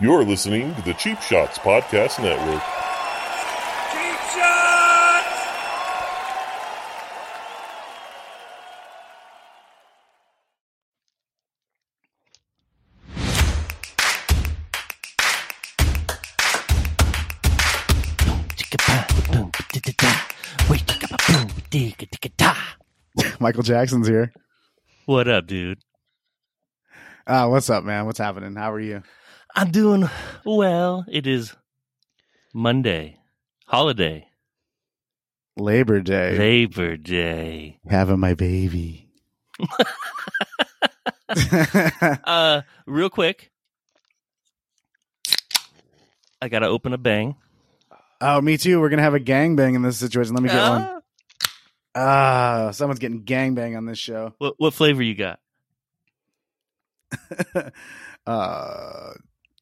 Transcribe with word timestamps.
You're 0.00 0.22
listening 0.24 0.76
to 0.76 0.82
the 0.82 0.94
Cheap 0.94 1.20
Shots 1.20 1.58
Podcast 1.58 2.22
Network. 2.22 2.62
Cheap 3.90 4.20
shots! 4.30 5.38
Michael 23.40 23.64
Jackson's 23.64 24.06
here. 24.06 24.32
What 25.06 25.26
up, 25.26 25.48
dude? 25.48 25.80
Uh, 27.26 27.48
what's 27.48 27.68
up, 27.68 27.82
man? 27.82 28.06
What's 28.06 28.18
happening? 28.18 28.54
How 28.54 28.70
are 28.72 28.78
you? 28.78 29.02
I'm 29.54 29.70
doing 29.70 30.08
well. 30.44 31.04
It 31.08 31.26
is 31.26 31.54
Monday, 32.54 33.18
holiday, 33.66 34.28
Labor 35.56 36.00
Day. 36.00 36.36
Labor 36.38 36.96
Day. 36.96 37.78
Having 37.88 38.20
my 38.20 38.34
baby. 38.34 39.10
Uh, 42.24 42.62
real 42.86 43.10
quick, 43.10 43.50
I 46.40 46.48
gotta 46.48 46.66
open 46.66 46.94
a 46.94 46.98
bang. 46.98 47.36
oh, 48.22 48.40
me 48.40 48.56
too. 48.56 48.80
We're 48.80 48.88
gonna 48.88 49.02
have 49.02 49.12
a 49.14 49.20
gangbang 49.20 49.74
in 49.74 49.82
this 49.82 49.98
situation. 49.98 50.32
Let 50.34 50.42
me 50.42 50.48
get 50.48 50.56
one. 50.68 50.82
Ah, 50.82 51.00
Ah, 51.94 52.70
someone's 52.70 52.98
getting 52.98 53.24
gangbang 53.24 53.76
on 53.76 53.84
this 53.84 53.98
show. 53.98 54.32
what 54.38 54.54
what 54.56 54.72
flavor 54.72 55.02
you 55.02 55.14
got? 55.14 55.38
uh, 58.26 59.12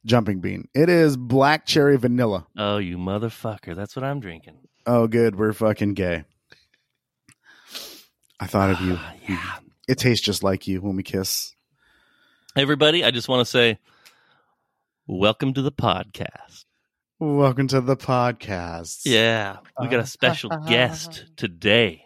jumping 0.07 0.41
bean. 0.41 0.69
It 0.75 0.89
is 0.89 1.17
black 1.17 1.67
cherry 1.67 1.99
vanilla. 1.99 2.47
Oh, 2.57 2.79
you 2.79 2.97
motherfucker! 2.97 3.75
That's 3.77 3.95
what 3.95 4.05
I'm 4.05 4.21
drinking. 4.21 4.57
Oh, 4.87 5.07
good. 5.07 5.37
We're 5.37 5.53
fucking 5.53 5.95
gay. 5.95 6.25
I 8.39 8.47
thought 8.47 8.71
of 8.71 8.81
you. 8.81 8.97
Ah, 8.99 9.15
yeah. 9.29 9.53
It 9.89 9.99
tastes 9.99 10.25
just 10.25 10.43
like 10.43 10.67
you 10.67 10.81
when 10.81 10.97
we 10.97 11.03
kiss. 11.03 11.55
Everybody, 12.55 13.05
I 13.05 13.11
just 13.11 13.29
want 13.29 13.41
to 13.41 13.51
say, 13.51 13.79
welcome 15.07 15.53
to 15.55 15.63
the 15.63 15.73
podcast. 15.73 16.65
Welcome 17.19 17.69
to 17.69 17.81
the 17.81 17.97
podcast. 17.97 19.03
Yeah, 19.05 19.59
we 19.81 19.89
got 19.89 20.01
a 20.01 20.07
special 20.07 20.51
guest 20.69 21.25
today. 21.37 22.05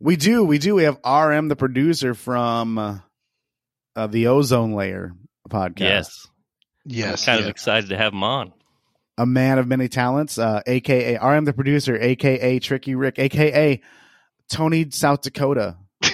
We 0.00 0.16
do. 0.16 0.44
We 0.44 0.58
do. 0.58 0.74
We 0.74 0.84
have 0.84 0.98
RM, 1.04 1.48
the 1.48 1.56
producer 1.56 2.14
from 2.14 2.78
uh, 2.78 2.98
uh, 3.96 4.06
the 4.06 4.26
Ozone 4.26 4.74
Layer 4.74 5.14
podcast. 5.48 5.80
Yes, 5.80 6.26
Yes. 6.84 7.24
kind 7.24 7.40
of 7.40 7.48
excited 7.48 7.90
to 7.90 7.96
have 7.96 8.12
him 8.12 8.22
on. 8.22 8.52
A 9.16 9.26
man 9.26 9.58
of 9.58 9.66
many 9.68 9.88
talents, 9.88 10.38
uh, 10.38 10.60
aka 10.66 11.16
RM, 11.16 11.44
the 11.44 11.52
producer, 11.52 11.96
aka 11.96 12.58
Tricky 12.58 12.94
Rick, 12.94 13.18
aka 13.18 13.80
Tony 14.50 14.90
South 14.90 15.22
Dakota. 15.22 15.76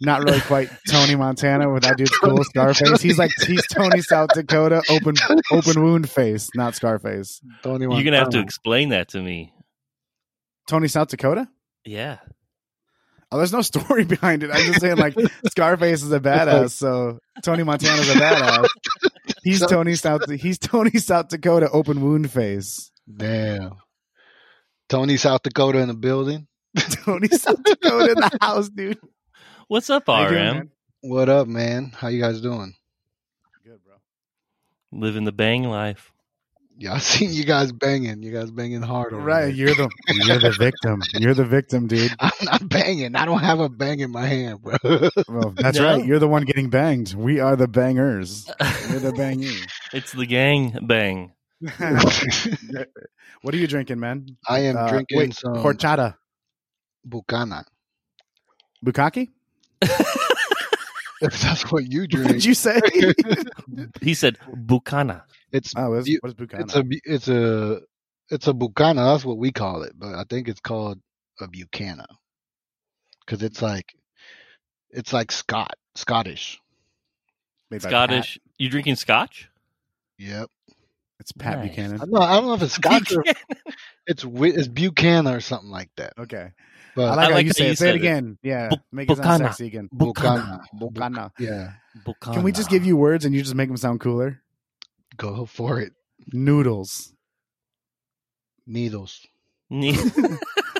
Not 0.00 0.22
really 0.22 0.40
quite 0.40 0.68
Tony 0.88 1.16
Montana 1.16 1.72
with 1.72 1.82
that 1.84 1.96
dude's 1.96 2.16
cool 2.18 2.44
Scarface. 2.44 3.00
He's 3.00 3.18
like 3.18 3.30
he's 3.46 3.66
Tony 3.66 4.02
South 4.02 4.30
Dakota, 4.34 4.82
open 4.90 5.14
open 5.50 5.82
wound 5.82 6.10
face, 6.10 6.50
not 6.54 6.74
Scarface. 6.74 7.40
Tony 7.62 7.84
You're 7.84 8.04
gonna 8.04 8.18
have 8.18 8.30
to 8.30 8.40
explain 8.40 8.90
that 8.90 9.08
to 9.08 9.22
me. 9.22 9.54
Tony 10.68 10.88
South 10.88 11.08
Dakota? 11.08 11.48
Yeah. 11.84 12.18
Oh, 13.32 13.38
there's 13.38 13.52
no 13.52 13.62
story 13.62 14.04
behind 14.06 14.42
it. 14.42 14.50
I'm 14.52 14.66
just 14.66 14.80
saying, 14.80 14.98
like 14.98 15.16
Scarface 15.46 16.02
is 16.02 16.12
a 16.12 16.20
badass, 16.20 16.72
so 16.72 17.18
Tony 17.42 17.62
Montana's 17.62 18.10
a 18.10 18.14
badass. 18.14 18.68
He's 19.46 19.64
Tony 19.64 19.94
South. 19.94 20.28
He's 20.28 20.58
Tony 20.58 20.98
South 20.98 21.28
Dakota, 21.28 21.70
open 21.70 22.00
wound 22.00 22.30
face. 22.32 22.90
Damn. 23.16 23.76
Tony, 24.88 25.16
South 25.16 25.42
Dakota 25.44 25.78
in 25.78 25.86
the 25.86 25.94
building. 25.94 26.48
Tony 27.04 27.28
South 27.28 27.62
Dakota 27.62 28.10
in 28.12 28.14
the 28.18 28.38
house, 28.40 28.68
dude. 28.68 28.98
What's 29.68 29.88
up, 29.88 30.02
How 30.08 30.24
RM? 30.24 30.30
doing. 30.54 30.70
What 31.02 31.28
up, 31.28 31.46
man? 31.46 31.92
How 31.96 32.08
you 32.08 32.20
guys 32.20 32.40
doing? 32.40 32.74
Good, 33.64 33.78
bro. 33.84 33.94
Living 34.90 35.22
the 35.22 35.30
bang 35.32 35.62
life. 35.62 36.12
Yeah, 36.78 36.92
I 36.94 36.98
seen 36.98 37.32
you 37.32 37.44
guys 37.44 37.72
banging. 37.72 38.22
You 38.22 38.32
guys 38.32 38.50
banging 38.50 38.82
hard 38.82 39.12
over 39.14 39.22
Right, 39.22 39.42
there. 39.46 39.50
you're 39.50 39.74
the 39.74 39.88
you're 40.08 40.38
the 40.38 40.50
victim. 40.58 41.02
You're 41.14 41.34
the 41.34 41.44
victim, 41.46 41.86
dude. 41.86 42.12
I'm 42.20 42.30
not 42.44 42.68
banging. 42.68 43.14
I 43.16 43.24
don't 43.24 43.40
have 43.40 43.60
a 43.60 43.68
bang 43.68 44.00
in 44.00 44.10
my 44.10 44.26
hand, 44.26 44.62
bro. 44.62 44.76
Well, 45.28 45.54
that's 45.56 45.78
No. 45.78 45.84
right. 45.84 46.04
You're 46.04 46.18
the 46.18 46.28
one 46.28 46.44
getting 46.44 46.68
banged. 46.70 47.14
We 47.14 47.40
are 47.40 47.56
the 47.56 47.68
bangers. 47.68 48.46
You're 48.90 49.00
the 49.00 49.12
bangee. 49.12 49.66
It's 49.92 50.12
the 50.12 50.26
gang 50.26 50.78
bang. 50.86 51.32
what 53.42 53.54
are 53.54 53.56
you 53.56 53.66
drinking, 53.66 53.98
man? 53.98 54.26
I 54.46 54.60
am 54.60 54.76
Uh, 54.76 54.88
drinking 54.90 55.18
wait, 55.18 55.34
some 55.34 55.54
horchata, 55.54 56.16
Bucana. 57.08 57.64
bukkake. 58.84 59.28
If 61.22 61.40
that's 61.40 61.72
what 61.72 61.90
you 61.90 62.02
What 62.02 62.10
drink, 62.10 62.28
did 62.32 62.44
you 62.44 62.52
say? 62.52 62.78
He 64.02 64.12
said 64.12 64.36
Bucana. 64.54 65.24
It's 65.56 65.72
oh, 65.76 65.90
what 65.90 65.98
is, 66.00 66.08
You- 66.08 66.18
what 66.20 66.28
is 66.28 66.34
bukkake? 66.34 66.60
it's 66.60 66.74
a 66.74 66.82
bu- 66.82 67.00
it's 67.04 67.28
a 67.28 67.80
it's 68.30 68.48
a 68.48 68.52
Bucana. 68.52 69.12
That's 69.12 69.24
what 69.24 69.38
we 69.38 69.52
call 69.52 69.82
it, 69.82 69.92
but 69.96 70.14
I 70.14 70.24
think 70.28 70.48
it's 70.48 70.60
called 70.60 70.98
a 71.40 71.46
Bucana 71.48 72.06
because 73.24 73.42
it's 73.42 73.62
like 73.62 73.94
it's 74.90 75.12
like 75.12 75.30
Scott 75.32 75.74
Scottish. 75.94 76.60
Made 77.70 77.82
by 77.82 77.88
Scottish. 77.88 78.38
You 78.58 78.68
drinking 78.68 78.96
scotch? 78.96 79.48
Yep. 80.18 80.48
It's 81.18 81.32
Pat 81.32 81.58
Nice. 81.58 81.68
Buchanan. 81.70 81.94
I 81.94 81.98
don't, 81.98 82.10
know, 82.12 82.20
I 82.20 82.34
don't 82.36 82.46
know 82.46 82.54
if 82.54 82.62
it's 82.62 82.74
Scotch 82.82 83.12
or 83.12 83.24
it's 84.06 84.24
it's 84.24 84.68
Buchanan 84.68 85.34
or 85.34 85.40
something 85.40 85.70
like 85.70 85.90
that. 85.96 86.12
Okay. 86.18 86.52
But 86.94 87.10
I 87.10 87.14
like, 87.14 87.18
I 87.18 87.22
how 87.24 87.30
like 87.34 87.44
you 87.46 87.50
how 87.50 87.52
say 87.54 87.64
you 87.66 87.70
it. 87.72 87.78
Say 87.78 87.88
it 87.90 87.94
it. 87.94 87.98
again. 87.98 88.38
Yeah. 88.42 88.68
Bu- 88.70 88.76
make 88.92 89.10
it 89.10 89.16
sound 89.18 89.42
sexy 89.42 89.66
again. 89.66 89.88
Bucana. 89.92 90.60
Bukkana. 90.80 91.30
Yeah, 91.38 91.72
Bucana. 92.04 92.34
Can 92.34 92.42
we 92.42 92.52
just 92.52 92.70
give 92.70 92.84
you 92.86 92.96
words 92.96 93.24
and 93.24 93.34
you 93.34 93.42
just 93.42 93.54
make 93.54 93.68
them 93.68 93.76
sound 93.76 94.00
cooler? 94.00 94.40
Go 95.16 95.46
for 95.46 95.80
it. 95.80 95.92
Noodles. 96.32 97.12
Needles. 98.66 99.26
Ne- 99.70 99.96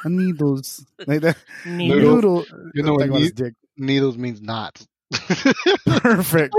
Noodles. 0.04 0.84
Like 1.06 1.20
that. 1.22 1.36
Noodles. 1.64 2.02
Noodle. 2.02 2.44
You 2.74 2.82
know 2.82 2.94
what 2.94 3.06
Talking 3.08 3.22
ne- 3.24 3.30
dick. 3.30 3.54
Needles 3.76 4.16
means 4.16 4.41
knots. 4.41 4.86
Perfect. 5.86 6.54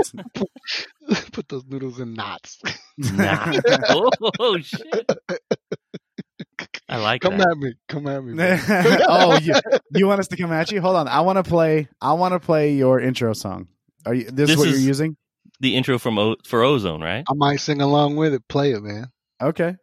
Put 1.32 1.48
those 1.48 1.64
noodles 1.66 2.00
in 2.00 2.14
knots. 2.14 2.60
Nah. 2.96 3.52
oh 4.40 4.58
shit! 4.58 5.10
I 6.88 6.96
like 6.98 7.20
Come 7.20 7.38
that. 7.38 7.48
at 7.50 7.58
me. 7.58 7.74
Come 7.88 8.06
at 8.06 8.24
me. 8.24 8.34
oh, 9.08 9.38
you, 9.38 9.54
you 9.94 10.06
want 10.06 10.20
us 10.20 10.28
to 10.28 10.36
come 10.36 10.52
at 10.52 10.72
you? 10.72 10.80
Hold 10.80 10.96
on. 10.96 11.08
I 11.08 11.20
want 11.20 11.36
to 11.36 11.42
play. 11.42 11.88
I 12.00 12.14
want 12.14 12.32
to 12.32 12.40
play 12.40 12.72
your 12.72 13.00
intro 13.00 13.32
song. 13.34 13.68
Are 14.06 14.14
you? 14.14 14.24
This, 14.24 14.48
is 14.50 14.56
This 14.56 14.56
what 14.56 14.68
is- 14.68 14.74
you're 14.80 14.88
using? 14.88 15.16
The 15.60 15.74
intro 15.74 15.98
from 15.98 16.18
o- 16.18 16.36
for 16.46 16.62
Ozone, 16.62 17.00
right? 17.02 17.24
I 17.28 17.34
might 17.34 17.56
sing 17.56 17.80
along 17.80 18.14
with 18.16 18.32
it. 18.32 18.46
Play 18.48 18.72
it, 18.72 18.82
man. 18.82 19.08
Okay. 19.42 19.74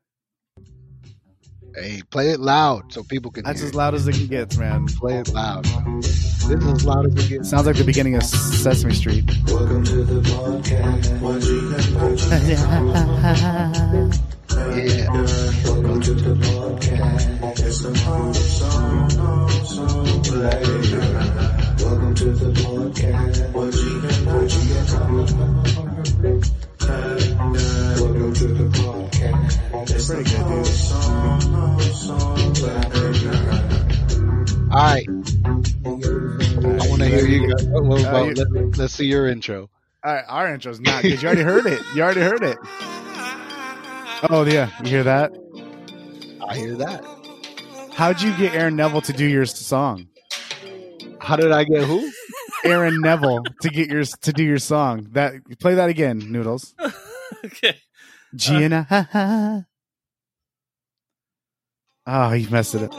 Hey, 1.75 2.01
play 2.09 2.29
it 2.29 2.39
loud 2.39 2.93
so 2.93 3.03
people 3.03 3.31
can 3.31 3.43
That's 3.43 3.59
hear. 3.59 3.67
as 3.67 3.75
loud 3.75 3.93
as 3.93 4.07
it 4.07 4.13
can 4.13 4.27
get, 4.27 4.57
man. 4.57 4.85
Play 4.87 5.17
it 5.17 5.33
loud. 5.33 5.63
bro. 5.63 5.99
This 6.01 6.45
is 6.47 6.65
as 6.65 6.85
loud 6.85 7.07
as 7.07 7.13
it 7.15 7.25
It 7.25 7.29
gets. 7.29 7.49
sounds 7.49 7.67
like 7.67 7.75
the 7.75 7.83
beginning 7.83 8.15
of 8.15 8.23
Sesame 8.23 8.93
Street. 8.93 9.25
Welcome 9.47 9.83
to 9.83 10.03
the 10.05 10.21
podcast. 10.21 11.11
yeah. 14.77 16.15
Pretty 30.05 30.23
good, 30.29 30.45
dude. 30.45 30.67
All 34.71 34.81
right. 34.81 35.07
I 35.07 36.89
want 36.89 37.01
to 37.01 37.07
hear 37.07 37.25
you. 37.25 37.47
What 37.69 38.05
Uh, 38.05 38.25
let, 38.25 38.77
let's 38.77 38.93
see 38.93 39.05
your 39.05 39.27
intro. 39.27 39.69
All 40.03 40.13
right, 40.13 40.25
our 40.27 40.53
intro's 40.53 40.79
not 40.81 41.01
good. 41.01 41.21
You 41.21 41.27
already 41.27 41.41
heard 41.41 41.65
it. 41.65 41.81
You 41.95 42.03
already 42.03 42.21
heard 42.21 42.43
it. 42.43 42.57
Oh 44.29 44.45
yeah, 44.47 44.69
you 44.83 44.89
hear 44.89 45.03
that? 45.03 45.31
I 46.47 46.57
hear 46.57 46.75
that. 46.75 47.03
How'd 47.93 48.21
you 48.21 48.35
get 48.35 48.53
Aaron 48.53 48.75
Neville 48.75 49.01
to 49.01 49.13
do 49.13 49.25
your 49.25 49.45
song? 49.45 50.07
How 51.19 51.37
did 51.37 51.51
I 51.51 51.63
get 51.63 51.83
who? 51.85 52.11
Aaron 52.65 53.01
Neville 53.01 53.43
to 53.61 53.69
get 53.69 53.89
yours 53.89 54.11
to 54.21 54.33
do 54.33 54.43
your 54.43 54.57
song. 54.57 55.09
That 55.11 55.33
play 55.59 55.75
that 55.75 55.89
again, 55.89 56.31
Noodles. 56.31 56.73
okay. 57.45 57.77
Gina. 58.35 58.87
Oh, 62.07 62.07
ah, 62.07 62.31
he 62.31 62.47
messed 62.47 62.75
it 62.75 62.83
up. 62.83 62.93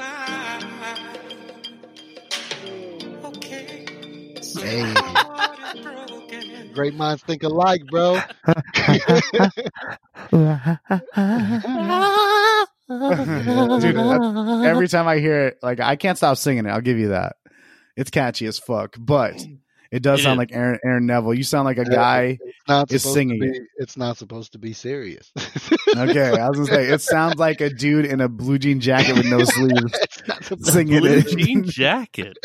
Hey. 4.62 4.94
Great 6.72 6.94
minds 6.94 7.22
think 7.22 7.42
alike, 7.42 7.82
bro. 7.86 8.20
Dude, 12.88 13.96
every 14.64 14.88
time 14.88 15.08
I 15.08 15.18
hear 15.18 15.46
it, 15.46 15.58
like 15.62 15.80
I 15.80 15.96
can't 15.96 16.16
stop 16.16 16.36
singing 16.36 16.66
it. 16.66 16.70
I'll 16.70 16.80
give 16.80 16.98
you 16.98 17.08
that. 17.08 17.36
It's 17.96 18.10
catchy 18.10 18.46
as 18.46 18.58
fuck, 18.58 18.96
but 18.98 19.42
it 19.90 20.02
does 20.02 20.20
It 20.20 20.24
sound 20.24 20.34
is. 20.34 20.38
like 20.38 20.52
Aaron 20.52 20.78
Aaron 20.84 21.06
Neville. 21.06 21.34
You 21.34 21.44
sound 21.44 21.64
like 21.64 21.78
a 21.78 21.84
guy. 21.84 22.38
It's 22.40 22.68
not 22.68 22.92
Is 22.92 23.02
supposed 23.02 23.14
singing 23.14 23.40
to 23.40 23.50
be. 23.52 23.60
It's 23.78 23.96
not 23.96 24.16
supposed 24.18 24.52
to 24.52 24.58
be 24.58 24.72
serious. 24.72 25.32
Okay, 25.96 26.30
I 26.38 26.48
was 26.48 26.58
gonna 26.58 26.66
say 26.66 26.88
it 26.92 27.00
sounds 27.02 27.36
like 27.36 27.60
a 27.60 27.70
dude 27.70 28.04
in 28.04 28.20
a 28.20 28.28
blue 28.28 28.58
jean 28.58 28.80
jacket 28.80 29.14
with 29.16 29.26
no 29.26 29.42
sleeves 29.44 29.92
it's 30.02 30.26
not 30.28 30.44
supposed 30.44 30.72
singing 30.72 31.00
Blue 31.00 31.10
it. 31.18 31.28
jean 31.28 31.64
jacket. 31.68 32.36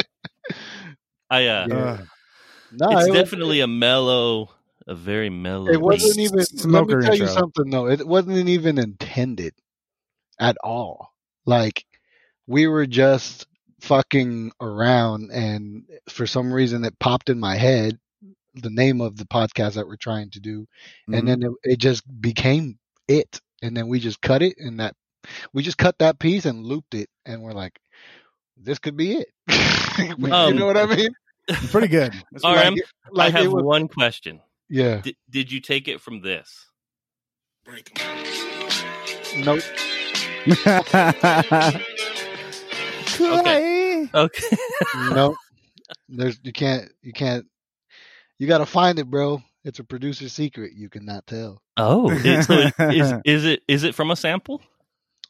I 1.30 1.48
uh, 1.48 1.68
Yeah. 1.70 1.98
No, 2.74 2.98
it's 2.98 3.08
it 3.08 3.12
was- 3.12 3.20
definitely 3.24 3.60
a 3.60 3.68
mellow, 3.68 4.50
a 4.88 4.96
very 4.96 5.30
mellow. 5.30 5.68
It 5.70 5.82
wasn't 5.82 6.16
beat. 6.18 6.24
even. 6.24 6.72
Let 6.72 6.88
me 6.88 7.02
tell 7.06 7.16
you 7.16 7.28
something 7.28 7.70
though. 7.70 7.88
It 7.88 8.08
wasn't 8.08 8.48
even 8.48 8.78
intended 8.78 9.54
at 10.40 10.56
all. 10.64 11.10
Like 11.46 11.84
we 12.48 12.68
were 12.68 12.86
just 12.88 13.46
fucking 13.82 14.52
around, 14.62 15.32
and 15.32 15.84
for 16.10 16.26
some 16.28 16.54
reason 16.54 16.84
it 16.86 16.98
popped 17.00 17.30
in 17.30 17.40
my 17.40 17.56
head 17.56 18.00
the 18.56 18.70
name 18.70 19.00
of 19.00 19.16
the 19.16 19.26
podcast 19.26 19.76
that 19.76 19.88
we're 19.88 19.96
trying 19.96 20.30
to 20.32 20.40
do, 20.40 20.68
mhm. 21.10 21.18
and 21.18 21.28
then 21.28 21.44
it, 21.44 21.52
it 21.64 21.80
just 21.80 22.04
became 22.22 22.78
it. 23.08 23.40
And 23.64 23.78
then 23.78 23.88
we 23.88 24.00
just 24.00 24.22
cut 24.22 24.42
it, 24.42 24.56
and 24.58 24.80
that 24.80 24.96
we 25.54 25.62
just 25.64 25.78
cut 25.78 26.00
that 26.00 26.20
piece 26.20 26.46
and 26.46 26.66
looped 26.66 26.96
it, 26.96 27.10
and 27.26 27.42
we're 27.44 27.54
like, 27.54 27.80
this 28.58 28.80
could 28.80 28.98
be 28.98 29.14
it. 29.14 29.28
you 30.20 30.34
Um, 30.34 30.56
know 30.56 30.66
what 30.66 30.78
I 30.78 30.86
mean? 30.88 31.10
pretty 31.70 31.88
good. 31.88 32.14
It's 32.34 32.44
All 32.44 32.56
pretty. 32.56 32.82
Like, 33.12 33.34
like 33.34 33.36
I 33.36 33.44
have 33.44 33.52
was, 33.54 33.64
one 33.64 33.88
question. 33.88 34.42
yeah. 34.70 35.02
Did, 35.02 35.16
did 35.30 35.52
you 35.52 35.60
take 35.62 35.88
it 35.88 36.02
from 36.02 36.22
this? 36.22 36.66
Nope. 39.38 39.62
good. 43.18 43.40
Okay. 43.40 44.10
Okay. 44.14 44.58
no, 45.12 45.36
there's 46.10 46.40
you 46.44 46.54
can't 46.54 46.90
you 47.02 47.14
can't 47.14 47.46
you 48.40 48.48
got 48.48 48.60
to 48.60 48.66
find 48.66 49.00
it, 49.00 49.10
bro. 49.10 49.42
It's 49.64 49.80
a 49.80 49.84
producer 49.84 50.28
secret. 50.30 50.72
You 50.76 50.90
cannot 50.90 51.28
tell. 51.28 51.62
Oh, 51.78 52.10
so 52.42 52.54
it- 52.54 52.74
is 52.96 53.14
is 53.26 53.46
it 53.46 53.64
is 53.68 53.84
it 53.84 53.96
from 53.96 54.12
a 54.12 54.16
sample? 54.16 54.62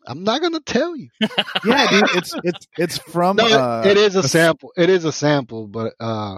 I'm 0.07 0.23
not 0.23 0.41
gonna 0.41 0.61
tell 0.61 0.95
you. 0.95 1.09
yeah, 1.65 1.87
dude. 1.89 2.15
It's 2.15 2.33
it's 2.43 2.67
it's 2.77 2.97
from. 2.97 3.35
No, 3.35 3.45
uh, 3.45 3.83
it 3.85 3.97
is 3.97 4.15
a 4.15 4.19
a- 4.19 4.27
sample. 4.27 4.71
It 4.75 4.89
is 4.89 5.05
a 5.05 5.11
sample, 5.11 5.67
but 5.67 5.93
uh, 5.99 6.37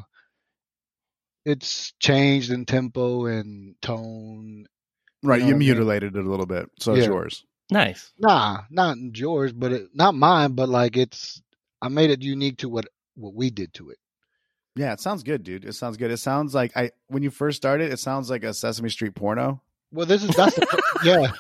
it's 1.46 1.94
changed 2.00 2.52
in 2.52 2.66
tempo 2.66 3.26
and 3.26 3.76
tone. 3.82 4.66
Right, 5.22 5.40
know 5.40 5.46
you 5.48 5.54
what 5.54 5.56
I 5.56 5.60
mean? 5.60 5.68
mutilated 5.70 6.16
it 6.18 6.26
a 6.26 6.30
little 6.30 6.46
bit, 6.46 6.70
so 6.80 6.94
it's 6.96 7.06
yours. 7.08 7.46
Nice. 7.74 8.14
Nah, 8.20 8.62
not 8.70 8.98
yours, 9.14 9.52
but 9.52 9.72
it, 9.72 9.88
not 9.96 10.14
mine. 10.14 10.52
But 10.54 10.70
like 10.70 10.96
it's, 10.96 11.42
I 11.82 11.88
made 11.88 12.12
it 12.12 12.22
unique 12.22 12.60
to 12.60 12.70
what 12.70 12.86
what 13.16 13.34
we 13.34 13.50
did 13.50 13.74
to 13.76 13.90
it. 13.90 13.98
Yeah, 14.76 14.94
it 14.94 15.00
sounds 15.00 15.24
good, 15.24 15.44
dude. 15.44 15.66
It 15.66 15.74
sounds 15.74 15.98
good. 15.98 16.12
It 16.12 16.18
sounds 16.18 16.54
like 16.54 16.78
I 16.78 16.92
when 17.08 17.24
you 17.24 17.32
first 17.32 17.58
started, 17.58 17.92
it 17.92 17.98
sounds 17.98 18.30
like 18.30 18.44
a 18.44 18.54
Sesame 18.54 18.90
Street 18.90 19.16
porno. 19.16 19.64
Well, 19.92 20.06
this 20.06 20.24
is 20.24 20.36
that's 20.36 20.56
the, 20.56 20.84
yeah, 21.04 21.32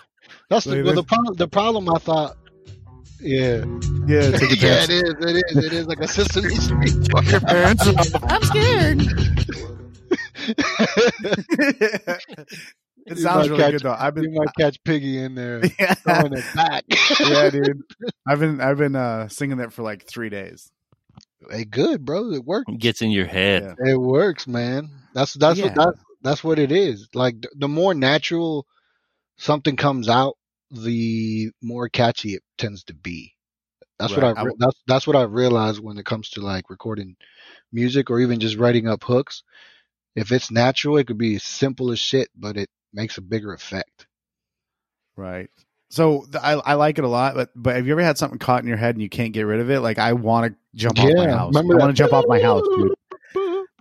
that's 0.49 0.65
the 0.65 0.81
well, 0.81 0.95
the 0.95 1.03
problem. 1.03 1.35
The 1.35 1.47
problem 1.47 1.87
I 1.87 1.99
thought, 1.99 2.35
yeah, 3.19 3.63
Yeah, 4.07 4.31
take 4.31 4.59
your 4.59 4.71
yeah, 4.71 4.83
it 4.85 4.89
is. 4.89 5.13
It 5.19 5.43
is. 5.51 5.65
It 5.65 5.73
is 5.73 5.85
like 5.85 5.99
a 5.99 6.07
Sesame 6.07 6.55
Street. 6.55 7.11
fucking 7.11 7.41
Pants 7.41 7.87
off. 7.87 8.07
I'm 8.23 8.41
scared. 8.41 9.01
It 13.05 13.17
You 13.17 13.23
sounds 13.23 13.49
might 13.49 13.51
really 13.51 13.63
catch- 13.63 13.71
good 13.73 13.81
though. 13.83 13.95
I've 13.97 14.17
you 14.17 14.23
been 14.23 14.33
might 14.35 14.55
catch 14.57 14.83
Piggy 14.83 15.17
in 15.19 15.35
there 15.35 15.61
yeah, 15.79 15.93
throwing 15.95 16.33
it 16.33 16.45
back. 16.55 16.83
yeah, 17.19 17.49
dude. 17.49 17.81
I've 18.27 18.39
been 18.39 18.61
I've 18.61 18.77
been 18.77 18.95
uh 18.95 19.27
singing 19.29 19.57
that 19.57 19.73
for 19.73 19.83
like 19.83 20.05
three 20.07 20.29
days. 20.29 20.71
Hey, 21.49 21.65
good, 21.65 22.05
bro. 22.05 22.31
It 22.31 22.45
works. 22.45 22.71
It 22.71 22.79
gets 22.79 23.01
in 23.01 23.11
your 23.11 23.25
head. 23.25 23.75
Yeah. 23.83 23.93
It 23.93 23.97
works, 23.99 24.47
man. 24.47 24.89
That's 25.13 25.33
that's 25.33 25.59
Yeah. 25.59 25.65
what 25.65 25.75
that's 25.75 25.99
that's 26.21 26.43
what 26.43 26.59
it 26.59 26.71
is. 26.71 27.09
Like 27.13 27.41
th- 27.41 27.53
the 27.55 27.67
more 27.67 27.93
natural 27.93 28.65
something 29.37 29.75
comes 29.75 30.07
out, 30.07 30.37
the 30.71 31.49
more 31.61 31.89
catchy 31.89 32.35
it 32.35 32.43
tends 32.57 32.85
to 32.85 32.93
be. 32.93 33.33
That's 33.99 34.13
Right. 34.13 34.23
what 34.23 34.37
I 34.37 34.41
I 34.41 34.43
re- 34.43 34.49
w- 34.51 34.57
that's 34.59 34.81
that's 34.87 35.07
what 35.07 35.15
I 35.17 35.23
realized 35.23 35.81
when 35.83 35.97
it 35.97 36.05
comes 36.05 36.29
to 36.31 36.41
like 36.41 36.69
recording 36.69 37.17
music 37.71 38.09
or 38.09 38.19
even 38.21 38.39
just 38.39 38.57
writing 38.57 38.87
up 38.87 39.03
hooks. 39.03 39.43
If 40.15 40.31
it's 40.31 40.51
natural, 40.51 40.97
it 40.97 41.07
could 41.07 41.17
be 41.17 41.35
as 41.35 41.43
simple 41.43 41.91
as 41.91 41.99
shit, 41.99 42.29
but 42.35 42.55
it 42.55 42.69
makes 42.93 43.17
a 43.17 43.21
bigger 43.21 43.53
effect. 43.53 44.07
Right. 45.15 45.49
So 45.89 46.25
th- 46.31 46.43
I 46.43 46.53
I 46.53 46.73
like 46.73 46.97
it 46.97 47.03
a 47.03 47.07
lot, 47.07 47.35
but 47.35 47.51
but 47.55 47.75
have 47.75 47.85
you 47.85 47.93
ever 47.93 48.01
had 48.01 48.17
something 48.17 48.39
caught 48.39 48.63
in 48.63 48.67
your 48.67 48.77
head 48.77 48.95
and 48.95 49.01
you 49.01 49.09
can't 49.09 49.31
get 49.31 49.43
rid 49.43 49.59
of 49.59 49.69
it? 49.69 49.81
Like 49.81 49.99
I 49.99 50.13
want 50.13 50.51
to 50.51 50.59
jump 50.75 50.99
off 50.99 51.13
my 51.15 51.29
house. 51.29 51.55
I 51.55 51.61
want 51.61 51.89
to 51.89 51.93
jump 51.93 52.13
off 52.13 52.25
my 52.27 52.41
house, 52.41 52.63
dude. 52.75 52.93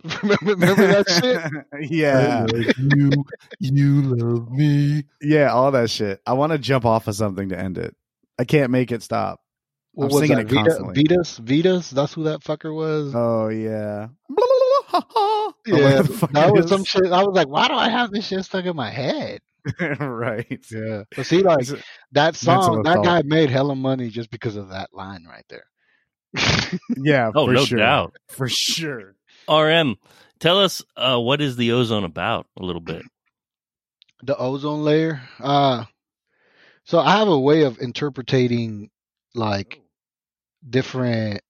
remember, 0.23 0.45
remember 0.45 0.87
that 0.89 1.09
shit? 1.09 1.91
yeah. 1.91 2.47
you, 2.77 3.25
you 3.61 4.03
love 4.03 4.51
me. 4.51 5.05
Yeah, 5.21 5.53
all 5.53 5.71
that 5.71 5.91
shit. 5.91 6.21
I 6.27 6.33
want 6.33 6.53
to 6.53 6.59
jump 6.59 6.85
off 6.85 7.07
of 7.07 7.15
something 7.15 7.49
to 7.51 7.59
end 7.59 7.79
it. 7.79 7.95
I 8.39 8.45
can't 8.45 8.71
make 8.71 8.93
it 8.93 9.03
stop. 9.03 9.41
What 9.93 10.07
I'm 10.07 10.11
was 10.11 10.21
singing 10.21 10.37
that? 10.37 10.47
it 10.47 10.55
Vita, 10.55 10.65
constantly. 10.71 11.05
Vitas, 11.05 11.41
Vitas. 11.41 11.91
That's 11.91 12.15
who 12.15 12.25
that 12.25 12.41
fucker 12.41 12.75
was. 12.75 13.15
Oh 13.15 13.49
yeah. 13.49 14.09
yeah, 15.67 16.03
what 16.03 16.33
that 16.33 16.53
was 16.53 16.69
some 16.69 16.85
shit. 16.85 17.07
I 17.07 17.23
was 17.23 17.35
like, 17.35 17.49
why 17.49 17.69
do 17.69 17.75
I 17.75 17.89
have 17.89 18.11
this 18.11 18.27
shit 18.27 18.45
stuck 18.45 18.65
in 18.65 18.77
my 18.77 18.91
head? 18.91 19.41
right. 20.01 20.65
Yeah, 20.71 21.05
but 21.15 21.25
see, 21.27 21.43
like 21.43 21.67
that 22.13 22.35
song, 22.37 22.83
that 22.83 22.91
assault. 22.99 23.07
guy 23.07 23.23
made 23.25 23.49
hella 23.51 23.75
money 23.77 24.09
just 24.09 24.31
because 24.31 24.57
of 24.57 24.71
that 24.71 24.91
line 24.93 25.25
right 25.29 25.45
there. 25.49 25.65
Yeah. 26.97 27.31
Oh, 27.35 27.47
for 27.47 27.53
no 27.53 27.65
sure. 27.65 27.79
doubt. 27.79 28.17
For 28.29 28.49
sure. 28.49 29.15
RM, 29.49 29.97
tell 30.41 30.59
us 30.59 30.83
uh, 30.97 31.19
what 31.19 31.41
is 31.41 31.57
the 31.57 31.73
ozone 31.73 32.05
about 32.05 32.47
a 32.59 32.65
little 32.65 32.81
bit. 32.81 33.03
the 34.23 34.37
ozone 34.37 34.85
layer. 34.85 35.21
Uh 35.41 35.85
so 36.85 36.99
I 36.99 37.19
have 37.19 37.29
a 37.29 37.39
way 37.39 37.63
of 37.63 37.79
interpreting 37.79 38.91
like 39.35 39.81
different 40.69 41.41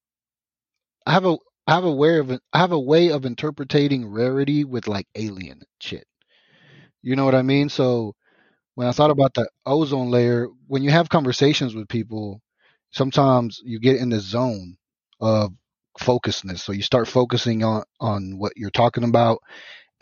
I 1.06 1.12
have 1.12 1.24
a 1.26 1.36
I 1.66 1.74
have 1.74 1.84
a 1.84 1.92
way 1.92 2.18
of 2.18 2.30
I 2.52 2.58
have 2.58 2.72
a 2.72 2.80
way 2.80 3.10
of 3.10 3.24
interpreting 3.24 4.06
rarity 4.06 4.64
with 4.64 4.88
like 4.88 5.06
alien 5.14 5.62
shit. 5.80 6.06
You 7.02 7.16
know 7.16 7.24
what 7.24 7.34
I 7.34 7.42
mean? 7.42 7.68
So 7.68 8.14
when 8.74 8.88
I 8.88 8.92
thought 8.92 9.10
mm-hmm. 9.10 9.20
about 9.20 9.34
the 9.34 9.48
ozone 9.66 10.10
layer, 10.10 10.48
when 10.66 10.82
you 10.82 10.90
have 10.90 11.08
conversations 11.08 11.74
with 11.74 11.88
people, 11.88 12.40
sometimes 12.90 13.60
you 13.64 13.78
get 13.80 13.96
in 13.96 14.10
the 14.10 14.20
zone 14.20 14.76
of 15.20 15.52
focusedness. 16.00 16.60
So 16.60 16.72
you 16.72 16.82
start 16.82 17.08
focusing 17.08 17.62
on 17.64 17.84
on 18.00 18.38
what 18.38 18.54
you're 18.56 18.70
talking 18.70 19.04
about 19.04 19.40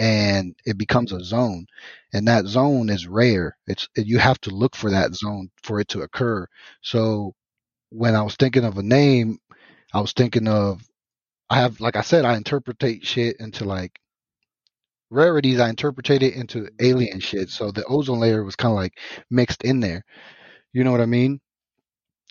and 0.00 0.56
it 0.64 0.78
becomes 0.78 1.12
a 1.12 1.16
mm-hmm. 1.16 1.25
zone 1.25 1.66
and 2.14 2.26
that 2.26 2.46
zone 2.46 2.88
is 2.88 3.06
rare 3.06 3.56
it's 3.66 3.87
you 3.96 4.18
have 4.18 4.40
to 4.40 4.50
look 4.50 4.75
for 4.75 4.90
that 4.90 5.14
zone 5.14 5.50
for 5.62 5.78
it 5.78 5.88
to 5.88 6.00
occur 6.00 6.46
so 6.80 7.35
when 7.90 8.14
i 8.16 8.23
was 8.23 8.35
thinking 8.37 8.64
of 8.64 8.78
a 8.78 8.82
name 8.82 9.38
i 9.92 10.00
was 10.00 10.12
thinking 10.12 10.49
of 10.49 10.80
i 11.50 11.57
have 11.57 11.80
like 11.80 11.97
i 11.97 12.02
said 12.02 12.25
i 12.25 12.37
interpretate 12.37 13.04
shit 13.07 13.37
into 13.40 13.64
like 13.64 13.99
rarities 15.11 15.61
i 15.61 15.69
interpretate 15.69 16.23
it 16.23 16.35
into 16.35 16.69
alien 16.80 17.21
shit 17.21 17.50
so 17.50 17.71
the 17.71 17.85
ozone 17.87 18.21
layer 18.21 18.45
was 18.45 18.57
kind 18.57 18.73
of 18.73 18.76
like 18.76 18.99
mixed 19.30 19.64
in 19.64 19.80
there 19.80 20.04
you 20.73 20.85
know 20.85 20.92
what 20.92 21.00
i 21.02 21.07
mean 21.07 21.40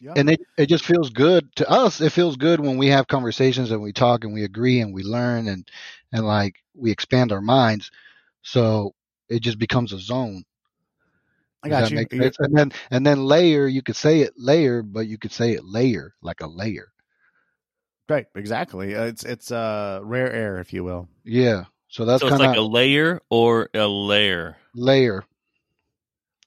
Yeah. 0.02 0.18
and 0.18 0.30
it, 0.30 0.42
it 0.58 0.68
just 0.68 0.86
feels 0.86 1.10
good 1.10 1.54
to 1.58 1.70
us 1.70 2.02
it 2.02 2.12
feels 2.14 2.38
good 2.38 2.60
when 2.60 2.78
we 2.78 2.88
have 2.88 3.08
conversations 3.08 3.72
and 3.72 3.82
we 3.82 3.94
talk 3.94 4.24
and 4.24 4.34
we 4.34 4.44
agree 4.46 4.82
and 4.82 4.94
we 4.94 5.04
learn 5.04 5.48
and 5.50 5.68
and 6.14 6.26
like 6.26 6.56
we 6.76 6.92
expand 6.92 7.32
our 7.32 7.42
minds 7.42 7.92
so 8.44 8.94
it 9.30 9.42
just 9.42 9.60
becomes 9.60 9.94
a 9.94 10.00
zone 10.00 10.44
I 11.64 11.70
got 11.70 11.92
you. 11.92 11.98
make 11.98 12.14
You- 12.14 12.32
sense? 12.32 12.38
and 12.40 12.58
then 12.58 12.72
and 12.92 13.06
then 13.06 13.24
layer 13.26 13.68
you 13.68 13.82
could 13.84 13.98
say 13.98 14.22
it 14.22 14.34
layer 14.38 14.84
but 14.84 15.08
you 15.08 15.18
could 15.18 15.32
say 15.34 15.54
it 15.54 15.66
layer 15.66 16.14
like 16.22 16.42
a 16.42 16.48
layer 16.48 16.90
Right. 18.10 18.26
Exactly. 18.36 18.96
Uh, 18.96 19.04
It's 19.06 19.24
it's 19.24 19.52
uh 19.52 20.00
rare 20.04 20.32
air, 20.32 20.60
if 20.60 20.74
you 20.74 20.84
will. 20.84 21.08
yeah 21.24 21.66
so 21.92 22.06
that's 22.06 22.22
so 22.22 22.28
it's 22.28 22.38
kind 22.38 22.50
like 22.50 22.58
a 22.58 22.62
layer 22.62 23.20
or 23.32 23.70
a 23.74 23.88
layer, 23.88 24.58
layer 24.76 25.24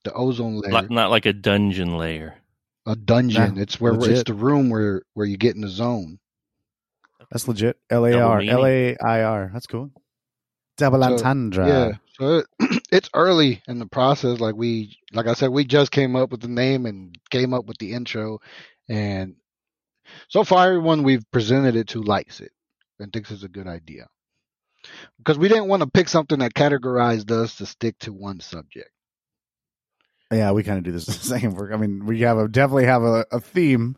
the 0.05 0.13
ozone 0.13 0.61
layer 0.61 0.73
Like- 0.73 0.91
not 0.91 1.11
like 1.11 1.27
a 1.27 1.33
dungeon 1.33 1.97
layer. 1.97 2.35
a 2.87 2.95
dungeon 2.97 3.55
Nah, 3.57 3.63
it's 3.63 3.81
where 3.81 3.95
it's 3.95 4.25
the 4.25 4.35
room 4.35 4.71
where 4.71 5.03
where 5.15 5.27
you 5.27 5.37
get 5.37 5.55
in 5.55 5.61
the 5.63 5.69
zone 5.69 6.19
That's 7.31 7.47
legit. 7.49 7.79
L 7.91 8.05
A 8.07 8.13
R. 8.13 8.39
meaning. 8.39 8.55
L 8.55 8.67
A 8.67 8.97
I 8.99 9.23
R. 9.23 9.51
That's 9.53 9.67
cool. 9.67 9.91
Double 10.77 11.01
So, 11.03 11.13
entendre. 11.13 11.67
Yeah. 11.67 11.93
So 12.19 12.39
it, 12.39 12.83
it's 12.93 13.09
early 13.15 13.63
in 13.69 13.79
the 13.79 13.87
process. 13.87 14.39
Like 14.41 14.55
we, 14.55 14.99
like 15.13 15.27
I 15.27 15.35
said, 15.35 15.51
we 15.51 15.65
just 15.65 15.91
came 15.93 16.15
up 16.17 16.31
with 16.31 16.41
the 16.43 16.49
name 16.49 16.85
and 16.87 17.17
came 17.31 17.55
up 17.55 17.65
with 17.67 17.79
the 17.79 17.93
intro, 17.95 18.41
and 18.89 19.37
so 20.29 20.45
far 20.45 20.67
everyone 20.69 21.03
we've 21.03 21.25
presented 21.31 21.77
it 21.77 21.89
to 21.89 22.03
likes 22.03 22.41
it 22.41 22.53
and 22.99 23.13
thinks 23.13 23.31
it's 23.31 23.43
a 23.45 23.49
good 23.49 23.67
idea. 23.67 24.07
because 25.19 25.39
we 25.39 25.49
didn't 25.49 25.69
want 25.69 25.83
to 25.83 25.89
pick 25.89 26.09
something 26.09 26.39
that 26.41 26.55
categorized 26.55 27.31
us 27.31 27.57
to 27.57 27.67
stick 27.67 27.99
to 28.01 28.13
one 28.13 28.41
subject. 28.41 28.91
Yeah, 30.33 30.53
we 30.53 30.63
kind 30.63 30.79
of 30.79 30.85
do 30.85 30.93
this 30.93 31.07
the 31.07 31.13
same 31.13 31.55
work. 31.55 31.73
I 31.73 31.77
mean, 31.77 32.07
we 32.07 32.21
have 32.21 32.39
a 32.39 32.49
definitely 32.49 32.87
have 32.87 33.03
a, 33.03 33.27
a 33.33 33.41
theme. 33.41 33.97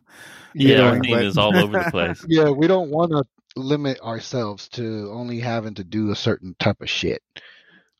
Yeah, 0.53 0.81
our 0.81 0.99
theme 0.99 1.11
but- 1.11 1.25
is 1.25 1.37
all 1.37 1.55
over 1.55 1.83
the 1.83 1.91
place. 1.91 2.23
Yeah, 2.29 2.49
we 2.49 2.67
don't 2.67 2.89
want 2.89 3.11
to 3.11 3.23
limit 3.57 3.99
ourselves 4.01 4.67
to 4.69 5.09
only 5.13 5.39
having 5.39 5.75
to 5.75 5.83
do 5.83 6.11
a 6.11 6.15
certain 6.15 6.55
type 6.59 6.81
of 6.81 6.89
shit. 6.89 7.21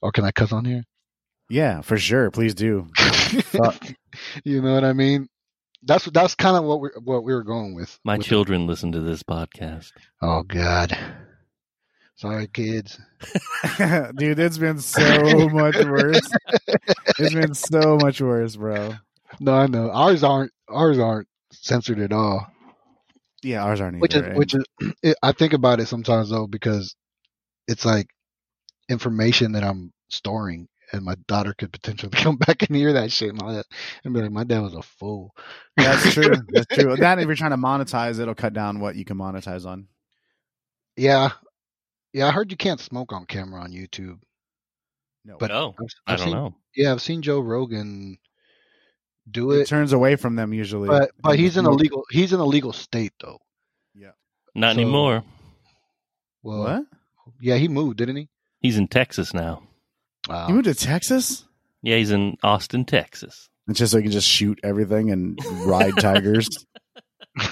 Or 0.02 0.12
can 0.12 0.26
I 0.26 0.32
cuss 0.32 0.52
on 0.52 0.66
here? 0.66 0.84
Yeah, 1.50 1.82
for 1.82 1.98
sure. 1.98 2.30
Please 2.32 2.54
do. 2.56 2.88
You 4.46 4.62
know 4.62 4.74
what 4.74 4.84
I 4.86 4.94
mean? 4.94 5.28
That's 5.84 6.06
that's 6.06 6.36
kind 6.36 6.58
of 6.58 6.64
what 6.64 6.82
we 6.82 6.90
what 7.04 7.24
we 7.24 7.34
were 7.34 7.44
going 7.44 7.76
with. 7.76 8.00
My 8.04 8.18
with- 8.18 8.26
children 8.26 8.68
listen 8.68 8.92
to 8.94 9.02
this 9.02 9.24
podcast. 9.24 9.92
Oh 10.22 10.44
God. 10.44 10.98
Sorry, 12.18 12.48
kids. 12.48 12.98
Dude, 14.16 14.40
it's 14.40 14.58
been 14.58 14.80
so 14.80 15.50
much 15.50 15.76
worse. 15.76 16.30
It's 17.20 17.34
been 17.34 17.54
so 17.54 17.98
much 18.02 18.22
worse, 18.22 18.56
bro. 18.56 18.94
No, 19.42 19.54
I 19.54 19.68
know 19.68 19.92
ours 19.92 20.24
aren't 20.24 20.52
ours 20.70 20.98
aren't 20.98 21.28
censored 21.52 22.00
at 22.00 22.14
all. 22.14 22.48
Yeah, 23.44 23.64
ours 23.66 23.82
aren't 23.82 23.98
either. 23.98 24.02
which 24.02 24.16
is 24.16 24.22
and- 24.24 24.38
which 24.38 24.56
is 24.56 24.66
it, 25.04 25.18
I 25.22 25.34
think 25.34 25.54
about 25.54 25.80
it 25.82 25.88
sometimes 25.88 26.30
though 26.30 26.48
because 26.48 26.96
it's 27.68 27.86
like 27.86 28.08
information 28.90 29.52
that 29.54 29.64
I'm 29.64 29.92
storing 30.10 30.68
and 30.92 31.04
my 31.04 31.16
daughter 31.28 31.54
could 31.58 31.72
potentially 31.72 32.12
come 32.16 32.38
back 32.38 32.64
and 32.64 32.76
hear 32.76 32.94
that 32.94 33.12
shit 33.12 33.30
and 33.30 33.42
all 33.42 33.54
that 33.54 33.66
and 34.04 34.14
be 34.14 34.22
like 34.22 34.32
my 34.32 34.44
dad 34.44 34.62
was 34.62 34.74
a 34.76 34.82
fool. 34.82 35.36
That's 35.78 36.14
true. 36.14 36.36
That's 36.50 36.68
true. 36.76 36.96
That 37.00 37.20
if 37.20 37.26
you're 37.26 37.36
trying 37.36 37.52
to 37.52 37.58
monetize, 37.58 38.20
it'll 38.20 38.36
cut 38.36 38.54
down 38.54 38.80
what 38.80 38.96
you 38.96 39.06
can 39.06 39.18
monetize 39.18 39.66
on. 39.66 39.88
yeah. 40.98 41.30
Yeah, 42.14 42.28
I 42.28 42.32
heard 42.32 42.50
you 42.50 42.56
can't 42.56 42.80
smoke 42.80 43.12
on 43.12 43.26
camera 43.26 43.62
on 43.62 43.72
YouTube. 43.74 44.20
No, 45.26 45.36
But 45.38 45.52
Oh, 45.52 45.76
I've, 45.78 45.86
I 46.08 46.14
I've 46.14 46.18
don't 46.20 46.28
seen, 46.28 46.34
know. 46.36 46.56
Yeah, 46.74 46.94
I've 46.94 47.02
seen 47.02 47.22
Joe 47.22 47.42
Rogan 47.42 48.18
do 49.30 49.52
it 49.52 49.62
it, 49.62 49.68
turns 49.68 49.92
away 49.92 50.16
from 50.16 50.36
them 50.36 50.54
usually. 50.54 50.88
but 50.88 51.12
but 51.20 51.38
he's 51.38 51.58
in 51.58 51.66
a 51.66 51.72
legal 51.72 52.06
he's 52.12 52.32
in 52.32 52.40
a 52.40 52.46
legal 52.46 52.72
state 52.72 53.12
though. 53.20 53.40
Yeah. 53.94 54.12
Not 54.54 54.76
So- 54.76 54.82
anymore. 54.82 55.24
Well, 56.44 56.60
What? 56.64 56.86
yeah, 57.42 57.56
he 57.58 57.68
moved, 57.68 57.98
didn't 57.98 58.18
he? 58.18 58.30
He's 58.62 58.78
in 58.78 58.88
Texas 58.88 59.34
now. 59.34 59.64
Wow. 60.28 60.48
You 60.48 60.54
moved 60.56 60.66
to 60.66 60.74
Texas? 60.74 61.44
Yeah, 61.82 61.98
he's 61.98 62.12
in 62.12 62.38
Austin, 62.44 62.86
Texas. 62.86 63.50
It's 63.68 63.80
just 63.80 63.92
so 63.92 63.98
you 63.98 64.04
can 64.04 64.12
just 64.12 64.28
shoot 64.28 64.60
everything 64.64 65.12
and 65.12 65.40
ride 65.66 65.98
tigers. 65.98 66.50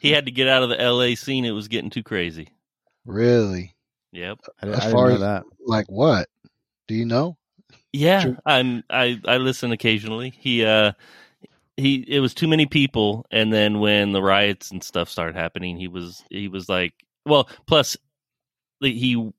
He 0.00 0.12
had 0.12 0.24
to 0.24 0.32
get 0.32 0.48
out 0.48 0.62
of 0.62 0.70
the 0.70 0.76
LA 0.76 1.14
scene. 1.14 1.44
It 1.44 1.50
was 1.50 1.68
getting 1.68 1.90
too 1.90 2.02
crazy. 2.02 2.48
really? 3.04 3.74
Yep. 4.12 4.38
I, 4.62 4.66
I 4.66 4.70
As 4.70 4.78
didn't 4.80 4.92
far 4.92 5.10
as- 5.10 5.20
that. 5.20 5.42
Like 5.66 5.84
what? 5.90 6.26
Do 6.88 6.94
you 6.94 7.04
know? 7.04 7.36
Yeah, 7.92 8.20
Sure. 8.20 8.38
I'm. 8.46 8.82
I 8.88 9.20
I 9.26 9.36
listen 9.36 9.72
occasionally. 9.72 10.32
He 10.38 10.64
uh 10.64 10.92
he 11.76 11.96
it 12.08 12.20
was 12.20 12.32
too 12.32 12.48
many 12.48 12.64
people, 12.64 13.26
and 13.30 13.52
then 13.52 13.78
when 13.78 14.12
the 14.12 14.22
riots 14.22 14.70
and 14.70 14.82
stuff 14.82 15.10
started 15.10 15.36
happening, 15.36 15.76
he 15.76 15.88
was 15.88 16.24
he 16.30 16.48
was 16.48 16.66
like, 16.68 16.94
well, 17.26 17.46
plus 17.66 17.96
he 18.80 19.30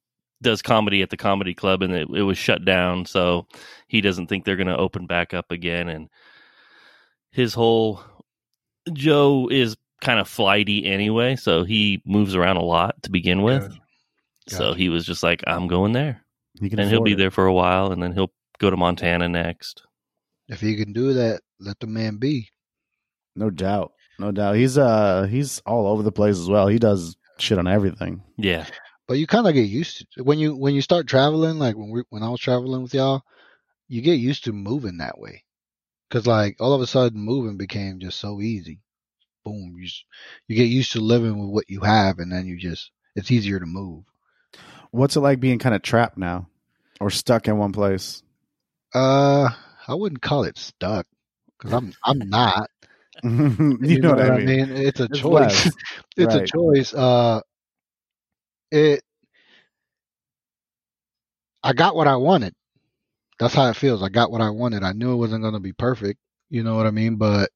does 0.41 0.61
comedy 0.61 1.01
at 1.01 1.09
the 1.09 1.17
comedy 1.17 1.53
club, 1.53 1.81
and 1.81 1.93
it, 1.93 2.07
it 2.13 2.23
was 2.23 2.37
shut 2.37 2.65
down, 2.65 3.05
so 3.05 3.47
he 3.87 4.01
doesn't 4.01 4.27
think 4.27 4.45
they're 4.45 4.55
going 4.55 4.67
to 4.67 4.77
open 4.77 5.05
back 5.07 5.33
up 5.33 5.51
again, 5.51 5.89
and 5.89 6.09
his 7.31 7.53
whole 7.53 8.01
Joe 8.93 9.47
is 9.51 9.75
kind 10.01 10.19
of 10.19 10.27
flighty 10.27 10.85
anyway, 10.85 11.35
so 11.35 11.63
he 11.63 12.01
moves 12.05 12.35
around 12.35 12.57
a 12.57 12.63
lot 12.63 13.01
to 13.03 13.11
begin 13.11 13.41
with. 13.41 13.63
Gotcha. 13.63 13.79
So 14.47 14.73
he 14.73 14.89
was 14.89 15.05
just 15.05 15.23
like, 15.23 15.43
I'm 15.47 15.67
going 15.67 15.93
there 15.93 16.21
He 16.59 16.69
can 16.69 16.79
and 16.79 16.89
he'll 16.89 17.01
be 17.01 17.13
it. 17.13 17.17
there 17.17 17.31
for 17.31 17.45
a 17.45 17.53
while, 17.53 17.91
and 17.91 18.01
then 18.03 18.11
he'll 18.13 18.31
go 18.59 18.69
to 18.69 18.77
Montana 18.77 19.27
next. 19.27 19.81
If 20.47 20.61
he 20.61 20.75
can 20.75 20.93
do 20.93 21.13
that, 21.13 21.41
let 21.59 21.79
the 21.79 21.87
man 21.87 22.17
be. 22.17 22.49
No 23.35 23.49
doubt. 23.49 23.93
No 24.19 24.31
doubt. 24.31 24.55
He's 24.55 24.77
uh 24.77 25.23
he's 25.23 25.59
all 25.65 25.87
over 25.87 26.03
the 26.03 26.11
place 26.11 26.37
as 26.37 26.47
well. 26.47 26.67
He 26.67 26.77
does 26.77 27.17
shit 27.39 27.57
on 27.57 27.67
everything. 27.67 28.21
Yeah, 28.37 28.65
But 29.07 29.19
you 29.19 29.27
kind 29.27 29.47
of 29.47 29.53
get 29.53 29.67
used 29.67 30.05
to 30.13 30.23
when 30.23 30.39
you 30.39 30.55
when 30.55 30.73
you 30.73 30.81
start 30.81 31.07
traveling. 31.07 31.59
Like 31.59 31.75
when 31.75 31.91
we 31.91 32.03
when 32.09 32.23
I 32.23 32.29
was 32.29 32.39
traveling 32.39 32.81
with 32.81 32.93
y'all, 32.93 33.23
you 33.87 34.01
get 34.01 34.15
used 34.15 34.45
to 34.45 34.53
moving 34.53 34.97
that 34.97 35.19
way. 35.19 35.43
Cause 36.09 36.25
like 36.25 36.57
all 36.59 36.73
of 36.73 36.81
a 36.81 36.87
sudden 36.87 37.19
moving 37.19 37.57
became 37.57 37.99
just 37.99 38.19
so 38.19 38.41
easy. 38.41 38.79
Boom, 39.43 39.75
you 39.77 39.87
you 40.47 40.55
get 40.55 40.65
used 40.65 40.93
to 40.93 40.99
living 40.99 41.39
with 41.39 41.49
what 41.49 41.69
you 41.69 41.81
have, 41.81 42.19
and 42.19 42.31
then 42.31 42.47
you 42.47 42.57
just 42.57 42.91
it's 43.15 43.31
easier 43.31 43.59
to 43.59 43.65
move. 43.65 44.03
What's 44.91 45.15
it 45.15 45.21
like 45.21 45.39
being 45.39 45.59
kind 45.59 45.75
of 45.75 45.81
trapped 45.81 46.17
now? 46.17 46.47
Or 46.99 47.09
stuck 47.09 47.47
in 47.47 47.57
one 47.57 47.73
place? 47.73 48.23
Uh, 48.93 49.49
I 49.87 49.93
wouldn't 49.93 50.21
call 50.21 50.45
it 50.45 50.57
stuck, 50.57 51.05
cause 51.59 51.73
I'm 51.73 51.93
I'm 52.03 52.19
not. 52.19 52.69
you, 53.23 53.99
know, 53.99 54.09
what 54.09 54.21
I 54.21 54.37
mean. 54.37 54.71
It's 54.71 54.99
a 54.99 55.05
It's 55.05 55.19
choice. 55.19 55.71
it's 56.17 56.35
a 56.35 56.45
choice. 56.45 56.93
Uh, 56.93 57.41
it. 58.71 59.01
I 61.63 61.73
got 61.73 61.95
what 61.95 62.07
I 62.07 62.15
wanted. 62.15 62.53
That's 63.39 63.53
how 63.53 63.69
it 63.69 63.75
feels. 63.75 64.03
I 64.03 64.09
got 64.09 64.31
what 64.31 64.41
I 64.41 64.49
wanted. 64.49 64.83
I 64.83 64.93
knew 64.93 65.13
it 65.13 65.17
wasn't 65.17 65.41
going 65.41 65.53
to 65.53 65.59
be 65.59 65.73
perfect. 65.73 66.19
You 66.49 66.63
know 66.63 66.75
what 66.75 66.85
I 66.85 66.91
mean? 66.91 67.17
But 67.17 67.49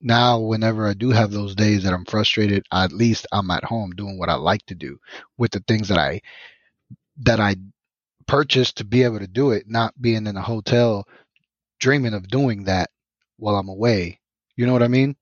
now, 0.00 0.38
whenever 0.40 0.86
I 0.86 0.94
do 0.94 1.10
have 1.10 1.30
those 1.30 1.54
days 1.54 1.84
that 1.84 1.92
I'm 1.92 2.04
frustrated, 2.04 2.64
at 2.72 2.92
least 2.92 3.26
I'm 3.32 3.50
at 3.50 3.64
home 3.64 3.92
doing 3.92 4.18
what 4.18 4.28
I 4.28 4.34
like 4.34 4.64
to 4.66 4.74
do 4.74 4.98
with 5.38 5.52
the 5.52 5.64
things 5.66 5.88
that 5.88 5.98
I 5.98 6.20
that 7.18 7.40
I 7.40 7.56
purchased 8.26 8.76
to 8.76 8.84
be 8.84 9.04
able 9.04 9.20
to 9.20 9.26
do 9.26 9.52
it, 9.52 9.64
not 9.66 10.00
being 10.00 10.26
in 10.26 10.36
a 10.36 10.42
hotel 10.42 11.06
dreaming 11.80 12.14
of 12.14 12.28
doing 12.28 12.64
that 12.64 12.90
while 13.38 13.56
I'm 13.56 13.68
away. 13.68 14.20
You 14.56 14.66
know 14.66 14.72
what 14.72 14.82
I 14.82 14.88
mean? 14.88 15.16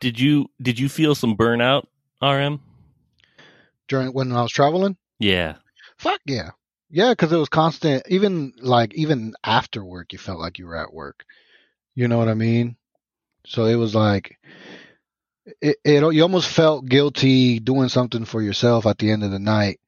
did 0.00 0.18
you 0.18 0.50
did 0.60 0.78
you 0.78 0.88
feel 0.88 1.14
some 1.14 1.36
burnout, 1.36 1.84
RM? 2.22 2.60
During 3.90 4.14
when 4.14 4.32
I 4.32 4.40
was 4.40 4.52
traveling. 4.52 4.96
Yeah, 5.18 5.56
Fuck 6.00 6.20
yeah. 6.24 6.50
Yeah, 6.88 7.10
because 7.10 7.30
it 7.30 7.36
was 7.36 7.50
constant. 7.50 8.04
Even 8.08 8.54
like 8.62 8.94
even 8.94 9.34
after 9.44 9.84
work, 9.84 10.14
you 10.14 10.18
felt 10.18 10.40
like 10.40 10.58
you 10.58 10.66
were 10.66 10.76
at 10.76 10.94
work. 10.94 11.24
You 11.94 12.08
know 12.08 12.16
what 12.16 12.28
I 12.28 12.34
mean? 12.34 12.76
So 13.44 13.66
it 13.66 13.74
was 13.74 13.94
like 13.94 14.38
it, 15.60 15.76
it. 15.84 16.14
You 16.14 16.22
almost 16.22 16.48
felt 16.48 16.86
guilty 16.86 17.58
doing 17.58 17.90
something 17.90 18.24
for 18.24 18.40
yourself 18.40 18.86
at 18.86 18.96
the 18.96 19.10
end 19.10 19.22
of 19.22 19.30
the 19.30 19.38
night 19.38 19.78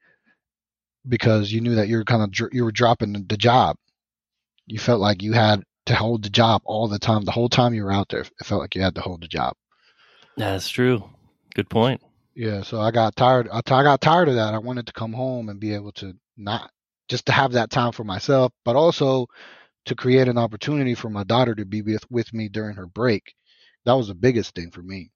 because 1.09 1.51
you 1.51 1.63
knew 1.63 1.77
that 1.77 1.89
you're 1.89 2.05
kind 2.05 2.23
of 2.23 2.51
you 2.53 2.65
were 2.65 2.73
dropping 2.73 3.25
the 3.27 3.37
job. 3.39 3.77
You 4.67 4.79
felt 4.79 5.01
like 5.01 5.23
you 5.23 5.33
had 5.33 5.63
to 5.87 5.95
hold 5.95 6.25
the 6.25 6.31
job 6.31 6.61
all 6.67 6.89
the 6.89 6.99
time. 6.99 7.25
The 7.25 7.33
whole 7.33 7.49
time 7.49 7.73
you 7.73 7.85
were 7.85 7.93
out 7.93 8.11
there, 8.11 8.21
it 8.21 8.33
felt 8.45 8.61
like 8.61 8.75
you 8.75 8.83
had 8.83 8.97
to 8.97 9.01
hold 9.01 9.23
the 9.23 9.29
job. 9.29 9.55
that's 10.37 10.69
true. 10.69 11.09
Good 11.55 11.71
point. 11.71 12.03
Yeah, 12.35 12.63
so 12.63 12.81
I 12.81 12.91
got 12.91 13.15
tired. 13.17 13.49
I, 13.53 13.59
I 13.59 13.83
got 13.83 14.01
tired 14.01 14.29
of 14.29 14.37
that. 14.37 14.55
I 14.55 14.59
wanted 14.59 14.87
to 14.87 14.93
come 14.93 15.13
home 15.13 15.49
and 15.49 15.61
be 15.61 15.75
able 15.75 15.93
to 15.93 16.15
not 16.37 16.71
just 17.09 17.27
to 17.27 17.33
have 17.33 17.53
that 17.53 17.71
time 17.71 17.93
for 17.93 18.05
myself, 18.05 18.53
but 18.65 18.77
also 18.77 19.27
to 19.85 19.95
create 19.95 20.29
an 20.29 20.39
opportunity 20.39 20.95
for 20.95 21.11
my 21.11 21.25
daughter 21.25 21.55
to 21.55 21.65
be 21.65 21.83
with 21.83 22.05
with 22.11 22.33
me 22.33 22.49
during 22.49 22.77
her 22.77 22.87
break. 22.87 23.35
That 23.85 23.95
was 23.95 24.09
the 24.09 24.15
biggest 24.15 24.55
thing 24.55 24.71
for 24.71 24.83
me 24.83 25.11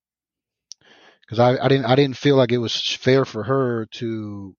because 1.22 1.38
I, 1.38 1.64
I 1.64 1.68
didn't 1.68 1.86
I 1.86 1.94
didn't 1.94 2.16
feel 2.18 2.36
like 2.36 2.52
it 2.52 2.58
was 2.58 2.76
fair 2.96 3.24
for 3.24 3.44
her 3.44 3.86
to 3.92 4.54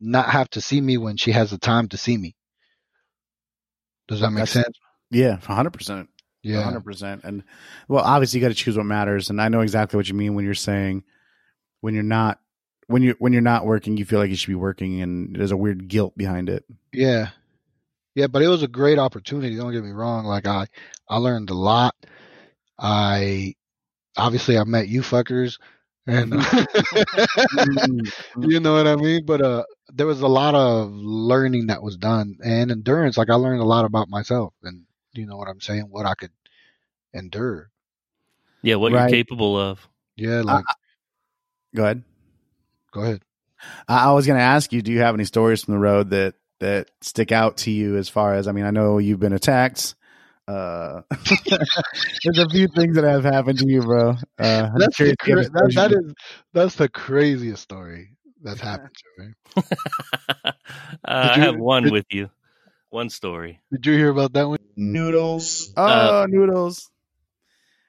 not 0.00 0.28
have 0.28 0.50
to 0.50 0.60
see 0.60 0.80
me 0.80 0.98
when 0.98 1.16
she 1.16 1.32
has 1.32 1.50
the 1.50 1.58
time 1.58 1.88
to 1.88 1.96
see 1.96 2.16
me. 2.18 2.36
Does 4.08 4.20
that 4.20 4.30
make 4.30 4.42
That's- 4.44 4.52
sense? 4.52 4.78
Yeah, 5.10 5.36
hundred 5.36 5.72
percent. 5.72 6.10
Yeah. 6.42 6.62
hundred 6.62 6.84
percent. 6.84 7.22
And 7.24 7.42
well, 7.88 8.04
obviously, 8.04 8.38
you 8.38 8.44
got 8.44 8.50
to 8.50 8.54
choose 8.54 8.76
what 8.76 8.86
matters. 8.86 9.30
And 9.30 9.40
I 9.40 9.48
know 9.48 9.60
exactly 9.62 9.96
what 9.96 10.08
you 10.08 10.14
mean 10.14 10.34
when 10.34 10.44
you're 10.44 10.54
saying 10.54 11.02
when 11.86 11.94
you're 11.94 12.02
not 12.02 12.40
when 12.88 13.00
you 13.00 13.14
when 13.20 13.32
you're 13.32 13.42
not 13.42 13.64
working, 13.64 13.96
you 13.96 14.04
feel 14.04 14.18
like 14.18 14.28
you 14.28 14.34
should 14.34 14.48
be 14.48 14.56
working, 14.56 15.02
and 15.02 15.36
there's 15.36 15.52
a 15.52 15.56
weird 15.56 15.86
guilt 15.86 16.18
behind 16.18 16.48
it. 16.48 16.64
Yeah. 16.92 17.28
Yeah, 18.16 18.26
but 18.26 18.42
it 18.42 18.48
was 18.48 18.64
a 18.64 18.68
great 18.68 18.98
opportunity. 18.98 19.56
Don't 19.56 19.70
get 19.70 19.84
me 19.84 19.92
wrong. 19.92 20.24
Like 20.24 20.48
I, 20.48 20.66
I 21.08 21.18
learned 21.18 21.50
a 21.50 21.54
lot. 21.54 21.94
I, 22.76 23.54
obviously 24.16 24.58
I 24.58 24.64
met 24.64 24.88
you 24.88 25.02
fuckers 25.02 25.60
and 26.08 26.32
you 28.40 28.58
know 28.58 28.74
what 28.74 28.88
I 28.88 28.96
mean? 28.96 29.24
But, 29.24 29.42
uh, 29.42 29.62
there 29.92 30.08
was 30.08 30.22
a 30.22 30.26
lot 30.26 30.56
of 30.56 30.90
learning 30.90 31.68
that 31.68 31.84
was 31.84 31.96
done 31.96 32.38
and 32.42 32.72
endurance. 32.72 33.16
Like 33.16 33.30
I 33.30 33.34
learned 33.34 33.60
a 33.60 33.64
lot 33.64 33.84
about 33.84 34.08
myself 34.08 34.54
and 34.64 34.82
you 35.12 35.26
know 35.26 35.36
what 35.36 35.46
I'm 35.46 35.60
saying? 35.60 35.86
What 35.88 36.06
I 36.06 36.14
could 36.14 36.32
endure. 37.14 37.70
Yeah, 38.62 38.74
what 38.74 38.92
Right. 38.92 39.02
you're 39.02 39.22
capable 39.22 39.56
of. 39.56 39.86
Yeah. 40.16 40.40
Like, 40.40 40.64
Go 41.76 41.84
ahead. 41.84 42.02
go 42.92 43.02
ahead. 43.02 43.20
I, 43.88 44.08
I 44.08 44.12
was 44.12 44.26
going 44.26 44.38
to 44.38 44.44
ask 44.44 44.72
you, 44.72 44.82
do 44.82 44.90
you 44.92 45.00
have 45.00 45.14
any 45.14 45.24
stories 45.24 45.62
from 45.64 45.74
the 45.74 45.80
road 45.80 46.10
that 46.10 46.34
that 46.60 46.90
stick 47.02 47.32
out 47.32 47.58
to 47.58 47.70
you? 47.70 47.96
As 47.96 48.08
far 48.08 48.34
as 48.34 48.48
I 48.48 48.52
mean, 48.52 48.64
I 48.64 48.70
know 48.70 48.98
you've 48.98 49.20
been 49.20 49.32
attacked. 49.32 49.94
Uh, 50.48 51.02
there's 52.24 52.38
a 52.38 52.48
few 52.48 52.68
things 52.68 52.94
that 52.96 53.04
have 53.04 53.24
happened 53.24 53.58
to 53.58 53.66
you, 53.68 53.82
bro. 53.82 54.10
Uh, 54.38 54.70
That's 54.76 54.96
the 54.98 55.10
if 55.10 55.18
cra- 55.18 55.34
that, 55.36 55.44
stories 55.46 55.74
that 55.74 55.90
you- 55.90 55.98
is, 56.06 56.14
that's 56.52 56.74
the 56.76 56.88
craziest 56.88 57.62
story. 57.62 58.10
that's 58.42 58.60
happened 58.60 58.94
to 58.94 59.24
me. 59.24 59.32
uh, 60.44 60.52
I 61.04 61.38
have 61.38 61.56
one 61.56 61.84
did- 61.84 61.92
with 61.92 62.06
you. 62.10 62.30
One 62.90 63.10
story. 63.10 63.60
Did 63.72 63.84
you 63.86 63.94
hear 63.94 64.10
about 64.10 64.32
that 64.34 64.48
one? 64.48 64.58
Noodles. 64.76 65.72
Oh, 65.76 65.82
Uh, 66.22 66.26
noodles. 66.28 66.88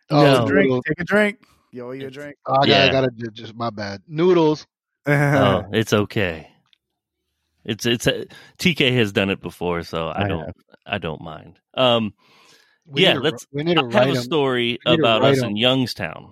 Oh, 0.09 0.21
No. 0.23 0.47
Drink. 0.47 0.65
noodles. 0.69 0.83
Take 0.87 0.99
a 0.99 1.03
drink. 1.05 1.37
You 1.71 1.87
owe 1.87 1.91
you 1.91 2.07
a 2.07 2.11
drink. 2.11 2.37
Oh, 2.45 2.53
I 2.53 2.55
gotta, 2.57 2.69
Yeah. 2.69 2.83
I 2.83 2.91
gotta 2.91 3.11
just 3.31 3.55
my 3.55 3.69
bad. 3.69 4.01
Noodles. 4.07 4.65
oh, 5.07 5.65
it's 5.71 5.93
okay. 5.93 6.49
It's 7.65 7.85
it's 7.85 8.07
a, 8.07 8.25
TK 8.57 8.93
has 8.95 9.11
done 9.11 9.29
it 9.29 9.41
before, 9.41 9.83
so 9.83 10.07
I 10.07 10.23
I 10.23 10.27
don't 10.27 10.45
have. 10.45 10.55
I 10.85 10.97
don't 10.99 11.21
mind. 11.21 11.59
Um, 11.73 12.13
We 12.85 13.03
Yeah, 13.03 13.15
to, 13.15 13.19
let's- 13.19 13.45
we 13.51 13.63
need 13.63 13.75
to 13.75 13.81
I 13.81 13.83
have 13.85 13.93
write 13.93 14.07
a 14.13 14.17
'em. 14.17 14.23
story 14.23 14.79
we 14.85 14.91
need 14.91 14.97
to 14.97 15.03
about 15.03 15.23
us 15.23 15.37
us 15.37 15.43
'em. 15.43 15.49
in 15.51 15.57
Youngstown. 15.57 16.31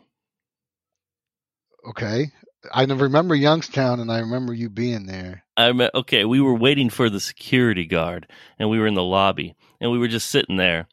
Okay, 1.90 2.32
I 2.74 2.84
remember 2.86 3.36
Youngstown, 3.36 4.00
and 4.00 4.12
I 4.12 4.20
remember 4.20 4.54
you 4.54 4.70
being 4.70 5.06
there. 5.06 5.44
I 5.58 5.72
me- 5.74 5.90
okay, 5.94 6.26
we 6.26 6.42
were 6.42 6.56
waiting 6.56 6.90
for 6.90 7.10
the 7.10 7.20
security 7.20 7.86
guard, 7.86 8.28
and 8.58 8.70
we 8.70 8.80
were 8.80 8.88
in 8.88 8.96
the 8.96 9.04
lobby, 9.04 9.56
and 9.80 9.92
we 9.92 10.00
were 10.00 10.08
just 10.08 10.30
sitting 10.30 10.56
there, 10.58 10.88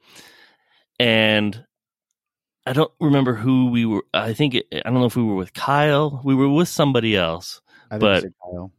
and 0.98 1.64
I 2.64 2.72
don't 2.72 2.92
remember 3.00 3.34
who 3.34 3.70
we 3.70 3.84
were. 3.84 4.04
I 4.14 4.34
think 4.34 4.54
it, 4.54 4.66
I 4.72 4.82
don't 4.84 5.00
know 5.00 5.06
if 5.06 5.16
we 5.16 5.22
were 5.24 5.34
with 5.34 5.52
Kyle. 5.52 6.20
We 6.24 6.34
were 6.34 6.48
with 6.48 6.68
somebody 6.68 7.16
else. 7.16 7.60
I 7.90 7.98
but- 7.98 8.24
Kyle. 8.42 8.72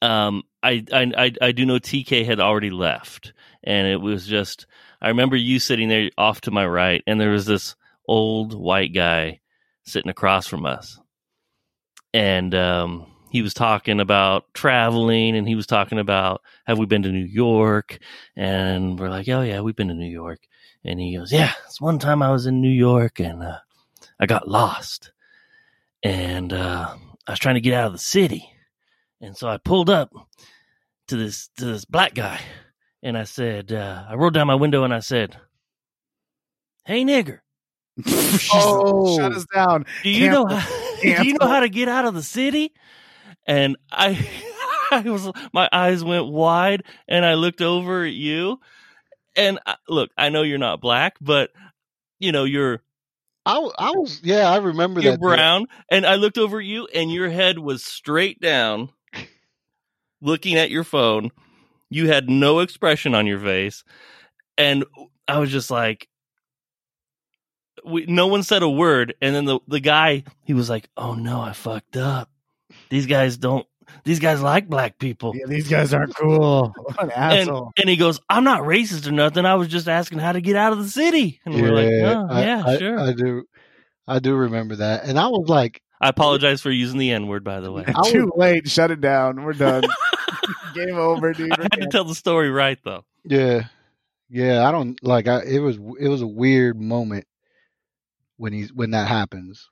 um, 0.00 0.42
I, 0.62 0.84
I 0.92 1.12
I 1.16 1.32
I 1.40 1.52
do 1.52 1.66
know 1.66 1.78
TK 1.78 2.24
had 2.24 2.38
already 2.38 2.70
left, 2.70 3.32
and 3.64 3.86
it 3.88 4.00
was 4.00 4.26
just 4.26 4.66
I 5.00 5.08
remember 5.08 5.36
you 5.36 5.58
sitting 5.58 5.88
there 5.88 6.10
off 6.16 6.42
to 6.42 6.50
my 6.52 6.66
right, 6.66 7.02
and 7.06 7.20
there 7.20 7.30
was 7.30 7.46
this 7.46 7.74
old 8.06 8.54
white 8.54 8.94
guy 8.94 9.40
sitting 9.84 10.10
across 10.10 10.46
from 10.46 10.64
us, 10.64 11.00
and 12.14 12.54
um, 12.54 13.06
he 13.30 13.42
was 13.42 13.54
talking 13.54 13.98
about 13.98 14.44
traveling, 14.54 15.36
and 15.36 15.48
he 15.48 15.56
was 15.56 15.66
talking 15.66 15.98
about 15.98 16.42
have 16.64 16.78
we 16.78 16.86
been 16.86 17.02
to 17.02 17.10
New 17.10 17.24
York, 17.24 17.98
and 18.36 19.00
we're 19.00 19.10
like, 19.10 19.28
oh 19.28 19.42
yeah, 19.42 19.60
we've 19.62 19.74
been 19.76 19.88
to 19.88 19.94
New 19.94 20.10
York, 20.10 20.38
and 20.84 21.00
he 21.00 21.16
goes, 21.16 21.32
yeah, 21.32 21.52
it's 21.66 21.80
one 21.80 21.98
time 21.98 22.22
I 22.22 22.30
was 22.30 22.46
in 22.46 22.60
New 22.60 22.70
York, 22.70 23.20
and 23.20 23.42
uh, 23.42 23.58
I 24.20 24.26
got 24.26 24.48
lost, 24.48 25.12
and 26.02 26.52
uh, 26.52 26.94
I 27.26 27.30
was 27.32 27.38
trying 27.38 27.54
to 27.56 27.60
get 27.60 27.74
out 27.74 27.86
of 27.86 27.92
the 27.92 27.98
city. 27.98 28.48
And 29.20 29.36
so 29.36 29.48
I 29.48 29.56
pulled 29.58 29.88
up 29.90 30.12
to 31.08 31.16
this 31.16 31.48
to 31.58 31.64
this 31.64 31.84
black 31.84 32.14
guy, 32.14 32.40
and 33.02 33.16
I 33.16 33.24
said, 33.24 33.72
uh, 33.72 34.04
I 34.08 34.14
rolled 34.14 34.34
down 34.34 34.46
my 34.48 34.54
window 34.56 34.82
and 34.84 34.92
I 34.94 35.00
said, 35.00 35.36
"Hey 36.84 37.04
nigger, 37.04 37.40
Oh. 38.52 39.16
shut 39.18 39.32
us 39.32 39.46
down. 39.54 39.84
do 40.02 40.10
you 40.10 40.28
Cancel. 40.28 40.46
know 40.48 40.56
how, 40.56 40.96
do 41.00 41.08
you 41.24 41.34
know 41.38 41.46
how 41.46 41.60
to 41.60 41.68
get 41.68 41.88
out 41.88 42.04
of 42.04 42.14
the 42.14 42.22
city?" 42.22 42.72
And 43.46 43.76
I, 43.90 44.18
I 44.90 45.02
was 45.08 45.30
my 45.52 45.68
eyes 45.72 46.02
went 46.04 46.26
wide, 46.26 46.82
and 47.08 47.24
I 47.24 47.34
looked 47.34 47.60
over 47.62 48.04
at 48.04 48.12
you, 48.12 48.60
and 49.36 49.58
I, 49.66 49.76
look, 49.88 50.10
I 50.16 50.28
know 50.28 50.42
you're 50.42 50.58
not 50.58 50.80
black, 50.80 51.16
but 51.20 51.50
you 52.18 52.32
know 52.32 52.44
you're 52.44 52.82
I 53.44 53.58
was 53.90 54.20
yeah, 54.22 54.50
I 54.50 54.58
remember 54.58 55.00
you're 55.00 55.12
that. 55.12 55.20
day. 55.20 55.26
brown, 55.26 55.66
and 55.90 56.06
I 56.06 56.14
looked 56.14 56.38
over 56.38 56.58
at 56.60 56.64
you, 56.64 56.86
and 56.94 57.12
your 57.12 57.28
head 57.28 57.58
was 57.58 57.84
straight 57.84 58.40
down, 58.40 58.90
looking 60.20 60.56
at 60.56 60.70
your 60.70 60.84
phone. 60.84 61.30
You 61.90 62.08
had 62.08 62.30
no 62.30 62.60
expression 62.60 63.14
on 63.14 63.26
your 63.26 63.40
face, 63.40 63.84
and 64.56 64.84
I 65.26 65.38
was 65.38 65.50
just 65.50 65.70
like, 65.70 66.08
we, 67.84 68.06
no 68.06 68.28
one 68.28 68.42
said 68.44 68.62
a 68.62 68.70
word. 68.70 69.14
And 69.20 69.34
then 69.34 69.44
the 69.44 69.58
the 69.66 69.80
guy, 69.80 70.24
he 70.44 70.54
was 70.54 70.70
like, 70.70 70.88
"Oh 70.96 71.14
no, 71.14 71.40
I 71.40 71.52
fucked 71.52 71.96
up. 71.96 72.30
These 72.90 73.06
guys 73.06 73.36
don't. 73.36 73.66
These 74.04 74.18
guys 74.20 74.42
like 74.42 74.68
black 74.68 74.98
people." 74.98 75.32
Yeah, 75.34 75.46
these 75.46 75.68
guys 75.68 75.92
aren't 75.94 76.14
cool. 76.16 76.72
What 76.84 77.02
an 77.04 77.10
And, 77.10 77.40
asshole. 77.40 77.72
and 77.78 77.88
he 77.88 77.96
goes, 77.96 78.20
I'm 78.28 78.44
not 78.44 78.62
racist 78.62 79.06
or 79.06 79.12
nothing. 79.12 79.44
I 79.44 79.54
was 79.54 79.68
just 79.68 79.88
asking 79.88 80.18
how 80.18 80.32
to 80.32 80.40
get 80.40 80.56
out 80.56 80.72
of 80.72 80.78
the 80.78 80.88
city. 80.88 81.40
And 81.44 81.54
we're 81.54 81.72
like, 81.72 81.88
oh, 81.88 82.26
I, 82.30 82.42
yeah, 82.44 82.62
I, 82.66 82.78
sure. 82.78 82.98
I 82.98 83.12
do, 83.12 83.44
I 84.06 84.18
do 84.18 84.34
remember 84.34 84.76
that, 84.76 85.04
and 85.04 85.18
I 85.18 85.28
was 85.28 85.48
like, 85.48 85.82
I 86.00 86.08
apologize 86.08 86.60
for 86.60 86.70
using 86.70 86.98
the 86.98 87.12
N 87.12 87.28
word, 87.28 87.44
by 87.44 87.60
the 87.60 87.70
way. 87.70 87.84
I 87.94 88.10
Too 88.10 88.32
late. 88.36 88.68
Shut 88.68 88.90
it 88.90 89.00
down. 89.00 89.44
We're 89.44 89.52
done. 89.52 89.84
Game 90.74 90.96
over, 90.96 91.32
dude. 91.32 91.52
I 91.52 91.62
had 91.62 91.80
to 91.80 91.86
tell 91.86 92.04
the 92.04 92.14
story 92.16 92.50
right 92.50 92.78
though. 92.84 93.04
yeah, 93.24 93.64
yeah. 94.28 94.66
I 94.66 94.72
don't 94.72 95.00
like. 95.04 95.28
I 95.28 95.42
it 95.44 95.60
was 95.60 95.76
it 96.00 96.08
was 96.08 96.22
a 96.22 96.26
weird 96.26 96.80
moment 96.80 97.26
when 98.36 98.52
he's 98.52 98.72
when 98.72 98.90
that 98.92 99.06
happens. 99.06 99.68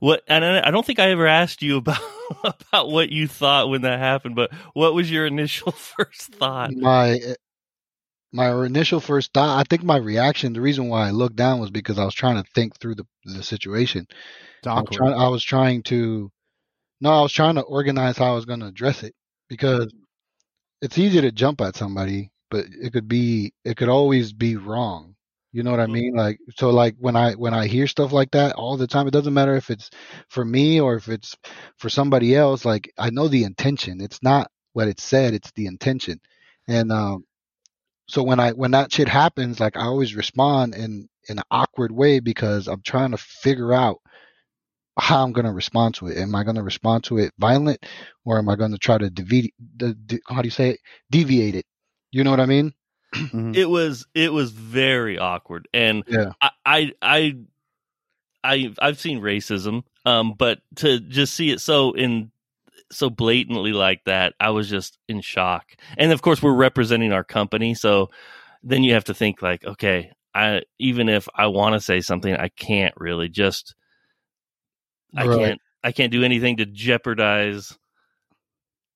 What? 0.00 0.22
And 0.26 0.44
I 0.44 0.68
I 0.68 0.70
don't 0.70 0.84
think 0.84 0.98
I 0.98 1.10
ever 1.10 1.26
asked 1.26 1.62
you 1.62 1.76
about 1.76 2.00
about 2.44 2.90
what 2.90 3.10
you 3.10 3.28
thought 3.28 3.68
when 3.68 3.82
that 3.82 3.98
happened. 3.98 4.36
But 4.36 4.52
what 4.74 4.94
was 4.94 5.10
your 5.10 5.26
initial 5.26 5.72
first 5.72 6.34
thought? 6.34 6.72
my 6.72 7.18
my 8.32 8.64
initial 8.64 9.00
first 9.00 9.32
thought, 9.32 9.58
I 9.58 9.64
think 9.68 9.82
my 9.82 9.96
reaction, 9.96 10.52
the 10.52 10.60
reason 10.60 10.88
why 10.88 11.08
I 11.08 11.12
looked 11.12 11.36
down 11.36 11.60
was 11.60 11.70
because 11.70 11.98
I 11.98 12.04
was 12.04 12.14
trying 12.14 12.42
to 12.42 12.50
think 12.54 12.78
through 12.78 12.96
the 12.96 13.06
the 13.24 13.42
situation. 13.42 14.06
I 14.66 14.80
was, 14.80 14.88
trying, 14.92 15.14
I 15.14 15.28
was 15.28 15.44
trying 15.44 15.82
to, 15.84 16.30
no, 17.00 17.10
I 17.10 17.22
was 17.22 17.32
trying 17.32 17.54
to 17.54 17.62
organize 17.62 18.18
how 18.18 18.32
I 18.32 18.34
was 18.34 18.44
going 18.44 18.60
to 18.60 18.66
address 18.66 19.02
it 19.02 19.14
because 19.48 19.92
it's 20.82 20.98
easy 20.98 21.20
to 21.20 21.32
jump 21.32 21.60
at 21.60 21.76
somebody, 21.76 22.30
but 22.50 22.66
it 22.68 22.92
could 22.92 23.08
be, 23.08 23.52
it 23.64 23.76
could 23.76 23.88
always 23.88 24.32
be 24.32 24.56
wrong. 24.56 25.14
You 25.52 25.62
know 25.62 25.70
what 25.70 25.80
I 25.80 25.86
mean? 25.86 26.14
Like, 26.14 26.38
so 26.56 26.70
like 26.70 26.96
when 26.98 27.16
I, 27.16 27.32
when 27.34 27.54
I 27.54 27.66
hear 27.66 27.86
stuff 27.86 28.12
like 28.12 28.32
that 28.32 28.54
all 28.56 28.76
the 28.76 28.86
time, 28.86 29.06
it 29.08 29.12
doesn't 29.12 29.34
matter 29.34 29.56
if 29.56 29.70
it's 29.70 29.90
for 30.28 30.44
me 30.44 30.80
or 30.80 30.96
if 30.96 31.08
it's 31.08 31.36
for 31.78 31.88
somebody 31.88 32.36
else. 32.36 32.64
Like, 32.64 32.92
I 32.98 33.10
know 33.10 33.28
the 33.28 33.44
intention. 33.44 34.00
It's 34.00 34.22
not 34.22 34.50
what 34.74 34.88
it 34.88 35.00
said, 35.00 35.34
it's 35.34 35.50
the 35.52 35.66
intention. 35.66 36.20
And, 36.68 36.92
um, 36.92 37.24
so 38.08 38.22
when 38.22 38.40
I, 38.40 38.52
when 38.52 38.72
that 38.72 38.92
shit 38.92 39.08
happens, 39.08 39.60
like 39.60 39.76
I 39.76 39.82
always 39.84 40.14
respond 40.16 40.74
in, 40.74 41.08
in 41.28 41.38
an 41.38 41.44
awkward 41.50 41.92
way 41.92 42.20
because 42.20 42.68
I'm 42.68 42.82
trying 42.82 43.12
to 43.12 43.18
figure 43.18 43.72
out 43.74 43.98
how 44.98 45.22
I'm 45.24 45.32
going 45.32 45.46
to 45.46 45.52
respond 45.52 45.94
to 45.96 46.08
it. 46.08 46.18
Am 46.18 46.34
I 46.34 46.44
going 46.44 46.56
to 46.56 46.62
respond 46.62 47.04
to 47.04 47.18
it 47.18 47.32
violent 47.38 47.84
or 48.24 48.38
am 48.38 48.48
I 48.48 48.56
going 48.56 48.72
to 48.72 48.78
try 48.78 48.98
to 48.98 49.10
deviate, 49.10 49.54
the, 49.76 49.96
the, 50.06 50.20
how 50.28 50.42
do 50.42 50.46
you 50.46 50.52
say 50.52 50.70
it? 50.70 50.80
Deviate 51.10 51.54
it. 51.54 51.66
You 52.10 52.24
know 52.24 52.30
what 52.30 52.40
I 52.40 52.46
mean? 52.46 52.72
Mhm. 53.14 53.54
It 53.56 53.68
was 53.70 54.06
it 54.14 54.32
was 54.32 54.52
very 54.52 55.18
awkward, 55.18 55.68
and 55.72 56.04
Yeah. 56.06 56.32
I 56.42 56.50
I 56.66 56.92
I, 57.02 57.36
I 58.44 58.74
I've 58.80 58.98
seen 58.98 59.20
racism, 59.20 59.82
um, 60.04 60.34
but 60.38 60.60
to 60.76 61.00
just 61.00 61.34
see 61.34 61.50
it 61.50 61.60
so 61.60 61.92
in 61.92 62.30
so 62.92 63.10
blatantly 63.10 63.72
like 63.72 64.04
that, 64.04 64.34
I 64.40 64.50
was 64.50 64.68
just 64.68 64.98
in 65.08 65.20
shock. 65.20 65.76
And 65.98 66.12
of 66.12 66.22
course, 66.22 66.42
we're 66.42 66.54
representing 66.54 67.12
our 67.12 67.24
company, 67.24 67.74
so 67.74 68.10
then 68.62 68.84
you 68.84 68.94
have 68.94 69.04
to 69.04 69.14
think 69.14 69.42
like, 69.42 69.64
okay, 69.64 70.12
I 70.34 70.62
even 70.78 71.08
if 71.08 71.28
I 71.34 71.48
want 71.48 71.74
to 71.74 71.80
say 71.80 72.00
something, 72.00 72.34
I 72.34 72.48
can't 72.48 72.94
really 72.98 73.28
just 73.28 73.74
I 75.16 75.26
Right. 75.26 75.38
can't 75.38 75.60
I 75.84 75.92
can't 75.92 76.12
do 76.12 76.24
anything 76.24 76.56
to 76.58 76.66
jeopardize 76.66 77.78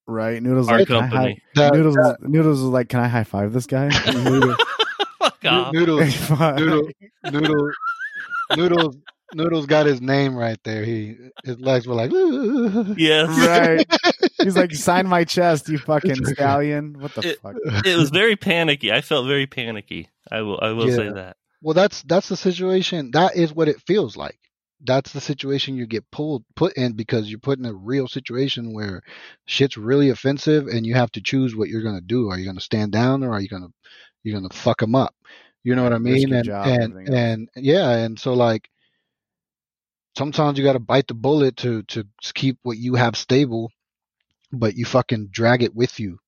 right? 0.07 0.43
Noodles 0.43 0.69
our 0.69 0.79
like, 0.79 0.87
can 0.89 0.97
I 0.97 1.01
high- 1.01 1.09
company. 1.11 1.43
That, 1.55 1.75
Noodles, 1.75 1.95
that- 1.95 2.17
Noodles 2.23 2.59
is 2.59 2.65
like, 2.65 2.89
can 2.89 3.01
I 3.01 3.09
high 3.09 3.25
five 3.25 3.53
this 3.53 3.67
guy? 3.67 3.89
Noodles, 4.13 4.57
Fuck 5.19 5.45
off. 5.45 5.73
noodles, 5.73 6.31
noodles, 6.31 6.89
noodles, 7.31 7.75
noodles, 8.57 8.97
noodles 9.35 9.67
got 9.67 9.87
his 9.87 10.01
name 10.01 10.35
right 10.37 10.59
there. 10.65 10.85
He, 10.85 11.17
his 11.45 11.59
legs 11.61 11.87
were 11.87 11.95
like, 11.95 12.11
Yes. 12.99 13.29
right. 13.39 13.87
He's 14.43 14.57
like, 14.57 14.75
sign 14.75 15.07
my 15.07 15.23
chest, 15.25 15.69
you 15.69 15.79
fucking 15.79 16.25
stallion. 16.27 16.97
What 16.99 17.15
the 17.15 17.29
It- 17.31 17.41
fuck? 17.41 17.55
it 17.85 17.97
was 17.97 18.11
very 18.11 18.35
panicky. 18.37 18.91
I 18.93 19.01
felt 19.01 19.27
very 19.27 19.47
panicky. 19.47 20.09
I 20.31 20.43
will 20.43 20.59
I 20.61 20.71
will 20.73 20.91
say 20.91 21.11
that. 21.11 21.37
Well, 21.61 21.75
that's 21.75 22.03
that's 22.03 22.29
the 22.29 22.37
situation. 22.37 23.11
That 23.13 23.37
is 23.37 23.53
what 23.55 23.69
it 23.69 23.81
feels 23.87 24.17
like. 24.17 24.39
That's 24.85 25.13
the 25.13 25.21
situation 25.21 25.77
you 25.77 25.87
get 25.87 26.11
pulled 26.11 26.45
put 26.57 26.75
in 26.75 26.93
because 26.95 27.31
you're 27.31 27.39
put 27.39 27.59
in 27.59 27.65
a 27.67 27.73
real 27.73 28.09
situation 28.09 28.75
where 28.75 29.03
shit's 29.47 29.77
really 29.77 30.11
offensive 30.11 30.67
and 30.67 30.87
you 30.87 30.95
have 30.95 31.13
to 31.13 31.21
choose 31.21 31.55
what 31.55 31.69
you're 31.69 31.83
gonna 31.83 32.01
do. 32.01 32.29
Are 32.29 32.39
you 32.39 32.47
gonna 32.47 32.61
stand 32.61 32.93
down 32.93 33.23
or 33.23 33.33
are 33.33 33.41
you 33.41 33.49
gonna 33.49 33.69
you're 34.25 34.35
gonna 34.39 34.53
fuck 34.53 34.81
them 34.81 34.95
up? 34.95 35.15
You 35.65 35.75
know 35.77 35.85
what 35.85 35.93
I 35.93 35.99
mean? 35.99 36.29
your 36.29 36.57
And 36.65 36.95
and 37.07 37.15
and 37.15 37.49
yeah, 37.57 37.91
and 37.91 38.19
so 38.19 38.35
like 38.35 38.69
sometimes 40.17 40.59
you 40.59 40.65
got 40.65 40.75
to 40.75 40.81
bite 40.81 41.09
the 41.09 41.15
bullet 41.15 41.57
to 41.59 41.83
to 41.85 42.07
keep 42.35 42.59
what 42.63 42.79
you 42.79 42.95
have 42.95 43.17
stable, 43.17 43.71
but 44.53 44.75
you 44.75 44.85
fucking 44.85 45.29
drag 45.31 45.63
it 45.63 45.75
with 45.75 46.01
you. 46.01 46.19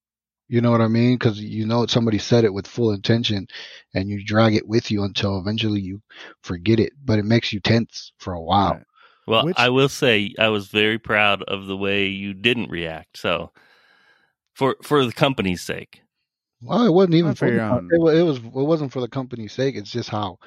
You 0.54 0.60
know 0.60 0.70
what 0.70 0.80
I 0.80 0.86
mean? 0.86 1.16
Because 1.16 1.40
you 1.40 1.66
know 1.66 1.84
somebody 1.86 2.18
said 2.18 2.44
it 2.44 2.54
with 2.54 2.68
full 2.68 2.92
intention, 2.92 3.48
and 3.92 4.08
you 4.08 4.24
drag 4.24 4.54
it 4.54 4.68
with 4.68 4.88
you 4.88 5.02
until 5.02 5.36
eventually 5.40 5.80
you 5.80 6.00
forget 6.44 6.78
it. 6.78 6.92
But 7.04 7.18
it 7.18 7.24
makes 7.24 7.52
you 7.52 7.58
tense 7.58 8.12
for 8.18 8.34
a 8.34 8.40
while. 8.40 8.74
Right. 8.74 8.82
Well, 9.26 9.44
Which- 9.46 9.58
I 9.58 9.70
will 9.70 9.88
say 9.88 10.32
I 10.38 10.50
was 10.50 10.68
very 10.68 10.96
proud 11.00 11.42
of 11.42 11.66
the 11.66 11.76
way 11.76 12.06
you 12.06 12.34
didn't 12.34 12.70
react. 12.70 13.18
So 13.18 13.50
for 14.54 14.76
for 14.80 15.04
the 15.04 15.12
company's 15.12 15.60
sake. 15.60 16.02
Well, 16.62 16.86
it 16.86 16.92
wasn't 16.94 17.14
even 17.14 17.30
Not 17.30 17.38
for 17.38 17.46
for 17.46 17.50
the, 17.50 17.56
your 17.56 17.64
own. 17.64 17.88
it, 17.90 18.18
it 18.20 18.22
was 18.22 18.38
it 18.38 18.44
wasn't 18.52 18.92
for 18.92 19.00
the 19.00 19.08
company's 19.08 19.52
sake. 19.52 19.74
It's 19.74 19.90
just 19.90 20.08
how 20.08 20.38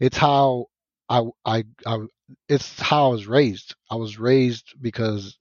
it's 0.00 0.16
how 0.16 0.66
I 1.08 1.22
I 1.44 1.62
I 1.86 1.98
it's 2.48 2.80
how 2.80 3.06
I 3.06 3.12
was 3.12 3.28
raised. 3.28 3.76
I 3.88 3.94
was 3.94 4.18
raised 4.18 4.74
because 4.80 5.36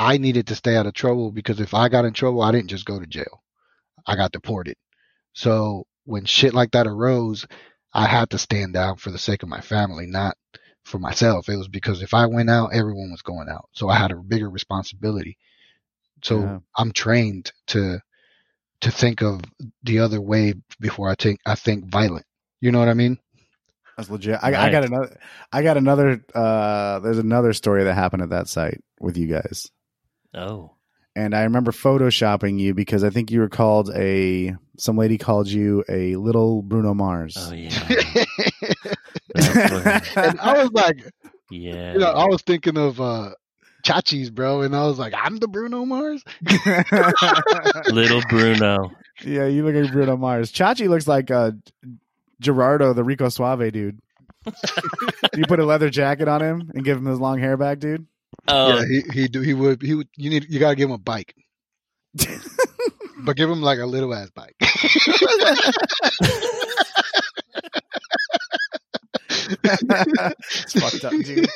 I 0.00 0.16
needed 0.16 0.46
to 0.46 0.54
stay 0.54 0.76
out 0.76 0.86
of 0.86 0.94
trouble 0.94 1.30
because 1.30 1.60
if 1.60 1.74
I 1.74 1.90
got 1.90 2.06
in 2.06 2.14
trouble, 2.14 2.40
I 2.40 2.52
didn't 2.52 2.70
just 2.70 2.86
go 2.86 2.98
to 2.98 3.06
jail. 3.06 3.42
I 4.06 4.16
got 4.16 4.32
deported. 4.32 4.76
So 5.34 5.86
when 6.04 6.24
shit 6.24 6.54
like 6.54 6.70
that 6.70 6.86
arose, 6.86 7.46
I 7.92 8.06
had 8.06 8.30
to 8.30 8.38
stand 8.38 8.72
down 8.72 8.96
for 8.96 9.10
the 9.10 9.18
sake 9.18 9.42
of 9.42 9.50
my 9.50 9.60
family, 9.60 10.06
not 10.06 10.38
for 10.84 10.98
myself. 10.98 11.50
It 11.50 11.56
was 11.56 11.68
because 11.68 12.00
if 12.00 12.14
I 12.14 12.24
went 12.26 12.48
out, 12.48 12.72
everyone 12.72 13.10
was 13.10 13.20
going 13.20 13.50
out. 13.50 13.68
So 13.72 13.90
I 13.90 13.96
had 13.96 14.10
a 14.10 14.16
bigger 14.16 14.48
responsibility. 14.48 15.36
So 16.22 16.40
Yeah. 16.40 16.58
I'm 16.76 16.92
trained 16.92 17.52
to 17.68 18.00
to 18.80 18.90
think 18.90 19.20
of 19.20 19.42
the 19.82 19.98
other 19.98 20.22
way 20.22 20.54
before 20.80 21.10
I 21.10 21.14
think 21.14 21.40
I 21.44 21.56
think 21.56 21.90
violent. 21.90 22.24
You 22.62 22.72
know 22.72 22.78
what 22.78 22.88
I 22.88 22.94
mean? 22.94 23.18
That's 23.98 24.08
legit. 24.08 24.38
I, 24.42 24.48
I 24.48 24.70
got 24.70 24.84
another. 24.84 25.20
I 25.52 25.62
got 25.62 25.76
another. 25.76 26.24
Uh, 26.34 27.00
there's 27.00 27.18
another 27.18 27.52
story 27.52 27.84
that 27.84 27.92
happened 27.92 28.22
at 28.22 28.30
that 28.30 28.48
site 28.48 28.82
with 28.98 29.18
you 29.18 29.26
guys, 29.26 29.70
Oh, 30.34 30.72
and 31.16 31.34
I 31.34 31.42
remember 31.42 31.72
photoshopping 31.72 32.58
you 32.58 32.74
because 32.74 33.04
I 33.04 33.10
think 33.10 33.30
you 33.30 33.40
were 33.40 33.48
called 33.48 33.90
a. 33.94 34.54
Some 34.78 34.96
lady 34.96 35.18
called 35.18 35.48
you 35.48 35.84
a 35.88 36.16
little 36.16 36.62
Bruno 36.62 36.94
Mars. 36.94 37.36
oh 37.38 37.52
yeah, 37.52 37.68
and 40.16 40.40
I 40.40 40.62
was 40.62 40.70
like, 40.72 41.04
yeah. 41.50 41.92
you 41.92 41.98
know, 41.98 42.10
I 42.10 42.24
was 42.26 42.42
thinking 42.42 42.78
of 42.78 43.00
uh 43.00 43.30
Chachi's, 43.82 44.30
bro, 44.30 44.62
and 44.62 44.74
I 44.74 44.86
was 44.86 44.98
like, 44.98 45.12
I'm 45.16 45.36
the 45.36 45.48
Bruno 45.48 45.84
Mars. 45.84 46.22
Little 47.92 48.22
Bruno. 48.28 48.92
yeah, 49.24 49.46
you 49.46 49.64
look 49.64 49.74
like 49.74 49.92
Bruno 49.92 50.16
Mars. 50.16 50.52
Chachi 50.52 50.88
looks 50.88 51.08
like 51.08 51.30
uh, 51.30 51.52
Gerardo, 52.40 52.92
the 52.92 53.04
Rico 53.04 53.28
Suave 53.28 53.72
dude. 53.72 54.00
you 55.36 55.44
put 55.46 55.60
a 55.60 55.64
leather 55.64 55.90
jacket 55.90 56.28
on 56.28 56.40
him 56.40 56.70
and 56.74 56.84
give 56.84 56.96
him 56.96 57.06
his 57.06 57.20
long 57.20 57.38
hair 57.38 57.56
back, 57.56 57.78
dude. 57.78 58.06
Oh, 58.52 58.78
yeah, 58.78 58.84
he 58.86 59.02
he 59.22 59.28
do 59.28 59.40
he 59.40 59.54
would 59.54 59.82
he 59.82 59.94
would 59.94 60.08
you 60.16 60.30
need 60.30 60.46
you 60.48 60.58
gotta 60.58 60.74
give 60.76 60.88
him 60.88 60.94
a 60.94 60.98
bike, 60.98 61.34
but 63.24 63.36
give 63.36 63.48
him 63.50 63.62
like 63.62 63.78
a 63.78 63.86
little 63.86 64.12
ass 64.14 64.30
bike. 64.30 64.56
it's 69.40 70.72
fucked 70.80 71.04
up, 71.04 71.12
dude. 71.12 71.48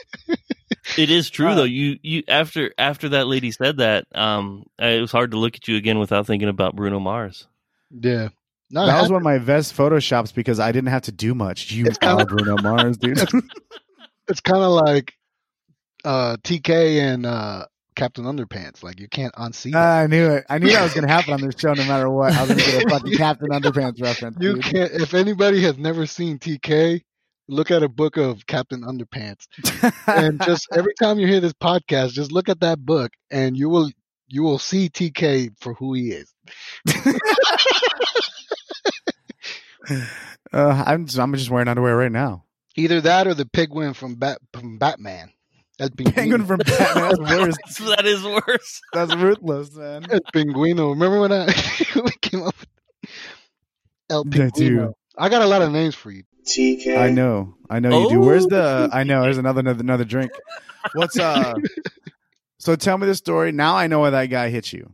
it 0.98 1.10
is 1.10 1.30
true 1.30 1.48
Uh, 1.48 1.54
though. 1.56 1.64
You 1.64 1.98
you 2.02 2.22
after 2.28 2.72
after 2.78 3.10
that 3.10 3.26
lady 3.26 3.50
said 3.50 3.78
that, 3.78 4.06
um, 4.14 4.64
it 4.78 5.00
was 5.00 5.12
hard 5.12 5.32
to 5.32 5.38
look 5.38 5.56
at 5.56 5.68
you 5.68 5.76
again 5.76 5.98
without 5.98 6.26
thinking 6.26 6.48
about 6.48 6.76
Bruno 6.76 7.00
Mars. 7.00 7.46
yeah, 7.90 8.28
no, 8.70 8.86
That 8.86 9.00
was 9.00 9.10
one 9.10 9.18
of 9.18 9.24
my 9.24 9.38
best 9.38 9.76
photoshops 9.76 10.34
because 10.34 10.60
I 10.60 10.72
didn't 10.72 10.90
have 10.90 11.02
to 11.02 11.12
do 11.12 11.34
much. 11.34 11.70
You 11.72 11.86
It's 11.86 11.98
are 12.02 12.24
Bruno 12.26 12.56
Mars, 12.62 12.96
dude. 12.96 13.18
it's 14.28 14.40
kind 14.40 14.62
of 14.62 14.72
like 14.72 15.14
uh 16.04 16.36
TK 16.42 17.00
and 17.00 17.26
uh 17.26 17.66
Captain 17.96 18.24
Underpants. 18.24 18.82
Like 18.82 19.00
you 19.00 19.08
can't 19.08 19.34
unsee. 19.34 19.72
that. 19.72 20.02
I 20.02 20.06
knew 20.06 20.26
it. 20.32 20.44
I 20.48 20.58
knew 20.58 20.70
that 20.72 20.82
was 20.82 20.94
going 20.94 21.06
to 21.06 21.12
happen 21.12 21.32
on 21.32 21.40
this 21.40 21.54
show 21.58 21.72
no 21.74 21.84
matter 21.86 22.10
what. 22.10 22.32
I 22.32 22.40
was 22.42 22.48
going 22.50 22.60
to 22.60 22.70
get 22.72 22.84
a 22.86 22.88
fucking 22.90 23.12
Captain 23.16 23.48
Underpants 23.50 24.02
reference. 24.02 24.36
you 24.40 24.54
dude. 24.54 24.64
can't. 24.64 24.92
If 24.92 25.14
anybody 25.14 25.62
has 25.62 25.78
never 25.78 26.06
seen 26.06 26.38
TK, 26.38 27.02
look 27.48 27.70
at 27.70 27.82
a 27.82 27.88
book 27.88 28.16
of 28.16 28.46
Captain 28.46 28.82
Underpants, 28.82 29.46
and 30.06 30.42
just 30.44 30.66
every 30.72 30.94
time 31.00 31.18
you 31.18 31.26
hear 31.26 31.40
this 31.40 31.52
podcast, 31.52 32.10
just 32.12 32.32
look 32.32 32.48
at 32.48 32.60
that 32.60 32.84
book, 32.84 33.12
and 33.30 33.56
you 33.56 33.68
will 33.68 33.90
you 34.28 34.42
will 34.42 34.58
see 34.58 34.88
TK 34.88 35.50
for 35.60 35.74
who 35.74 35.94
he 35.94 36.10
is. 36.10 36.34
uh, 40.52 40.84
I'm, 40.86 41.06
just, 41.06 41.18
I'm 41.18 41.32
just 41.34 41.50
wearing 41.50 41.68
underwear 41.68 41.96
right 41.96 42.10
now. 42.10 42.44
Either 42.76 43.00
that 43.02 43.26
or 43.28 43.34
the 43.34 43.46
penguin 43.46 43.94
from 43.94 44.16
Bat 44.16 44.38
from 44.52 44.78
Batman. 44.78 45.30
That's 45.78 45.94
Pinguino. 45.94 46.14
Penguin 46.14 46.46
from 46.46 46.58
Batman. 46.58 46.94
That's 46.94 47.18
worse. 47.18 47.56
that 47.96 48.06
is 48.06 48.22
worse. 48.24 48.80
That's 48.92 49.14
ruthless, 49.14 49.74
man. 49.74 50.02
That's 50.08 50.30
Pinguino. 50.30 50.90
Remember 50.90 51.20
when 51.20 51.32
I 51.32 51.46
we 51.96 52.10
came 52.20 52.42
up 52.42 52.54
with 52.58 53.10
El 54.10 54.24
Pinguino? 54.24 54.92
I 55.18 55.28
got 55.28 55.42
a 55.42 55.46
lot 55.46 55.62
of 55.62 55.72
names 55.72 55.94
for 55.94 56.10
you. 56.10 56.22
TK. 56.46 56.96
I 56.98 57.10
know. 57.10 57.54
I 57.70 57.80
know 57.80 58.02
you 58.02 58.10
do. 58.10 58.20
Where's 58.20 58.44
Oh. 58.44 58.48
the? 58.50 58.90
I 58.92 59.02
know. 59.04 59.22
There's 59.22 59.38
another 59.38 59.60
another, 59.60 59.80
another 59.80 60.04
drink. 60.04 60.30
What's 60.92 61.18
uh? 61.18 61.54
So 62.58 62.76
tell 62.76 62.98
me 62.98 63.06
the 63.06 63.14
story. 63.14 63.50
Now 63.52 63.76
I 63.76 63.86
know 63.86 64.00
why 64.00 64.10
that 64.10 64.26
guy 64.26 64.50
hit 64.50 64.72
you. 64.72 64.92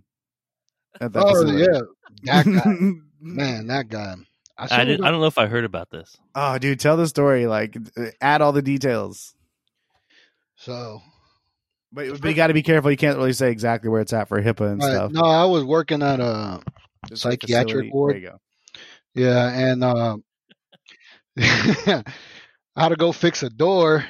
At 1.01 1.13
that 1.13 1.23
Oh 1.25 1.33
facility. 1.33 1.67
yeah, 1.73 1.81
that 2.25 2.45
guy, 2.47 2.75
man, 3.21 3.67
that 3.69 3.89
guy. 3.89 4.15
I, 4.59 4.83
I 4.83 4.85
didn't. 4.85 5.05
I 5.05 5.11
don't 5.11 5.21
know 5.21 5.27
if 5.27 5.39
I 5.39 5.47
heard 5.47 5.65
about 5.65 5.91
this. 5.91 6.17
Oh, 6.35 6.59
dude, 6.59 6.79
tell 6.81 6.97
the 6.97 7.09
story. 7.09 7.47
Like, 7.47 7.77
add 8.21 8.43
all 8.43 8.53
the 8.53 8.61
details. 8.63 9.35
So 10.61 11.01
But, 11.93 12.21
but 12.21 12.29
you 12.29 12.35
got 12.35 12.49
to 12.49 12.55
be 12.55 12.63
careful. 12.63 12.91
You 12.91 12.97
can't 12.97 13.17
really 13.17 13.33
say 13.33 13.51
exactly 13.51 13.89
where 13.91 14.01
it's 14.01 14.13
at 14.13 14.29
for 14.29 14.41
HIPAA 14.43 14.73
and 14.73 14.83
Right, 14.83 14.93
stuff. 14.93 15.13
no, 15.13 15.23
I 15.23 15.45
was 15.47 15.65
working 15.65 16.03
at 16.03 16.21
a 16.21 16.61
Just 17.09 17.23
psychiatric 17.23 17.87
facility. 17.87 17.93
ward. 17.93 18.15
There 18.15 18.21
you 18.23 18.29
go. 18.31 18.39
yeah, 19.15 19.49
and 19.71 19.85
uh, 19.85 20.17
I 21.39 22.03
had 22.77 22.89
to 22.91 22.97
go 22.97 23.13
fix 23.13 23.43
a 23.43 23.51
door. 23.51 24.05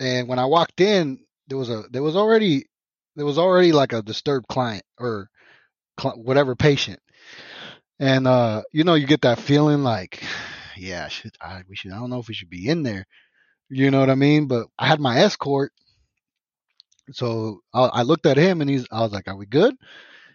And 0.00 0.28
when 0.28 0.38
I 0.38 0.46
walked 0.46 0.80
in, 0.80 1.20
there 1.46 1.58
was 1.58 1.70
a 1.70 1.84
there 1.90 2.02
was 2.02 2.16
already 2.16 2.64
there 3.16 3.26
was 3.26 3.38
already 3.38 3.72
like 3.72 3.92
a 3.92 4.02
disturbed 4.02 4.48
client 4.48 4.82
or 4.98 5.28
cl- 6.00 6.16
whatever 6.20 6.56
patient, 6.56 7.00
and 8.00 8.26
uh, 8.26 8.62
you 8.72 8.84
know 8.84 8.94
you 8.94 9.06
get 9.06 9.22
that 9.22 9.38
feeling 9.40 9.82
like, 9.84 10.22
yeah, 10.76 11.08
should 11.08 11.36
I 11.40 11.62
we 11.68 11.76
should 11.76 11.92
I 11.92 11.98
don't 11.98 12.10
know 12.10 12.18
if 12.20 12.28
we 12.28 12.34
should 12.34 12.50
be 12.50 12.68
in 12.68 12.82
there, 12.82 13.06
you 13.72 13.90
know 13.90 14.00
what 14.00 14.10
I 14.10 14.14
mean? 14.16 14.46
But 14.48 14.68
I 14.78 14.88
had 14.88 15.00
my 15.00 15.18
escort, 15.20 15.72
so 17.12 17.60
I, 17.74 17.80
I 17.86 18.02
looked 18.02 18.26
at 18.26 18.36
him 18.36 18.60
and 18.60 18.70
he's 18.70 18.86
I 18.90 19.00
was 19.02 19.12
like, 19.12 19.28
are 19.28 19.36
we 19.36 19.46
good? 19.46 19.74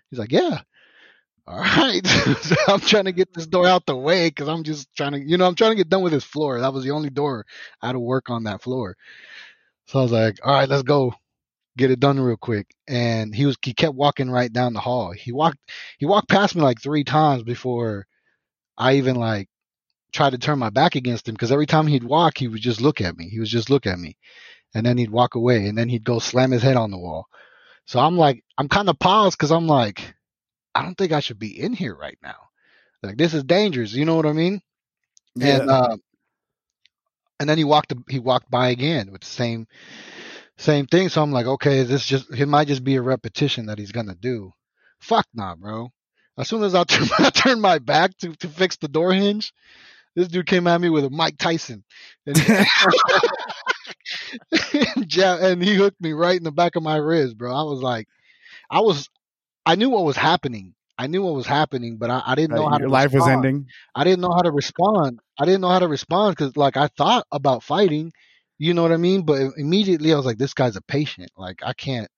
He's 0.10 0.20
like, 0.20 0.32
yeah. 0.32 0.62
All 1.48 1.60
right. 1.60 2.06
so 2.42 2.56
I'm 2.68 2.82
trying 2.82 3.06
to 3.06 3.14
get 3.14 3.34
this 3.34 3.48
door 3.48 3.68
out 3.68 3.86
the 3.86 3.96
way 3.96 4.30
because 4.30 4.50
I'm 4.50 4.64
just 4.64 4.94
trying 4.96 5.14
to, 5.14 5.20
you 5.20 5.38
know, 5.38 5.48
I'm 5.48 5.56
trying 5.56 5.72
to 5.72 5.78
get 5.78 5.90
done 5.90 6.04
with 6.04 6.14
this 6.14 6.24
floor. 6.26 6.60
That 6.62 6.74
was 6.74 6.84
the 6.84 6.92
only 6.92 7.10
door 7.10 7.46
I 7.82 7.88
had 7.88 7.94
to 7.94 8.00
work 8.00 8.30
on 8.30 8.44
that 8.46 8.62
floor. 8.62 8.98
So 9.88 10.00
I 10.00 10.04
was 10.04 10.12
like, 10.12 10.40
all 10.44 10.54
right, 10.54 10.70
let's 10.70 10.84
go 10.84 11.14
get 11.78 11.92
it 11.92 12.00
done 12.00 12.20
real 12.20 12.38
quick. 12.38 12.68
And 12.88 13.36
he 13.36 13.46
was, 13.46 13.58
he 13.64 13.74
kept 13.74 13.96
walking 13.96 14.30
right 14.32 14.52
down 14.52 14.74
the 14.74 14.80
hall. 14.82 15.12
He 15.12 15.32
walked, 15.32 15.60
he 16.00 16.06
walked 16.06 16.30
past 16.30 16.56
me 16.56 16.62
like 16.64 16.82
three 16.82 17.04
times 17.04 17.44
before 17.44 18.08
I 18.78 18.96
even 18.96 19.16
like 19.18 19.50
tried 20.18 20.32
to 20.32 20.38
turn 20.40 20.60
my 20.60 20.72
back 20.72 20.96
against 20.96 21.28
him 21.28 21.36
because 21.36 21.52
every 21.52 21.68
time 21.68 21.88
he'd 21.88 22.04
walk, 22.04 22.38
he 22.38 22.48
would 22.48 22.62
just 22.62 22.82
look 22.82 23.02
at 23.02 23.16
me. 23.16 23.30
He 23.30 23.40
would 23.40 23.48
just 23.48 23.70
look 23.70 23.86
at 23.86 24.00
me 24.00 24.18
and 24.74 24.86
then 24.86 24.98
he'd 24.98 25.12
walk 25.12 25.36
away 25.36 25.68
and 25.68 25.78
then 25.78 25.90
he'd 25.90 26.04
go 26.04 26.20
slam 26.20 26.52
his 26.52 26.64
head 26.64 26.76
on 26.76 26.92
the 26.92 26.98
wall. 26.98 27.28
So 27.86 28.00
I'm 28.00 28.18
like, 28.18 28.44
I'm 28.58 28.68
kind 28.68 28.90
of 28.90 29.00
paused 29.00 29.38
because 29.38 29.52
I'm 29.52 29.68
like, 29.68 30.16
I 30.74 30.82
don't 30.82 30.98
think 30.98 31.12
I 31.12 31.20
should 31.20 31.40
be 31.40 31.58
in 31.60 31.72
here 31.72 31.96
right 31.96 32.18
now. 32.24 32.36
Like 33.04 33.18
this 33.18 33.34
is 33.36 33.44
dangerous. 33.44 33.94
You 33.94 34.06
know 34.06 34.16
what 34.16 34.26
I 34.26 34.34
mean? 34.34 34.62
And 35.40 35.70
uh, 35.70 35.98
and 37.40 37.48
then 37.48 37.60
he 37.60 37.64
walked 37.64 37.94
he 38.10 38.18
walked 38.18 38.50
by 38.50 38.70
again 38.70 39.12
with 39.12 39.22
the 39.22 39.28
same 39.28 39.68
same 40.58 40.88
thing. 40.88 41.10
So 41.10 41.22
I'm 41.22 41.32
like, 41.32 41.46
okay, 41.46 41.84
this 41.84 42.04
just 42.04 42.32
it 42.32 42.48
might 42.48 42.68
just 42.68 42.84
be 42.84 42.96
a 42.96 43.02
repetition 43.02 43.68
that 43.68 43.78
he's 43.78 43.92
gonna 43.92 44.16
do. 44.16 44.52
Fuck 45.00 45.28
nah, 45.34 45.56
bro. 45.56 45.92
As 46.38 46.48
soon 46.48 46.64
as 46.64 46.74
I 46.74 46.84
turn 46.86 47.08
I 47.20 47.30
turned 47.30 47.62
my 47.62 47.78
back 47.78 48.18
to, 48.18 48.36
to 48.38 48.48
fix 48.48 48.78
the 48.78 48.88
door 48.88 49.14
hinge, 49.14 49.54
this 50.18 50.30
dude 50.30 50.48
came 50.48 50.68
at 50.68 50.82
me 50.82 50.90
with 50.90 51.06
a 51.06 51.12
Mike 51.12 51.38
Tyson. 51.38 51.86
And, 52.26 52.38
and, 55.22 55.64
he 55.64 55.76
hooked 55.76 56.02
me 56.02 56.14
right 56.14 56.38
in 56.38 56.44
the 56.44 56.52
back 56.52 56.76
of 56.76 56.84
my 56.84 56.98
ribs, 56.98 57.36
bro. 57.36 57.54
I 57.54 57.64
was 57.64 57.82
like, 57.82 58.08
I 58.70 58.82
was, 58.82 59.10
I 59.66 59.76
knew 59.76 59.92
what 59.92 60.06
was 60.06 60.18
happening. 60.18 60.74
I 60.98 61.08
knew 61.08 61.24
what 61.24 61.36
was 61.36 61.48
happening, 61.48 61.98
but 61.98 62.10
I, 62.10 62.24
I 62.26 62.36
didn't 62.36 62.56
know 62.56 62.64
Right, 62.64 62.72
how 62.72 62.80
your 62.80 62.90
to 62.90 62.90
life 62.90 63.14
was 63.14 63.28
ending. 63.28 63.68
I 63.96 64.04
didn't 64.04 64.22
know 64.22 64.32
how 64.36 64.42
to 64.42 64.52
respond. 64.52 65.20
I 65.40 65.46
didn't 65.46 65.62
know 65.62 65.70
how 65.70 65.80
to 65.80 65.88
respond 65.88 66.36
because, 66.36 66.58
like, 66.58 66.78
I 66.78 66.88
thought 66.98 67.28
about 67.32 67.64
fighting. 67.64 68.12
You 68.58 68.74
know 68.74 68.82
what 68.84 68.92
I 68.94 68.98
mean? 68.98 69.24
But 69.24 69.54
immediately 69.58 70.14
I 70.14 70.18
was 70.18 70.26
like, 70.26 70.40
this 70.40 70.56
guy's 70.56 70.76
a 70.76 70.82
patient. 70.82 71.30
Like, 71.38 71.60
I 71.64 71.74
can't. 71.74 72.10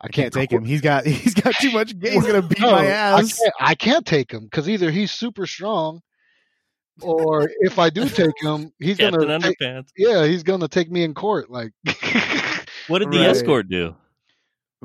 I 0.00 0.08
I 0.08 0.08
can't 0.08 0.32
take 0.32 0.52
him. 0.52 0.64
He's 0.64 0.80
got 0.82 1.06
he's 1.06 1.34
got 1.34 1.56
too 1.58 1.70
much. 1.70 1.94
He's 2.00 2.26
gonna 2.26 2.42
beat 2.42 2.60
No, 2.60 2.70
my 2.70 2.86
I 3.12 3.20
ass. 3.20 3.32
can't, 3.32 3.54
I 3.60 3.74
can't 3.74 4.06
take 4.06 4.32
him 4.32 4.44
because 4.44 4.68
either 4.68 4.90
he's 4.90 5.12
super 5.12 5.46
strong, 5.46 6.00
or 7.02 7.50
if 7.60 7.78
I 7.78 7.90
do 7.90 8.08
take 8.08 8.40
him, 8.40 8.72
he's 8.78 8.96
Captain 8.96 9.20
gonna. 9.20 9.38
take- 9.40 9.58
Underpants. 9.58 9.88
yeah, 9.96 10.24
he's 10.26 10.42
gonna 10.42 10.68
take 10.68 10.90
me 10.90 11.02
in 11.04 11.14
court. 11.14 11.50
Like, 11.50 11.72
What 12.88 13.00
did 13.00 13.10
the 13.10 13.18
Right. 13.18 13.28
escort 13.30 13.68
do? 13.68 13.94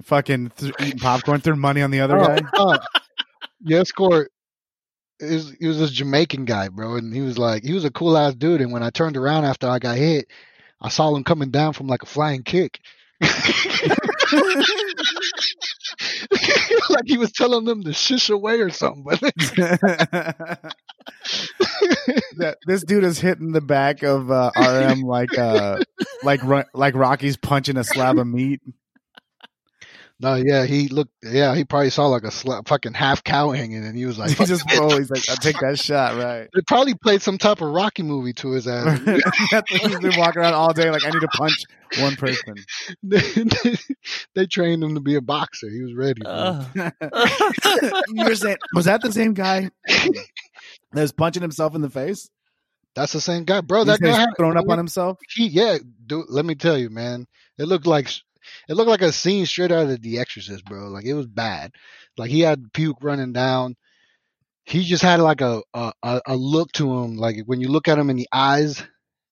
Fucking 0.04 0.52
th- 0.58 0.74
eating 0.82 1.00
popcorn, 1.00 1.42
threw 1.42 1.56
money 1.56 1.82
on 1.82 1.92
the 1.92 2.00
other 2.02 2.18
Oh, 2.18 2.26
guy. 2.28 2.40
uh, 2.58 2.78
the 3.62 3.76
escort 3.76 4.32
is 5.20 5.54
he 5.60 5.68
was 5.68 5.78
this 5.80 5.92
Jamaican 5.92 6.46
guy, 6.46 6.70
bro, 6.70 6.96
and 6.96 7.14
he 7.14 7.22
was 7.22 7.38
like 7.38 7.64
he 7.64 7.74
was 7.74 7.86
a 7.86 7.92
cool 7.92 8.18
ass 8.18 8.34
dude. 8.34 8.62
And 8.62 8.72
when 8.72 8.82
I 8.84 8.90
turned 8.90 9.18
around 9.18 9.46
after 9.46 9.68
I 9.68 9.78
got 9.80 9.98
hit, 9.98 10.26
I 10.82 10.90
saw 10.90 11.14
him 11.16 11.24
coming 11.24 11.52
down 11.52 11.74
from 11.74 11.88
like 11.88 12.02
a 12.02 12.08
flying 12.08 12.42
kick. 12.44 12.80
like 16.90 17.06
he 17.06 17.18
was 17.18 17.32
telling 17.32 17.66
them 17.66 17.84
to 17.84 17.94
shush 17.94 18.30
away 18.30 18.60
or 18.60 18.72
something. 18.72 19.04
But 19.04 19.20
that 22.38 22.58
this 22.66 22.84
dude 22.84 23.04
is 23.04 23.20
hitting 23.20 23.52
the 23.52 23.62
back 23.62 24.02
of 24.02 24.32
uh, 24.32 24.50
RM 24.58 25.02
like 25.02 25.38
uh 25.38 25.78
like 26.24 26.42
like 26.74 26.96
Rocky's 26.96 27.38
punching 27.38 27.78
a 27.78 27.84
slab 27.84 28.18
of 28.18 28.26
meat. 28.26 28.62
No, 30.22 30.36
yeah, 30.36 30.68
he 30.68 30.88
looked. 30.88 31.12
Yeah, 31.24 31.56
he 31.56 31.64
probably 31.64 31.90
saw 31.90 32.06
like 32.06 32.24
a 32.24 32.28
sla- 32.28 32.68
fucking 32.68 32.94
half 32.94 33.24
cow 33.24 33.50
hanging, 33.50 33.84
and 33.84 33.98
he 33.98 34.06
was 34.06 34.20
like, 34.20 34.30
he 34.38 34.46
just 34.46 34.72
it." 34.72 34.80
oh, 34.80 34.96
he's 34.96 35.10
like, 35.10 35.28
I'll 35.28 35.36
take 35.36 35.60
that 35.60 35.80
shot, 35.80 36.16
right? 36.16 36.48
They 36.54 36.62
probably 36.68 36.94
played 36.94 37.24
some 37.24 37.40
type 37.40 37.62
of 37.62 37.70
Rocky 37.70 38.04
movie 38.04 38.34
to 38.34 38.52
his 38.52 38.68
ass. 38.68 39.00
He's 39.68 39.98
been 39.98 40.14
walking 40.18 40.42
around 40.42 40.54
all 40.54 40.74
day 40.74 40.92
like 40.92 41.04
I 41.04 41.10
need 41.10 41.22
to 41.22 41.28
punch 41.28 41.64
one 41.98 42.16
person. 42.18 42.56
they, 43.02 43.22
they 44.36 44.46
trained 44.46 44.84
him 44.84 44.94
to 44.94 45.02
be 45.02 45.16
a 45.16 45.22
boxer. 45.22 45.70
He 45.70 45.82
was 45.82 45.96
ready. 45.96 46.22
Uh, 46.24 46.66
you 48.10 48.24
were 48.24 48.36
saying 48.36 48.58
was 48.76 48.86
that 48.86 49.02
the 49.02 49.12
same 49.12 49.34
guy 49.34 49.72
that 49.88 50.22
was 50.94 51.12
punching 51.12 51.42
himself 51.42 51.74
in 51.74 51.82
the 51.82 51.90
face? 51.90 52.30
That's 52.94 53.14
the 53.14 53.22
same 53.22 53.46
guy, 53.46 53.62
bro. 53.62 53.86
He's 53.86 53.98
That 53.98 54.02
guy 54.02 54.20
had, 54.20 54.30
thrown 54.38 54.56
up 54.56 54.70
on 54.70 54.78
himself. 54.78 55.18
He, 55.34 55.48
yeah, 55.48 55.78
dude. 56.06 56.26
Let 56.30 56.46
me 56.46 56.54
tell 56.54 56.78
you, 56.78 56.92
man. 56.92 57.26
It 57.58 57.66
looked 57.66 57.88
like 57.88 58.10
it 58.68 58.76
looked 58.76 58.90
like 58.90 59.02
a 59.02 59.12
scene 59.12 59.46
straight 59.46 59.72
out 59.72 59.90
of 59.90 60.02
The 60.02 60.20
Exorcist, 60.20 60.66
bro. 60.66 60.88
Like 60.88 61.06
it 61.06 61.14
was 61.14 61.28
bad. 61.28 61.72
Like 62.18 62.30
he 62.30 62.42
had 62.42 62.74
puke 62.74 62.98
running 63.02 63.34
down. 63.34 63.76
He 64.64 64.84
just 64.84 65.04
had 65.04 65.20
like 65.20 65.42
a 65.42 65.62
a, 65.74 65.94
a 66.04 66.36
look 66.36 66.72
to 66.74 66.92
him. 67.00 67.18
Like 67.18 67.38
when 67.46 67.62
you 67.62 67.68
look 67.70 67.88
at 67.88 67.98
him 67.98 68.10
in 68.10 68.16
the 68.18 68.30
eyes, 68.32 68.84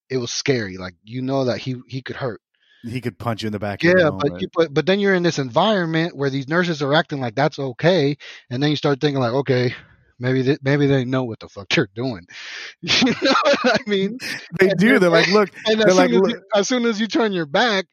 it 0.10 0.18
was 0.18 0.32
scary. 0.32 0.78
Like 0.78 0.96
you 1.04 1.22
know 1.22 1.46
that 1.46 1.60
he 1.60 1.76
he 1.88 2.02
could 2.02 2.16
hurt. 2.16 2.42
He 2.84 3.02
could 3.02 3.20
punch 3.20 3.44
you 3.44 3.48
in 3.48 3.54
the 3.54 3.60
back. 3.60 3.84
Yeah, 3.84 4.08
any 4.08 4.18
but 4.18 4.42
you, 4.42 4.48
but 4.56 4.74
but 4.74 4.86
then 4.86 5.00
you're 5.00 5.14
in 5.14 5.24
this 5.24 5.38
environment 5.38 6.16
where 6.16 6.30
these 6.30 6.48
nurses 6.48 6.82
are 6.82 6.94
acting 6.94 7.20
like 7.20 7.36
that's 7.36 7.60
okay, 7.60 8.18
and 8.50 8.64
then 8.64 8.70
you 8.70 8.76
start 8.78 9.02
thinking 9.02 9.20
like, 9.20 9.34
okay, 9.34 9.76
maybe 10.20 10.42
they, 10.42 10.58
maybe 10.62 10.88
they 10.88 11.06
know 11.06 11.24
what 11.24 11.40
the 11.40 11.50
fuck 11.50 11.68
they're 11.70 11.90
doing. 11.96 12.28
You 12.82 13.14
know 13.22 13.34
what 13.44 13.82
I 13.82 13.90
mean? 13.90 14.18
they 14.60 14.70
do. 14.70 15.00
They're 15.00 15.10
like, 15.10 15.28
look, 15.30 15.50
And 15.66 15.80
They're 15.80 15.90
as 15.90 15.98
like, 15.98 16.12
as, 16.12 16.16
you, 16.16 16.42
as 16.56 16.68
soon 16.68 16.86
as 16.86 17.00
you 17.00 17.08
turn 17.08 17.34
your 17.34 17.46
back, 17.46 17.86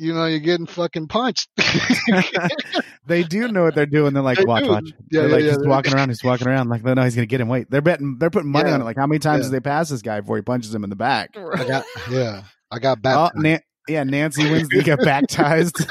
you 0.00 0.14
know 0.14 0.26
you're 0.26 0.38
getting 0.40 0.66
fucking 0.66 1.08
punched. 1.08 1.48
they 3.06 3.22
do 3.22 3.48
know 3.48 3.64
what 3.64 3.74
they're 3.74 3.86
doing. 3.86 4.14
They're 4.14 4.22
like, 4.22 4.38
They 4.38 4.44
watch, 4.44 4.64
do. 4.64 4.70
watch. 4.70 4.84
Yeah, 5.10 5.20
they're 5.22 5.28
yeah, 5.28 5.34
like, 5.34 5.44
yeah. 5.44 5.50
he's 5.58 5.66
walking 5.66 5.94
around. 5.96 6.08
He's 6.08 6.24
walking 6.24 6.48
around. 6.48 6.68
Like, 6.68 6.82
they 6.82 6.94
know 6.94 7.02
he's 7.04 7.14
gonna 7.14 7.26
get 7.26 7.40
him. 7.40 7.48
Wait, 7.48 7.70
they're 7.70 7.82
betting. 7.82 8.16
They're 8.18 8.30
putting 8.30 8.50
money 8.50 8.68
Yeah. 8.70 8.74
on 8.76 8.80
it. 8.80 8.84
Like, 8.84 8.96
how 8.96 9.06
many 9.06 9.18
times 9.18 9.44
Yeah. 9.46 9.50
did 9.50 9.56
they 9.56 9.60
pass 9.68 9.88
this 9.88 10.02
guy 10.02 10.20
before 10.20 10.36
he 10.36 10.42
punches 10.42 10.74
him 10.74 10.84
in 10.84 10.90
the 10.90 10.96
back? 10.96 11.30
I 11.54 11.64
got 11.66 11.84
yeah, 12.10 12.42
I 12.70 12.78
got 12.78 12.98
Oh, 12.98 13.00
baptized. 13.02 13.62
Yeah, 13.88 14.04
Nancy 14.04 14.48
wins. 14.48 14.68
He 14.70 14.82
got 14.82 15.00
baptized. 15.00 15.84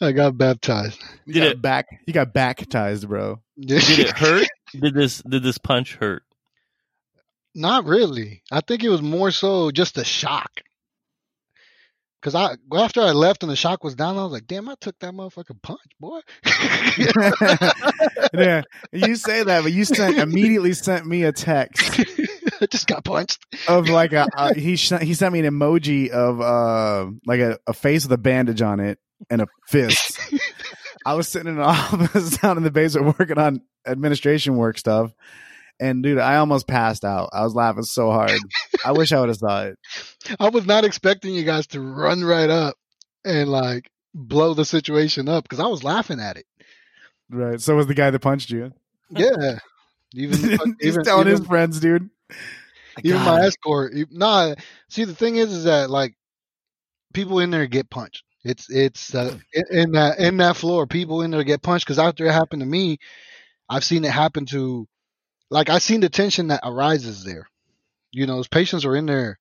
I 0.00 0.12
got 0.12 0.36
baptized. 0.38 1.00
he 1.26 1.32
Did 1.32 1.40
got 1.40 1.48
it- 1.52 1.62
back. 1.62 1.86
You 2.06 2.12
got 2.12 2.32
baptized, 2.32 3.08
bro. 3.08 3.40
did 3.58 3.82
it 3.98 4.10
hurt? 4.16 4.46
Did 4.78 4.94
this 4.94 5.22
did 5.22 5.42
this 5.42 5.58
punch 5.58 5.96
hurt? 5.96 6.22
Not 7.54 7.84
really. 7.84 8.42
I 8.52 8.60
think 8.60 8.84
it 8.84 8.90
was 8.90 9.02
more 9.02 9.32
so 9.32 9.70
just 9.72 9.98
a 9.98 10.04
shock. 10.04 10.50
Cause 12.22 12.34
I 12.34 12.56
after 12.74 13.00
I 13.00 13.12
left 13.12 13.42
and 13.42 13.50
the 13.50 13.56
shock 13.56 13.82
was 13.82 13.94
down, 13.94 14.18
I 14.18 14.24
was 14.24 14.32
like, 14.32 14.46
"Damn, 14.46 14.68
I 14.68 14.74
took 14.78 14.98
that 14.98 15.14
motherfucking 15.14 15.62
punch, 15.62 15.80
boy." 15.98 16.20
yeah, 18.34 18.62
you 18.92 19.16
say 19.16 19.42
that, 19.42 19.62
but 19.62 19.72
you 19.72 19.86
sent 19.86 20.18
immediately 20.18 20.74
sent 20.74 21.06
me 21.06 21.22
a 21.22 21.32
text 21.32 21.98
I 22.60 22.66
just 22.66 22.86
got 22.86 23.04
punched. 23.04 23.44
of 23.68 23.88
like 23.88 24.12
a 24.12 24.26
uh, 24.36 24.52
he 24.54 24.76
sh- 24.76 24.92
he 25.00 25.14
sent 25.14 25.32
me 25.32 25.40
an 25.40 25.46
emoji 25.46 26.10
of 26.10 26.40
uh 26.40 27.10
like 27.26 27.40
a, 27.40 27.58
a 27.66 27.72
face 27.72 28.04
with 28.04 28.12
a 28.12 28.18
bandage 28.18 28.60
on 28.60 28.80
it 28.80 28.98
and 29.30 29.40
a 29.40 29.46
fist. 29.68 30.20
I 31.06 31.14
was 31.14 31.28
sitting 31.28 31.48
in 31.48 31.54
an 31.56 31.62
office 31.62 32.36
down 32.38 32.58
in 32.58 32.62
the 32.62 32.70
basement 32.70 33.18
working 33.18 33.38
on 33.38 33.62
administration 33.86 34.56
work 34.56 34.76
stuff, 34.76 35.12
and 35.80 36.02
dude, 36.02 36.18
I 36.18 36.36
almost 36.36 36.68
passed 36.68 37.04
out. 37.04 37.30
I 37.32 37.42
was 37.42 37.54
laughing 37.54 37.82
so 37.82 38.10
hard. 38.10 38.38
I 38.84 38.92
wish 38.92 39.12
I 39.12 39.20
would 39.20 39.30
have 39.30 39.38
saw 39.38 39.64
it. 39.64 39.78
I 40.38 40.50
was 40.50 40.66
not 40.66 40.84
expecting 40.84 41.34
you 41.34 41.44
guys 41.44 41.66
to 41.68 41.80
run 41.80 42.22
right 42.22 42.50
up 42.50 42.76
and 43.24 43.48
like 43.48 43.90
blow 44.14 44.54
the 44.54 44.64
situation 44.64 45.28
up 45.28 45.44
because 45.44 45.60
I 45.60 45.66
was 45.66 45.82
laughing 45.82 46.20
at 46.20 46.36
it. 46.36 46.46
Right. 47.30 47.60
So 47.60 47.74
was 47.76 47.86
the 47.86 47.94
guy 47.94 48.10
that 48.10 48.18
punched 48.18 48.50
you. 48.50 48.72
Yeah. 49.10 49.58
Even 50.14 50.38
He's 50.80 50.92
even, 50.92 51.04
telling 51.04 51.28
even, 51.28 51.38
his 51.38 51.46
friends, 51.46 51.80
dude. 51.80 52.10
Even 53.02 53.22
my 53.22 53.40
him. 53.40 53.46
escort. 53.46 53.94
Nah, 54.10 54.54
see 54.88 55.04
the 55.04 55.14
thing 55.14 55.36
is, 55.36 55.52
is 55.52 55.64
that 55.64 55.88
like 55.88 56.14
people 57.14 57.40
in 57.40 57.50
there 57.50 57.66
get 57.66 57.88
punched. 57.88 58.24
It's 58.42 58.70
it's 58.70 59.14
uh, 59.14 59.38
in 59.70 59.92
that 59.92 60.18
in 60.18 60.38
that 60.38 60.56
floor, 60.56 60.86
people 60.86 61.22
in 61.22 61.30
there 61.30 61.44
get 61.44 61.62
punched 61.62 61.86
because 61.86 61.98
after 61.98 62.26
it 62.26 62.32
happened 62.32 62.60
to 62.60 62.66
me, 62.66 62.98
I've 63.68 63.84
seen 63.84 64.04
it 64.04 64.10
happen 64.10 64.46
to, 64.46 64.88
like 65.50 65.68
I've 65.70 65.82
seen 65.82 66.00
the 66.00 66.08
tension 66.08 66.48
that 66.48 66.60
arises 66.64 67.24
there. 67.24 67.46
You 68.12 68.26
know, 68.26 68.36
those 68.36 68.48
patients 68.48 68.84
are 68.84 68.96
in 68.96 69.06
there 69.06 69.38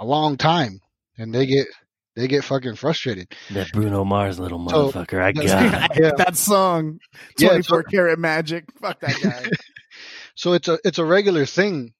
a 0.00 0.04
long 0.04 0.36
time 0.36 0.80
and 1.18 1.34
they 1.34 1.46
get 1.46 1.66
they 2.14 2.28
get 2.28 2.44
fucking 2.44 2.76
frustrated. 2.76 3.28
That 3.50 3.70
Bruno 3.72 4.04
Mars 4.04 4.38
little 4.38 4.66
So, 4.68 4.90
motherfucker. 4.90 5.20
I 5.22 5.32
that's- 5.32 5.70
got. 5.72 5.90
I 5.96 6.00
Yeah. 6.00 6.10
that 6.16 6.36
song. 6.36 6.98
Twenty 7.38 7.62
four 7.62 7.82
so- 7.84 7.90
karat 7.90 8.18
magic. 8.18 8.64
Fuck 8.80 9.00
that 9.00 9.20
guy. 9.22 9.50
So 10.38 10.52
it's 10.52 10.68
a 10.68 10.78
it's 10.84 10.98
a 10.98 11.04
regular 11.04 11.46
thing. 11.46 11.94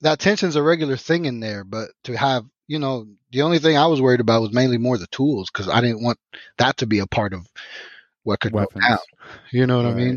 That 0.00 0.18
tension's 0.18 0.56
a 0.56 0.62
regular 0.62 0.96
thing 0.96 1.26
in 1.26 1.40
there, 1.40 1.62
but 1.62 1.90
to 2.04 2.16
have 2.16 2.44
you 2.66 2.78
know 2.78 3.06
the 3.32 3.42
only 3.42 3.58
thing 3.58 3.76
I 3.76 3.86
was 3.86 4.00
worried 4.00 4.20
about 4.20 4.40
was 4.40 4.50
mainly 4.52 4.78
more 4.78 4.96
the 4.96 5.06
tools 5.08 5.50
because 5.52 5.68
I 5.68 5.82
didn't 5.82 6.02
want 6.02 6.18
that 6.56 6.78
to 6.78 6.86
be 6.86 7.00
a 7.00 7.06
part 7.06 7.34
of 7.34 7.46
what 8.22 8.40
could 8.40 8.52
Weapons. 8.54 8.82
go 8.82 8.88
down. 8.88 8.98
You 9.50 9.66
know 9.66 9.76
what 9.76 9.84
I 9.86 9.94
mean? 9.94 10.16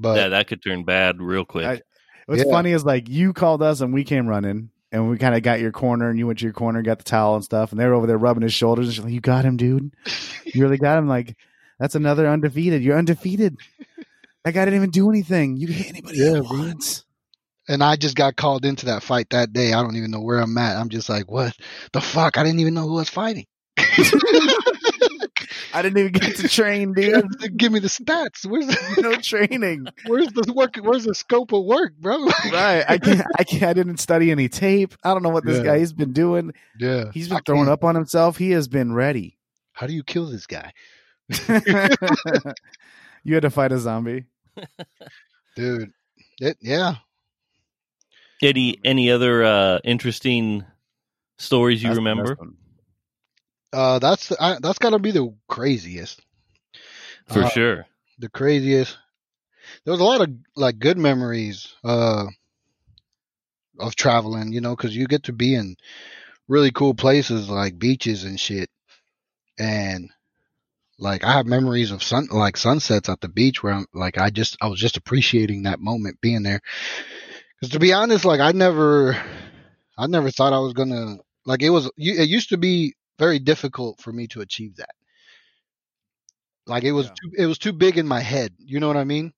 But 0.00 0.16
yeah, 0.16 0.28
that 0.28 0.46
could 0.46 0.62
turn 0.62 0.84
bad 0.84 1.20
real 1.20 1.44
quick. 1.44 1.66
I- 1.66 1.80
What's 2.26 2.44
Yeah. 2.44 2.50
funny 2.50 2.72
is 2.72 2.84
like 2.84 3.08
you 3.08 3.32
called 3.32 3.62
us 3.62 3.80
and 3.80 3.92
we 3.94 4.04
came 4.04 4.26
running 4.26 4.68
and 4.92 5.08
we 5.08 5.16
kind 5.16 5.34
of 5.34 5.42
got 5.42 5.60
your 5.60 5.72
corner 5.72 6.10
and 6.10 6.18
you 6.18 6.26
went 6.26 6.38
to 6.40 6.44
your 6.44 6.52
corner, 6.52 6.82
got 6.82 6.98
the 6.98 7.04
towel 7.04 7.36
and 7.36 7.44
stuff, 7.44 7.70
and 7.72 7.80
they 7.80 7.86
were 7.86 7.94
over 7.94 8.06
there 8.06 8.18
rubbing 8.18 8.42
his 8.42 8.52
shoulders 8.52 8.86
and 8.86 8.94
she's 8.94 9.02
like, 9.04 9.12
"You 9.14 9.20
got 9.22 9.46
him, 9.46 9.56
dude. 9.56 9.90
You 10.44 10.62
really 10.62 10.76
got 10.76 10.98
him." 10.98 11.08
Like 11.08 11.36
that's 11.80 11.94
another 11.94 12.28
undefeated. 12.28 12.82
You're 12.82 12.98
undefeated. 12.98 13.56
That 14.44 14.52
guy 14.52 14.64
didn't 14.66 14.76
even 14.76 14.90
do 14.90 15.08
anything. 15.08 15.56
You 15.56 15.68
hit 15.68 15.88
anybody 15.88 16.18
Yeah, 16.18 16.34
you 16.34 16.42
bro. 16.42 16.72
and 17.68 17.82
I 17.82 17.96
just 17.96 18.14
got 18.14 18.36
called 18.36 18.66
into 18.66 18.86
that 18.86 19.02
fight 19.02 19.30
that 19.30 19.52
day. 19.54 19.72
I 19.72 19.80
don't 19.82 19.96
even 19.96 20.10
know 20.10 20.20
where 20.20 20.38
I'm 20.38 20.56
at. 20.58 20.76
I'm 20.76 20.90
just 20.90 21.08
like, 21.08 21.30
what 21.30 21.54
the 21.94 22.00
fuck? 22.02 22.36
I 22.36 22.42
didn't 22.42 22.60
even 22.60 22.74
know 22.74 22.86
who 22.86 22.94
was 22.94 23.08
fighting. 23.08 23.46
I 25.74 25.82
didn't 25.82 25.98
even 25.98 26.12
get 26.12 26.36
to 26.36 26.48
train, 26.48 26.92
dude. 26.94 27.56
Give 27.56 27.70
me 27.72 27.78
the 27.80 27.88
stats. 27.88 28.46
Where's 28.46 28.66
the, 28.66 28.76
No 29.02 29.16
training. 29.16 29.86
where's 30.06 30.28
the 30.28 30.52
work? 30.54 30.76
Where's 30.76 31.04
the 31.04 31.14
scope 31.14 31.52
of 31.52 31.64
work, 31.64 31.94
bro? 31.98 32.24
Right. 32.52 32.84
I 32.88 32.98
can't. 32.98 33.26
I 33.38 33.44
can't. 33.44 33.62
I 33.64 33.72
didn't 33.74 33.98
study 33.98 34.30
any 34.30 34.48
tape. 34.48 34.94
I 35.04 35.12
don't 35.12 35.22
know 35.22 35.28
what 35.28 35.44
this 35.44 35.58
Yeah. 35.58 35.64
guy 35.64 35.78
has 35.80 35.92
been 35.92 36.12
doing. 36.12 36.52
Yeah, 36.78 37.10
He's 37.12 37.28
been 37.28 37.40
throwing 37.44 37.62
can't- 37.64 37.72
up 37.72 37.84
on 37.84 37.94
himself. 37.94 38.36
He 38.38 38.50
has 38.52 38.68
been 38.68 38.92
ready. 38.94 39.36
How 39.72 39.86
do 39.86 39.92
you 39.92 40.02
kill 40.02 40.26
this 40.26 40.46
guy, 40.46 40.72
you 43.24 43.34
had 43.34 43.42
to 43.42 43.50
fight 43.50 43.72
a 43.72 43.78
zombie. 43.78 44.24
dude? 45.56 45.92
It, 46.40 46.56
yeah, 46.60 46.94
Any 48.42 48.78
any 48.84 49.10
other 49.10 49.42
uh, 49.44 49.78
interesting 49.84 50.64
stories 51.38 51.82
you 51.82 51.88
That's 51.88 51.96
the 51.96 52.00
remember? 52.00 52.36
Uh, 53.72 53.98
that's 53.98 54.32
I, 54.38 54.58
that's 54.60 54.78
got 54.78 54.90
to 54.90 54.98
be 54.98 55.10
the 55.10 55.34
craziest. 55.48 56.20
For 57.26 57.42
Uh, 57.44 57.48
sure. 57.50 57.86
the 58.18 58.28
craziest. 58.28 58.96
There 59.84 59.92
was 59.92 60.00
a 60.00 60.04
lot 60.04 60.22
of 60.22 60.30
like 60.56 60.78
good 60.78 60.96
memories 60.98 61.74
uh, 61.84 62.26
of 63.78 63.94
traveling, 63.96 64.52
you 64.52 64.60
know, 64.60 64.74
because 64.74 64.96
you 64.96 65.06
get 65.06 65.24
to 65.24 65.32
be 65.32 65.54
in 65.54 65.76
really 66.48 66.70
cool 66.70 66.94
places 66.94 67.48
like 67.50 67.78
beaches 67.78 68.24
and 68.24 68.40
shit, 68.40 68.70
and 69.58 70.10
like 70.98 71.22
I 71.24 71.32
have 71.32 71.46
memories 71.46 71.90
of 71.90 72.02
sun 72.02 72.28
like 72.32 72.56
sunsets 72.56 73.08
at 73.08 73.20
the 73.20 73.28
beach 73.28 73.62
where 73.62 73.72
I'm 73.74 73.86
like 73.92 74.18
I 74.18 74.30
just 74.30 74.56
I 74.60 74.68
was 74.68 74.80
just 74.80 74.96
appreciating 74.96 75.64
that 75.64 75.80
moment 75.80 76.20
being 76.20 76.42
there. 76.42 76.60
Because 77.60 77.72
to 77.72 77.78
be 77.78 77.92
honest, 77.92 78.24
like 78.24 78.40
I 78.40 78.52
never, 78.52 79.16
I 79.98 80.06
never 80.06 80.30
thought 80.30 80.52
I 80.52 80.60
was 80.60 80.72
gonna 80.72 81.16
like 81.44 81.62
it 81.62 81.70
was. 81.70 81.90
you- 81.96 82.20
It 82.20 82.28
used 82.28 82.50
to 82.50 82.56
be 82.56 82.94
very 83.18 83.38
difficult 83.38 84.00
for 84.00 84.12
me 84.12 84.26
to 84.28 84.40
achieve 84.40 84.76
that. 84.76 84.94
Like 86.66 86.84
it 86.84 86.92
was 86.92 87.06
Yeah. 87.06 87.12
too, 87.20 87.30
it 87.38 87.46
was 87.46 87.58
too 87.58 87.72
big 87.72 87.98
in 87.98 88.06
my 88.06 88.20
head. 88.20 88.54
You 88.58 88.80
know 88.80 88.88
what 88.88 88.96
I 88.96 89.04
mean? 89.04 89.32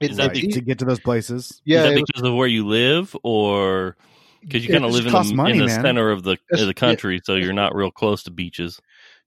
Is 0.00 0.16
that 0.18 0.28
Right, 0.28 0.52
to 0.52 0.60
get 0.60 0.78
to 0.78 0.84
those 0.84 1.00
places. 1.00 1.60
yeah, 1.64 1.78
Is 1.78 1.82
that 1.84 1.92
it 1.94 2.00
was- 2.00 2.10
because 2.14 2.28
of 2.28 2.34
where 2.34 2.46
you 2.46 2.66
live, 2.66 3.16
or 3.24 3.96
because 4.40 4.62
you 4.64 4.70
kind 4.70 4.84
of 4.84 4.92
live 4.92 5.06
in 5.06 5.12
the, 5.12 5.34
money, 5.34 5.58
in 5.58 5.64
the 5.64 5.70
center 5.70 6.10
of 6.10 6.22
the 6.22 6.38
of 6.52 6.66
the 6.66 6.74
country, 6.74 7.20
so 7.24 7.34
you're 7.34 7.52
not 7.52 7.74
real 7.74 7.90
close 7.90 8.22
to 8.24 8.30
beaches? 8.30 8.80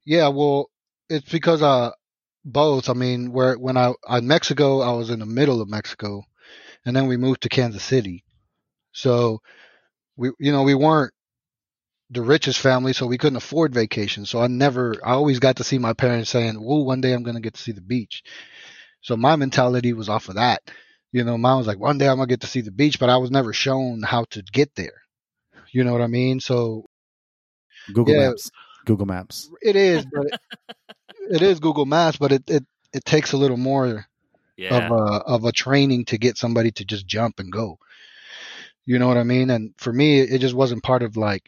Yeah, 0.05 0.29
well, 0.29 0.69
it's 1.09 1.29
because 1.29 1.61
uh 1.61 1.91
both. 2.45 2.89
I 2.89 2.93
mean, 2.93 3.31
where 3.33 3.55
when 3.55 3.75
I 3.75 3.93
in 4.11 4.27
Mexico, 4.27 4.79
I 4.79 4.93
was 4.93 5.09
in 5.09 5.19
the 5.19 5.25
middle 5.25 5.61
of 5.61 5.67
Mexico, 5.69 6.23
and 6.85 6.95
then 6.95 7.07
we 7.07 7.17
moved 7.17 7.41
to 7.41 7.49
Kansas 7.49 7.83
City. 7.83 8.23
So 8.93 9.41
we, 10.15 10.31
you 10.39 10.51
know, 10.53 10.63
we 10.63 10.75
weren't 10.75 11.13
the 12.11 12.21
richest 12.21 12.59
family, 12.59 12.93
so 12.93 13.07
we 13.07 13.17
couldn't 13.17 13.37
afford 13.37 13.73
vacation. 13.73 14.25
So 14.25 14.41
I 14.41 14.47
never, 14.47 14.95
I 15.03 15.11
always 15.13 15.39
got 15.39 15.55
to 15.57 15.63
see 15.63 15.77
my 15.77 15.93
parents 15.93 16.29
saying, 16.29 16.61
"Well, 16.61 16.85
one 16.85 17.01
day 17.01 17.13
I'm 17.13 17.23
gonna 17.23 17.39
get 17.39 17.53
to 17.55 17.61
see 17.61 17.71
the 17.71 17.81
beach." 17.81 18.23
So 19.01 19.15
my 19.17 19.35
mentality 19.37 19.93
was 19.93 20.09
off 20.09 20.29
of 20.29 20.35
that. 20.35 20.61
You 21.11 21.23
know, 21.23 21.37
mine 21.37 21.57
was 21.57 21.67
like, 21.67 21.79
"One 21.79 21.97
day 21.97 22.07
I'm 22.07 22.17
gonna 22.17 22.27
get 22.27 22.41
to 22.41 22.47
see 22.47 22.61
the 22.61 22.71
beach," 22.71 22.99
but 22.99 23.09
I 23.09 23.17
was 23.17 23.31
never 23.31 23.53
shown 23.53 24.03
how 24.03 24.25
to 24.31 24.41
get 24.43 24.75
there. 24.75 25.01
You 25.71 25.83
know 25.83 25.93
what 25.93 26.01
I 26.01 26.07
mean? 26.07 26.39
So 26.41 26.85
Google 27.93 28.13
Yeah. 28.13 28.27
Maps. 28.29 28.51
Google 28.85 29.05
Maps. 29.05 29.49
It 29.61 29.75
is, 29.75 30.05
but 30.05 30.27
it, 30.27 30.39
it 31.35 31.41
is 31.41 31.59
Google 31.59 31.85
Maps, 31.85 32.17
but 32.17 32.31
it, 32.33 32.49
it, 32.49 32.65
it 32.93 33.05
takes 33.05 33.31
a 33.31 33.37
little 33.37 33.57
more 33.57 34.05
Yeah. 34.57 34.77
of 34.77 34.91
a 34.91 35.03
of 35.23 35.45
a 35.45 35.51
training 35.51 36.05
to 36.05 36.17
get 36.17 36.37
somebody 36.37 36.71
to 36.71 36.85
just 36.85 37.07
jump 37.07 37.39
and 37.39 37.51
go. 37.51 37.77
You 38.85 38.99
know 38.99 39.07
what 39.07 39.17
I 39.17 39.23
mean? 39.23 39.49
And 39.49 39.73
for 39.77 39.93
me, 39.93 40.19
it 40.19 40.39
just 40.39 40.55
wasn't 40.55 40.83
part 40.83 41.03
of 41.03 41.15
like 41.15 41.43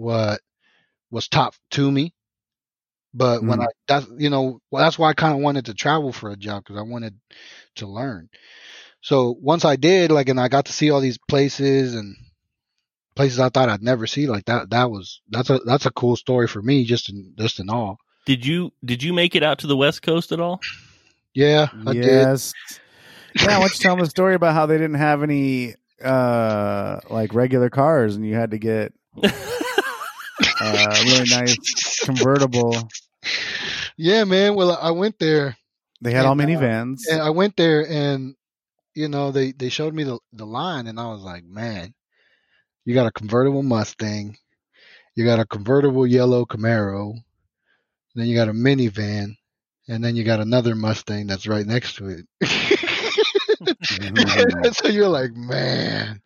what 0.00 0.40
was 1.10 1.28
taught 1.28 1.56
to 1.72 1.90
me. 1.90 2.14
But 3.12 3.42
when 3.42 3.58
Mm. 3.58 3.64
I 3.64 3.66
that's 3.88 4.06
you 4.18 4.30
know 4.30 4.60
well, 4.70 4.82
that's 4.82 4.98
why 4.98 5.10
I 5.10 5.14
kind 5.14 5.34
of 5.34 5.40
wanted 5.40 5.66
to 5.66 5.74
travel 5.74 6.12
for 6.12 6.30
a 6.30 6.36
job 6.36 6.64
because 6.64 6.78
I 6.78 6.82
wanted 6.82 7.18
to 7.76 7.86
learn. 7.86 8.28
So 9.02 9.34
once 9.40 9.64
I 9.64 9.76
did, 9.76 10.10
like, 10.12 10.28
and 10.28 10.38
I 10.38 10.48
got 10.48 10.66
to 10.66 10.72
see 10.72 10.90
all 10.90 11.00
these 11.00 11.18
places 11.18 11.94
and 11.94 12.16
places 13.16 13.40
I 13.40 13.48
thought 13.48 13.68
I'd 13.68 13.82
never 13.82 14.06
see, 14.06 14.26
like 14.26 14.44
that. 14.44 14.70
That 14.70 14.90
was 14.90 15.20
that's 15.28 15.50
a 15.50 15.58
that's 15.58 15.86
a 15.86 15.90
cool 15.90 16.16
story 16.16 16.46
for 16.46 16.62
me, 16.62 16.84
just 16.84 17.08
in 17.08 17.34
just 17.36 17.58
in 17.60 17.68
all. 17.68 17.98
Did 18.26 18.46
you 18.46 18.72
did 18.84 19.02
you 19.02 19.12
make 19.12 19.34
it 19.34 19.42
out 19.42 19.58
to 19.60 19.66
the 19.66 19.76
West 19.76 20.02
Coast 20.02 20.30
at 20.32 20.40
all? 20.40 20.60
Yeah, 21.34 21.68
I 21.86 21.92
did. 21.94 22.04
yes. 22.06 22.54
Yeah, 23.34 23.46
why 23.46 23.60
don't 23.60 23.74
you 23.74 23.80
tell 23.80 23.96
them 23.96 24.04
a 24.04 24.10
story 24.10 24.34
about 24.34 24.54
how 24.54 24.66
they 24.66 24.76
didn't 24.76 24.94
have 24.94 25.22
any 25.22 25.74
uh 26.02 27.00
like 27.10 27.34
regular 27.34 27.68
cars 27.70 28.16
and 28.16 28.24
you 28.26 28.34
had 28.34 28.52
to 28.52 28.58
get 28.58 28.92
uh, 30.60 31.02
really 31.06 31.28
nice 31.30 31.56
convertible. 32.04 32.88
Yeah, 33.96 34.24
man. 34.24 34.54
Well, 34.54 34.72
I 34.80 34.90
went 34.90 35.18
there 35.18 35.56
They 36.00 36.12
had 36.12 36.26
all 36.26 36.34
And, 36.38 36.42
uh, 36.42 36.44
minivans. 36.46 37.02
and 37.10 37.20
I 37.22 37.30
went 37.30 37.56
there 37.56 37.86
and 37.88 38.34
you 38.94 39.08
know 39.08 39.30
they 39.32 39.52
they 39.52 39.68
showed 39.70 39.94
me 39.94 40.04
the 40.04 40.18
the 40.32 40.46
line 40.46 40.86
and 40.86 40.98
I 41.00 41.08
was 41.08 41.22
like, 41.22 41.44
man, 41.44 41.94
you 42.84 42.94
got 42.94 43.06
a 43.06 43.12
convertible 43.12 43.62
Mustang, 43.62 44.36
you 45.16 45.24
got 45.24 45.40
a 45.40 45.46
convertible 45.46 46.06
yellow 46.06 46.44
Camaro, 46.46 47.14
then 48.14 48.26
you 48.26 48.34
got 48.36 48.48
a 48.48 48.52
minivan, 48.52 49.36
and 49.88 50.04
then 50.04 50.16
you 50.16 50.24
got 50.24 50.40
another 50.40 50.74
Mustang 50.74 51.26
that's 51.26 51.46
right 51.46 51.66
next 51.66 51.96
to 51.96 52.08
it. 52.08 52.26
so 54.72 54.88
you're 54.88 55.08
like, 55.08 55.32
man. 55.34 56.20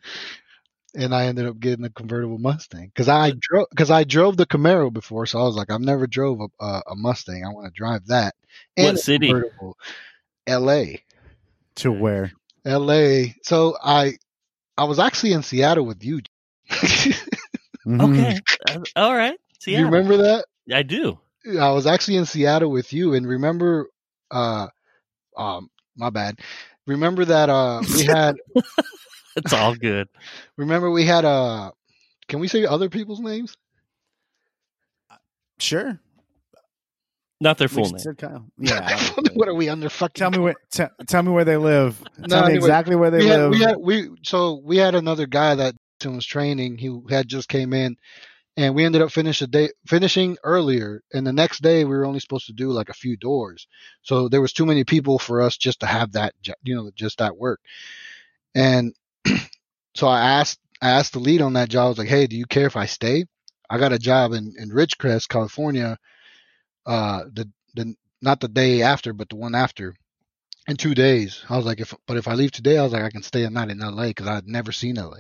And 0.97 1.15
I 1.15 1.27
ended 1.27 1.47
up 1.47 1.59
getting 1.59 1.85
a 1.85 1.91
convertible 1.91 2.39
Mustang 2.39 2.87
because 2.87 3.09
I 3.09 3.33
drove 3.41 3.67
because 3.71 3.91
I 3.91 4.05
drove 4.05 4.37
the 4.37 4.47
Camaro 4.47 4.93
before, 4.93 5.27
so 5.27 5.41
I 5.41 5.43
was 5.43 5.57
like, 5.57 5.71
I've 5.71 5.81
never 5.81 6.07
drove 6.07 6.41
a, 6.41 6.65
a, 6.65 6.83
a 6.91 6.95
Mustang. 6.95 7.45
I 7.45 7.53
want 7.53 7.67
to 7.67 7.77
drive 7.77 8.07
that. 8.07 8.35
What 8.77 8.99
city? 9.01 9.27
convertible. 9.29 9.77
L.A. 10.47 11.03
to 11.77 11.91
where? 11.91 12.33
L.A. 12.65 13.35
So 13.43 13.77
I 13.83 14.15
I 14.77 14.85
was 14.85 14.99
actually 14.99 15.33
in 15.33 15.43
Seattle 15.43 15.85
with 15.87 16.05
you. 16.05 16.21
Mhm. 17.87 18.01
Okay. 18.01 18.41
All 18.97 19.15
right. 19.15 19.33
Do 19.33 19.39
See, 19.59 19.73
you 19.73 19.85
remember 19.85 20.17
that? 20.19 20.47
I 20.73 20.83
do. 20.83 21.19
I 21.61 21.71
was 21.73 21.87
actually 21.87 22.17
in 22.17 22.27
Seattle 22.27 22.71
with 22.71 22.93
you, 22.93 23.15
and 23.15 23.27
remember, 23.27 23.89
uh, 24.31 24.69
um, 25.37 25.69
my 25.97 26.11
bad. 26.11 26.39
Remember 26.87 27.25
that 27.25 27.49
uh 27.49 27.83
we 27.95 28.05
had 28.05 28.37
It's 29.37 29.53
all 29.53 29.75
good. 29.75 30.09
remember 30.57 30.91
we 30.91 31.05
had 31.05 31.25
a. 31.25 31.73
can 32.29 32.39
we 32.41 32.49
say 32.49 32.65
other 32.67 32.89
people's 32.89 33.21
names? 33.21 33.57
Uh, 35.11 35.17
sure. 35.59 35.99
Not 37.41 37.59
their 37.59 37.69
full 37.69 37.83
just 37.85 37.95
name. 37.95 37.99
said 38.01 38.19
Kyle. 38.19 38.47
Yeah. 38.59 38.97
what 39.35 39.49
are 39.49 39.55
we 39.55 39.69
under 39.69 39.89
fucking? 39.91 40.15
tell 40.21 40.31
me 40.31 40.39
where. 40.39 40.55
T- 40.73 40.85
tell 41.09 41.23
me 41.23 41.31
where 41.33 41.45
they 41.45 41.57
live. 41.57 42.01
No, 42.19 42.27
Tell 42.29 42.41
me 42.43 42.53
anyway, 42.53 42.57
exactly 42.65 42.97
where 42.97 43.11
they 43.11 43.19
we 43.19 43.27
had, 43.27 43.41
live. 43.41 43.51
we 43.51 43.59
had 43.61 43.77
we 43.77 44.09
so 44.23 44.61
we 44.65 44.77
had 44.77 44.95
another 44.95 45.27
guy 45.27 45.55
that 45.57 45.75
was 46.05 46.25
training. 46.25 46.79
He 46.79 46.97
had 47.11 47.29
just 47.29 47.49
came 47.49 47.73
in, 47.73 47.97
and 48.57 48.75
we 48.75 48.85
ended 48.85 49.03
up 49.03 49.11
finish 49.11 49.41
the 49.41 49.47
day 49.47 49.71
finishing 49.87 50.39
earlier. 50.45 51.03
And 51.13 51.27
the 51.27 51.33
next 51.33 51.61
day 51.61 51.85
we 51.85 51.91
were 51.91 52.07
only 52.07 52.21
supposed 52.21 52.47
to 52.47 52.53
do 52.53 52.71
like 52.71 52.89
a 52.89 52.95
few 52.95 53.17
doors, 53.17 53.67
so 54.03 54.29
there 54.29 54.41
was 54.41 54.53
too 54.53 54.65
many 54.65 54.85
people 54.85 55.19
for 55.19 55.43
us 55.43 55.57
just 55.57 55.81
to 55.81 55.87
have 55.87 56.13
that 56.13 56.35
you 56.63 56.75
know 56.77 56.91
just 56.95 57.19
that 57.19 57.37
work. 57.37 57.61
And 58.55 58.95
so 59.95 60.07
I 60.07 60.21
asked 60.21 60.61
I 60.83 60.91
asked 60.91 61.13
the 61.13 61.21
lead 61.21 61.41
on 61.41 61.55
that 61.55 61.69
job. 61.69 61.87
I 61.87 61.89
was 61.91 61.99
like, 61.99 62.09
"Hey, 62.09 62.27
do 62.27 62.37
you 62.37 62.47
care 62.47 62.67
if 62.67 62.77
I 62.77 62.87
stay? 62.87 63.25
I 63.71 63.79
got 63.79 63.93
a 63.93 63.99
job 63.99 64.33
in 64.33 64.55
in 64.59 64.71
Ridgecrest, 64.71 65.29
California. 65.29 65.99
Uh, 66.87 67.25
the 67.33 67.51
the 67.75 67.95
not 68.21 68.41
the 68.41 68.49
day 68.49 68.83
after, 68.83 69.13
but 69.13 69.29
the 69.29 69.37
one 69.37 69.55
after." 69.55 69.95
in 70.67 70.77
two 70.77 70.95
days. 70.95 71.45
I 71.49 71.57
was 71.57 71.67
like, 71.67 71.81
if 71.81 71.95
but 72.07 72.17
if 72.17 72.29
I 72.29 72.35
leave 72.35 72.51
today, 72.53 72.79
I 72.79 72.83
was 72.83 72.93
like, 72.93 73.03
I 73.03 73.11
can 73.11 73.23
stay 73.23 73.45
a 73.45 73.51
night 73.51 73.71
in 73.71 73.79
LA 73.79 74.09
because 74.09 74.29
I'd 74.29 74.47
never 74.47 74.73
seen 74.73 74.97
LA. 74.97 75.19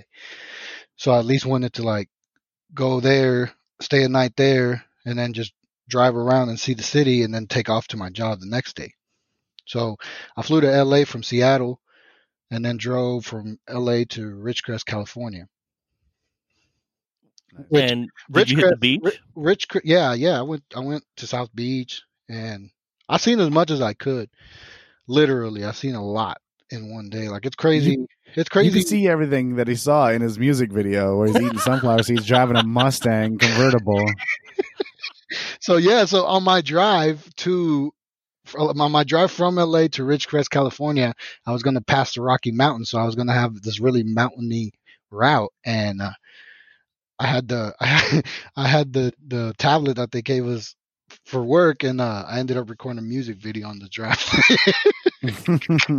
So 0.96 1.12
I 1.12 1.18
at 1.18 1.26
least 1.26 1.46
wanted 1.46 1.74
to 1.74 1.82
like 1.82 2.08
go 2.72 3.00
there, 3.00 3.52
stay 3.80 4.04
a 4.04 4.08
night 4.08 4.34
there, 4.36 4.84
and 5.04 5.18
then 5.18 5.32
just 5.32 5.52
drive 5.88 6.16
around 6.16 6.48
and 6.48 6.58
see 6.58 6.74
the 6.74 6.82
city, 6.82 7.22
and 7.22 7.34
then 7.34 7.46
take 7.46 7.68
off 7.68 7.88
to 7.88 7.96
my 7.96 8.10
job 8.10 8.40
the 8.40 8.46
next 8.46 8.76
day. 8.76 8.92
So 9.66 9.96
I 10.36 10.42
flew 10.42 10.60
to 10.60 10.84
LA 10.84 11.04
from 11.04 11.22
Seattle, 11.22 11.80
and 12.54 12.64
then 12.64 12.76
drove 12.76 13.26
from 13.26 13.58
LA 13.68 14.04
to 14.10 14.22
Ridgecrest, 14.30 14.84
California. 14.86 15.48
Which- 17.68 17.90
and 17.90 18.08
did 18.30 18.50
you 18.50 18.56
hit 18.58 18.70
the 18.70 18.76
beach? 18.76 19.00
Ri- 19.02 19.18
Rich, 19.36 19.66
yeah, 19.84 20.12
yeah. 20.14 20.38
I 20.38 20.42
went, 20.42 20.62
I 20.74 20.80
went 20.80 21.04
to 21.16 21.26
South 21.26 21.54
Beach, 21.54 22.02
and 22.28 22.70
I 23.08 23.18
seen 23.18 23.38
as 23.40 23.50
much 23.50 23.70
as 23.70 23.80
I 23.80 23.92
could. 23.94 24.28
Literally, 25.06 25.64
I 25.64 25.72
seen 25.72 25.94
a 25.94 26.04
lot 26.04 26.38
in 26.70 26.92
one 26.92 27.10
day. 27.10 27.28
Like 27.28 27.44
it's 27.46 27.56
crazy. 27.56 27.96
it's 28.34 28.36
You 28.36 28.44
crazy. 28.44 28.80
can 28.80 28.88
see 28.88 29.06
everything 29.08 29.56
that 29.56 29.68
he 29.68 29.76
saw 29.76 30.08
in 30.10 30.22
his 30.22 30.38
music 30.38 30.72
video 30.72 31.16
where 31.16 31.28
he's 31.28 31.36
eating 31.36 31.58
sunflower 31.58 32.02
seeds, 32.04 32.26
driving 32.26 32.56
a 32.56 32.62
Mustang 32.62 33.38
convertible. 33.38 34.04
So 35.58 35.78
yeah, 35.78 36.04
so 36.04 36.26
on 36.26 36.44
my 36.44 36.60
drive 36.60 37.28
to 37.36 37.92
on 38.56 38.92
my 38.92 39.04
drive 39.04 39.30
from 39.30 39.56
LA 39.56 39.88
to 39.88 40.02
Ridgecrest, 40.02 40.50
California, 40.50 41.14
I 41.46 41.52
was 41.52 41.62
going 41.62 41.74
to 41.74 41.80
pass 41.80 42.14
the 42.14 42.22
Rocky 42.22 42.52
Mountains, 42.52 42.90
so 42.90 42.98
I 42.98 43.04
was 43.04 43.14
going 43.14 43.28
to 43.28 43.34
have 43.34 43.60
this 43.62 43.80
really 43.80 44.02
mountainy 44.02 44.72
route, 45.10 45.52
and 45.64 46.00
uh, 46.02 46.12
I 47.18 47.26
had 47.26 47.48
the 47.48 47.74
I 47.80 47.86
had, 47.86 48.26
I 48.56 48.68
had 48.68 48.92
the 48.92 49.12
the 49.26 49.54
tablet 49.58 49.96
that 49.96 50.10
they 50.10 50.22
gave 50.22 50.46
us 50.46 50.74
for 51.24 51.42
work, 51.42 51.84
and 51.84 52.00
uh, 52.00 52.24
I 52.26 52.38
ended 52.38 52.56
up 52.56 52.70
recording 52.70 52.98
a 52.98 53.02
music 53.02 53.36
video 53.36 53.68
on 53.68 53.78
the 53.78 53.88
drive. 53.88 54.22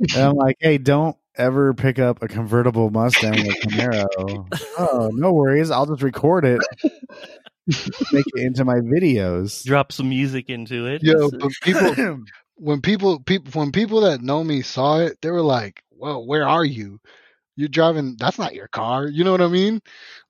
and 0.00 0.16
I'm 0.16 0.36
like, 0.36 0.56
hey, 0.60 0.78
don't 0.78 1.16
ever 1.36 1.72
pick 1.74 1.98
up 1.98 2.22
a 2.22 2.28
convertible 2.28 2.90
Mustang 2.90 3.38
or 3.38 3.52
Camaro. 3.54 4.46
oh, 4.78 5.10
no 5.14 5.32
worries. 5.32 5.70
I'll 5.70 5.86
just 5.86 6.02
record 6.02 6.44
it, 6.44 6.60
make 8.12 8.26
it 8.34 8.46
into 8.46 8.64
my 8.64 8.76
videos. 8.76 9.64
Drop 9.64 9.92
some 9.92 10.08
music 10.08 10.50
into 10.50 10.86
it. 10.86 11.02
Yo, 11.02 11.30
but 11.38 11.50
people 11.62 11.94
when 12.56 12.80
people 12.80 13.20
people 13.20 13.50
when 13.60 13.72
people 13.72 14.00
that 14.02 14.22
know 14.22 14.42
me 14.44 14.62
saw 14.62 15.00
it, 15.00 15.18
they 15.22 15.30
were 15.30 15.42
like, 15.42 15.82
"Whoa, 15.90 16.20
where 16.24 16.46
are 16.48 16.64
you? 16.64 16.98
You're 17.56 17.68
driving. 17.68 18.16
That's 18.18 18.38
not 18.38 18.54
your 18.54 18.68
car." 18.68 19.08
You 19.08 19.24
know 19.24 19.32
what 19.32 19.42
I 19.42 19.48
mean? 19.48 19.80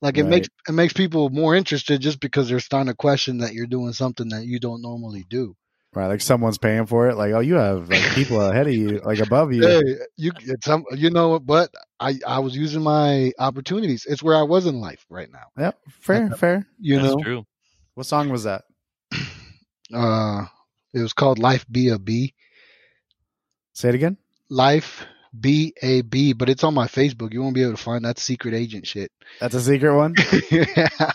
Like 0.02 0.18
it 0.18 0.24
Right. 0.24 0.30
makes 0.30 0.48
it 0.68 0.72
makes 0.72 0.92
people 0.92 1.30
more 1.30 1.54
interested 1.54 2.00
just 2.00 2.20
because 2.20 2.48
they're 2.48 2.60
starting 2.60 2.88
to 2.92 2.94
question 2.96 3.38
that 3.38 3.54
you're 3.54 3.66
doing 3.66 3.92
something 3.92 4.28
that 4.30 4.46
you 4.46 4.58
don't 4.60 4.82
normally 4.82 5.24
do. 5.28 5.54
Right, 5.98 6.06
like 6.06 6.20
someone's 6.20 6.58
paying 6.58 6.86
for 6.86 7.08
it. 7.08 7.16
Like, 7.16 7.32
oh, 7.32 7.40
you 7.40 7.54
have 7.54 7.88
like 7.88 8.02
people 8.14 8.40
ahead 8.40 8.66
of 8.66 8.72
you, 8.72 9.00
like 9.04 9.18
above 9.18 9.52
you. 9.52 9.66
Hey, 9.66 9.82
you 10.16 10.32
it's 10.38 10.64
some 10.64 10.84
you 10.92 11.10
know 11.10 11.30
what? 11.30 11.46
But 11.46 11.70
I 12.00 12.18
I 12.26 12.38
was 12.38 12.56
using 12.56 12.82
my 12.82 13.32
opportunities. 13.38 14.06
It's 14.06 14.22
where 14.22 14.36
I 14.36 14.42
was 14.42 14.66
in 14.66 14.80
life 14.80 15.04
right 15.10 15.30
now. 15.30 15.46
Yep, 15.58 15.78
fair, 16.00 16.30
fair. 16.30 16.66
You 16.78 17.00
That's 17.00 17.14
know, 17.14 17.22
true. 17.22 17.46
What 17.94 18.06
song 18.06 18.28
was 18.28 18.44
that? 18.44 18.64
uh, 19.94 20.44
it 20.94 21.00
was 21.00 21.12
called 21.12 21.38
Life 21.38 21.66
Be 21.70 21.88
a 21.88 21.98
B. 21.98 22.34
Say 23.72 23.90
it 23.90 23.94
again. 23.94 24.16
Life 24.48 25.04
B 25.40 25.74
A 25.82 26.00
B, 26.02 26.32
but 26.32 26.48
it's 26.48 26.64
on 26.64 26.74
my 26.74 26.86
Facebook. 26.86 27.32
You 27.32 27.42
won't 27.42 27.54
be 27.54 27.62
able 27.62 27.72
to 27.72 27.76
find 27.82 28.04
that 28.04 28.18
secret 28.18 28.54
agent 28.54 28.86
shit. 28.86 29.12
That's 29.40 29.54
a 29.54 29.60
secret 29.60 29.94
one. 29.96 30.14
yeah. 30.50 30.88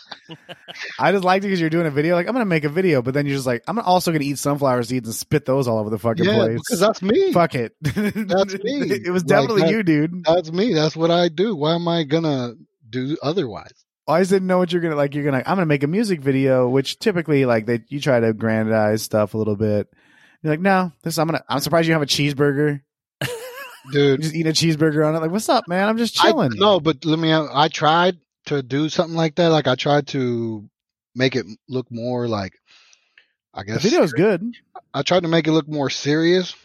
I 0.99 1.11
just 1.11 1.23
liked 1.23 1.43
it 1.43 1.47
because 1.47 1.59
you're 1.59 1.69
doing 1.69 1.85
a 1.87 1.91
video. 1.91 2.15
Like, 2.15 2.27
I'm 2.27 2.33
gonna 2.33 2.45
make 2.45 2.63
a 2.63 2.69
video, 2.69 3.01
but 3.01 3.13
then 3.13 3.25
you're 3.25 3.35
just 3.35 3.47
like, 3.47 3.63
I'm 3.67 3.79
also 3.79 4.11
gonna 4.11 4.23
eat 4.23 4.37
sunflower 4.37 4.83
seeds 4.83 5.07
and 5.07 5.15
spit 5.15 5.45
those 5.45 5.67
all 5.67 5.79
over 5.79 5.89
the 5.89 5.99
fucking 5.99 6.25
Yeah, 6.25 6.35
place. 6.35 6.59
because 6.67 6.79
that's 6.79 7.01
me. 7.01 7.33
Fuck 7.33 7.55
it. 7.55 7.73
That's 7.81 8.53
me. 8.63 8.81
It 9.05 9.11
was 9.11 9.23
Like 9.23 9.27
definitely 9.27 9.61
that- 9.63 9.71
you, 9.71 9.83
dude. 9.83 10.23
That's 10.25 10.51
me. 10.51 10.73
That's 10.73 10.95
what 10.95 11.11
I 11.11 11.29
do. 11.29 11.55
Why 11.55 11.75
am 11.75 11.87
I 11.87 12.03
gonna 12.03 12.53
do 12.89 13.17
otherwise? 13.21 13.73
I 14.07 14.19
just 14.19 14.31
didn't 14.31 14.47
know 14.47 14.57
what 14.57 14.71
you're 14.73 14.81
gonna 14.81 14.95
like. 14.95 15.15
You're 15.15 15.23
gonna. 15.23 15.37
I'm 15.45 15.55
gonna 15.55 15.65
make 15.65 15.83
a 15.83 15.87
music 15.87 16.19
video, 16.21 16.67
which 16.69 16.99
typically 16.99 17.45
like 17.45 17.65
they 17.65 17.81
you 17.87 17.99
try 18.01 18.19
to 18.19 18.33
grandize 18.33 19.01
stuff 19.01 19.33
a 19.33 19.37
little 19.37 19.55
bit. 19.55 19.87
You're 20.41 20.53
like, 20.53 20.59
no, 20.59 20.91
this 21.03 21.17
I'm 21.17 21.27
gonna. 21.27 21.43
I'm 21.47 21.59
surprised 21.61 21.87
you 21.87 21.93
have 21.93 22.01
a 22.01 22.05
cheeseburger. 22.05 22.81
You 23.85 23.91
Dude, 23.91 24.21
just 24.21 24.35
eat 24.35 24.47
a 24.47 24.51
cheeseburger 24.51 25.07
on 25.07 25.15
it. 25.15 25.19
Like, 25.19 25.31
what's 25.31 25.49
up, 25.49 25.67
man? 25.67 25.87
I'm 25.87 25.97
just 25.97 26.23
I, 26.23 26.29
chilling. 26.29 26.51
no, 26.55 26.79
but 26.79 27.03
let 27.05 27.19
me. 27.19 27.33
I 27.33 27.67
tried 27.67 28.17
to 28.45 28.63
do 28.63 28.89
something 28.89 29.15
like 29.15 29.35
that. 29.35 29.49
Like 29.49 29.67
I 29.67 29.75
tried 29.75 30.07
to 30.07 30.69
make 31.15 31.35
it 31.35 31.45
look 31.67 31.91
more 31.91 32.27
like. 32.27 32.53
I 33.53 33.63
guess 33.63 33.83
the 33.83 33.89
guess 33.89 33.91
video's 33.91 34.13
good. 34.13 34.43
I 34.93 35.01
tried 35.03 35.23
to 35.23 35.29
make 35.29 35.47
it 35.47 35.51
look 35.51 35.67
more 35.67 35.89
serious, 35.89 36.55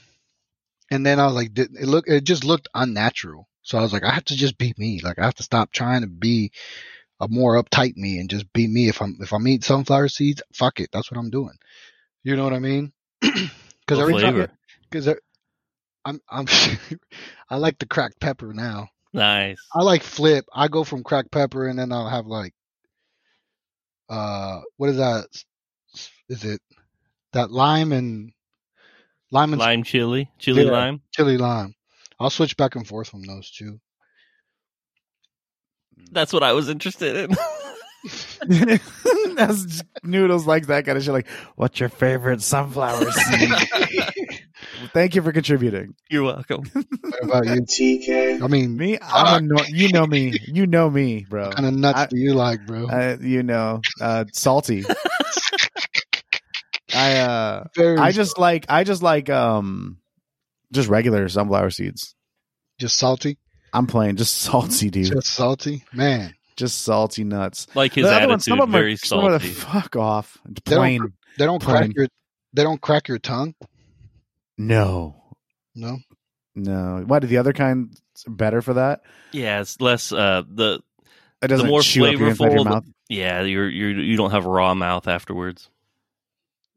and 0.91 1.05
then 1.05 1.21
I 1.21 1.27
was 1.27 1.35
like, 1.35 1.59
it 1.59 1.73
look. 1.83 2.09
It 2.09 2.25
just 2.25 2.45
looked 2.45 2.69
unnatural. 2.75 3.49
So 3.63 3.79
I 3.79 3.83
was 3.83 3.93
like, 3.93 4.05
I 4.05 4.15
have 4.15 4.25
to 4.27 4.37
just 4.37 4.57
be 4.57 4.75
me. 4.79 5.01
Like 5.03 5.19
I 5.19 5.25
have 5.25 5.35
to 5.35 5.43
stop 5.43 5.73
trying 5.73 6.03
to 6.03 6.07
be 6.07 6.53
a 7.21 7.29
more 7.29 7.63
uptight 7.63 7.97
me 7.97 8.19
and 8.19 8.31
just 8.31 8.51
be 8.53 8.67
me. 8.67 8.89
If 8.89 9.03
I'm 9.03 9.19
if 9.21 9.33
I'm 9.33 9.47
eating 9.47 9.63
sunflower 9.63 10.09
seeds, 10.09 10.43
fuck 10.55 10.81
it, 10.81 10.91
that's 10.93 11.11
what 11.11 11.19
I'm 11.19 11.31
doing. 11.31 11.57
You 12.23 12.37
know 12.37 12.45
what 12.45 12.55
I 12.55 12.61
mean? 12.61 12.93
Because 13.89 14.05
What 14.05 14.23
every 14.23 14.43
time, 14.43 14.49
because 14.91 15.09
I'm 16.05 16.21
I'm 16.31 16.47
I 17.51 17.57
like 17.57 17.79
the 17.79 17.87
cracked 17.87 18.21
pepper 18.21 18.53
now. 18.53 18.89
Nice. 19.13 19.59
I 19.75 19.83
like 19.83 20.03
flip. 20.03 20.45
I 20.53 20.69
go 20.69 20.85
from 20.85 21.03
cracked 21.03 21.31
pepper 21.31 21.67
and 21.67 21.79
then 21.79 21.93
I'll 21.93 22.09
have 22.09 22.27
like 22.27 22.55
uh 24.09 24.61
what 24.77 24.91
is 24.91 24.97
that? 24.97 25.27
Is 26.29 26.45
it 26.45 26.61
that 27.33 27.51
lime 27.51 27.93
and 27.93 28.33
lime 29.31 29.53
and 29.53 29.61
Lime 29.61 29.83
chili, 29.83 30.31
chili 30.39 30.65
Yeah. 30.65 30.71
lime. 30.71 31.01
chili 31.13 31.37
lime? 31.39 31.75
I'll 32.21 32.31
switch 32.31 32.57
back 32.57 32.75
and 32.75 32.87
forth 32.87 33.09
from 33.09 33.23
those 33.23 33.51
two. 33.51 33.81
That's 36.11 36.33
what 36.33 36.43
I 36.43 36.53
was 36.53 36.69
interested 36.69 37.17
in. 37.31 37.37
That's 39.35 39.83
noodles 40.03 40.47
like 40.47 40.67
that 40.69 40.85
kind 40.87 40.97
of 40.97 41.05
shit. 41.05 41.13
Like, 41.13 41.29
what's 41.57 41.79
your 41.81 41.89
favorite 41.89 42.41
sunflower 42.43 43.11
seed? 43.11 43.51
Thank 44.93 45.15
you 45.15 45.23
for 45.23 45.33
contributing. 45.33 45.95
You're 46.11 46.25
welcome. 46.25 46.65
What 47.19 47.25
about 47.25 47.47
you? 47.47 47.63
TK. 47.63 48.43
I 48.43 48.47
mean, 48.47 48.77
Me, 48.77 48.97
I'm 49.03 49.45
a 49.45 49.55
no, 49.55 49.63
you 49.69 49.89
know 49.91 50.07
me, 50.07 50.35
you 50.47 50.67
know 50.67 50.89
me, 50.89 51.27
bro. 51.29 51.47
what 51.47 51.57
kind 51.57 51.67
of 51.67 51.75
nuts 51.75 51.99
I- 51.99 52.07
do 52.07 52.19
you 52.19 52.35
like, 52.35 52.65
bro? 52.67 52.87
Uh, 52.89 53.17
you 53.21 53.43
know, 53.43 53.81
uh, 54.01 54.25
salty. 54.33 54.85
I 56.95 57.17
uh, 57.19 57.65
Very 57.77 57.99
I 57.99 58.13
just 58.13 58.39
like 58.39 58.65
I 58.69 58.85
just 58.85 59.03
like 59.03 59.29
um, 59.31 59.99
just 60.73 60.89
regular 60.89 61.29
sunflower 61.29 61.71
seeds. 61.71 62.15
just 62.81 62.97
salty, 62.97 63.39
I'm 63.73 63.87
playing 63.87 64.17
just 64.17 64.37
salty, 64.39 64.91
dude. 64.91 65.13
just 65.13 65.29
salty, 65.29 65.85
man. 65.93 66.35
Just 66.57 66.83
salty 66.83 67.25
nuts. 67.25 67.67
Like 67.75 67.93
his 67.95 68.05
The 68.05 68.09
other 68.09 68.17
attitude, 68.17 68.31
ones, 68.31 68.45
some 68.47 68.61
of 68.61 68.69
them 68.69 68.73
very 68.73 68.95
are 68.95 68.97
some 68.97 69.25
of 69.25 69.33
the 69.43 69.49
fuck 69.49 69.97
off. 69.97 70.39
They 70.47 70.75
don't 70.75 70.79
Plain. 70.79 71.13
They 71.39 71.45
don't 71.45 71.63
crack 71.63 71.79
Plain. 71.81 71.93
your 71.95 72.09
they 72.55 72.63
don't 72.63 72.81
crack 72.81 73.09
your 73.09 73.19
tongue. 73.19 73.55
No, 74.59 75.15
No, 75.75 75.99
no. 76.57 77.05
Why 77.07 77.21
did 77.21 77.31
the 77.31 77.39
other 77.39 77.53
kind 77.53 77.97
better 78.27 78.61
for 78.61 78.75
that? 78.75 79.03
Yeah, 79.33 79.61
it's 79.61 79.81
less 79.81 80.13
uh 80.13 80.43
the 80.53 80.81
It 81.43 81.49
doesn't 81.49 81.69
more 81.69 81.81
chew 81.83 82.07
up 82.07 82.15
your 82.19 82.29
inside 82.31 82.51
flavorful, 82.53 82.65
the- 82.65 82.71
mouth. 82.71 82.85
yeah, 83.09 83.43
you're 83.43 83.69
you're 83.69 83.91
you 84.01 84.17
don't 84.17 84.33
have 84.33 84.45
raw 84.47 84.75
mouth 84.75 85.07
afterwards. 85.07 85.71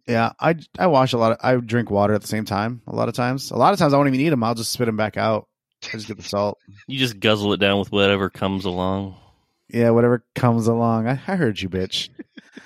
Yeah, 0.08 0.34
I 0.40 0.56
I 0.78 0.88
wash 0.88 1.14
a 1.14 1.18
lot. 1.18 1.32
Of, 1.34 1.38
I 1.42 1.56
drink 1.56 1.90
water 1.90 2.14
at 2.14 2.22
the 2.22 2.28
same 2.28 2.46
time. 2.46 2.82
A 2.88 2.96
lot 2.96 3.08
of 3.10 3.16
times. 3.16 3.52
A 3.52 3.56
lot 3.58 3.74
of 3.74 3.80
times 3.80 3.94
I 3.94 3.98
won't 3.98 4.10
even 4.10 4.20
eat 4.20 4.30
them. 4.30 4.44
I'll 4.44 4.56
just 4.56 4.72
spit 4.72 4.86
them 4.88 4.98
back 4.98 5.18
out. 5.18 5.48
I 5.86 5.92
just 5.92 6.08
get 6.08 6.18
the 6.18 6.24
salt. 6.24 6.60
You 6.88 7.00
just 7.00 7.20
guzzle 7.20 7.54
it 7.54 7.60
down 7.60 7.80
with 7.80 7.92
whatever 7.92 8.30
comes 8.30 8.66
along. 8.66 9.16
Yeah, 9.70 9.92
whatever 9.92 10.24
comes 10.36 10.68
along. 10.68 11.08
I, 11.08 11.12
I 11.14 11.36
heard 11.36 11.60
you, 11.62 11.70
bitch. 11.70 12.10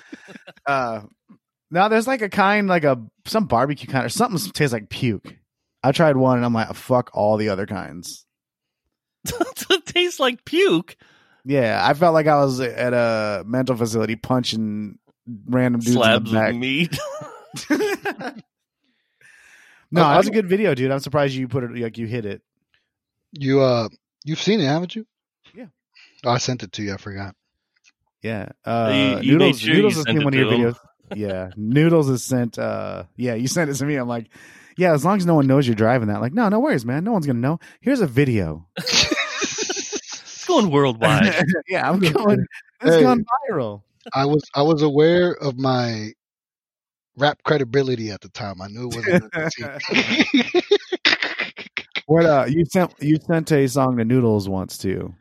uh, 0.66 1.02
now 1.70 1.88
there's 1.88 2.06
like 2.06 2.22
a 2.22 2.28
kind, 2.28 2.68
like 2.68 2.84
a 2.84 3.00
some 3.26 3.46
barbecue 3.46 3.88
kind, 3.88 4.06
or 4.06 4.08
something 4.08 4.38
tastes 4.52 4.72
like 4.72 4.88
puke. 4.88 5.36
I 5.82 5.92
tried 5.92 6.16
one, 6.16 6.36
and 6.38 6.44
I'm 6.44 6.54
like, 6.54 6.74
fuck 6.74 7.10
all 7.14 7.36
the 7.36 7.50
other 7.50 7.66
kinds. 7.66 8.24
it 9.24 9.86
tastes 9.86 10.18
like 10.20 10.44
puke. 10.44 10.96
Yeah, 11.44 11.80
I 11.82 11.94
felt 11.94 12.14
like 12.14 12.26
I 12.26 12.36
was 12.44 12.60
at 12.60 12.92
a 12.92 13.44
mental 13.46 13.76
facility 13.76 14.16
punching 14.16 14.98
random 15.46 15.80
dudes 15.80 15.94
Slabs 15.94 16.30
in 16.32 16.36
the 16.36 16.48
of 16.48 16.56
meat. 16.56 16.98
no, 17.70 18.32
that 20.00 20.16
was 20.16 20.28
a 20.28 20.32
good 20.32 20.48
video, 20.48 20.74
dude. 20.74 20.90
I'm 20.90 20.98
surprised 21.00 21.34
you 21.34 21.48
put 21.48 21.64
it 21.64 21.76
like 21.76 21.98
you 21.98 22.06
hit 22.06 22.24
it. 22.26 22.42
you 23.32 23.60
uh, 23.60 23.88
you've 24.24 24.40
seen 24.42 24.60
it, 24.60 24.66
haven't 24.66 24.96
you? 24.96 25.06
Yeah. 25.54 25.66
Oh, 26.24 26.30
I 26.30 26.38
sent 26.38 26.62
it 26.62 26.72
to 26.72 26.82
you. 26.82 26.94
I 26.94 26.96
forgot. 26.96 27.34
Yeah, 28.22 28.48
uh, 28.64 28.90
You- 28.92 29.20
you 29.32 29.38
Noodles. 29.38 29.60
sure 29.60 29.74
Noodles 29.74 29.92
you 29.94 29.98
has 29.98 30.04
sent 30.04 30.14
seen 30.14 30.22
it 30.22 30.24
one 30.24 30.34
of 30.34 30.40
your 30.40 30.50
to 30.50 30.56
him. 30.56 30.72
videos. 30.72 30.78
Yeah, 31.14 31.50
Noodles 31.56 32.08
has 32.08 32.22
sent. 32.24 32.58
uh 32.58 33.04
Yeah, 33.16 33.34
you 33.34 33.48
sent 33.48 33.70
it 33.70 33.74
to 33.74 33.84
me. 33.86 33.96
I'm 33.96 34.08
like, 34.08 34.28
yeah, 34.76 34.92
as 34.92 35.04
long 35.04 35.16
as 35.18 35.26
no 35.26 35.34
one 35.34 35.46
knows 35.46 35.66
you're 35.66 35.74
driving 35.76 36.08
that. 36.08 36.20
Like, 36.20 36.32
no, 36.34 36.48
no 36.48 36.60
worries, 36.60 36.84
man. 36.84 37.04
No 37.04 37.12
one's 37.12 37.26
gonna 37.26 37.38
know. 37.38 37.58
Here's 37.80 38.00
a 38.00 38.06
video. 38.06 38.66
It's 38.78 40.44
going 40.46 40.70
worldwide. 40.70 41.34
yeah, 41.68 41.88
I'm 41.90 41.98
going. 42.00 42.44
It's 42.82 42.96
Hey. 42.96 43.02
gone 43.02 43.24
viral. 43.50 43.82
I 44.14 44.24
was 44.26 44.42
I 44.54 44.62
was 44.62 44.82
aware 44.82 45.32
of 45.32 45.58
my 45.58 46.10
rap 47.16 47.42
credibility 47.44 48.10
at 48.10 48.20
the 48.20 48.28
time. 48.28 48.60
I 48.62 48.68
knew 48.68 48.88
it 48.92 48.94
wasn't. 48.96 50.64
What? 52.08 52.24
Uh, 52.24 52.44
you 52.48 52.64
sent 52.66 52.94
you 53.00 53.16
sent 53.26 53.50
a 53.50 53.66
song 53.66 53.96
to 53.96 54.04
Noodles 54.04 54.48
once 54.48 54.78
too. 54.78 55.12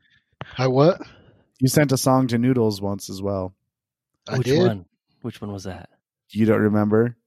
I 0.55 0.67
what? 0.67 1.01
You 1.59 1.67
sent 1.67 1.91
a 1.91 1.97
song 1.97 2.27
to 2.27 2.37
Noodles 2.37 2.79
once 2.79 3.09
as 3.09 3.23
well. 3.23 3.55
I 4.29 4.37
Which 4.37 4.45
did. 4.45 4.59
one? 4.59 4.85
Which 5.25 5.41
one 5.41 5.51
was 5.51 5.63
that? 5.63 5.89
You 6.29 6.45
don't 6.45 6.61
remember? 6.61 7.17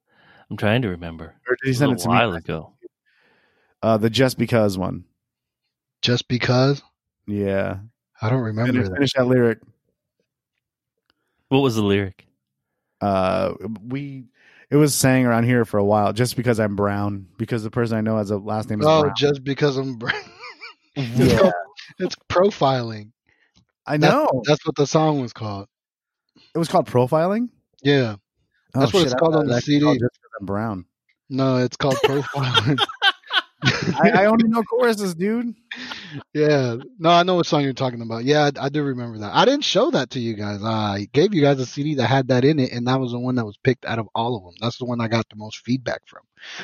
I'm 0.49 0.57
trying 0.57 0.83
to 0.83 0.89
remember. 0.89 1.35
Or 1.49 1.57
did 1.57 1.67
you 1.67 1.73
It 1.73 1.75
send 1.75 1.91
it 1.91 1.95
was 1.95 2.03
to 2.05 2.09
a 2.09 2.13
while 2.13 2.31
me? 2.31 2.39
ago. 2.39 2.75
Uh, 3.83 3.97
the 3.97 4.09
Just 4.09 4.39
Because 4.39 4.79
one. 4.79 5.05
Just 6.01 6.29
because 6.29 6.81
Yeah. 7.27 7.79
I 8.23 8.31
don't 8.31 8.43
remember 8.43 8.73
Finish, 8.73 8.89
that. 8.89 8.95
finish 8.95 9.13
that 9.15 9.27
lyric. 9.27 9.59
What 11.49 11.59
was 11.59 11.75
the 11.75 11.83
lyric? 11.83 12.25
uh 13.01 13.55
we 13.85 14.27
it 14.71 14.77
was 14.77 14.93
saying 14.95 15.25
around 15.27 15.43
here 15.45 15.65
for 15.65 15.79
a 15.79 15.85
while 15.85 16.13
just 16.13 16.35
because 16.35 16.59
i'm 16.59 16.75
brown 16.75 17.29
because 17.37 17.63
the 17.63 17.71
person 17.71 17.97
i 17.97 18.01
know 18.01 18.17
has 18.17 18.33
a 18.33 18.37
last 18.37 18.69
name 18.69 18.81
is 18.81 18.87
Oh, 18.89 19.03
brown 19.03 19.15
just 19.17 19.45
because 19.45 19.77
I'm. 19.77 19.95
brown. 19.99 20.21
yeah 20.97 21.51
it's 22.01 22.17
profiling. 22.29 23.13
i 23.87 23.97
That's- 23.97 24.13
know 24.13 24.43
That's 24.47 24.65
what 24.67 24.75
the 24.75 24.85
song 24.87 25.21
was 25.21 25.33
called. 25.33 25.69
it 26.55 26.59
was 26.59 26.67
called 26.69 26.87
profiling 26.89 27.51
Yeah. 27.83 28.16
oh, 28.74 28.81
That's 28.81 28.93
what 28.93 29.05
it's 29.05 29.14
called 29.14 29.37
on 29.37 29.47
the 29.47 29.61
CD. 29.61 29.85
just 29.99 30.18
i'm 30.41 30.47
brown 30.47 30.87
No, 31.29 31.57
it's 31.59 31.76
called 31.76 31.97
profiling. 32.05 32.79
I, 33.62 34.11
I 34.11 34.24
only 34.26 34.49
know 34.49 34.62
choruses 34.62 35.14
dude 35.14 35.55
yeah. 36.33 36.76
No, 36.99 37.11
I 37.11 37.22
know 37.22 37.37
what 37.37 37.47
song 37.47 37.62
you're 37.62 37.72
talking 37.72 38.01
about. 38.01 38.24
Yeah, 38.24 38.51
I, 38.57 38.66
I 38.66 38.68
do 38.68 38.83
remember 38.83 39.18
that. 39.18 39.35
I 39.35 39.45
didn't 39.45 39.64
show 39.64 39.91
that 39.91 40.11
to 40.11 40.20
you 40.20 40.35
guys. 40.35 40.62
I 40.62 41.09
gave 41.12 41.35
you 41.35 41.43
guys 41.43 41.59
a 41.61 41.66
CD 41.66 41.97
that 41.97 42.07
had 42.07 42.29
that 42.29 42.45
in 42.45 42.59
it, 42.59 42.72
and 42.72 42.87
that 42.87 43.01
was 43.01 43.12
the 43.12 43.18
one 43.18 43.35
that 43.37 43.45
was 43.45 43.59
picked 43.62 43.85
out 43.85 43.99
of 43.99 44.09
all 44.14 44.37
of 44.37 44.45
them. 44.45 44.55
That's 44.61 44.79
the 44.79 44.85
one 44.85 45.01
I 45.01 45.09
got 45.09 45.29
the 45.29 45.37
most 45.37 45.59
feedback 45.59 46.03
from. 46.07 46.22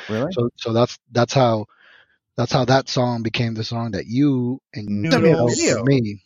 really 0.09 0.31
So, 0.31 0.49
so 0.55 0.73
that's 0.73 0.97
that's 1.11 1.33
how 1.33 1.65
that's 2.37 2.51
how 2.51 2.65
that 2.65 2.89
song 2.89 3.23
became 3.23 3.53
the 3.53 3.63
song 3.63 3.91
that 3.91 4.05
you 4.07 4.61
and 4.73 5.11
Send 5.11 5.23
me 5.85 6.21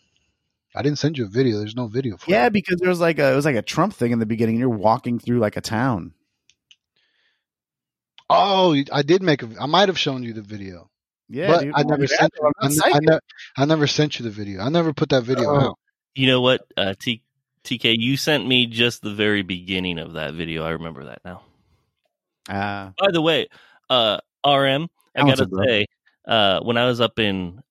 I 0.76 0.82
didn't 0.84 1.00
send 1.00 1.18
you 1.18 1.26
a 1.26 1.28
video. 1.28 1.58
There's 1.58 1.76
no 1.76 1.88
video 1.88 2.18
for 2.18 2.30
yeah 2.30 2.46
it. 2.48 2.54
because 2.54 2.80
there 2.80 2.90
was 2.90 3.00
like 3.00 3.18
a 3.20 3.32
it 3.32 3.36
was 3.36 3.46
like 3.46 3.56
a 3.56 3.62
trump 3.62 3.94
thing 3.94 4.12
in 4.12 4.20
the 4.20 4.26
beginning 4.26 4.58
you're 4.58 4.70
walking 4.70 5.20
through 5.20 5.40
like 5.40 5.58
a 5.58 5.62
town 5.62 6.14
Oh, 8.30 8.76
I 8.94 9.02
did 9.02 9.24
make 9.24 9.42
a. 9.42 9.50
I 9.60 9.66
might 9.66 9.90
have 9.90 9.98
shown 9.98 10.22
you 10.22 10.34
the 10.34 10.42
video, 10.44 10.90
yeah 11.30 11.48
but 11.48 11.62
dude. 11.62 11.72
I 11.76 11.82
never 11.84 12.06
sent. 12.06 12.32
I'm 12.44 12.52
I, 12.60 12.68
ne- 12.68 12.74
I, 12.74 12.92
psychic. 12.92 13.20
I 13.58 13.66
never 13.66 13.88
sent 13.88 14.20
you 14.20 14.24
the 14.24 14.30
video. 14.30 14.62
I 14.62 14.70
never 14.70 14.94
put 14.94 15.10
that 15.10 15.24
video 15.24 15.50
Oh. 15.50 15.60
out. 15.60 15.80
You 16.14 16.28
know 16.28 16.42
what, 16.42 16.62
uh, 16.78 16.94
T- 17.00 17.24
TK, 17.64 17.96
you 17.98 18.18
sent 18.18 18.46
me 18.46 18.66
just 18.68 19.02
the 19.02 19.14
very 19.14 19.42
beginning 19.42 19.98
of 20.00 20.14
that 20.14 20.34
video. 20.36 20.64
I 20.64 20.72
remember 20.72 21.06
that 21.06 21.22
now. 21.26 21.42
Ah, 22.50 22.94
By 23.00 23.08
the 23.12 23.22
way, 23.22 23.48
uh, 23.90 24.20
RM, 24.46 24.90
I 25.16 25.22
gotta 25.22 25.48
say, 25.66 25.86
uh, 26.28 26.60
when 26.62 26.78
I 26.78 26.86
was 26.86 27.00
up 27.02 27.18
in 27.20 27.62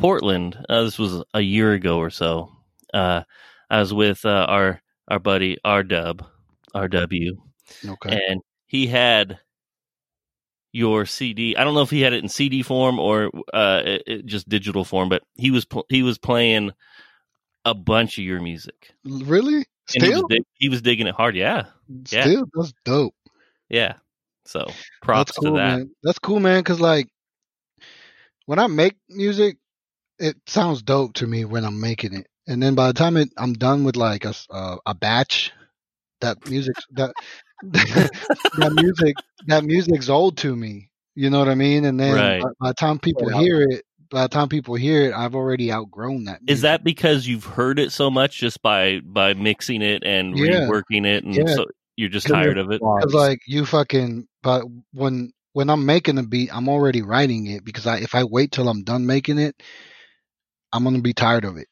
Portland, 0.00 0.56
uh, 0.68 0.82
this 0.84 0.98
was 0.98 1.22
a 1.34 1.40
year 1.40 1.72
ago 1.72 1.98
or 1.98 2.10
so. 2.10 2.50
Uh, 2.92 3.22
I 3.68 3.80
was 3.80 3.92
with 3.94 4.24
uh, 4.24 4.46
our 4.48 4.80
our 5.08 5.18
buddy 5.18 5.58
R 5.64 5.82
Dub, 5.82 6.24
RW, 6.74 7.30
Okay. 7.86 8.20
and 8.28 8.40
he 8.66 8.86
had 8.86 9.38
your 10.72 11.04
CD. 11.06 11.56
I 11.56 11.64
don't 11.64 11.74
know 11.74 11.82
if 11.82 11.90
he 11.90 12.00
had 12.00 12.12
it 12.12 12.22
in 12.22 12.28
CD 12.28 12.62
form 12.62 12.98
or 12.98 13.30
uh, 13.52 13.82
it, 13.84 14.02
it- 14.06 14.26
just 14.26 14.48
digital 14.48 14.84
form, 14.84 15.08
but 15.08 15.22
he 15.34 15.50
was 15.50 15.64
pl- 15.64 15.86
he 15.88 16.02
was 16.02 16.18
playing 16.18 16.70
a 17.64 17.74
bunch 17.74 18.18
of 18.18 18.24
your 18.24 18.40
music. 18.40 18.92
Really? 19.04 19.64
And 19.94 20.04
he 20.04 20.08
was, 20.10 20.18
Still? 20.18 20.28
dig- 20.28 20.44
he 20.54 20.68
was 20.68 20.82
digging 20.82 21.06
it 21.08 21.14
hard. 21.14 21.34
Yeah, 21.36 21.66
yeah. 22.10 22.22
Still? 22.24 22.44
That's 22.54 22.72
dope. 22.84 23.14
yeah. 23.68 23.94
So 24.46 24.66
props 25.02 25.30
That's 25.32 25.38
cool, 25.38 25.50
to 25.52 25.58
that. 25.58 25.78
man. 25.78 25.90
That's 26.02 26.18
cool, 26.18 26.40
man. 26.40 26.62
Cause 26.64 26.80
like 26.80 27.08
when 28.46 28.58
I 28.58 28.66
make 28.68 28.96
music, 29.08 29.58
it 30.20 30.36
sounds 30.46 30.82
dope 30.82 31.14
to 31.14 31.26
me 31.26 31.44
when 31.44 31.64
I'm 31.64 31.80
making 31.80 32.14
it, 32.14 32.26
and 32.46 32.62
then 32.62 32.74
by 32.74 32.88
the 32.88 32.94
time 32.94 33.16
it, 33.16 33.30
I'm 33.38 33.54
done 33.54 33.84
with 33.84 33.96
like 33.96 34.24
a 34.24 34.28
s- 34.30 34.46
uh, 34.50 34.76
a 34.86 34.94
batch, 34.94 35.52
that 36.20 36.38
music 36.46 36.76
that 36.92 37.14
that 37.62 38.72
music 38.72 39.16
that 39.46 39.64
music's 39.64 40.08
old 40.08 40.36
to 40.38 40.54
me. 40.54 40.90
You 41.14 41.30
know 41.30 41.38
what 41.40 41.48
I 41.48 41.54
mean? 41.54 41.84
And 41.84 41.98
then 41.98 42.14
Right. 42.14 42.40
by, 42.42 42.48
by 42.60 42.68
the 42.68 42.74
time 42.74 42.98
people 42.98 43.28
Yeah. 43.28 43.40
hear 43.40 43.62
it, 43.62 43.84
by 44.10 44.22
the 44.22 44.28
time 44.28 44.48
people 44.48 44.74
hear 44.74 45.02
it, 45.10 45.14
I've 45.14 45.34
already 45.34 45.72
outgrown 45.72 46.24
that. 46.24 46.40
Is 46.42 46.46
music. 46.46 46.62
that 46.62 46.84
because 46.84 47.26
you've 47.26 47.44
heard 47.44 47.78
it 47.78 47.92
so 47.92 48.10
much 48.10 48.38
just 48.38 48.62
by 48.62 49.00
by 49.00 49.34
mixing 49.34 49.82
it 49.82 50.02
and 50.04 50.34
Yeah. 50.34 50.60
reworking 50.60 51.06
it, 51.06 51.24
and 51.24 51.34
Yeah. 51.34 51.54
so 51.54 51.66
you're 51.96 52.08
just 52.08 52.26
tired 52.28 52.58
of 52.58 52.70
it? 52.70 52.80
Because 52.80 53.14
like 53.14 53.40
you 53.46 53.64
fucking, 53.66 54.26
but 54.42 54.64
when 54.92 55.32
when 55.52 55.68
I'm 55.70 55.84
making 55.84 56.18
a 56.18 56.22
beat, 56.22 56.54
I'm 56.54 56.68
already 56.68 57.02
writing 57.02 57.46
it 57.46 57.64
because 57.64 57.86
I 57.86 57.98
if 57.98 58.14
I 58.14 58.24
wait 58.24 58.52
till 58.52 58.68
I'm 58.68 58.84
done 58.84 59.06
making 59.06 59.38
it, 59.38 59.62
I'm 60.72 60.84
gonna 60.84 61.00
be 61.00 61.14
tired 61.14 61.44
of 61.44 61.56
it. 61.56 61.68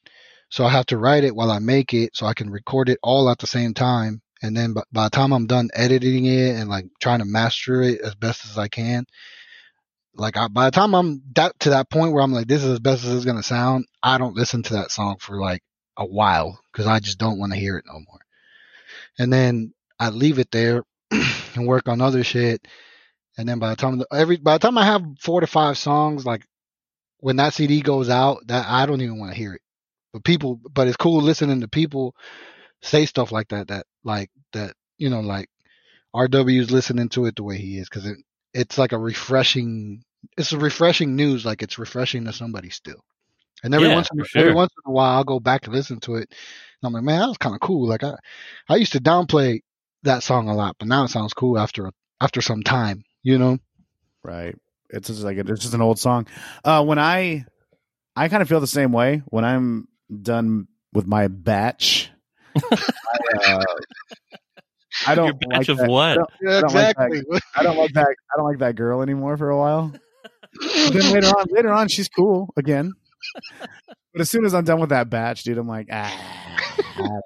So 0.51 0.65
I 0.65 0.71
have 0.71 0.87
to 0.87 0.99
write 0.99 1.25
it 1.25 1.35
while 1.35 1.51
I 1.51 1.59
make 1.59 1.93
it 1.95 2.17
so 2.17 2.27
I 2.27 2.35
can 2.35 2.51
record 2.51 2.89
it 2.89 2.99
all 3.03 3.31
at 3.31 3.39
the 3.39 3.47
same 3.47 3.75
time. 3.75 4.23
And 4.43 4.57
then 4.57 4.73
by, 4.73 4.83
by 4.93 5.05
the 5.05 5.11
time 5.11 5.33
I'm 5.33 5.47
done 5.47 5.69
editing 5.75 6.27
it 6.27 6.57
and 6.57 6.71
like 6.71 6.87
trying 7.01 7.19
to 7.19 7.25
master 7.25 7.83
it 7.83 8.01
as 8.01 8.15
best 8.15 8.45
as 8.47 8.57
I 8.57 8.69
can, 8.69 9.05
like 10.15 10.37
I, 10.37 10.49
by 10.49 10.67
the 10.67 10.71
time 10.71 10.95
I'm 10.95 11.23
that 11.35 11.59
to 11.61 11.71
that 11.71 11.91
point 11.91 12.13
where 12.13 12.23
I'm 12.23 12.33
like, 12.33 12.47
this 12.47 12.65
is 12.65 12.73
as 12.73 12.81
best 12.81 13.05
as 13.05 13.15
it's 13.15 13.25
going 13.25 13.37
to 13.37 13.43
sound, 13.43 13.87
I 14.03 14.19
don't 14.19 14.37
listen 14.37 14.63
to 14.65 14.75
that 14.75 14.91
song 14.91 15.17
for 15.21 15.41
like 15.41 15.63
a 15.97 16.07
while 16.07 16.61
because 16.73 16.87
I 16.87 16.99
just 17.01 17.19
don't 17.19 17.39
want 17.39 17.53
to 17.53 17.59
hear 17.59 17.77
it 17.77 17.85
no 17.87 17.95
more. 17.95 18.21
And 19.19 19.33
then 19.33 19.75
I 19.99 20.11
leave 20.11 20.39
it 20.39 20.51
there 20.51 20.85
and 21.11 21.67
work 21.67 21.89
on 21.89 22.01
other 22.01 22.25
shit. 22.25 22.67
And 23.37 23.49
then 23.49 23.59
by 23.59 23.71
the 23.71 23.77
time 23.77 24.03
every 24.13 24.37
by 24.37 24.55
the 24.55 24.61
time 24.61 24.79
I 24.79 24.85
have 24.85 25.03
four 25.21 25.41
to 25.41 25.47
five 25.47 25.79
songs, 25.79 26.25
like 26.27 26.45
when 27.19 27.37
that 27.37 27.55
CD 27.55 27.81
goes 27.83 28.09
out, 28.11 28.47
that 28.49 28.67
I 28.69 28.87
don't 28.87 29.01
even 29.01 29.19
want 29.19 29.33
to 29.33 29.39
hear 29.39 29.55
it. 29.55 29.63
But 30.13 30.25
people, 30.25 30.61
but 30.73 30.89
it's 30.89 30.97
cool 30.97 31.21
listening 31.23 31.61
to 31.61 31.69
people 31.69 32.15
say 32.83 33.07
stuff 33.07 33.33
like 33.33 33.49
that. 33.49 33.69
That 33.69 33.87
like 34.05 34.31
that, 34.53 34.75
you 34.99 35.11
know, 35.11 35.21
like 35.21 35.49
RW's 36.15 36.71
listening 36.71 37.09
to 37.11 37.27
it 37.27 37.37
the 37.37 37.43
way 37.45 37.59
he 37.59 37.79
is 37.79 37.89
because 37.89 38.07
it 38.07 38.19
it's 38.55 38.79
like 38.79 38.93
a 38.93 38.99
refreshing. 38.99 40.03
It's 40.37 40.53
a 40.53 40.59
refreshing 40.59 41.17
news. 41.17 41.45
Like 41.45 41.63
it's 41.63 41.79
refreshing 41.79 42.25
to 42.25 42.33
somebody 42.33 42.71
still. 42.71 43.05
And 43.63 43.75
every 43.75 43.89
Yeah, 43.89 43.95
once 43.95 44.09
in, 44.13 44.25
sure. 44.25 44.41
every 44.41 44.53
once 44.53 44.73
in 44.85 44.91
a 44.91 44.95
while, 44.95 45.17
I'll 45.17 45.25
go 45.25 45.41
back 45.41 45.67
and 45.67 45.75
listen 45.75 46.01
to 46.01 46.17
it. 46.17 46.29
And 46.31 46.85
I'm 46.85 46.93
like, 46.93 47.03
man, 47.05 47.21
that 47.21 47.29
was 47.29 47.39
kind 47.39 47.55
of 47.55 47.61
cool. 47.61 47.89
Like 47.89 48.05
I, 48.05 48.15
I 48.69 48.77
used 48.77 48.93
to 48.93 49.01
downplay 49.01 49.61
that 50.05 50.23
song 50.23 50.49
a 50.49 50.55
lot, 50.55 50.77
but 50.79 50.89
now 50.89 51.05
it 51.05 51.09
sounds 51.09 51.35
cool 51.35 51.59
after 51.59 51.91
after 52.21 52.41
some 52.41 52.63
time. 52.63 53.05
You 53.23 53.39
know? 53.39 53.59
Right. 54.23 54.57
It's 54.91 55.09
just 55.09 55.23
like 55.23 55.37
it's 55.37 55.61
just 55.61 55.75
an 55.75 55.83
old 55.83 55.99
song. 55.99 56.27
Uh, 56.65 56.85
when 56.85 56.99
I, 56.99 57.45
I 58.17 58.29
kind 58.29 58.43
of 58.43 58.49
feel 58.49 58.61
the 58.61 58.67
same 58.67 58.93
way 58.93 59.23
when 59.27 59.45
I'm 59.45 59.89
done 60.23 60.67
with 60.93 61.07
my 61.07 61.29
batch. 61.29 62.11
I, 62.57 62.77
uh, 63.47 63.65
I 65.07 65.15
don't 65.15 65.27
Your 65.27 65.35
batch 65.35 65.59
like 65.59 65.69
of 65.69 65.77
that- 65.79 65.91
what? 65.91 66.11
I 66.11 66.15
don't, 66.15 66.31
I 66.43 66.61
don't 66.61 66.75
like 66.75 66.97
that. 66.97 67.07
exactly. 67.13 67.23
I 67.57 67.63
don't 67.63 67.77
like 67.77 67.93
that. 67.93 68.07
I 68.09 68.37
don't 68.37 68.47
like 68.47 68.59
that 68.59 68.75
girl 68.77 69.03
anymore 69.03 69.37
for 69.37 69.51
a 69.51 69.57
while. 69.59 69.93
But 70.61 70.93
then 70.95 71.13
later 71.13 71.27
on, 71.29 71.47
later 71.51 71.69
on, 71.73 71.89
she's 71.89 72.09
cool 72.09 72.49
again. 72.57 72.95
But 74.13 74.23
as 74.23 74.31
soon 74.31 74.45
as 74.47 74.55
I'm 74.55 74.65
done 74.65 74.81
with 74.81 74.89
that 74.91 75.11
batch, 75.11 75.43
dude, 75.45 75.59
I'm 75.59 75.69
like, 75.69 75.89
ah, 75.93 76.11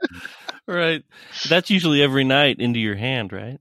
Right. 0.66 1.02
That's 1.48 1.70
usually 1.70 2.02
every 2.02 2.24
night 2.24 2.58
into 2.58 2.80
your 2.80 2.96
hand, 2.96 3.32
right? 3.32 3.58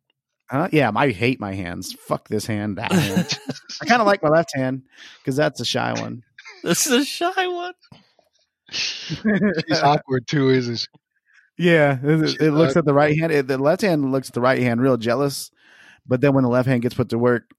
Huh? 0.52 0.70
yeah. 0.72 0.92
I 0.96 1.12
hate 1.12 1.40
my 1.40 1.54
hands. 1.54 1.94
Fuck 1.94 2.28
this 2.28 2.46
hand, 2.46 2.78
that 2.78 2.92
hand. 2.92 3.40
I 3.82 3.86
kind 3.86 4.02
of 4.02 4.08
like 4.08 4.22
my 4.22 4.30
left 4.30 4.52
hand 4.56 4.84
because 5.20 5.36
that's 5.36 5.60
a 5.60 5.66
shy 5.66 5.94
one. 6.00 6.24
This 6.64 6.86
is 6.86 6.94
a 6.94 7.06
shy 7.06 7.48
one. 7.48 7.74
She's 8.70 9.82
awkward 9.82 10.28
too, 10.28 10.50
isn't 10.50 10.78
she? 10.78 10.88
Yeah, 11.58 11.98
it, 12.02 12.42
it 12.42 12.52
looks 12.52 12.76
at 12.76 12.86
the 12.86 12.94
right 12.94 13.18
hand. 13.18 13.32
It, 13.32 13.48
the 13.48 13.58
left 13.58 13.82
hand 13.82 14.12
looks 14.12 14.30
at 14.30 14.34
the 14.34 14.42
right 14.42 14.60
hand 14.60 14.82
real 14.82 14.98
jealous, 14.98 15.52
but 16.08 16.22
then 16.22 16.34
when 16.34 16.44
the 16.44 16.50
left 16.50 16.68
hand 16.68 16.82
gets 16.82 16.96
put 16.96 17.10
to 17.10 17.18
work, 17.18 17.52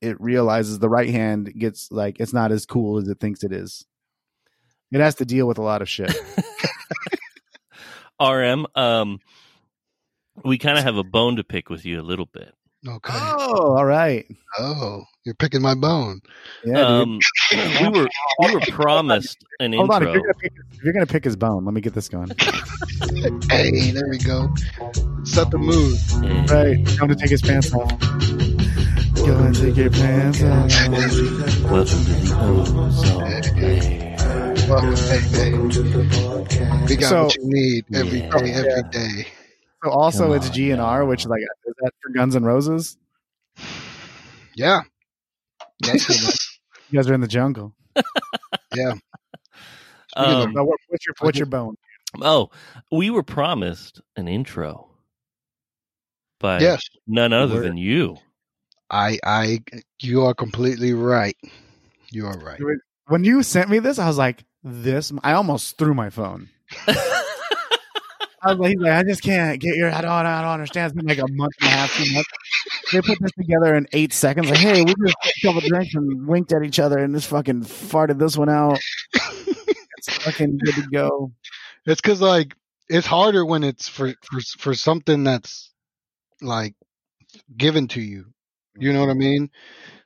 it 0.00 0.20
realizes 0.20 0.78
the 0.78 0.88
right 0.88 1.10
hand 1.10 1.52
gets 1.58 1.90
like 1.90 2.20
it's 2.20 2.32
not 2.32 2.52
as 2.52 2.66
cool 2.66 2.98
as 2.98 3.08
it 3.08 3.20
thinks 3.20 3.42
it 3.42 3.52
is. 3.52 3.86
It 4.92 5.00
has 5.00 5.16
to 5.16 5.24
deal 5.24 5.46
with 5.46 5.58
a 5.58 5.62
lot 5.62 5.82
of 5.82 5.88
shit. 5.88 6.12
RM, 8.20 8.66
um, 8.74 9.20
we 10.44 10.58
kind 10.58 10.78
of 10.78 10.84
have 10.84 10.96
a 10.96 11.04
bone 11.04 11.36
to 11.36 11.44
pick 11.44 11.70
with 11.70 11.84
you 11.84 12.00
a 12.00 12.02
little 12.02 12.26
bit. 12.26 12.54
Okay. 12.88 13.12
oh, 13.14 13.76
all 13.76 13.84
right. 13.84 14.24
Oh, 14.58 15.02
you're 15.26 15.34
picking 15.34 15.60
my 15.60 15.74
bone. 15.74 16.20
Yeah. 16.64 16.80
Um, 16.80 17.18
we 17.52 17.88
were 17.90 18.08
we 18.38 18.54
were 18.54 18.60
promised 18.70 19.36
an 19.60 19.74
Hold 19.74 19.90
on. 19.90 20.02
If 20.02 20.08
intro. 20.08 20.14
you're, 20.14 20.22
gonna 20.22 20.34
pick, 20.40 20.52
if 20.72 20.82
you're 20.84 20.92
gonna 20.94 21.06
pick 21.06 21.24
his 21.24 21.36
bone, 21.36 21.66
let 21.66 21.74
me 21.74 21.80
get 21.82 21.92
this 21.94 22.08
going. 22.08 22.30
Hey, 23.50 23.90
there 23.90 24.08
we 24.08 24.18
go. 24.18 24.48
Set 25.24 25.50
the 25.50 25.58
mood. 25.58 25.98
and 26.24 26.48
Right, 26.50 26.86
time 26.96 27.08
to 27.08 27.14
take 27.16 27.30
his 27.30 27.42
pants 27.42 27.72
off. 27.74 27.90
Go 29.16 29.36
and 29.36 29.54
take 29.54 29.76
your 29.76 29.90
pants 29.90 30.42
off. 30.42 30.70
Welcome 31.70 32.04
to 32.04 32.12
the 32.12 32.36
ozone 32.40 33.18
layer. 33.58 34.16
Welcome, 34.68 34.96
hey, 34.96 35.20
hey. 35.36 36.86
We 36.86 36.96
got 36.96 37.08
So- 37.10 37.24
what 37.24 37.36
you 37.36 37.42
need 37.44 37.84
every 37.94 38.20
Yeah. 38.20 38.30
day, 38.30 38.52
every 38.52 38.82
day. 38.90 39.26
So 39.82 39.90
also 39.90 40.26
Come 40.28 40.32
it's 40.36 40.48
on, 40.48 40.52
GNR, 40.52 41.08
which 41.08 41.20
is 41.22 41.26
like 41.26 41.40
is 41.40 41.74
that 41.82 41.92
for 42.02 42.10
Guns 42.12 42.34
and 42.34 42.44
Roses? 42.44 42.96
Yeah. 44.54 44.80
That's. 45.80 46.60
You 46.90 46.98
guys 46.98 47.08
are 47.08 47.14
in 47.14 47.20
the 47.20 47.28
jungle. 47.28 47.74
yeah. 48.74 48.92
Um, 50.16 50.52
Now, 50.54 50.64
what, 50.64 50.78
what's 50.88 51.06
your 51.06 51.14
what's 51.20 51.38
your 51.38 51.46
bone? 51.46 51.76
oh, 52.20 52.50
we 52.90 53.10
were 53.10 53.22
promised 53.22 54.00
an 54.16 54.26
intro 54.28 54.90
by 56.40 56.58
Yes. 56.60 56.82
none 57.06 57.32
other 57.32 57.54
Word. 57.56 57.64
than 57.64 57.76
you. 57.76 58.16
I, 58.90 59.18
I, 59.24 59.62
you 60.00 60.22
are 60.24 60.34
completely 60.34 60.92
right. 60.94 61.36
You 62.10 62.26
are 62.26 62.36
right. 62.38 62.58
When 63.06 63.22
you 63.22 63.42
sent 63.44 63.70
me 63.70 63.78
this, 63.78 64.00
I 64.00 64.08
was 64.08 64.18
like, 64.18 64.44
"This." 64.64 65.12
I 65.22 65.32
almost 65.34 65.78
threw 65.78 65.94
my 65.94 66.10
phone. 66.10 66.48
I 68.42 68.50
was 68.50 68.58
like, 68.58 68.70
he's 68.70 68.80
like, 68.80 68.92
I 68.92 69.02
just 69.02 69.22
can't 69.22 69.60
get 69.60 69.76
your. 69.76 69.90
I 69.90 70.00
don't. 70.00 70.10
I 70.10 70.42
don't 70.42 70.52
understand. 70.52 70.86
It's 70.86 70.96
been 70.96 71.06
like 71.06 71.18
a 71.18 71.32
month 71.32 71.52
and 71.60 71.68
a 71.68 71.72
half, 71.72 71.94
two 71.94 72.12
months. 72.12 72.28
They 72.92 73.00
put 73.02 73.18
this 73.20 73.32
together 73.32 73.74
in 73.74 73.86
eight 73.92 74.12
seconds. 74.12 74.48
Like, 74.48 74.58
hey, 74.58 74.82
we 74.82 74.94
just 74.94 75.16
took 75.22 75.32
a 75.36 75.46
couple 75.46 75.68
drinks 75.68 75.94
and 75.94 76.26
winked 76.26 76.52
at 76.52 76.62
each 76.62 76.78
other 76.78 76.98
and 76.98 77.14
just 77.14 77.28
fucking 77.28 77.62
farted 77.62 78.18
this 78.18 78.36
one 78.36 78.48
out. 78.48 78.78
It's 79.14 80.14
fucking 80.24 80.58
good 80.64 80.74
to 80.76 80.86
go. 80.90 81.32
It's 81.84 82.00
because 82.00 82.22
like 82.22 82.56
it's 82.88 83.06
harder 83.06 83.44
when 83.44 83.62
it's 83.62 83.88
for 83.88 84.14
for 84.22 84.40
for 84.58 84.74
something 84.74 85.24
that's 85.24 85.70
like 86.40 86.74
given 87.54 87.88
to 87.88 88.00
you. 88.00 88.26
You 88.78 88.94
know 88.94 89.00
what 89.00 89.10
I 89.10 89.14
mean? 89.14 89.50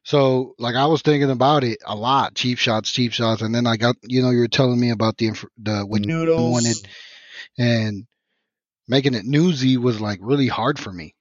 So 0.03 0.55
like 0.59 0.75
I 0.75 0.87
was 0.87 1.03
thinking 1.03 1.31
about 1.31 1.63
it 1.63 1.79
a 1.87 1.95
lot, 1.95 2.35
cheap 2.35 2.59
shots, 2.59 2.91
cheap 2.91 3.13
shots, 3.13 3.41
and 3.43 3.55
then 3.55 3.67
I 3.69 3.77
got 3.77 3.95
you 4.03 4.23
know 4.23 4.31
you 4.31 4.41
were 4.41 4.49
telling 4.49 4.81
me 4.81 4.91
about 4.91 5.17
the 5.17 5.29
inf- 5.29 5.45
the 5.57 5.83
what 5.87 6.05
you 6.05 6.27
wanted, 6.27 6.77
and 7.57 8.05
making 8.89 9.15
it 9.15 9.25
newsy 9.25 9.77
was 9.77 10.01
like 10.01 10.19
really 10.23 10.49
hard 10.49 10.79
for 10.79 10.93
me. 10.93 11.15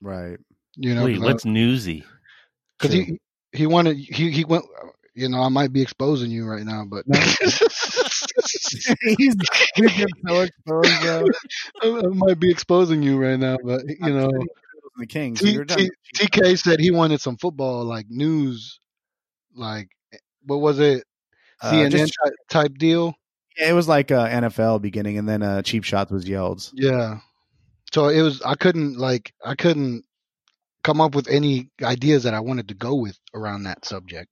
Right. 0.00 0.38
You 0.76 0.94
know, 0.94 1.04
Wait, 1.04 1.20
what's 1.20 1.44
newsy? 1.44 2.04
because 2.78 2.94
he 2.94 3.18
he 3.52 3.66
wanted 3.66 3.96
he 3.96 4.30
he 4.30 4.44
went. 4.44 4.64
You 5.14 5.28
know, 5.28 5.40
I 5.42 5.48
might 5.48 5.72
be 5.72 5.82
exposing 5.82 6.30
you 6.30 6.46
right 6.46 6.64
now, 6.64 6.84
but 6.88 7.02
No. 7.08 7.18
he's, 9.18 9.18
he's 9.18 9.34
getting 9.74 10.06
so 10.28 10.42
exposed, 10.42 11.00
bro. 11.02 11.24
I 11.82 11.88
I 11.98 12.06
might 12.14 12.38
be 12.38 12.50
exposing 12.52 13.02
you 13.02 13.18
right 13.18 13.38
now, 13.38 13.56
but 13.64 13.82
you 13.88 14.12
know, 14.14 14.30
the 14.96 15.06
king. 15.06 15.34
So 15.34 15.44
T- 15.44 15.64
T- 15.64 15.90
TK 16.28 16.56
said 16.62 16.78
he 16.78 16.92
wanted 16.92 17.20
some 17.20 17.36
football 17.36 17.84
like 17.84 18.06
news, 18.08 18.78
like 19.56 19.88
what 20.46 20.60
was 20.60 20.78
it, 20.78 21.02
Uh, 21.62 21.72
CNN 21.72 21.90
just- 21.90 22.14
type, 22.24 22.32
type 22.48 22.78
deal? 22.78 23.14
Yeah, 23.58 23.70
it 23.70 23.72
was 23.72 23.88
like 23.88 24.10
uh, 24.10 24.28
NFL 24.28 24.80
beginning, 24.82 25.18
and 25.18 25.28
then 25.28 25.42
uh, 25.42 25.62
cheap 25.62 25.84
shots 25.84 26.10
was 26.10 26.28
yelled. 26.28 26.70
Yeah. 26.74 27.18
So 27.92 28.08
it 28.08 28.22
was. 28.22 28.42
I 28.42 28.54
couldn't 28.54 28.98
like 28.98 29.32
I 29.44 29.54
couldn't 29.54 30.04
come 30.84 31.00
up 31.00 31.14
with 31.14 31.28
any 31.28 31.70
ideas 31.82 32.22
that 32.22 32.34
I 32.34 32.40
wanted 32.40 32.68
to 32.68 32.74
go 32.74 32.94
with 32.94 33.18
around 33.34 33.64
that 33.64 33.84
subject. 33.84 34.30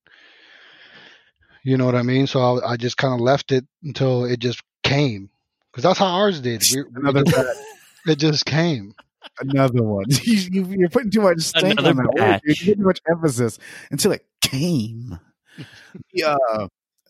You 1.64 1.76
know 1.76 1.84
what 1.86 1.96
I 1.96 2.02
mean? 2.02 2.26
So 2.26 2.40
I, 2.40 2.72
I 2.72 2.76
just 2.76 2.96
kind 2.96 3.12
of 3.14 3.20
left 3.20 3.50
it 3.50 3.66
until 3.82 4.24
it 4.24 4.38
just 4.38 4.62
came, 4.84 5.30
because 5.72 5.82
that's 5.82 5.98
how 5.98 6.06
ours 6.06 6.40
did. 6.40 6.62
We, 6.72 6.82
we 6.82 6.88
Another 6.94 7.24
just- 7.24 7.60
it 8.06 8.18
just 8.18 8.46
came. 8.46 8.94
Another 9.40 9.82
one. 9.82 10.04
you, 10.22 10.34
you, 10.52 10.64
you're 10.78 10.88
putting 10.88 11.10
too 11.10 11.22
much 11.22 11.40
stink 11.40 11.80
Another 11.80 11.90
on 11.90 11.96
that 11.96 12.14
word. 12.14 12.40
You're 12.44 12.54
putting 12.54 12.76
too 12.76 12.86
much 12.86 13.00
emphasis 13.10 13.58
until 13.90 14.12
it 14.12 14.24
came. 14.40 15.18
yeah. 16.12 16.36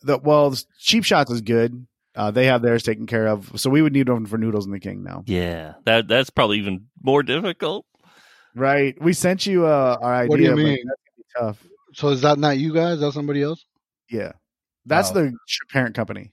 The 0.03 0.17
well, 0.17 0.55
cheap 0.79 1.03
shots 1.03 1.31
is 1.31 1.41
good. 1.41 1.85
Uh, 2.17 2.31
they 2.31 2.47
have 2.47 2.61
theirs 2.63 2.81
taken 2.83 3.05
care 3.05 3.27
of, 3.27 3.51
so 3.59 3.69
we 3.69 3.81
would 3.81 3.93
need 3.93 4.09
one 4.09 4.25
for 4.25 4.37
Noodles 4.39 4.65
and 4.65 4.73
the 4.73 4.79
King 4.79 5.03
now. 5.03 5.23
Yeah, 5.27 5.75
that 5.85 6.07
that's 6.07 6.29
probably 6.31 6.57
even 6.57 6.87
more 7.01 7.21
difficult. 7.23 7.85
Right? 8.55 8.99
We 8.99 9.13
sent 9.13 9.45
you 9.45 9.67
uh, 9.67 9.97
our 10.01 10.15
idea. 10.15 10.29
What 10.29 10.37
do 10.37 10.43
you 10.43 10.55
mean? 10.55 10.83
That's 10.87 11.33
tough. 11.59 11.67
So 11.93 12.09
is 12.09 12.21
that 12.21 12.39
not 12.39 12.57
you 12.57 12.73
guys? 12.73 12.99
That's 12.99 13.13
somebody 13.13 13.43
else? 13.43 13.63
Yeah, 14.09 14.31
that's 14.85 15.11
Oh. 15.11 15.13
the 15.13 15.33
parent 15.71 15.95
company. 15.95 16.31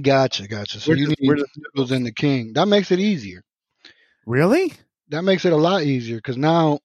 Gotcha, 0.00 0.48
gotcha. 0.48 0.80
So 0.80 0.90
We're 0.90 0.96
you 0.96 1.06
just- 1.08 1.20
need 1.20 1.36
just- 1.36 1.50
Noodles 1.74 1.90
and 1.92 2.04
the 2.06 2.12
King. 2.12 2.54
That 2.54 2.66
makes 2.66 2.90
it 2.90 2.98
easier. 2.98 3.42
Really? 4.26 4.72
That 5.10 5.22
makes 5.22 5.44
it 5.44 5.52
a 5.52 5.56
lot 5.56 5.82
easier 5.82 6.16
because 6.16 6.36
now 6.36 6.80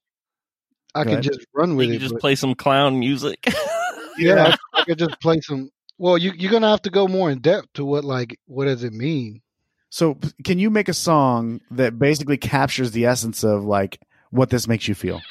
I 0.94 1.00
Go 1.04 1.10
can 1.10 1.12
ahead. 1.20 1.24
just 1.24 1.46
run 1.54 1.70
You 1.70 1.76
with 1.76 1.86
can 1.88 1.96
it. 1.96 1.98
just 2.00 2.14
but- 2.14 2.20
play 2.20 2.34
some 2.34 2.54
clown 2.54 2.98
music. 3.00 3.38
yeah, 4.18 4.54
I, 4.74 4.80
I 4.80 4.84
could 4.84 4.98
just 4.98 5.18
play 5.20 5.40
some. 5.40 5.70
Well, 6.00 6.16
you, 6.16 6.32
you're 6.34 6.50
gonna 6.50 6.70
have 6.70 6.80
to 6.82 6.90
go 6.90 7.06
more 7.06 7.30
in 7.30 7.40
depth 7.40 7.74
to 7.74 7.84
what 7.84 8.04
like 8.04 8.40
what 8.46 8.64
does 8.64 8.84
it 8.84 8.94
mean? 8.94 9.42
So, 9.90 10.16
can 10.44 10.58
you 10.58 10.70
make 10.70 10.88
a 10.88 10.94
song 10.94 11.60
that 11.72 11.98
basically 11.98 12.38
captures 12.38 12.92
the 12.92 13.04
essence 13.04 13.44
of 13.44 13.64
like 13.64 14.00
what 14.30 14.48
this 14.48 14.66
makes 14.66 14.88
you 14.88 14.94
feel? 14.94 15.20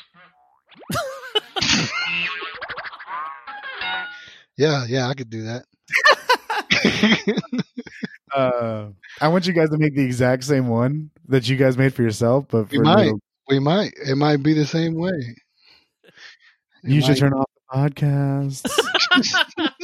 Yeah, 4.58 4.84
yeah, 4.90 5.08
I 5.08 5.14
could 5.14 5.30
do 5.30 5.44
that. 5.44 5.66
Uh, 8.36 8.90
I 9.20 9.28
want 9.30 9.48
you 9.48 9.54
guys 9.54 9.72
to 9.72 9.78
make 9.80 9.96
the 9.96 10.04
exact 10.04 10.44
same 10.44 10.68
one 10.68 11.10
that 11.30 11.50
you 11.50 11.56
guys 11.56 11.80
made 11.80 11.96
for 11.96 12.04
yourself, 12.04 12.46
but 12.48 12.70
We 12.70 12.78
might. 12.78 13.06
little- 13.06 13.20
we 13.48 13.58
might. 13.58 13.94
It 14.08 14.16
might 14.18 14.44
be 14.44 14.54
the 14.54 14.68
same 14.68 14.94
way. 14.94 15.36
It 16.04 16.14
you 16.84 17.02
should 17.02 17.18
turn 17.18 17.34
off 17.34 17.50
the 17.72 17.76
podcast. 17.90 18.70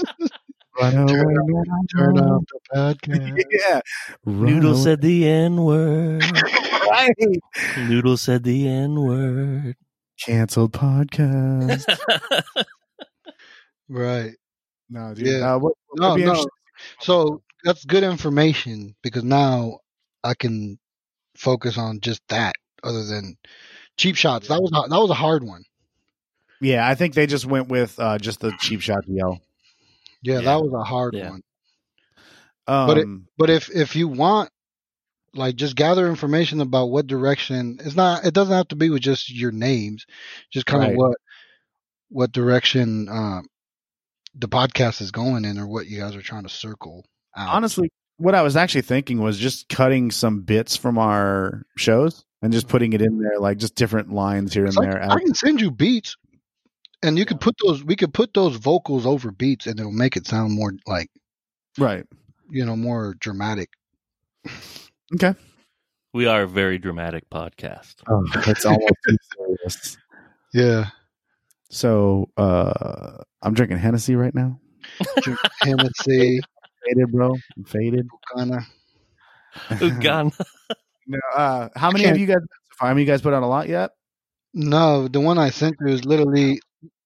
Run 0.82 0.98
away, 0.98 1.08
Turn 1.14 1.36
run 1.36 1.88
turn 1.96 2.20
off 2.20 2.44
the 2.52 2.60
podcast. 2.76 3.44
Yeah. 3.70 3.82
Run 4.26 4.46
Noodle 4.46 4.72
away. 4.74 4.82
said 4.84 5.02
the 5.02 5.28
N 5.28 5.64
word. 5.64 6.24
Right. 6.88 7.16
Noodle 7.90 8.16
said 8.18 8.44
the 8.44 8.68
N 8.68 9.02
word. 9.02 9.76
Canceled 10.20 10.72
podcast. 10.74 11.86
Right. 13.90 14.32
no, 14.90 15.14
dude. 15.14 15.28
Yeah. 15.28 15.54
Uh, 15.56 15.60
what, 15.60 15.74
what 15.90 16.18
No, 16.20 16.34
no. 16.34 16.46
So 17.00 17.42
that's 17.64 17.86
good 17.86 18.04
information 18.04 18.96
because 19.04 19.24
now 19.24 19.80
I 20.24 20.34
can 20.34 20.80
focus 21.36 21.78
on 21.78 22.00
just 22.00 22.22
that 22.30 22.56
other 22.84 23.04
than 23.06 23.38
cheap 23.98 24.16
shots. 24.16 24.48
That 24.48 24.62
was 24.62 24.72
a- 24.74 24.90
that 24.90 25.00
was 25.00 25.10
a 25.12 25.16
hard 25.16 25.44
one. 25.44 25.64
Yeah, 26.62 26.88
I 26.88 26.96
think 26.96 27.14
they 27.14 27.28
just 27.28 27.46
went 27.46 27.68
with 27.68 28.00
uh, 28.00 28.18
just 28.18 28.40
the 28.40 28.52
cheap 28.60 28.82
shot 28.82 29.04
yell. 29.08 29.40
Yeah, 30.26 30.36
Yeah. 30.40 30.42
that 30.42 30.62
was 30.62 30.74
a 30.74 30.84
hard 30.84 31.14
Yeah. 31.14 31.30
one. 31.32 31.42
Um, 32.68 32.88
But 32.88 32.98
it- 32.98 33.08
But 33.38 33.50
if 33.50 33.70
if 33.70 33.96
you 33.96 34.08
want 34.08 34.50
like 35.34 35.56
just 35.58 35.76
gather 35.76 36.08
information 36.08 36.62
about 36.62 36.86
what 36.88 37.08
direction 37.08 37.78
it's 37.84 37.96
not 37.96 38.26
it 38.26 38.34
doesn't 38.34 38.56
have 38.56 38.70
to 38.70 38.76
be 38.76 38.90
with 38.90 39.02
just 39.02 39.30
your 39.30 39.52
names, 39.52 40.06
just 40.52 40.66
kind 40.66 40.82
Right. 40.84 40.92
of 40.92 40.98
what 40.98 41.18
what 42.10 42.32
direction 42.32 43.08
um 43.10 43.46
the 44.34 44.48
podcast 44.48 45.02
is 45.02 45.12
going 45.12 45.46
in 45.46 45.58
or 45.60 45.68
what 45.68 45.88
you 45.88 46.00
guys 46.00 46.16
are 46.16 46.22
trying 46.22 46.44
to 46.44 46.50
circle 46.50 47.06
out. 47.36 47.54
honestly, 47.54 47.92
what 48.18 48.34
I 48.36 48.42
was 48.42 48.56
actually 48.56 48.82
thinking 48.84 49.20
was 49.20 49.38
just 49.38 49.68
cutting 49.70 50.10
some 50.12 50.42
bits 50.42 50.76
from 50.78 50.98
our 50.98 51.66
shows 51.78 52.24
and 52.42 52.52
just 52.54 52.68
putting 52.70 52.94
it 52.94 53.02
in 53.02 53.20
there, 53.20 53.40
like 53.40 53.58
just 53.58 53.76
different 53.76 54.12
lines 54.12 54.54
here 54.54 54.64
and 54.64 54.70
It's 54.70 54.78
like, 54.78 54.90
there. 54.92 55.04
I 55.12 55.20
can 55.20 55.34
send 55.36 55.60
you 55.62 55.70
beats, 55.72 56.16
and 57.06 57.18
you 57.18 57.26
could 57.26 57.40
put 57.40 57.56
those. 57.64 57.84
We 57.84 57.96
could 57.96 58.14
put 58.14 58.34
those 58.34 58.56
vocals 58.56 59.06
over 59.06 59.32
beats, 59.32 59.68
and 59.68 59.80
it'll 59.80 59.92
make 59.92 60.18
it 60.18 60.28
sound 60.28 60.54
more 60.54 60.74
like 60.88 61.10
right. 61.78 62.06
you 62.50 62.66
know 62.66 62.76
more 62.76 63.16
dramatic. 63.20 63.70
Okay. 65.14 65.34
We 66.14 66.28
are 66.28 66.44
a 66.44 66.48
very 66.48 66.78
dramatic 66.78 67.30
podcast. 67.30 67.96
Oh, 68.10 68.24
that's 68.46 68.66
almost 68.66 68.94
serious. 69.38 69.98
Yeah, 70.54 70.86
So, 71.70 72.30
uh, 72.38 73.18
I'm 73.42 73.54
drinking 73.54 73.80
Hennessy 73.80 74.16
right 74.16 74.34
now. 74.34 74.60
Drink 75.22 75.38
Hennessy, 75.62 76.40
Faded, 76.86 77.12
bro. 77.12 77.36
I'm 77.58 77.64
faded. 77.66 78.08
kind 78.34 78.56
of. 78.56 79.82
Uganda. 79.82 80.36
no, 81.08 81.20
uh, 81.36 81.70
how 81.76 81.92
many 81.92 82.06
can't- 82.06 82.18
you 82.20 82.26
guys? 82.28 82.38
How 82.80 82.88
many 82.90 83.02
you 83.02 83.08
guys 83.08 83.22
put 83.22 83.34
out 83.34 83.44
a 83.44 83.48
lot 83.48 83.68
yet? 83.68 83.92
No, 84.54 85.10
the 85.10 85.20
one 85.20 85.38
I 85.38 85.50
sent 85.50 85.76
you 85.82 85.88
is 85.88 86.06
literally 86.06 86.60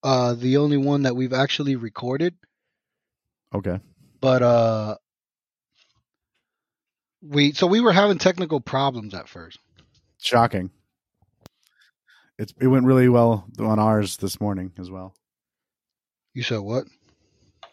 uh 0.03 0.33
the 0.33 0.57
only 0.57 0.77
one 0.77 1.03
that 1.03 1.15
we've 1.15 1.33
actually 1.33 1.75
recorded, 1.75 2.35
Okay. 3.53 3.79
but 4.21 4.41
uh 4.41 4.95
we 7.21 7.51
so 7.53 7.67
we 7.67 7.81
were 7.81 7.91
having 7.91 8.17
technical 8.17 8.59
problems 8.61 9.13
at 9.13 9.27
first. 9.27 9.59
Shocking. 10.19 10.71
It's 12.37 12.53
it 12.61 12.67
went 12.67 12.85
really 12.85 13.09
well 13.09 13.47
on 13.59 13.79
ours 13.79 14.17
this 14.17 14.39
morning 14.39 14.71
as 14.79 14.89
well. 14.89 15.13
You 16.33 16.43
said 16.43 16.59
what? 16.59 16.85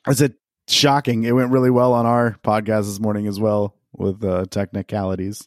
I 0.07 0.13
said 0.15 0.35
shocking. 0.69 1.23
It 1.25 1.33
went 1.33 1.53
really 1.53 1.71
well 1.71 1.93
on 1.93 2.07
our 2.07 2.37
podcast 2.43 2.87
this 2.87 2.99
morning 2.99 3.29
as 3.29 3.39
well 3.39 3.77
with 3.93 4.25
uh, 4.25 4.47
technicalities. 4.51 5.47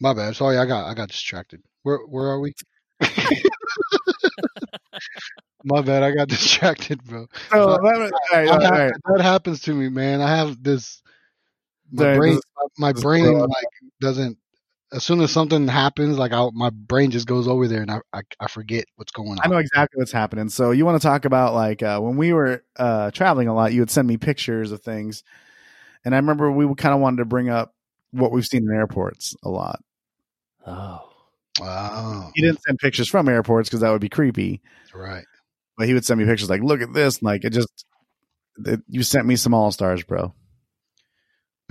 My 0.00 0.14
bad. 0.14 0.34
Sorry, 0.34 0.58
I 0.58 0.66
got 0.66 0.86
I 0.90 0.94
got 0.94 1.08
distracted. 1.08 1.62
Where 1.82 1.98
where 1.98 2.26
are 2.28 2.40
we? 2.40 2.54
My 5.64 5.80
bad. 5.82 6.02
I 6.02 6.12
got 6.12 6.28
distracted, 6.28 7.02
bro. 7.04 7.26
So 7.52 7.66
that, 7.66 7.80
was- 7.82 8.12
all 8.32 8.38
right, 8.38 8.48
I 8.48 8.52
all 8.52 8.70
right. 8.70 8.92
That 9.14 9.20
happens 9.22 9.60
to 9.62 9.74
me, 9.74 9.88
man. 9.88 10.20
I 10.20 10.36
have 10.36 10.62
this. 10.62 11.02
My 11.92 12.04
Sorry, 12.04 12.16
brain, 12.18 12.34
this- 12.34 12.42
my 12.78 12.92
this 12.92 13.02
brain, 13.02 13.24
girl- 13.24 13.40
like 13.40 13.66
doesn't. 14.00 14.38
As 14.92 15.04
soon 15.04 15.20
as 15.20 15.30
something 15.30 15.68
happens, 15.68 16.18
like 16.18 16.32
I, 16.32 16.48
my 16.52 16.70
brain 16.70 17.12
just 17.12 17.28
goes 17.28 17.46
over 17.46 17.68
there, 17.68 17.80
and 17.82 17.90
I, 17.92 18.00
I, 18.12 18.22
I 18.40 18.48
forget 18.48 18.86
what's 18.96 19.12
going 19.12 19.30
on. 19.32 19.38
I 19.44 19.46
know 19.48 19.58
exactly 19.58 19.98
what's 20.00 20.10
happening. 20.10 20.48
So 20.48 20.72
you 20.72 20.84
want 20.84 21.00
to 21.00 21.06
talk 21.06 21.24
about 21.26 21.54
like 21.54 21.80
uh, 21.80 22.00
when 22.00 22.16
we 22.16 22.32
were 22.32 22.64
uh, 22.76 23.12
traveling 23.12 23.46
a 23.46 23.54
lot, 23.54 23.72
you 23.72 23.82
would 23.82 23.90
send 23.90 24.08
me 24.08 24.16
pictures 24.16 24.72
of 24.72 24.82
things, 24.82 25.22
and 26.04 26.12
I 26.12 26.18
remember 26.18 26.50
we 26.50 26.72
kind 26.74 26.92
of 26.92 27.00
wanted 27.00 27.18
to 27.18 27.24
bring 27.24 27.48
up 27.48 27.72
what 28.10 28.32
we've 28.32 28.44
seen 28.46 28.64
in 28.68 28.74
airports 28.74 29.36
a 29.44 29.48
lot. 29.48 29.80
Oh. 30.66 31.06
Oh, 31.92 32.30
He 32.34 32.42
didn't 32.42 32.62
send 32.62 32.78
pictures 32.78 33.08
from 33.08 33.28
airports 33.28 33.68
because 33.68 33.80
that 33.80 33.90
would 33.90 34.00
be 34.00 34.08
creepy, 34.08 34.60
right. 34.94 35.24
but 35.76 35.86
he 35.88 35.94
would 35.94 36.04
send 36.04 36.20
me 36.20 36.26
pictures 36.26 36.48
like, 36.50 36.62
"Look 36.62 36.80
at 36.82 36.92
this!" 36.92 37.22
Like 37.22 37.44
it 37.44 37.50
just, 37.50 37.84
it, 38.64 38.80
you 38.88 39.02
sent 39.02 39.26
me 39.26 39.36
some 39.36 39.54
all 39.54 39.70
stars, 39.72 40.02
bro. 40.04 40.34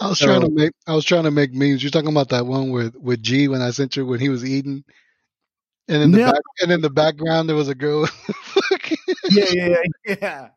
I 0.00 0.08
was 0.08 0.18
So- 0.18 0.26
trying 0.26 0.40
to 0.42 0.50
make. 0.50 0.72
I 0.86 0.94
was 0.94 1.04
trying 1.04 1.24
to 1.24 1.30
make 1.30 1.52
memes. 1.52 1.82
You're 1.82 1.90
talking 1.90 2.10
about 2.10 2.30
that 2.30 2.46
one 2.46 2.70
with 2.70 2.94
with 2.96 3.22
G 3.22 3.48
when 3.48 3.60
I 3.62 3.70
sent 3.70 3.96
you 3.96 4.06
when 4.06 4.20
he 4.20 4.28
was 4.30 4.44
eating, 4.44 4.84
and 5.88 6.02
in 6.02 6.10
the 6.12 6.20
Yeah. 6.20 6.32
back, 6.32 6.40
and 6.62 6.72
in 6.72 6.80
the 6.80 6.90
background 6.90 7.48
there 7.48 7.56
was 7.56 7.68
a 7.68 7.74
girl. 7.74 8.08
Yeah, 9.30 9.44
yeah, 9.52 9.68
yeah, 9.68 10.14
yeah. 10.20 10.48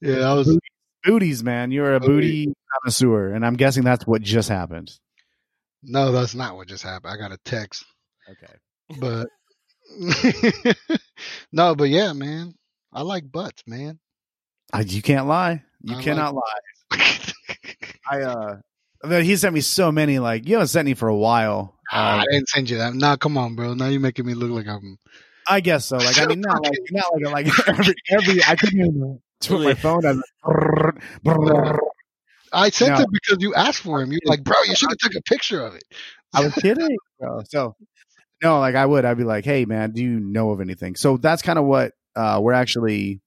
yeah, 0.00 0.30
I 0.30 0.34
was. 0.34 0.56
Booties, 1.02 1.42
man. 1.42 1.72
You're 1.72 1.94
a 1.94 2.00
Booty. 2.00 2.44
booty 2.46 2.54
connoisseur, 2.82 3.32
and 3.32 3.44
I'm 3.44 3.54
guessing 3.56 3.82
that's 3.82 4.06
what 4.06 4.22
just 4.22 4.48
happened. 4.48 4.92
No, 5.82 6.12
that's 6.12 6.34
not 6.34 6.56
what 6.56 6.68
just 6.68 6.82
happened. 6.82 7.12
I 7.12 7.16
got 7.16 7.32
a 7.32 7.38
text. 7.44 7.84
Okay. 8.30 8.54
but 9.00 9.28
no, 11.52 11.74
but 11.74 11.88
yeah, 11.88 12.12
man, 12.12 12.54
I 12.92 13.02
like 13.02 13.30
butts, 13.30 13.62
man. 13.66 13.98
I, 14.72 14.80
you 14.82 15.02
can't 15.02 15.26
lie. 15.26 15.62
You 15.82 15.94
I 15.94 15.96
like- 15.96 16.04
cannot 16.04 16.34
lie. 16.34 16.92
I 18.10 18.22
uh, 18.22 18.56
he 19.22 19.36
sent 19.36 19.54
me 19.54 19.60
so 19.60 19.90
many. 19.92 20.18
Like 20.18 20.46
you 20.46 20.54
haven't 20.56 20.68
sent 20.68 20.86
me 20.86 20.94
for 20.94 21.08
a 21.08 21.16
while. 21.16 21.74
Ah, 21.92 22.18
Uh, 22.18 22.22
I 22.22 22.24
didn't 22.30 22.48
send 22.48 22.70
you 22.70 22.78
that. 22.78 22.94
Nah, 22.94 23.16
come 23.16 23.38
on, 23.38 23.54
bro. 23.56 23.74
Now 23.74 23.86
you're 23.86 24.00
making 24.00 24.26
me 24.26 24.34
look 24.34 24.50
like 24.50 24.66
I'm. 24.68 24.96
I 25.48 25.60
guess 25.60 25.86
so. 25.86 25.96
Like 25.96 26.18
I 26.20 26.26
mean, 26.26 26.40
not 26.40 26.62
like 26.64 26.78
not 26.90 27.06
like 27.32 27.46
like 27.46 27.68
every 27.68 27.94
every. 28.10 28.44
I 28.46 28.54
couldn't 28.56 28.78
even 28.80 29.20
put 29.40 29.60
my 29.62 29.74
phone 29.74 30.04
on. 30.06 30.22
I 32.52 32.70
sent 32.70 32.96
No. 32.96 33.02
it 33.02 33.08
because 33.12 33.38
you 33.40 33.54
asked 33.54 33.82
for 33.82 34.00
him. 34.02 34.10
You're 34.12 34.20
like, 34.24 34.42
bro, 34.42 34.54
you 34.66 34.74
should 34.74 34.90
have 34.90 34.98
took 34.98 35.14
a 35.14 35.22
picture 35.22 35.64
of 35.64 35.74
it. 35.74 35.84
I 36.34 36.44
was 36.44 36.54
kidding, 36.54 36.96
bro. 37.18 37.42
So 37.48 37.76
no, 38.42 38.58
like 38.60 38.74
I 38.74 38.86
would. 38.86 39.04
I'd 39.04 39.18
be 39.18 39.24
like, 39.24 39.44
hey, 39.44 39.64
man, 39.64 39.92
do 39.92 40.02
you 40.02 40.18
know 40.20 40.50
of 40.50 40.60
anything? 40.60 40.96
So 40.96 41.16
that's 41.16 41.42
kind 41.42 41.58
of 41.58 41.64
what 41.64 41.92
uh, 42.16 42.40
we're 42.42 42.52
actually 42.52 43.20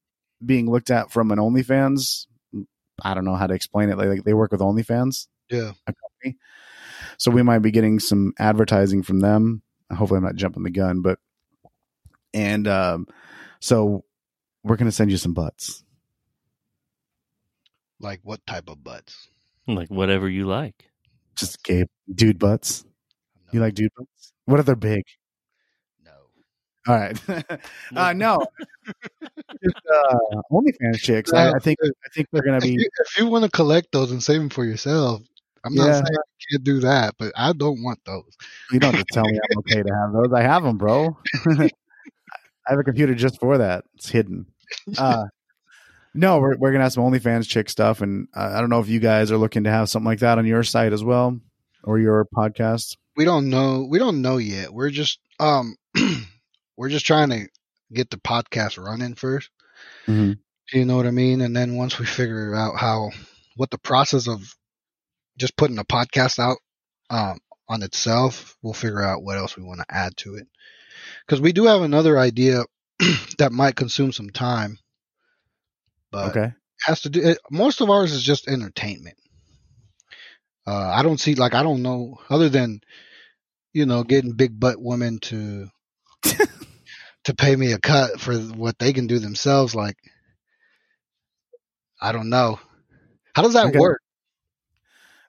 being 0.46 0.70
looked 0.70 0.92
at 0.92 1.12
from 1.12 1.32
an 1.32 1.40
OnlyFans. 1.40 2.28
I 3.02 3.14
don't 3.14 3.26
know 3.26 3.36
how 3.36 3.48
to 3.48 3.54
explain 3.54 3.90
it. 3.90 3.98
Like, 3.98 4.08
like 4.10 4.24
they 4.24 4.34
work 4.34 4.52
with 4.52 4.62
OnlyFans. 4.62 5.28
Yeah. 5.50 5.72
So 7.18 7.32
we 7.32 7.44
might 7.44 7.60
be 7.60 7.72
getting 7.72 8.00
some 8.00 8.34
advertising 8.40 9.04
from 9.04 9.20
them. 9.20 9.62
Hopefully, 9.92 10.18
I'm 10.18 10.24
not 10.24 10.36
jumping 10.36 10.64
the 10.64 10.72
gun, 10.72 11.02
but 11.02 11.20
and 12.34 12.68
um, 12.68 13.08
so 13.60 14.04
we're 14.64 14.78
gonna 14.78 14.92
send 14.92 15.12
you 15.12 15.18
some 15.18 15.34
butts. 15.34 15.84
Like 18.00 18.20
what 18.24 18.46
type 18.46 18.70
of 18.70 18.84
butts? 18.84 19.30
Like 19.68 19.90
whatever 19.90 20.30
you 20.30 20.46
like. 20.46 20.90
Just 21.36 21.64
gay 21.64 21.86
dude 22.14 22.40
butts. 22.40 22.86
You 23.52 23.60
like 23.60 23.76
dude 23.76 23.92
butts? 23.98 24.34
What 24.46 24.60
if 24.60 24.66
they're 24.66 24.76
big? 24.76 25.04
No. 26.04 26.12
All 26.88 26.96
right. 26.96 27.18
uh, 27.96 28.14
no, 28.14 28.46
just 29.64 29.76
uh, 29.92 30.42
OnlyFans 30.52 30.98
chicks. 30.98 31.34
I, 31.34 31.52
I 31.52 31.60
think 31.60 31.78
I 31.84 32.10
think 32.14 32.28
they're 32.32 32.44
gonna 32.44 32.60
be. 32.60 32.76
if 32.76 33.18
you 33.18 33.28
want 33.28 33.46
to 33.46 33.52
collect 33.52 33.92
those 33.92 34.12
and 34.12 34.22
save 34.22 34.40
them 34.40 34.50
for 34.50 34.66
yourself, 34.66 35.22
I'm 35.64 35.74
not 35.76 35.94
saying 35.94 36.06
I 36.06 36.52
can't 36.52 36.64
do 36.64 36.80
that, 36.82 37.16
but 37.18 37.32
I 37.36 37.54
don't 37.54 37.82
want 37.84 38.00
those. 38.06 38.36
You 38.72 38.80
don't 38.80 38.94
have 38.94 39.06
to 39.06 39.14
tell 39.14 39.24
me 39.24 39.40
I'm 39.52 39.58
okay 39.60 39.82
to 39.82 39.94
have 39.94 40.14
those. 40.14 40.34
I 40.34 40.42
have 40.42 40.64
them, 40.64 40.78
bro. 40.78 41.18
I 41.48 42.72
have 42.72 42.80
a 42.80 42.84
computer 42.84 43.16
just 43.16 43.40
for 43.40 43.58
that. 43.58 43.86
It's 43.96 44.10
hidden. 44.10 44.46
Uh, 44.98 45.26
no, 46.14 46.40
we're 46.40 46.58
we're 46.58 46.72
gonna 46.72 46.84
have 46.84 46.94
some 46.94 47.04
OnlyFans 47.04 47.48
chick 47.48 47.70
stuff, 47.70 48.02
and 48.02 48.28
uh, 48.36 48.52
I 48.56 48.60
don't 48.62 48.70
know 48.70 48.80
if 48.80 48.90
you 48.90 49.00
guys 49.00 49.32
are 49.32 49.38
looking 49.38 49.64
to 49.66 49.72
have 49.72 49.90
something 49.90 50.06
like 50.06 50.20
that 50.20 50.38
on 50.38 50.46
your 50.46 50.64
site 50.64 50.94
as 50.94 51.04
well, 51.04 51.40
or 51.84 52.00
your 52.00 52.26
podcast. 52.26 52.98
We 53.16 53.26
don't 53.26 53.50
know. 53.50 53.88
We 53.90 54.00
don't 54.00 54.22
know 54.22 54.38
yet. 54.38 54.74
We're 54.74 54.90
just 54.90 55.20
um, 55.40 55.76
we're 56.78 56.90
just 56.90 57.06
trying 57.06 57.30
to 57.30 57.48
get 57.92 58.10
the 58.10 58.18
podcast 58.18 58.84
running 58.84 59.16
first. 59.16 59.50
Mhm. 60.08 60.38
You 60.72 60.86
know 60.86 60.96
what 60.96 61.06
I 61.06 61.12
mean? 61.12 61.42
And 61.42 61.56
then 61.56 61.76
once 61.76 62.00
we 62.00 62.06
figure 62.06 62.56
out 62.56 62.78
how 62.78 63.12
what 63.56 63.70
the 63.70 63.78
process 63.78 64.28
of 64.28 64.56
just 65.38 65.58
putting 65.58 65.78
a 65.78 65.84
podcast 65.84 66.40
out 66.40 66.58
um, 67.10 67.40
on 67.70 67.84
itself, 67.84 68.58
we'll 68.62 68.74
figure 68.74 69.04
out 69.04 69.24
what 69.24 69.38
else 69.38 69.56
we 69.58 69.64
want 69.64 69.82
to 69.82 69.96
add 69.96 70.16
to 70.18 70.36
it. 70.36 70.48
Because 71.26 71.42
we 71.42 71.54
do 71.54 71.66
have 71.66 71.82
another 71.82 72.18
idea 72.18 72.64
that 73.38 73.52
might 73.52 73.76
consume 73.76 74.12
some 74.12 74.30
time. 74.30 74.78
But 76.14 76.30
Okay. 76.30 76.54
has 76.86 77.02
to 77.02 77.10
do. 77.10 77.22
It, 77.22 77.40
most 77.52 77.82
of 77.82 77.90
ours 77.90 78.14
is 78.14 78.24
just 78.24 78.48
entertainment. 78.48 79.18
Uh, 80.68 80.90
I 80.90 81.04
don't 81.04 81.20
see 81.20 81.36
like 81.36 81.56
I 81.56 81.64
don't 81.64 81.82
know 81.84 82.20
other 82.30 82.50
than 82.50 82.82
you 83.74 83.86
know 83.86 84.04
getting 84.04 84.34
big 84.34 84.60
butt 84.60 84.82
women 84.82 85.20
to 85.20 85.68
to 86.24 87.36
pay 87.36 87.56
me 87.56 87.74
a 87.74 87.80
cut 87.80 88.20
for 88.20 88.36
what 88.38 88.80
they 88.80 88.94
can 88.94 89.08
do 89.08 89.20
themselves. 89.20 89.76
Like 89.76 89.98
I 92.02 92.12
don't 92.12 92.30
know. 92.30 92.60
How 93.36 93.44
does 93.44 93.54
that 93.54 93.70
Okay. 93.70 93.80
work? 93.80 94.02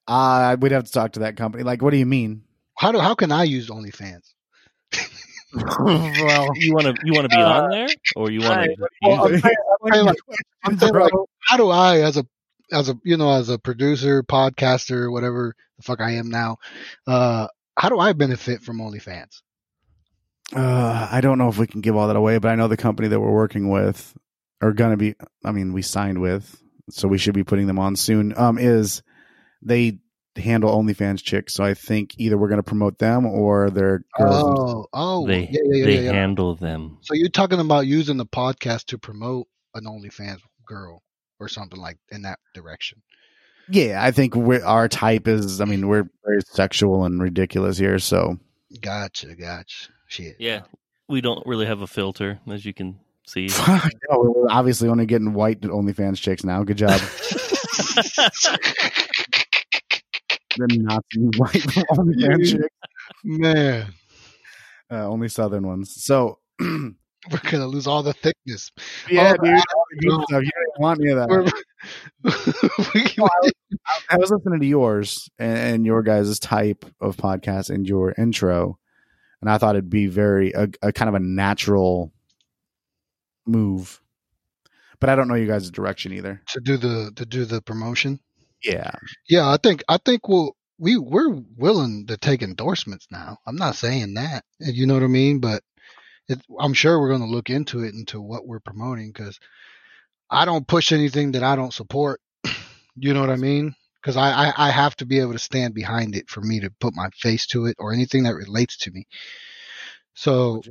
Uh, 0.07 0.57
we'd 0.61 0.72
have 0.72 0.85
to 0.85 0.93
talk 0.93 1.12
to 1.12 1.20
that 1.20 1.37
company. 1.37 1.64
Like, 1.64 1.82
what 1.82 1.91
do 1.91 1.97
you 1.97 2.07
mean? 2.07 2.45
How 2.78 2.93
do 2.93 2.99
how 2.99 3.14
can 3.14 3.32
I 3.32 3.45
use 3.45 3.70
OnlyFans? 3.70 4.34
well, 5.78 6.48
You 6.57 6.74
want 6.74 6.86
to 6.86 6.96
you 7.05 7.12
want 7.12 7.30
to 7.30 7.36
be 7.36 7.42
on 7.42 7.70
there, 7.70 7.88
or 8.16 8.30
you 8.30 8.40
want 8.40 8.64
to? 8.64 8.88
Well, 9.02 9.26
I'm 9.26 9.40
saying, 9.40 9.55
I'm 9.84 9.92
saying, 9.92 10.07
like, 10.07 10.16
I'm 10.64 10.78
saying, 10.78 10.94
like, 10.94 11.12
how 11.40 11.57
do 11.57 11.68
I, 11.68 12.00
as 12.00 12.16
a 12.16 12.26
as 12.72 12.88
a 12.88 12.98
you 13.05 13.16
know 13.16 13.30
as 13.30 13.48
a 13.48 13.59
producer, 13.59 14.22
podcaster, 14.22 15.11
whatever 15.12 15.55
the 15.76 15.82
fuck 15.82 16.00
I 16.00 16.12
am 16.12 16.28
now, 16.28 16.59
uh, 17.07 17.48
how 17.76 17.88
do 17.88 17.98
I 17.98 18.12
benefit 18.12 18.62
from 18.62 18.78
OnlyFans? 18.78 19.42
Uh, 20.55 21.09
I 21.11 21.20
don't 21.20 21.38
know 21.38 21.48
if 21.48 21.59
we 21.59 21.66
can 21.66 21.80
give 21.80 21.96
all 21.96 22.09
that 22.09 22.16
away, 22.16 22.38
but 22.38 22.50
I 22.50 22.55
know 22.55 22.68
the 22.68 22.76
company 22.76 23.09
that 23.09 23.20
we're 23.20 23.30
working 23.30 23.70
with 23.70 24.14
are 24.61 24.72
going 24.72 24.90
to 24.90 24.96
be. 24.96 25.14
I 25.44 25.52
mean, 25.52 25.72
we 25.72 25.82
signed 25.82 26.20
with, 26.20 26.61
so 26.90 27.09
we 27.09 27.18
should 27.18 27.34
be 27.34 27.44
putting 27.44 27.66
them 27.66 27.78
on 27.78 27.96
soon. 27.96 28.36
Um, 28.36 28.59
is 28.59 29.02
they 29.62 29.98
handle 30.37 30.70
OnlyFans 30.76 31.22
chicks? 31.22 31.55
So 31.55 31.64
I 31.64 31.74
think 31.74 32.14
either 32.18 32.37
we're 32.39 32.49
going 32.49 32.59
to 32.59 32.62
promote 32.62 32.99
them 32.99 33.26
or 33.26 33.70
their 33.70 34.05
girls. 34.18 34.45
Oh, 34.45 34.87
oh, 34.93 35.26
They 35.26 35.41
yeah, 35.43 35.49
yeah, 35.53 35.61
yeah, 35.64 35.85
they 35.85 35.95
yeah, 35.97 36.01
yeah. 36.03 36.12
handle 36.12 36.55
them. 36.57 36.99
So 37.03 37.14
you're 37.14 37.28
talking 37.28 37.61
about 37.61 37.87
using 37.87 38.16
the 38.16 38.26
podcast 38.26 38.87
to 38.87 38.99
promote 38.99 39.47
an 39.74 39.85
OnlyFans 39.85 40.41
girl 40.66 41.03
or 41.41 41.49
something 41.49 41.80
like 41.80 41.99
in 42.11 42.22
that 42.22 42.39
direction. 42.55 43.03
yeah, 43.68 44.03
I 44.05 44.11
think 44.11 44.35
we 44.37 44.61
our 44.61 44.89
type 44.89 45.26
is. 45.28 45.61
I 45.61 45.64
mean, 45.64 45.89
we're 45.89 46.09
very 46.24 46.41
sexual 46.53 47.05
and 47.05 47.20
ridiculous 47.22 47.76
here. 47.78 47.99
So 47.99 48.39
Gotcha, 48.80 49.35
gotcha. 49.35 49.89
Shit. 50.09 50.37
Yeah, 50.39 50.62
we 51.09 51.20
don't 51.20 51.47
really 51.47 51.66
have 51.66 51.80
a 51.80 51.87
filter, 51.87 52.41
as 52.51 52.64
you 52.64 52.72
can 52.74 52.99
see. 53.26 53.47
yeah, 53.68 53.89
we're 54.11 54.51
obviously 54.51 54.89
only 54.89 55.07
getting 55.07 55.32
white 55.32 55.61
OnlyFans 55.62 56.18
chicks 56.20 56.45
now. 56.45 56.62
Good 56.64 56.78
job. 56.78 57.01
the 60.59 60.78
Nazi 60.78 61.38
white 61.38 61.64
You- 62.38 62.44
chicks. 62.44 62.64
Man, 63.24 63.86
Uh, 64.90 65.09
only 65.09 65.28
Southern 65.28 65.66
ones. 65.66 65.94
So. 66.02 66.38
we're 66.61 67.38
gonna 67.50 67.66
lose 67.66 67.86
all 67.86 68.02
the 68.02 68.12
thickness. 68.12 68.70
Yeah, 69.11 69.32
dude. 69.42 69.55
all 69.55 69.86
the. 69.90 70.36
You 70.36 70.42
didn't 70.42 70.78
want 70.78 71.00
any 71.00 71.11
of 71.11 71.18
that. 71.18 71.28
We're- 71.28 71.50
I 74.11 74.16
was 74.18 74.30
listening 74.30 74.61
to 74.61 74.66
yours 74.66 75.28
and, 75.38 75.59
and 75.59 75.86
your 75.86 76.02
guys' 76.02 76.38
type 76.38 76.84
of 77.00 77.16
podcast 77.16 77.70
and 77.70 77.86
your 77.88 78.14
intro, 78.18 78.78
and 79.40 79.50
I 79.50 79.59
thought 79.59 79.74
it'd 79.74 79.90
be 79.90 80.07
very 80.07 80.52
a, 80.52 80.68
a 80.82 80.92
kind 80.92 81.09
of 81.09 81.14
a 81.14 81.20
natural 81.20 82.12
move. 83.46 84.00
But 85.00 85.11
I 85.11 85.16
don't 85.16 85.28
know 85.28 85.34
you 85.34 85.46
guys' 85.46 85.70
direction 85.70 86.12
either. 86.12 86.40
to 86.48 86.61
do 86.61 86.76
the 86.76 87.11
to 87.16 87.26
do 87.26 87.44
the 87.44 87.61
promotion. 87.61 88.20
Yeah, 88.64 88.90
Yeah, 89.28 89.48
I 89.48 89.58
think 89.62 89.82
I 89.88 89.98
think 89.98 90.28
we'll 90.28 90.56
we 90.78 90.96
we're 90.96 91.30
willing 91.56 92.06
to 92.08 92.16
take 92.16 92.42
endorsements 92.42 93.06
now. 93.10 93.38
I'm 93.46 93.56
not 93.56 93.76
saying 93.76 94.14
that, 94.14 94.44
eh, 94.62 94.70
you 94.72 94.86
know 94.86 94.94
what 94.94 95.02
I 95.02 95.08
mean, 95.08 95.40
but 95.40 95.62
it, 96.28 96.40
I'm 96.58 96.74
sure 96.74 96.98
we're 96.98 97.10
going 97.10 97.20
to 97.20 97.26
look 97.26 97.50
into 97.50 97.84
it 97.84 97.94
into 97.94 98.20
what 98.20 98.46
we're 98.46 98.60
promoting 98.60 99.12
because 99.12 99.38
I 100.30 100.44
don't 100.44 100.66
push 100.66 100.92
anything 100.92 101.32
that 101.32 101.42
I 101.42 101.56
don't 101.56 101.72
support. 101.74 102.20
you 102.96 103.14
know 103.14 103.20
what 103.20 103.30
I 103.30 103.36
mean? 103.36 103.74
Because 104.00 104.16
I, 104.16 104.48
I 104.48 104.52
I 104.68 104.70
have 104.70 104.96
to 104.96 105.06
be 105.06 105.20
able 105.20 105.32
to 105.32 105.38
stand 105.38 105.74
behind 105.74 106.16
it 106.16 106.28
for 106.28 106.40
me 106.40 106.60
to 106.60 106.70
put 106.80 106.94
my 106.94 107.08
face 107.20 107.46
to 107.48 107.66
it 107.66 107.76
or 107.78 107.92
anything 107.92 108.24
that 108.24 108.34
relates 108.34 108.78
to 108.78 108.90
me. 108.90 109.06
So 110.14 110.62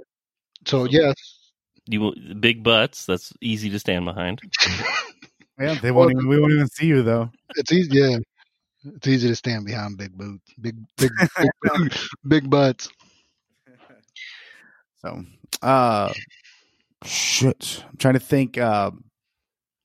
so 0.65 0.85
yes, 0.85 1.15
You 1.85 2.13
big 2.39 2.63
butts. 2.63 3.05
That's 3.05 3.33
easy 3.41 3.69
to 3.71 3.79
stand 3.79 4.05
behind. 4.05 4.41
yeah. 5.59 5.75
They 5.75 5.91
won't 5.91 6.11
even. 6.11 6.27
We 6.27 6.39
won't 6.39 6.53
even 6.53 6.67
see 6.67 6.87
you 6.87 7.03
though. 7.03 7.31
it's 7.55 7.71
easy. 7.71 7.89
Yeah, 7.91 8.17
it's 8.85 9.07
easy 9.07 9.27
to 9.29 9.35
stand 9.35 9.65
behind 9.65 9.97
big 9.97 10.17
boots, 10.17 10.53
big 10.59 10.75
big 10.97 11.11
big, 11.63 11.93
big 12.27 12.49
butts. 12.49 12.89
So, 15.01 15.23
uh, 15.61 16.13
shit. 17.03 17.83
I'm 17.89 17.97
trying 17.97 18.13
to 18.13 18.19
think. 18.19 18.57
Uh, 18.57 18.91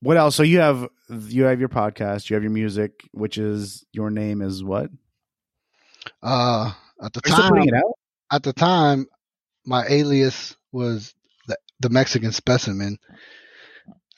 what 0.01 0.17
else? 0.17 0.37
So 0.37 0.43
you 0.43 0.61
have 0.61 0.89
you 1.09 1.45
have 1.45 1.61
your 1.61 1.69
podcast. 1.69 2.31
You 2.31 2.35
have 2.35 2.43
your 2.43 2.53
music, 2.53 3.03
which 3.13 3.39
is 3.39 3.85
your 3.93 4.11
name 4.11 4.43
is 4.43 4.63
what? 4.63 4.91
Uh, 6.23 6.73
at 7.03 7.13
the 7.13 7.21
Are 7.27 7.51
time, 7.51 7.57
it 7.59 7.75
out? 7.75 7.99
at 8.31 8.43
the 8.43 8.53
time, 8.53 9.07
my 9.67 9.85
alias 9.89 10.57
was 10.73 11.15
the, 11.47 11.57
the 11.81 11.91
Mexican 11.91 12.33
specimen. 12.33 12.99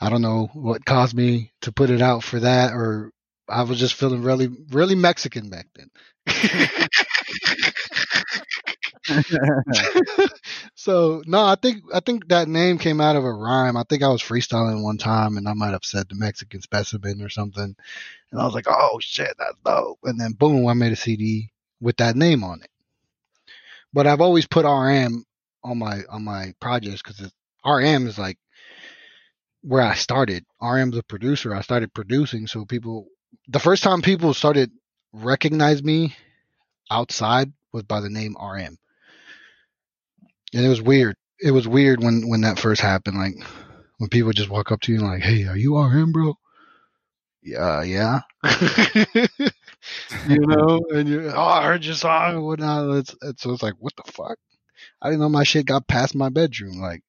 I 0.01 0.09
don't 0.09 0.23
know 0.23 0.49
what 0.55 0.85
caused 0.85 1.15
me 1.15 1.53
to 1.63 1.73
put 1.73 1.91
it 1.91 2.01
out 2.01 2.25
for 2.25 2.41
that, 2.41 2.73
or 2.73 3.13
I 3.49 3.63
was 3.65 3.79
just 3.79 3.95
feeling 3.95 4.23
really, 4.23 4.49
really 4.71 4.95
Mexican 4.95 5.51
back 5.51 5.67
then. 5.75 5.91
so 10.75 11.23
no, 11.27 11.45
I 11.45 11.57
think 11.61 11.83
I 11.93 12.01
think 12.01 12.29
that 12.29 12.49
name 12.49 12.79
came 12.79 13.01
out 13.01 13.17
of 13.17 13.25
a 13.25 13.33
rhyme. 13.33 13.77
I 13.77 13.85
think 13.89 14.03
I 14.03 14.09
was 14.09 14.23
freestyling 14.23 14.83
one 14.83 14.99
time, 14.99 15.37
and 15.37 15.49
I 15.49 15.55
might 15.55 15.73
have 15.73 15.85
said 15.85 16.09
the 16.09 16.15
Mexican 16.15 16.63
specimen 16.63 17.23
or 17.23 17.29
something, 17.29 17.75
and 18.33 18.41
I 18.41 18.45
was 18.45 18.55
like, 18.55 18.67
"Oh 18.69 18.99
shit, 19.01 19.35
that's 19.39 19.57
dope!" 19.65 19.99
And 20.05 20.21
then 20.21 20.33
boom, 20.33 20.67
I 20.67 20.75
made 20.75 20.93
a 20.93 20.97
CD 20.97 21.51
with 21.81 21.97
that 21.99 22.17
name 22.17 22.45
on 22.45 22.63
it. 22.63 22.71
But 23.93 24.07
I've 24.07 24.21
always 24.21 24.47
put 24.47 24.65
RM 24.65 25.25
on 25.63 25.79
my 25.79 26.03
on 26.09 26.25
my 26.25 26.55
projects 26.61 27.03
because 27.03 27.33
RM 27.65 28.07
is 28.07 28.19
like 28.19 28.39
where 29.63 29.83
I 29.83 29.95
started. 29.95 30.45
RM's 30.61 30.97
a 30.97 31.03
producer. 31.03 31.55
I 31.55 31.61
started 31.63 31.95
producing, 31.95 32.47
so 32.47 32.65
people. 32.65 33.07
The 33.49 33.61
first 33.61 33.83
time 33.83 34.03
people 34.03 34.35
started 34.35 34.71
recognize 35.13 35.83
me 35.83 36.15
outside 36.91 37.53
was 37.73 37.85
by 37.85 38.01
the 38.01 38.11
name 38.11 38.37
RM, 38.41 38.79
and 40.55 40.65
it 40.65 40.69
was 40.69 40.83
weird. 40.83 41.17
It 41.41 41.53
was 41.53 41.67
weird 41.69 42.03
when 42.03 42.29
when 42.29 42.43
that 42.43 42.59
first 42.59 42.81
happened. 42.81 43.19
Like 43.19 43.35
when 43.99 44.11
people 44.11 44.33
just 44.33 44.51
walk 44.51 44.73
up 44.73 44.81
to 44.83 44.93
you 44.93 44.99
and 44.99 45.09
like, 45.09 45.23
"Hey, 45.23 45.47
are 45.47 45.57
you 45.57 45.79
RM, 45.79 46.13
bro?" 46.13 46.35
Yeah, 47.43 47.83
yeah. 47.83 48.21
you 50.29 50.41
know, 50.41 50.83
and 50.91 51.09
you, 51.09 51.31
oh, 51.31 51.43
I 51.43 51.65
heard 51.65 51.85
your 51.85 51.95
song 51.95 52.35
and 52.35 52.45
whatnot. 52.45 52.97
It's, 52.99 53.15
it's, 53.23 53.43
so 53.43 53.53
it's 53.53 53.63
like, 53.63 53.75
what 53.79 53.95
the 53.97 54.11
fuck? 54.13 54.39
I 55.01 55.09
didn't 55.09 55.21
know 55.21 55.29
my 55.29 55.45
shit 55.45 55.67
got 55.67 55.89
past 55.89 56.15
my 56.15 56.29
bedroom. 56.29 56.81
Like, 56.81 57.03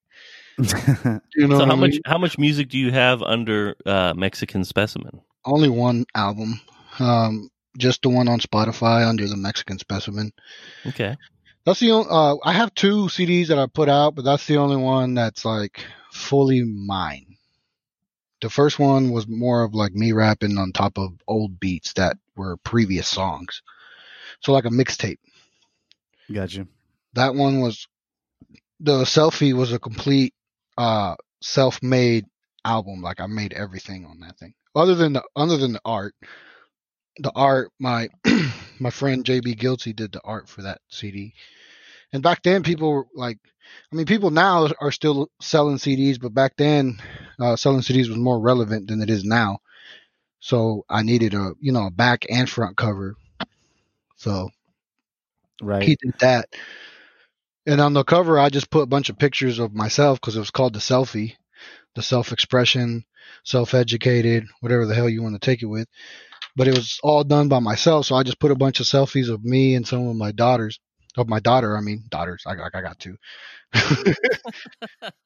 you 1.35 1.47
know, 1.47 1.57
so 1.57 1.65
how 1.65 1.71
I 1.71 1.75
much 1.75 1.95
how 2.05 2.17
much 2.17 2.37
music 2.37 2.69
do 2.69 2.77
you 2.77 2.91
have 2.91 3.21
under 3.23 3.75
uh, 3.85 4.13
Mexican 4.15 4.63
Specimen? 4.63 5.21
Only 5.43 5.69
one 5.69 6.05
album. 6.13 6.61
Um, 6.99 7.49
just 7.77 8.01
the 8.01 8.09
one 8.09 8.27
on 8.27 8.39
Spotify 8.39 9.07
under 9.07 9.27
the 9.27 9.37
Mexican 9.37 9.79
Specimen. 9.79 10.31
Okay, 10.85 11.15
That's 11.65 11.79
the 11.79 11.91
only. 11.91 12.07
Uh, 12.09 12.35
I 12.43 12.53
have 12.53 12.73
two 12.75 13.05
CDs 13.05 13.47
that 13.47 13.57
I 13.57 13.65
put 13.67 13.89
out, 13.89 14.15
but 14.15 14.25
that's 14.25 14.45
the 14.45 14.57
only 14.57 14.77
one 14.77 15.15
that's 15.15 15.45
like 15.45 15.83
fully 16.11 16.63
mine. 16.63 17.37
The 18.41 18.49
first 18.49 18.79
one 18.79 19.11
was 19.11 19.27
more 19.27 19.63
of 19.63 19.73
like 19.73 19.93
me 19.93 20.11
rapping 20.11 20.57
on 20.57 20.71
top 20.71 20.97
of 20.97 21.13
old 21.27 21.59
beats 21.59 21.93
that 21.93 22.17
were 22.35 22.57
previous 22.57 23.07
songs, 23.07 23.61
so 24.41 24.51
like 24.51 24.65
a 24.65 24.69
mixtape. 24.69 25.19
Gotcha. 26.31 26.67
That 27.13 27.35
one 27.35 27.61
was 27.61 27.87
the 28.79 29.03
selfie 29.03 29.53
was 29.53 29.71
a 29.71 29.79
complete 29.79 30.33
uh 30.77 31.15
self-made 31.41 32.25
album. 32.65 33.01
Like 33.01 33.19
I 33.19 33.27
made 33.27 33.53
everything 33.53 34.05
on 34.05 34.19
that 34.21 34.37
thing, 34.37 34.53
other 34.75 34.95
than 34.95 35.13
the 35.13 35.23
other 35.35 35.57
than 35.57 35.73
the 35.73 35.81
art. 35.85 36.15
The 37.19 37.31
art, 37.35 37.71
my 37.79 38.09
my 38.79 38.89
friend 38.89 39.23
JB 39.25 39.55
Guilty 39.55 39.93
did 39.93 40.11
the 40.11 40.21
art 40.23 40.47
for 40.49 40.61
that 40.63 40.81
CD. 40.89 41.33
And 42.13 42.21
back 42.23 42.43
then, 42.43 42.63
people 42.63 42.91
were 42.91 43.07
like, 43.15 43.37
I 43.91 43.95
mean, 43.95 44.05
people 44.05 44.31
now 44.31 44.67
are 44.81 44.91
still 44.91 45.29
selling 45.41 45.77
CDs, 45.77 46.19
but 46.19 46.33
back 46.33 46.55
then, 46.57 47.01
uh, 47.39 47.55
selling 47.55 47.81
CDs 47.81 48.07
was 48.09 48.17
more 48.17 48.39
relevant 48.39 48.87
than 48.87 49.01
it 49.01 49.09
is 49.09 49.23
now. 49.23 49.59
So 50.39 50.85
I 50.89 51.03
needed 51.03 51.33
a, 51.33 51.53
you 51.59 51.71
know, 51.71 51.87
a 51.87 51.91
back 51.91 52.25
and 52.29 52.49
front 52.49 52.77
cover. 52.77 53.15
So 54.17 54.49
Right. 55.61 55.87
he 55.87 55.95
did 56.01 56.13
that. 56.19 56.49
And 57.71 57.79
on 57.79 57.93
the 57.93 58.03
cover, 58.03 58.37
I 58.37 58.49
just 58.49 58.69
put 58.69 58.81
a 58.81 58.85
bunch 58.85 59.09
of 59.09 59.17
pictures 59.17 59.57
of 59.57 59.73
myself 59.73 60.19
because 60.19 60.35
it 60.35 60.39
was 60.39 60.51
called 60.51 60.73
the 60.73 60.79
selfie, 60.79 61.35
the 61.95 62.03
self 62.03 62.33
expression, 62.33 63.05
self 63.45 63.73
educated, 63.73 64.45
whatever 64.59 64.85
the 64.85 64.93
hell 64.93 65.07
you 65.07 65.23
want 65.23 65.41
to 65.41 65.45
take 65.45 65.63
it 65.63 65.67
with. 65.67 65.87
But 66.57 66.67
it 66.67 66.75
was 66.75 66.99
all 67.01 67.23
done 67.23 67.47
by 67.47 67.59
myself. 67.59 68.07
So 68.07 68.15
I 68.15 68.23
just 68.23 68.39
put 68.39 68.51
a 68.51 68.57
bunch 68.57 68.81
of 68.81 68.87
selfies 68.87 69.29
of 69.29 69.45
me 69.45 69.75
and 69.75 69.87
some 69.87 70.05
of 70.05 70.17
my 70.17 70.33
daughters, 70.33 70.81
of 71.15 71.29
my 71.29 71.39
daughter. 71.39 71.77
I 71.77 71.79
mean, 71.79 72.03
daughters. 72.09 72.43
I, 72.45 72.55
I 72.61 72.81
got 72.81 72.99
two. 72.99 73.15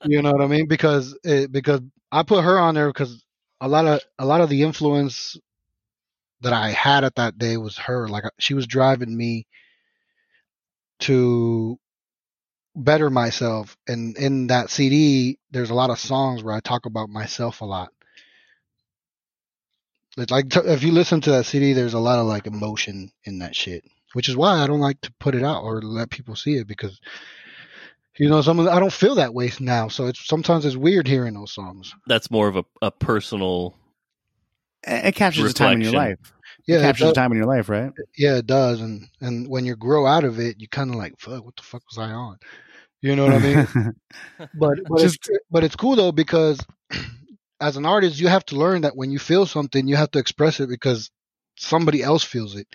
you 0.05 0.21
know 0.21 0.31
what 0.31 0.43
I 0.43 0.47
mean? 0.47 0.67
Because 0.67 1.17
it, 1.23 1.51
because 1.51 1.81
I 2.11 2.21
put 2.21 2.43
her 2.43 2.59
on 2.59 2.75
there 2.75 2.89
because 2.89 3.23
a 3.59 3.67
lot 3.67 3.87
of 3.87 4.01
a 4.19 4.25
lot 4.27 4.41
of 4.41 4.49
the 4.49 4.61
influence 4.61 5.35
that 6.41 6.53
I 6.53 6.69
had 6.69 7.03
at 7.05 7.15
that 7.15 7.39
day 7.39 7.57
was 7.57 7.75
her. 7.79 8.07
Like 8.07 8.25
she 8.37 8.53
was 8.53 8.67
driving 8.67 9.17
me 9.17 9.47
to 10.99 11.79
better 12.75 13.09
myself. 13.09 13.77
And 13.87 14.17
in 14.17 14.47
that 14.47 14.69
CD, 14.69 15.39
there's 15.51 15.69
a 15.69 15.75
lot 15.75 15.89
of 15.89 15.99
songs 15.99 16.43
where 16.43 16.53
I 16.53 16.59
talk 16.59 16.85
about 16.85 17.09
myself 17.09 17.61
a 17.61 17.65
lot. 17.65 17.89
It's 20.17 20.31
like 20.31 20.49
t- 20.49 20.59
if 20.59 20.83
you 20.83 20.91
listen 20.91 21.21
to 21.21 21.31
that 21.31 21.45
CD, 21.45 21.73
there's 21.73 21.93
a 21.93 21.99
lot 21.99 22.19
of 22.19 22.25
like 22.25 22.47
emotion 22.47 23.11
in 23.25 23.39
that 23.39 23.55
shit, 23.55 23.83
which 24.13 24.29
is 24.29 24.37
why 24.37 24.59
I 24.59 24.67
don't 24.67 24.79
like 24.79 25.01
to 25.01 25.13
put 25.19 25.35
it 25.35 25.43
out 25.43 25.63
or 25.63 25.81
let 25.81 26.09
people 26.09 26.35
see 26.35 26.55
it 26.55 26.67
because 26.67 26.99
you 28.17 28.29
know 28.29 28.41
some 28.41 28.59
of 28.59 28.65
the, 28.65 28.71
I 28.71 28.79
don't 28.79 28.93
feel 28.93 29.15
that 29.15 29.33
way 29.33 29.51
now. 29.59 29.89
So 29.89 30.07
it's 30.07 30.25
sometimes 30.25 30.65
it's 30.65 30.77
weird 30.77 31.07
hearing 31.07 31.33
those 31.33 31.51
songs. 31.51 31.93
That's 32.07 32.31
more 32.31 32.47
of 32.47 32.55
a, 32.55 32.63
a 32.81 32.91
personal. 32.91 33.75
It, 34.83 35.07
it 35.07 35.15
captures 35.15 35.51
a 35.51 35.53
time 35.53 35.73
in 35.73 35.81
your 35.81 35.91
life. 35.91 36.19
Yeah, 36.67 36.77
it 36.77 36.81
it 36.81 36.81
captures 36.83 37.09
a 37.09 37.13
does, 37.13 37.13
time 37.13 37.31
in 37.31 37.37
your 37.37 37.47
life, 37.47 37.69
right? 37.69 37.91
yeah, 38.17 38.37
it 38.37 38.47
does. 38.47 38.81
And 38.81 39.07
and 39.21 39.47
when 39.47 39.65
you 39.65 39.75
grow 39.75 40.05
out 40.05 40.23
of 40.23 40.39
it, 40.39 40.59
you 40.59 40.67
kind 40.67 40.89
of 40.89 40.95
like, 40.95 41.19
fuck, 41.19 41.43
what 41.45 41.55
the 41.55 41.63
fuck 41.63 41.83
was 41.89 41.97
I 41.97 42.11
on? 42.11 42.37
You 43.01 43.15
know 43.15 43.25
what 43.25 43.33
I 43.35 43.39
mean? 43.39 43.67
but 44.53 44.79
but 44.89 44.99
Just- 44.99 45.29
it's, 45.29 45.39
but 45.51 45.63
it's 45.63 45.75
cool 45.75 45.95
though 45.95 46.11
because 46.11 46.59
as 47.61 47.77
an 47.77 47.85
artist 47.85 48.19
you 48.19 48.27
have 48.27 48.45
to 48.45 48.55
learn 48.55 48.81
that 48.81 48.95
when 48.95 49.11
you 49.11 49.19
feel 49.19 49.45
something 49.45 49.87
you 49.87 49.95
have 49.95 50.11
to 50.11 50.19
express 50.19 50.59
it 50.59 50.69
because 50.69 51.11
somebody 51.57 52.03
else 52.03 52.23
feels 52.23 52.55
it 52.55 52.67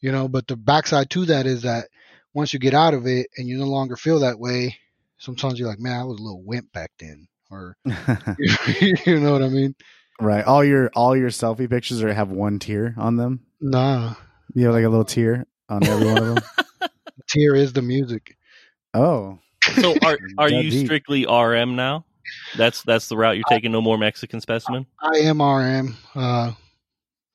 you 0.00 0.12
know 0.12 0.28
but 0.28 0.46
the 0.46 0.56
backside 0.56 1.08
to 1.10 1.24
that 1.24 1.46
is 1.46 1.62
that 1.62 1.88
once 2.34 2.52
you 2.52 2.58
get 2.58 2.74
out 2.74 2.94
of 2.94 3.06
it 3.06 3.28
and 3.36 3.48
you 3.48 3.56
no 3.56 3.66
longer 3.66 3.96
feel 3.96 4.20
that 4.20 4.38
way 4.38 4.76
sometimes 5.16 5.58
you're 5.58 5.68
like 5.68 5.78
man 5.80 6.00
i 6.00 6.04
was 6.04 6.18
a 6.18 6.22
little 6.22 6.42
wimp 6.44 6.70
back 6.72 6.90
then 6.98 7.26
or 7.50 7.76
you 7.86 9.18
know 9.18 9.32
what 9.32 9.42
i 9.42 9.48
mean 9.48 9.74
right. 10.22 10.44
All 10.44 10.64
your 10.64 10.90
all 10.94 11.16
your 11.16 11.30
selfie 11.30 11.68
pictures 11.68 12.02
are 12.02 12.12
have 12.12 12.30
one 12.30 12.58
tear 12.58 12.94
on 12.96 13.16
them. 13.16 13.40
nah 13.60 14.14
You 14.54 14.66
have 14.66 14.74
like 14.74 14.84
a 14.84 14.88
little 14.88 15.04
tear 15.04 15.46
on 15.68 15.82
every 15.84 16.06
one 16.10 16.18
of 16.20 16.26
them. 16.28 16.90
tear 17.28 17.54
is 17.54 17.72
the 17.72 17.82
music 17.82 18.36
Oh, 18.94 19.38
So 19.80 19.96
are 20.02 20.18
are 20.38 20.48
you 20.50 20.70
deep. 20.70 20.86
strictly 20.86 21.24
RM 21.26 21.76
now? 21.76 22.04
That's 22.56 22.82
that's 22.82 23.08
the 23.08 23.16
route 23.16 23.36
you're 23.36 23.44
taking. 23.48 23.72
No 23.72 23.80
more 23.80 23.98
Mexican 23.98 24.40
specimen. 24.40 24.86
i 25.00 25.18
am 25.18 25.40
rm 25.40 25.96
uh 26.14 26.52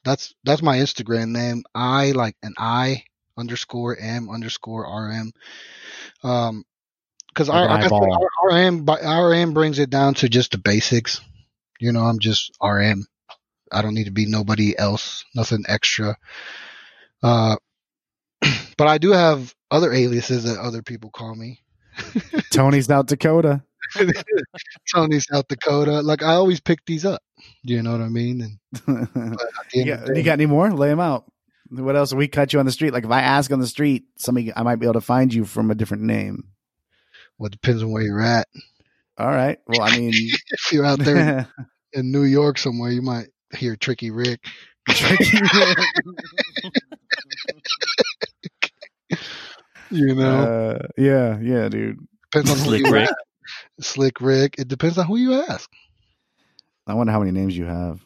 that's 0.05 0.33
that's 0.43 0.61
my 0.61 0.77
instagram 0.77 1.29
name 1.29 1.63
i 1.75 2.11
like 2.11 2.35
an 2.43 2.53
i 2.57 3.03
underscore 3.37 3.97
m 3.99 4.29
underscore 4.29 4.85
rm 4.85 5.31
um 6.23 6.63
because 7.29 7.49
Like 7.49 7.69
our, 7.69 7.69
I 7.69 7.81
said, 7.81 7.91
eyeball. 7.91 8.29
our 8.41 8.49
RM 8.65 8.85
by 8.85 8.97
RM 8.99 9.53
brings 9.53 9.79
it 9.79 9.89
down 9.89 10.13
to 10.15 10.29
just 10.29 10.51
the 10.51 10.57
basics. 10.57 11.21
You 11.79 11.91
know, 11.91 12.01
I'm 12.01 12.19
just 12.19 12.51
RM. 12.61 13.05
I 13.71 13.81
don't 13.81 13.93
need 13.93 14.05
to 14.05 14.11
be 14.11 14.25
nobody 14.25 14.77
else, 14.77 15.25
nothing 15.35 15.63
extra. 15.67 16.17
Uh, 17.21 17.57
but 18.77 18.87
I 18.87 18.97
do 18.97 19.11
have 19.11 19.53
other 19.69 19.91
aliases 19.91 20.43
that 20.45 20.59
other 20.59 20.81
people 20.81 21.09
call 21.09 21.35
me. 21.35 21.61
Tony, 22.51 22.81
South 22.81 23.07
Dakota. 23.07 23.63
Tony, 24.93 25.19
South 25.19 25.47
Dakota. 25.47 26.01
Like 26.01 26.23
I 26.23 26.33
always 26.33 26.59
pick 26.59 26.85
these 26.85 27.05
up. 27.05 27.21
You 27.63 27.81
know 27.81 27.91
what 27.91 28.01
I 28.01 28.09
mean? 28.09 28.41
And 28.41 28.59
you, 28.87 29.07
but 29.15 29.41
at 29.41 29.69
the 29.71 29.81
end 29.81 29.89
of 29.89 30.05
got, 30.05 30.17
you 30.17 30.23
got 30.23 30.33
any 30.33 30.45
more? 30.45 30.71
Lay 30.71 30.89
them 30.89 30.99
out. 30.99 31.31
What 31.69 31.95
else? 31.95 32.13
We 32.13 32.27
cut 32.27 32.53
you 32.53 32.59
on 32.59 32.65
the 32.65 32.71
street. 32.71 32.93
Like 32.93 33.03
if 33.03 33.11
I 33.11 33.21
ask 33.21 33.51
on 33.51 33.59
the 33.59 33.67
street, 33.67 34.05
somebody 34.17 34.53
I 34.55 34.63
might 34.63 34.77
be 34.77 34.85
able 34.85 34.93
to 34.93 35.01
find 35.01 35.33
you 35.33 35.45
from 35.45 35.69
a 35.69 35.75
different 35.75 36.03
name. 36.03 36.45
well, 37.37 37.47
it 37.47 37.51
depends 37.51 37.83
on 37.83 37.91
where 37.91 38.03
you're 38.03 38.21
at. 38.21 38.47
All 39.17 39.27
right. 39.29 39.57
Well, 39.67 39.81
I 39.81 39.97
mean, 39.97 40.13
If 40.49 40.71
you're 40.71 40.85
out 40.85 40.99
there 40.99 41.47
in 41.93 42.11
New 42.11 42.23
York 42.23 42.57
somewhere, 42.57 42.91
you 42.91 43.01
might 43.01 43.27
hear 43.55 43.75
Tricky 43.75 44.11
Rick. 44.11 44.43
You 49.89 50.15
know, 50.15 50.43
uh, 50.43 50.87
yeah, 50.97 51.39
yeah, 51.39 51.69
dude. 51.69 51.97
depends 52.31 52.51
on 52.51 52.57
who 52.57 52.63
Slick 52.65 52.85
you 52.85 52.91
Rick. 52.91 53.09
ask. 53.09 53.15
Slick 53.79 54.19
Rick. 54.19 54.55
It 54.57 54.67
depends 54.67 54.97
on 54.97 55.05
who 55.05 55.15
you 55.15 55.33
ask. 55.35 55.69
I 56.85 56.93
wonder 56.93 57.13
how 57.13 57.19
many 57.19 57.31
names 57.31 57.57
you 57.57 57.65
have 57.65 58.01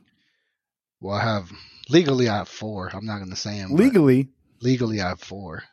Well, 0.99 1.16
I 1.16 1.24
have 1.24 1.51
legally 1.89 2.30
I 2.30 2.38
have 2.38 2.47
four. 2.49 2.89
I'm 2.93 3.05
not 3.05 3.18
going 3.18 3.32
to 3.32 3.36
say 3.36 3.57
them. 3.57 3.72
but 3.72 3.80
legally. 3.80 4.30
legally 4.62 5.01
I 5.01 5.09
have 5.09 5.22
four. 5.22 5.64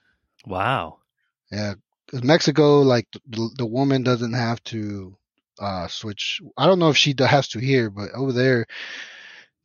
Wow. 0.47 0.99
Yeah, 1.53 1.75
'Cause 2.11 2.23
Mexico, 2.23 2.81
like 2.81 3.07
the, 3.29 3.51
the 3.59 3.67
woman 3.67 4.03
doesn't 4.03 4.33
have 4.33 4.63
to 4.65 5.15
uh 5.61 5.89
switch. 5.89 6.41
I 6.57 6.67
don't 6.67 6.79
know 6.79 6.91
if 6.91 6.97
she 6.97 7.13
do- 7.13 7.25
has 7.25 7.49
to 7.49 7.59
here, 7.59 7.91
but 7.91 8.11
over 8.15 8.33
there, 8.33 8.67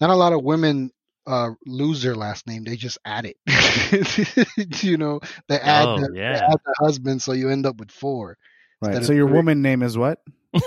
not 0.01 0.09
a 0.09 0.15
lot 0.15 0.33
of 0.33 0.43
women 0.43 0.91
uh 1.25 1.51
lose 1.65 2.01
their 2.01 2.15
last 2.15 2.47
name. 2.47 2.63
They 2.63 2.75
just 2.75 2.97
add 3.05 3.25
it. 3.25 3.37
you 4.83 4.97
know, 4.97 5.19
they 5.47 5.59
add, 5.59 5.87
Oh, 5.87 5.99
the, 5.99 6.11
they 6.13 6.21
add 6.21 6.57
the 6.65 6.75
husband, 6.79 7.21
so 7.21 7.33
you 7.33 7.49
end 7.49 7.65
up 7.65 7.77
with 7.77 7.91
four. 7.91 8.37
Right. 8.81 9.03
So 9.03 9.13
your 9.13 9.27
three. 9.27 9.37
woman 9.37 9.61
name 9.61 9.81
is 9.83 9.97
what? 9.97 10.19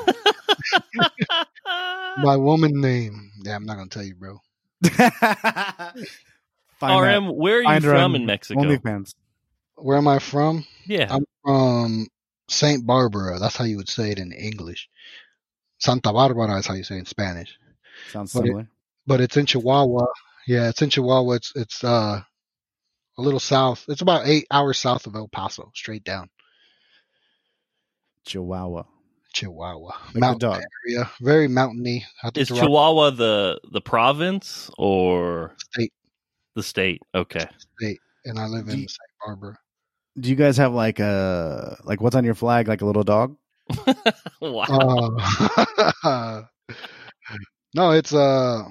My 2.19 2.37
woman 2.37 2.81
name. 2.81 3.31
Yeah, 3.45 3.57
I'm 3.57 3.67
not 3.67 3.77
gonna 3.77 3.89
tell 3.91 4.05
you, 4.05 4.15
bro. 4.15 4.39
Find 4.85 5.93
that. 6.81 7.17
RM, 7.17 7.29
where 7.37 7.59
are 7.59 7.63
you 7.63 7.69
Find 7.69 7.85
from 7.85 8.15
in 8.15 8.27
Mexico? 8.27 8.61
OnlyFans. 8.61 9.15
Where 9.77 9.97
am 9.99 10.09
I 10.09 10.19
from? 10.19 10.65
yeah. 10.87 11.09
I'm 11.11 11.25
from 11.45 12.07
Saint 12.49 12.87
Barbara. 12.87 13.39
That's 13.39 13.57
how 13.57 13.65
you 13.65 13.77
would 13.77 13.89
say 13.89 14.11
it 14.13 14.19
in 14.19 14.33
English. 14.33 14.89
Santa 15.79 16.13
Barbara 16.13 16.57
is 16.59 16.67
how 16.67 16.75
you 16.75 16.85
say 16.85 16.97
it 16.97 17.01
in 17.01 17.07
Spanish. 17.07 17.59
Sounds 18.13 18.33
But 18.33 18.41
it- 18.45 18.47
similar. 18.49 18.69
but 19.07 19.21
it's 19.21 19.37
in 19.37 19.47
Chihuahua. 19.47 20.07
Yeah, 20.47 20.69
it's 20.69 20.81
in 20.83 20.91
Chihuahua. 20.91 21.35
It's 21.35 21.53
it's 21.57 21.83
uh 21.85 22.23
a 23.19 23.23
little 23.23 23.41
south. 23.41 23.85
It's 23.89 24.03
about 24.03 24.27
eight 24.27 24.47
hours 24.51 24.79
south 24.79 25.07
of 25.07 25.15
El 25.17 25.29
Paso, 25.29 25.71
straight 25.75 26.05
down 26.05 26.29
Chihuahua. 28.25 28.85
Chihuahua. 29.33 29.93
the 30.15 30.21
Mountain 30.21 30.51
dog. 30.51 30.63
area, 30.87 31.11
very 31.21 31.47
mountainy. 31.49 32.07
I 32.23 32.29
think 32.29 32.39
Is 32.39 32.51
it's 32.51 32.59
around 32.59 32.69
Chihuahua 32.69 33.11
the 33.11 33.61
the 33.73 33.81
province 33.83 34.71
or 34.79 35.55
state, 35.73 35.93
the 36.55 36.63
state? 36.63 37.03
Okay. 37.15 37.47
state, 37.79 37.99
and 38.25 38.39
I 38.39 38.47
live 38.47 38.69
in 38.69 38.79
you- 38.81 38.89
Saint 38.89 39.11
Barbara. 39.27 39.59
Do 40.19 40.31
you 40.31 40.37
guys 40.37 40.57
have 40.57 40.73
like 40.73 40.99
a 40.99 41.79
like 41.85 42.01
what's 42.01 42.17
on 42.17 42.25
your 42.25 42.35
flag? 42.35 42.69
Like 42.69 42.81
a 42.81 42.87
little 42.87 43.05
dog? 43.05 43.37
wow. 44.41 45.17
Uh, 46.03 46.43
no, 47.75 47.91
it's 47.91 48.15
uh, 48.15 48.65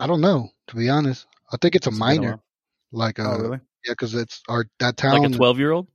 I 0.00 0.06
don't 0.06 0.20
know 0.20 0.50
to 0.68 0.76
be 0.76 0.88
honest. 0.88 1.26
I 1.52 1.56
think 1.60 1.76
it's 1.76 1.86
a 1.86 1.90
It's 1.90 1.98
been 1.98 2.18
a 2.18 2.20
minor, 2.20 2.40
like 2.90 3.18
uh, 3.18 3.30
Oh, 3.30 3.38
really? 3.38 3.60
yeah, 3.84 3.92
because 3.92 4.14
it's 4.14 4.42
our 4.48 4.66
that 4.80 4.96
town. 4.96 5.20
like 5.20 5.30
a 5.30 5.34
twelve 5.34 5.58
year 5.58 5.72
old? 5.72 5.86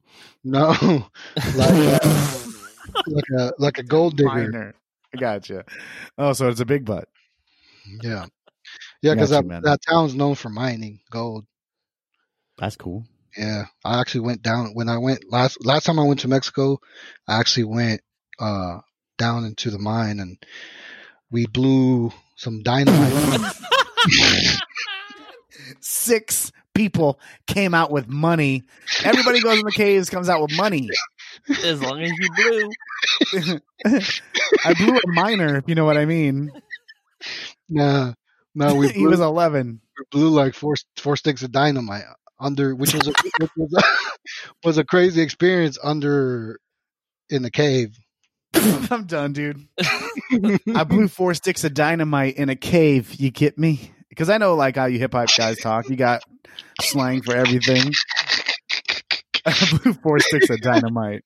No, 0.44 0.70
like 1.56 1.58
uh, 1.58 2.00
like 3.08 3.30
a 3.38 3.54
like 3.58 3.78
a 3.80 3.84
gold 3.84 4.16
digger. 4.16 4.30
Minor. 4.30 4.76
I 5.14 5.18
gotcha. 5.20 5.66
Oh, 6.18 6.34
so 6.34 6.48
it's 6.48 6.60
a 6.60 6.66
big 6.66 6.86
butt. 6.86 7.08
Yeah. 8.02 8.26
Yeah, 9.02 9.14
because 9.14 9.30
that, 9.30 9.46
man. 9.46 9.62
that 9.64 9.80
town's 9.88 10.16
known 10.16 10.36
for 10.36 10.50
mining 10.50 11.00
gold. 11.10 11.46
That's 12.58 12.76
cool. 12.76 13.06
Yeah. 13.38 13.66
I 13.86 14.00
actually 14.00 14.22
went 14.22 14.42
down 14.42 14.72
when 14.74 14.90
I 14.90 14.98
went 14.98 15.32
last 15.32 15.64
last 15.66 15.86
time 15.86 16.00
I 16.00 16.04
went 16.04 16.22
to 16.22 16.28
Mexico, 16.28 16.80
I 17.28 17.40
actually 17.40 17.66
went 17.66 18.02
uh 18.40 18.80
down 19.18 19.46
into 19.46 19.70
the 19.70 19.80
mine 19.80 20.20
and 20.20 20.38
we 21.32 21.46
blew 21.48 22.12
some 22.36 22.64
dynamite. 22.64 23.54
Six 25.82 26.52
people 26.74 27.20
came 27.48 27.74
out 27.74 27.92
with 27.92 28.08
money. 28.08 28.64
Everybody 29.04 29.42
goes 29.42 29.60
in 29.60 29.66
the 29.66 29.72
caves, 29.72 30.10
comes 30.10 30.30
out 30.30 30.42
with 30.42 30.56
money. 30.56 30.90
as 31.64 31.82
long 31.82 32.02
as 32.02 32.12
you 32.12 32.30
blew. 32.36 33.60
I 34.64 34.74
blew 34.74 34.98
a 34.98 35.02
minor, 35.08 35.58
if 35.58 35.66
you 35.68 35.76
know 35.76 35.86
what 35.86 35.98
I 35.98 36.06
mean. 36.06 36.52
nah. 37.70 38.14
No, 38.56 38.76
we 38.76 38.90
he 38.94 39.06
was 39.06 39.20
11. 39.20 39.82
we 39.98 40.06
blew 40.12 40.30
like 40.30 40.54
four 40.54 40.76
four 40.96 41.16
sticks 41.16 41.44
of 41.44 41.52
dynamite 41.52 42.06
under 42.40 42.76
which 42.76 42.94
was 42.94 43.08
a, 43.08 43.14
which 43.40 43.52
was 43.56 43.74
a, 43.74 43.84
was 44.68 44.78
a 44.78 44.84
crazy 44.84 45.22
experience 45.22 45.78
under 45.84 46.60
in 47.30 47.42
the 47.42 47.52
cave. 47.52 47.98
I'm 48.54 49.06
done, 49.06 49.34
dude. 49.34 49.68
I 50.76 50.84
blew 50.84 51.08
four 51.08 51.34
sticks 51.34 51.64
of 51.64 51.74
dynamite 51.74 52.36
in 52.38 52.50
a 52.50 52.56
cave. 52.56 53.16
You 53.16 53.30
get 53.32 53.58
me? 53.58 53.92
Because 54.10 54.30
I 54.30 54.38
know 54.38 54.56
like 54.56 54.76
how 54.76 54.86
you 54.86 55.00
hip 55.00 55.14
hop 55.14 55.30
guys 55.38 55.58
talk. 55.60 55.90
You 55.90 55.96
got 55.96 56.24
slang 56.82 57.22
for 57.22 57.36
everything. 57.36 57.92
I 59.46 59.80
blew 59.84 59.94
four 59.94 60.20
sticks 60.20 60.50
of 60.50 60.62
dynamite. 60.62 61.24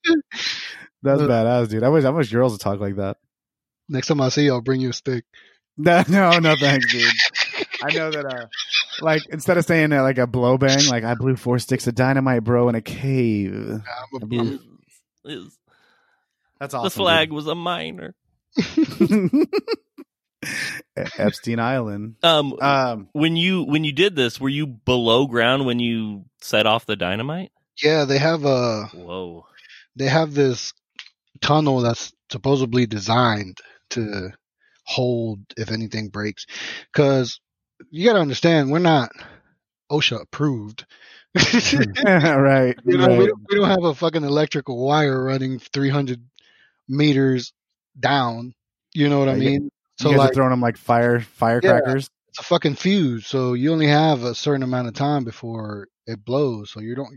That's 1.03 1.21
Uh, 1.21 1.27
badass, 1.27 1.69
dude. 1.69 1.83
I 1.83 1.89
wish 1.89 2.03
I 2.03 2.09
wish 2.09 2.31
girls 2.31 2.53
would 2.53 2.61
talk 2.61 2.79
like 2.79 2.97
that. 2.97 3.17
Next 3.89 4.07
time 4.07 4.21
I 4.21 4.29
see 4.29 4.43
you, 4.45 4.53
I'll 4.53 4.61
bring 4.61 4.81
you 4.81 4.89
a 4.89 4.93
stick. 4.93 5.25
No, 5.77 6.03
no, 6.07 6.37
no, 6.39 6.55
thanks, 6.55 6.91
dude. 6.91 7.11
I 7.83 7.93
know 7.93 8.11
that. 8.11 8.25
Uh, 8.25 8.45
like 8.99 9.21
instead 9.29 9.57
of 9.57 9.65
saying 9.65 9.93
uh, 9.93 10.01
like 10.01 10.17
a 10.17 10.27
blow 10.27 10.57
bang, 10.57 10.85
like 10.89 11.03
I 11.03 11.15
blew 11.15 11.35
four 11.35 11.59
sticks 11.59 11.87
of 11.87 11.95
dynamite, 11.95 12.43
bro, 12.43 12.67
in 12.69 12.75
a 12.75 12.81
cave. 12.81 13.53
I'm 13.53 13.81
a, 14.21 14.23
I 14.23 14.25
blew- 14.27 14.59
Is- 15.25 15.57
That's 16.59 16.73
awesome. 16.73 16.83
the 16.83 16.87
awesome. 16.87 17.01
flag 17.03 17.31
was 17.31 17.47
a 17.47 17.55
minor. 17.55 18.13
dude. 18.75 19.47
Epstein 21.17 21.59
Island. 21.59 22.15
Um, 22.23 22.55
Um, 22.61 23.07
when 23.13 23.35
you 23.35 23.63
when 23.63 23.83
you 23.83 23.91
did 23.91 24.15
this, 24.15 24.39
were 24.41 24.49
you 24.49 24.65
below 24.67 25.27
ground 25.27 25.65
when 25.65 25.79
you 25.79 26.25
set 26.41 26.65
off 26.65 26.85
the 26.85 26.95
dynamite? 26.95 27.51
Yeah, 27.81 28.05
they 28.05 28.17
have 28.17 28.43
a 28.43 28.85
Whoa. 28.93 29.45
they 29.95 30.07
have 30.07 30.33
this 30.33 30.73
tunnel 31.41 31.81
that's 31.81 32.11
supposedly 32.31 32.85
designed 32.87 33.57
to 33.91 34.31
hold 34.85 35.39
if 35.57 35.71
anything 35.71 36.09
breaks. 36.09 36.45
Because 36.91 37.39
you 37.89 38.05
got 38.05 38.13
to 38.13 38.19
understand, 38.19 38.71
we're 38.71 38.79
not 38.79 39.11
OSHA 39.91 40.21
approved. 40.21 40.85
Mm. 41.37 42.03
right. 42.43 42.75
you 42.85 42.97
right. 42.97 43.09
know, 43.09 43.17
we, 43.17 43.27
don't, 43.27 43.39
we 43.49 43.55
don't 43.57 43.69
have 43.69 43.83
a 43.83 43.95
fucking 43.95 44.23
electrical 44.23 44.85
wire 44.85 45.23
running 45.23 45.59
300 45.59 46.21
meters 46.89 47.53
down. 47.99 48.53
You 48.93 49.09
know 49.09 49.19
what 49.19 49.29
I 49.29 49.33
Yeah, 49.35 49.37
you- 49.37 49.49
mean? 49.51 49.63
You 49.63 49.69
So 49.99 50.09
guys 50.11 50.19
like, 50.19 50.31
are 50.31 50.33
throwing 50.33 50.49
them 50.51 50.61
like 50.61 50.77
fire 50.77 51.19
firecrackers. 51.19 52.09
it's 52.29 52.39
a 52.39 52.43
fucking 52.43 52.75
fuse. 52.75 53.27
So 53.27 53.53
you 53.53 53.71
only 53.71 53.87
have 53.87 54.23
a 54.23 54.33
certain 54.35 54.63
amount 54.63 54.87
of 54.87 54.93
time 54.93 55.23
before 55.23 55.87
it 56.07 56.23
blows. 56.25 56.71
So 56.71 56.79
you 56.79 56.95
don't, 56.95 57.13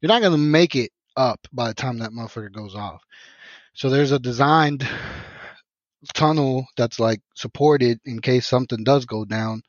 you're 0.00 0.08
not 0.08 0.20
gonna 0.22 0.36
make 0.38 0.76
it 0.76 0.90
up 1.16 1.40
by 1.52 1.68
the 1.68 1.74
time 1.74 1.98
that 1.98 2.10
motherfucker 2.10 2.52
goes 2.52 2.74
off. 2.74 3.02
So 3.74 3.88
there's 3.90 4.12
a 4.12 4.18
designed 4.18 4.86
tunnel 6.14 6.66
that's 6.76 7.00
like 7.00 7.20
supported 7.34 7.98
in 8.04 8.20
case 8.20 8.46
something 8.46 8.84
does 8.84 9.04
go 9.06 9.24
down. 9.24 9.62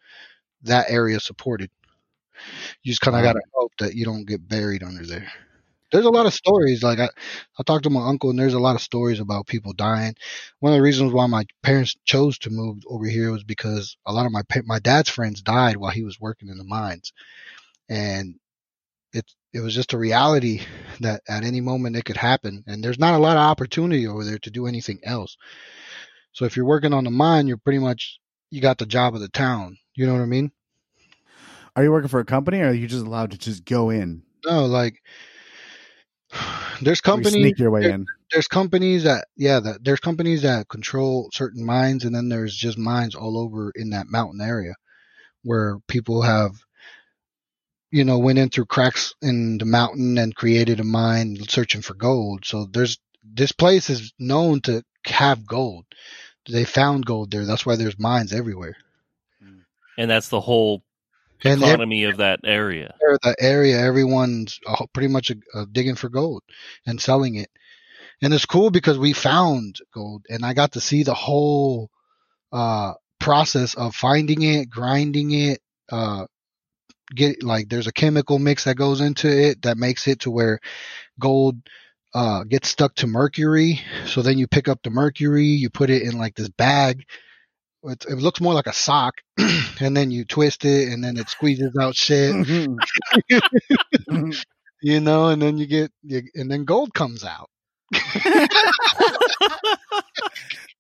That 0.63 0.89
area 0.89 1.19
supported. 1.19 1.69
You 2.83 2.91
just 2.91 3.01
kind 3.01 3.17
of 3.17 3.23
gotta 3.23 3.41
hope 3.53 3.71
that 3.79 3.95
you 3.95 4.05
don't 4.05 4.25
get 4.25 4.47
buried 4.47 4.83
under 4.83 5.05
there. 5.05 5.31
There's 5.91 6.05
a 6.05 6.09
lot 6.09 6.27
of 6.27 6.33
stories. 6.33 6.83
Like 6.83 6.99
I, 6.99 7.09
I 7.57 7.63
talked 7.63 7.83
to 7.83 7.89
my 7.89 8.05
uncle, 8.05 8.29
and 8.29 8.37
there's 8.37 8.53
a 8.53 8.59
lot 8.59 8.75
of 8.75 8.81
stories 8.81 9.19
about 9.19 9.47
people 9.47 9.73
dying. 9.73 10.15
One 10.59 10.71
of 10.73 10.77
the 10.77 10.83
reasons 10.83 11.13
why 11.13 11.25
my 11.27 11.45
parents 11.63 11.95
chose 12.05 12.37
to 12.39 12.49
move 12.51 12.83
over 12.87 13.05
here 13.05 13.31
was 13.31 13.43
because 13.43 13.97
a 14.05 14.13
lot 14.13 14.25
of 14.25 14.31
my 14.31 14.43
my 14.65 14.79
dad's 14.79 15.09
friends 15.09 15.41
died 15.41 15.77
while 15.77 15.91
he 15.91 16.03
was 16.03 16.19
working 16.19 16.49
in 16.49 16.57
the 16.57 16.63
mines, 16.63 17.11
and 17.89 18.35
it 19.13 19.25
it 19.53 19.61
was 19.61 19.75
just 19.75 19.93
a 19.93 19.97
reality 19.97 20.61
that 20.99 21.21
at 21.27 21.43
any 21.43 21.61
moment 21.61 21.95
it 21.95 22.05
could 22.05 22.17
happen. 22.17 22.63
And 22.67 22.83
there's 22.83 22.99
not 22.99 23.15
a 23.15 23.19
lot 23.19 23.37
of 23.37 23.41
opportunity 23.41 24.07
over 24.07 24.23
there 24.23 24.39
to 24.39 24.51
do 24.51 24.67
anything 24.67 24.99
else. 25.03 25.37
So 26.33 26.45
if 26.45 26.55
you're 26.55 26.65
working 26.65 26.93
on 26.93 27.03
the 27.05 27.11
mine, 27.11 27.47
you're 27.47 27.57
pretty 27.57 27.79
much 27.79 28.18
you 28.51 28.61
got 28.61 28.77
the 28.77 28.85
job 28.85 29.15
of 29.15 29.21
the 29.21 29.27
town. 29.29 29.77
You 29.95 30.05
know 30.07 30.13
what 30.13 30.21
I 30.21 30.25
mean? 30.25 30.51
Are 31.75 31.83
you 31.83 31.91
working 31.91 32.09
for 32.09 32.19
a 32.19 32.25
company 32.25 32.59
or 32.59 32.67
are 32.69 32.73
you 32.73 32.87
just 32.87 33.05
allowed 33.05 33.31
to 33.31 33.37
just 33.37 33.65
go 33.65 33.89
in? 33.89 34.23
No, 34.45 34.65
like 34.65 35.01
there's 36.81 36.99
Or 36.99 37.11
you 37.11 37.13
companies 37.13 37.33
sneak 37.33 37.59
your 37.59 37.71
way 37.71 37.83
there- 37.83 37.91
in. 37.91 38.05
there's 38.31 38.47
companies 38.47 39.03
that 39.03 39.27
yeah 39.35 39.59
that 39.59 39.83
there's 39.83 39.99
companies 39.99 40.43
that 40.43 40.67
control 40.69 41.29
certain 41.33 41.65
mines 41.65 42.05
and 42.05 42.13
then 42.15 42.29
there's 42.29 42.55
just 42.55 42.77
mines 42.77 43.15
all 43.15 43.37
over 43.37 43.71
in 43.75 43.89
that 43.91 44.07
mountain 44.07 44.41
area 44.41 44.73
where 45.43 45.79
people 45.87 46.21
have 46.21 46.51
you 47.91 48.03
know 48.03 48.19
went 48.19 48.37
in 48.37 48.49
through 48.49 48.65
cracks 48.65 49.13
in 49.21 49.57
the 49.57 49.65
mountain 49.65 50.17
and 50.17 50.35
created 50.35 50.79
a 50.79 50.83
mine 50.83 51.37
searching 51.47 51.81
for 51.81 51.95
gold 51.95 52.45
so 52.45 52.65
there's 52.65 52.99
this 53.23 53.51
place 53.51 53.89
is 53.89 54.13
known 54.19 54.61
to 54.61 54.83
have 55.05 55.45
gold 55.47 55.85
they 56.47 56.65
found 56.65 57.05
gold 57.05 57.31
there. 57.31 57.45
That's 57.45 57.65
why 57.65 57.75
there's 57.75 57.99
mines 57.99 58.33
everywhere. 58.33 58.77
And 59.97 60.09
that's 60.09 60.29
the 60.29 60.39
whole 60.39 60.83
and 61.43 61.61
every, 61.61 61.73
economy 61.73 62.03
of 62.05 62.17
that 62.17 62.41
area. 62.43 62.95
the 62.99 63.35
area 63.39 63.79
everyone's 63.79 64.59
uh, 64.67 64.85
pretty 64.93 65.07
much 65.07 65.31
uh, 65.53 65.65
digging 65.71 65.95
for 65.95 66.09
gold 66.09 66.43
and 66.85 66.99
selling 66.99 67.35
it. 67.35 67.49
And 68.21 68.33
it's 68.33 68.45
cool 68.45 68.69
because 68.69 68.97
we 68.97 69.13
found 69.13 69.77
gold 69.93 70.25
and 70.29 70.45
i 70.45 70.53
got 70.53 70.73
to 70.73 70.81
see 70.81 71.03
the 71.03 71.13
whole 71.13 71.89
uh 72.51 72.93
process 73.19 73.75
of 73.75 73.95
finding 73.95 74.41
it 74.41 74.69
grinding 74.69 75.31
it 75.31 75.61
uh 75.89 76.25
get 77.15 77.43
like 77.43 77.69
there's 77.69 77.87
a 77.87 77.93
chemical 77.93 78.39
mix 78.39 78.65
that 78.65 78.75
goes 78.75 79.01
into 79.01 79.27
it 79.27 79.61
that 79.61 79.77
makes 79.77 80.07
it 80.07 80.19
to 80.21 80.31
where 80.31 80.59
gold 81.19 81.57
uh 82.13 82.43
gets 82.43 82.69
stuck 82.69 82.93
to 82.95 83.05
mercury 83.07 83.81
so 84.05 84.21
then 84.21 84.37
you 84.37 84.47
pick 84.47 84.67
up 84.67 84.79
the 84.83 84.89
mercury 84.89 85.43
you 85.45 85.69
put 85.69 85.89
it 85.89 86.01
in 86.01 86.17
like 86.17 86.35
this 86.35 86.49
bag 86.49 87.03
it, 87.83 88.03
it 88.09 88.15
looks 88.17 88.41
more 88.41 88.53
like 88.53 88.67
a 88.67 88.73
sock 88.73 89.13
and 89.79 89.95
then 89.95 90.09
you 90.11 90.25
twist 90.25 90.65
it 90.65 90.89
and 90.91 91.03
then 91.03 91.17
it 91.17 91.29
squeezes 91.29 91.75
out 91.79 91.95
shit 91.95 92.35
you 94.81 94.99
know 94.99 95.27
and 95.29 95.41
then 95.41 95.57
you 95.57 95.65
get 95.67 95.91
you, 96.03 96.21
and 96.35 96.49
then 96.51 96.65
gold 96.65 96.93
comes 96.93 97.23
out 97.23 97.49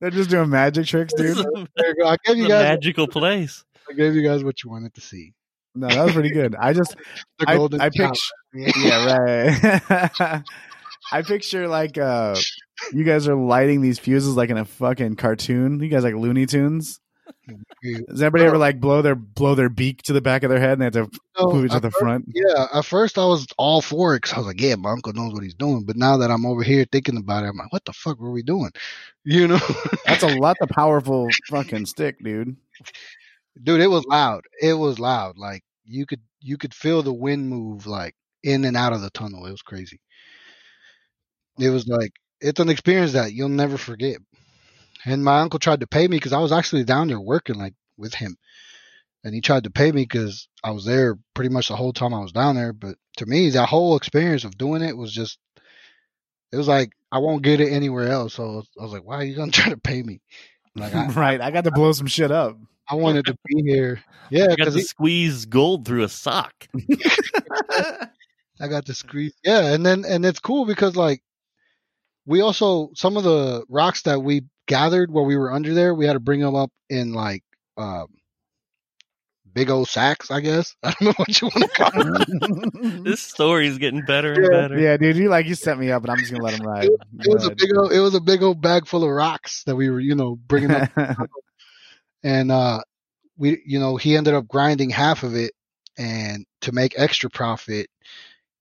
They're 0.01 0.11
just 0.11 0.29
doing 0.29 0.49
magic 0.49 0.85
tricks, 0.87 1.13
dude. 1.13 1.25
is 1.25 1.39
a, 1.39 1.43
there 1.75 1.89
you 1.89 1.95
go 2.01 2.07
i 2.07 2.15
gave 2.23 2.37
it's 2.37 2.37
you 2.37 2.45
a 2.45 2.49
guys 2.49 2.63
magical 2.63 3.07
place. 3.07 3.63
i 3.89 3.93
gave 3.93 4.15
you 4.15 4.23
guys 4.23 4.43
what 4.43 4.63
you 4.63 4.69
wanted 4.69 4.93
to 4.95 5.01
see 5.01 5.33
No, 5.75 5.87
that 5.87 6.03
was 6.05 6.13
pretty 6.13 6.31
good. 6.31 6.55
I 6.55 6.73
just 6.73 6.95
the 7.37 7.49
I, 7.49 7.55
golden 7.55 7.81
I 7.81 7.89
tower. 7.89 8.09
picture 8.09 8.33
yeah, 8.79 9.05
right. 9.05 10.43
I 11.11 11.21
picture 11.21 11.67
like 11.67 11.97
uh 11.97 12.35
you 12.93 13.03
guys 13.03 13.27
are 13.27 13.35
lighting 13.35 13.81
these 13.81 13.99
fuses 13.99 14.35
like 14.35 14.49
in 14.49 14.57
a 14.57 14.65
fucking 14.65 15.15
cartoon. 15.15 15.79
You 15.79 15.89
guys 15.89 16.03
like 16.03 16.15
Looney 16.15 16.45
Tunes. 16.45 16.99
Does 18.09 18.21
anybody 18.21 18.43
ever 18.45 18.57
like 18.57 18.79
blow 18.79 19.01
their 19.01 19.15
blow 19.15 19.55
their 19.55 19.69
beak 19.69 20.01
to 20.03 20.13
the 20.13 20.21
back 20.21 20.43
of 20.43 20.49
their 20.49 20.59
head 20.59 20.73
and 20.73 20.81
they 20.81 20.99
have 20.99 21.09
to 21.11 21.19
move 21.47 21.65
it 21.65 21.71
to 21.71 21.79
the 21.79 21.89
first- 21.91 21.99
front? 21.99 22.25
Yeah, 22.33 22.67
at 22.73 22.85
first 22.85 23.17
I 23.17 23.25
was 23.25 23.47
all 23.57 23.81
for 23.81 24.15
it 24.15 24.21
because 24.23 24.33
I 24.33 24.37
was 24.39 24.47
like, 24.47 24.61
yeah, 24.61 24.75
my 24.75 24.91
uncle 24.91 25.13
knows 25.13 25.33
what 25.33 25.43
he's 25.43 25.53
doing. 25.53 25.83
But 25.83 25.95
now 25.95 26.17
that 26.17 26.31
I'm 26.31 26.45
over 26.45 26.63
here 26.63 26.85
thinking 26.91 27.17
about 27.17 27.43
it, 27.43 27.47
I'm 27.47 27.57
like, 27.57 27.71
what 27.71 27.85
the 27.85 27.93
fuck 27.93 28.19
were 28.19 28.31
we 28.31 28.43
doing? 28.43 28.71
You 29.25 29.47
know, 29.47 29.59
That's 30.05 30.23
a 30.23 30.35
lot 30.39 30.57
of 30.61 30.69
powerful 30.69 31.27
fucking 31.49 31.85
stick, 31.85 32.23
dude. 32.23 32.55
dude, 33.61 33.81
it 33.81 33.87
was 33.87 34.05
loud. 34.05 34.43
It 34.61 34.73
was 34.73 34.97
loud. 34.97 35.37
Like 35.37 35.63
you 35.85 36.05
could 36.07 36.21
you 36.41 36.57
could 36.57 36.73
feel 36.73 37.03
the 37.03 37.13
wind 37.13 37.47
move 37.49 37.85
like 37.85 38.15
in 38.43 38.63
and 38.65 38.77
out 38.77 38.93
of 38.93 39.01
the 39.01 39.09
tunnel. 39.11 39.45
It 39.45 39.51
was 39.51 39.61
crazy. 39.61 39.99
It 41.59 41.69
was 41.69 41.87
like 41.87 42.13
it's 42.41 42.59
an 42.59 42.69
experience 42.69 43.13
that 43.13 43.33
you'll 43.33 43.49
never 43.49 43.77
forget. 43.77 44.17
And 45.05 45.23
my 45.23 45.39
uncle 45.39 45.59
tried 45.59 45.79
to 45.81 45.87
pay 45.87 46.07
me 46.07 46.17
because 46.17 46.33
I 46.33 46.39
was 46.39 46.51
actually 46.51 46.83
down 46.83 47.07
there 47.07 47.19
working 47.19 47.57
like 47.57 47.73
with 47.97 48.13
him, 48.13 48.37
and 49.23 49.33
he 49.33 49.41
tried 49.41 49.63
to 49.65 49.69
pay 49.69 49.91
me 49.91 50.03
because 50.03 50.47
I 50.63 50.71
was 50.71 50.85
there 50.85 51.17
pretty 51.33 51.49
much 51.49 51.69
the 51.69 51.75
whole 51.75 51.93
time 51.93 52.13
I 52.13 52.19
was 52.19 52.31
down 52.31 52.55
there. 52.55 52.73
But 52.73 52.95
to 53.17 53.25
me, 53.25 53.49
that 53.51 53.69
whole 53.69 53.95
experience 53.95 54.43
of 54.43 54.57
doing 54.57 54.81
it 54.81 54.97
was 54.97 55.11
just, 55.13 55.37
it 56.51 56.57
was 56.57 56.67
like 56.67 56.91
I 57.11 57.19
won't 57.19 57.43
get 57.43 57.61
it 57.61 57.71
anywhere 57.71 58.09
else. 58.09 58.35
So 58.35 58.63
I 58.79 58.83
was 58.83 58.93
like, 58.93 59.03
why 59.03 59.15
are 59.15 59.23
you 59.23 59.35
gonna 59.35 59.51
try 59.53 59.69
to 59.69 59.77
pay 59.77 60.01
me? 60.01 60.21
Like 60.75 60.93
I, 60.93 61.07
right. 61.13 61.41
I 61.41 61.51
got 61.51 61.63
to 61.65 61.71
blow 61.71 61.91
some 61.91 62.07
shit 62.07 62.31
up. 62.31 62.57
I 62.89 62.95
wanted 62.95 63.25
to 63.25 63.37
be 63.45 63.61
here. 63.61 64.03
Yeah, 64.31 64.43
You 64.43 64.47
got 64.49 64.57
because 64.57 64.75
to 64.75 64.81
squeeze 64.81 65.45
gold 65.45 65.85
through 65.85 66.03
a 66.03 66.09
sock. 66.09 66.67
I 68.61 68.67
got 68.67 68.85
to 68.87 68.93
squeeze. 68.93 69.33
Yeah, 69.43 69.73
and 69.73 69.85
then 69.85 70.05
and 70.05 70.25
it's 70.25 70.39
cool 70.39 70.65
because 70.65 70.95
like 70.95 71.21
we 72.29 72.41
also 72.41 72.91
some 72.93 73.17
of 73.17 73.23
the 73.23 73.65
rocks 73.69 74.03
that 74.03 74.21
we 74.21 74.43
gathered 74.67 75.09
while 75.09 75.25
we 75.25 75.35
were 75.35 75.51
under 75.51 75.73
there, 75.73 75.95
we 75.95 76.05
had 76.05 76.13
to 76.13 76.19
bring 76.19 76.39
them 76.39 76.53
up 76.53 76.71
in 76.87 77.11
like 77.11 77.43
um, 77.75 78.05
big 79.51 79.71
old 79.71 79.89
sacks. 79.89 80.29
I 80.29 80.39
guess 80.39 80.75
I 80.83 80.91
don't 80.91 81.01
know 81.07 81.13
what 81.17 81.41
you 81.41 81.47
want 81.47 81.63
to 81.63 81.69
call 81.69 82.03
them. 82.03 83.03
This 83.03 83.19
story 83.19 83.67
is 83.67 83.79
getting 83.79 84.03
better 84.03 84.33
and 84.33 84.43
Yeah. 84.43 84.61
better. 84.61 84.79
yeah, 84.79 84.97
dude, 84.97 85.17
you 85.17 85.27
like 85.29 85.47
you 85.47 85.55
set 85.55 85.79
me 85.79 85.91
up, 85.91 86.03
and 86.03 86.11
I'm 86.11 86.19
just 86.19 86.31
gonna 86.31 86.43
let 86.43 86.53
him 86.53 86.61
ride. 86.61 86.85
It 86.85 87.33
was 87.33 87.45
a 87.47 87.49
big 87.55 87.75
old, 87.75 87.91
it 87.91 87.99
was 87.99 88.13
a 88.13 88.21
big 88.21 88.43
old 88.43 88.61
bag 88.61 88.85
full 88.85 89.03
of 89.03 89.09
rocks 89.09 89.63
that 89.63 89.75
we 89.75 89.89
were 89.89 89.99
you 89.99 90.13
know 90.13 90.35
bringing 90.35 90.69
up, 90.71 90.89
and 92.23 92.51
uh, 92.51 92.81
we 93.37 93.59
you 93.65 93.79
know 93.79 93.97
he 93.97 94.15
ended 94.15 94.35
up 94.35 94.47
grinding 94.47 94.91
half 94.91 95.23
of 95.23 95.33
it, 95.35 95.53
and 95.97 96.45
to 96.61 96.71
make 96.73 96.93
extra 96.95 97.29
profit, 97.31 97.87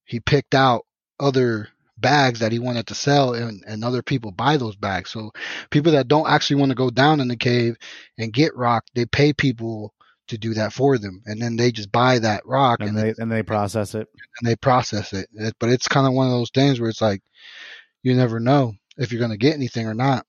he 0.07 0.21
picked 0.21 0.55
out 0.55 0.87
other 1.21 1.69
bags 2.01 2.41
that 2.41 2.53
he 2.53 2.59
wanted 2.59 2.87
to 2.89 2.95
sell 2.95 3.35
and, 3.35 3.63
and 3.67 3.85
other 3.85 4.03
people 4.03 4.31
buy 4.31 4.57
those 4.57 4.77
bags. 4.77 5.11
So 5.11 5.33
people 5.71 5.93
that 5.93 6.09
don't 6.09 6.29
actually 6.29 6.61
want 6.61 6.71
to 6.71 6.77
go 6.77 6.91
down 6.91 7.21
in 7.21 7.29
the 7.29 7.37
cave 7.37 7.77
and 8.19 8.33
get 8.33 8.57
rock, 8.57 8.85
they 8.95 9.07
pay 9.07 9.33
people 9.33 9.95
to 10.29 10.39
do 10.39 10.55
that 10.55 10.73
for 10.73 10.99
them. 10.99 11.23
And 11.27 11.41
then 11.41 11.57
they 11.57 11.73
just 11.73 11.91
buy 11.91 12.19
that 12.21 12.47
rock 12.47 12.81
and, 12.81 12.91
and 12.91 12.99
they 12.99 13.15
and 13.19 13.31
they 13.33 13.43
process 13.43 13.95
it. 13.95 14.09
and 14.41 14.49
they 14.49 14.57
process 14.57 15.13
it. 15.13 15.29
But 15.59 15.71
it's 15.71 15.89
kind 15.89 16.07
of 16.07 16.13
one 16.13 16.27
of 16.27 16.33
those 16.33 16.51
things 16.51 16.81
where 16.81 16.91
it's 16.91 17.03
like, 17.03 17.23
you 18.03 18.15
never 18.15 18.39
know 18.39 18.75
if 18.97 19.11
you're 19.13 19.21
going 19.21 19.33
to 19.33 19.37
get 19.37 19.55
anything 19.55 19.87
or 19.87 19.95
not. 19.95 20.25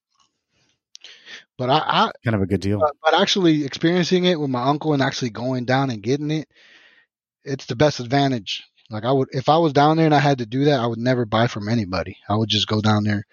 But 1.57 1.69
I, 1.69 1.77
I 1.77 2.11
Kind 2.23 2.35
of 2.35 2.41
a 2.41 2.45
good 2.45 2.61
deal. 2.61 2.79
but, 2.79 2.95
but 3.03 3.19
actually 3.19 3.65
experiencing 3.65 4.25
it 4.25 4.39
with 4.39 4.49
my 4.49 4.63
uncle 4.63 4.93
and 4.93 5.01
actually 5.01 5.31
going 5.31 5.65
down 5.65 5.89
and 5.89 6.01
getting 6.01 6.31
it, 6.31 6.47
it's 7.43 7.65
the 7.65 7.75
best 7.75 7.99
advantage. 7.99 8.63
Like 8.89 9.03
I 9.05 9.11
would, 9.11 9.29
if 9.31 9.49
I 9.49 9.57
was 9.57 9.73
down 9.73 9.97
there 9.97 10.05
and 10.07 10.15
I 10.15 10.19
had 10.19 10.39
to 10.39 10.45
do 10.45 10.65
that, 10.65 10.79
I 10.79 10.87
would 10.87 10.99
never 10.99 11.25
buy 11.25 11.47
from 11.47 11.69
anybody. 11.69 12.17
I 12.27 12.35
would 12.35 12.49
just 12.49 12.67
go 12.67 12.81
down 12.81 13.03
there 13.03 13.25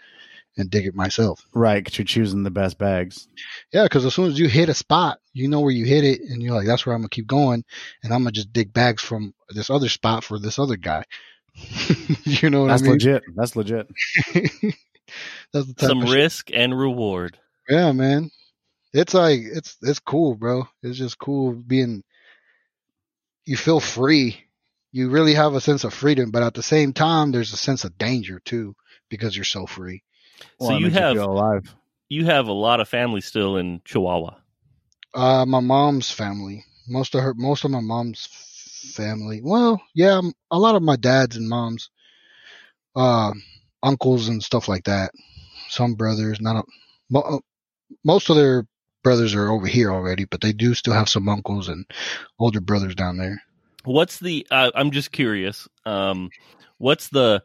and 0.59 0.71
dig 0.71 0.87
it 0.87 0.95
myself. 0.95 1.45
Right, 1.55 1.83
because 1.85 1.99
you're 1.99 2.05
choosing 2.07 2.43
the 2.43 2.51
best 2.51 2.79
bags. 2.79 3.29
Yeah, 3.73 3.85
because 3.85 4.05
as 4.05 4.15
soon 4.15 4.27
as 4.29 4.39
you 4.39 4.49
hit 4.49 4.69
a 4.69 4.75
spot, 4.75 5.19
you 5.33 5.49
know 5.49 5.61
where 5.61 5.71
you 5.73 5.85
hit 5.85 6.05
it, 6.05 6.21
and 6.23 6.43
you're 6.43 6.55
like, 6.55 6.67
that's 6.67 6.85
where 6.87 6.95
I'm 6.95 7.01
gonna 7.03 7.09
keep 7.11 7.27
going, 7.27 7.65
and 8.03 8.13
I'm 8.13 8.21
gonna 8.21 8.33
just 8.33 8.53
dig 8.53 8.73
bags 8.73 9.03
from 9.03 9.35
this 9.51 9.71
other 9.71 9.89
spot 9.89 10.25
for 10.25 10.39
this 10.39 10.59
other 10.59 10.77
guy. 10.77 11.05
you 12.25 12.51
know 12.51 12.63
what 12.63 12.69
That's 12.69 12.83
I 12.83 12.85
mean? 12.85 12.93
legit. 12.93 13.23
That's 13.35 13.57
legit. 13.57 13.87
that's 15.53 15.73
the 15.73 15.87
Some 15.87 16.03
of 16.03 16.09
shit- 16.09 16.17
risk 16.17 16.51
and 16.53 16.79
reward. 16.79 17.39
Yeah, 17.69 17.93
man. 17.93 18.31
it's 18.93 19.15
like 19.15 19.41
it's 19.43 19.77
it's 19.83 19.99
cool, 20.01 20.35
bro. 20.35 20.69
It's 20.83 20.99
just 20.99 21.19
cool 21.19 21.53
being. 21.53 22.03
You 23.45 23.57
feel 23.57 23.81
free. 23.81 24.43
You 24.97 25.11
really 25.11 25.35
have 25.35 25.53
a 25.53 25.61
sense 25.61 25.85
of 25.85 25.93
freedom, 25.93 26.31
but 26.31 26.43
at 26.43 26.55
the 26.55 26.63
same 26.63 26.95
time, 26.95 27.31
there's 27.31 27.53
a 27.53 27.59
sense 27.59 27.85
of 27.85 27.99
danger 27.99 28.41
too 28.43 28.75
because 29.11 29.37
you're 29.37 29.45
so 29.45 29.67
free. 29.67 30.03
So 30.59 30.69
Well, 30.69 30.77
it 30.79 30.81
you 30.81 30.91
have- 30.91 31.17
feel 31.17 31.31
alive. 31.31 31.75
You 32.09 32.25
have 32.25 32.49
a 32.49 32.55
lot 32.55 32.81
of 32.81 32.89
family 32.89 33.21
still 33.21 33.59
in 33.59 33.83
Chihuahua. 33.85 34.37
Uh, 35.13 35.45
my 35.45 35.61
mom's 35.61 36.11
family, 36.11 36.65
most 36.89 37.15
of 37.15 37.21
her, 37.21 37.35
most 37.35 37.63
of 37.67 37.73
my 37.73 37.81
mom's 37.81 38.27
family. 38.95 39.43
Well, 39.45 39.83
yeah, 39.95 40.23
a 40.51 40.59
lot 40.59 40.77
of 40.77 40.83
my 40.83 40.97
dad's 40.97 41.37
and 41.37 41.47
mom's, 41.47 41.91
uh, 42.95 43.33
uncles 43.83 44.29
and 44.29 44.43
stuff 44.43 44.67
like 44.67 44.85
that. 44.85 45.11
Some 45.69 45.93
brothers, 45.97 46.41
not 46.41 46.65
a, 47.13 47.19
uh, 47.19 47.41
most 48.03 48.31
of 48.31 48.37
their 48.37 48.67
brothers 49.03 49.35
are 49.35 49.51
over 49.51 49.67
here 49.67 49.93
already, 49.93 50.25
but 50.25 50.41
they 50.41 50.55
do 50.55 50.73
still 50.73 50.95
have 50.95 51.11
some 51.11 51.29
uncles 51.29 51.69
and 51.69 51.85
older 52.39 52.63
brothers 52.63 52.95
down 52.95 53.19
there. 53.19 53.43
What's 53.87 54.19
the? 54.19 54.47
Uh, 54.51 54.71
I'm 54.75 54.91
just 54.91 55.13
curious. 55.13 55.69
Um, 55.85 56.31
what's 56.79 57.09
the 57.09 57.43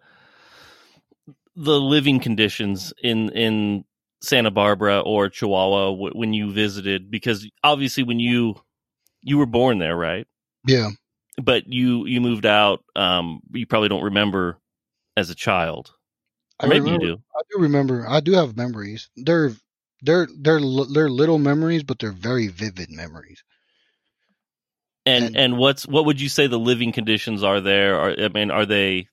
the 1.56 1.80
living 1.80 2.20
conditions 2.20 2.94
in 3.04 3.30
in 3.30 3.86
Santa 4.22 4.52
Barbara 4.52 5.00
or 5.02 5.30
Chihuahua 5.30 5.92
w- 5.92 6.14
when 6.14 6.34
you 6.34 6.52
visited? 6.52 7.12
Because 7.12 7.48
obviously, 7.64 8.04
when 8.04 8.20
you 8.20 8.56
you 9.22 9.38
were 9.38 9.46
born 9.46 9.78
there, 9.78 9.96
right? 9.96 10.26
Yeah, 10.66 10.90
But 11.42 11.68
you 11.68 12.06
you 12.08 12.22
moved 12.22 12.46
out. 12.46 12.84
Um, 12.96 13.42
you 13.52 13.68
probably 13.68 13.90
don't 13.90 14.04
remember 14.04 14.58
as 15.16 15.30
a 15.30 15.36
child, 15.36 15.94
I 16.60 16.66
or 16.66 16.70
maybe 16.70 16.86
remember- 16.86 17.06
you 17.06 17.16
do. 17.18 17.22
I 17.38 17.42
do 17.56 17.62
remember. 17.62 18.08
I 18.10 18.20
do 18.20 18.32
have 18.34 18.58
memories. 18.58 19.10
They're 19.16 19.52
they're 20.02 20.28
they're 20.40 20.60
they're 20.92 21.10
little 21.10 21.38
memories, 21.38 21.84
but 21.84 22.00
they're 22.00 22.12
very 22.12 22.48
vivid 22.48 22.90
memories. 22.90 23.44
And 25.06 25.26
And- 25.26 25.38
and 25.38 25.58
what's 25.58 25.88
what 25.88 26.06
would 26.06 26.22
you 26.22 26.30
say 26.30 26.48
the 26.48 26.60
living 26.60 26.92
conditions 26.92 27.44
are 27.44 27.60
there? 27.62 28.00
Are 28.00 28.16
I 28.20 28.28
mean, 28.30 28.52
are 28.52 28.66
they? 28.66 29.08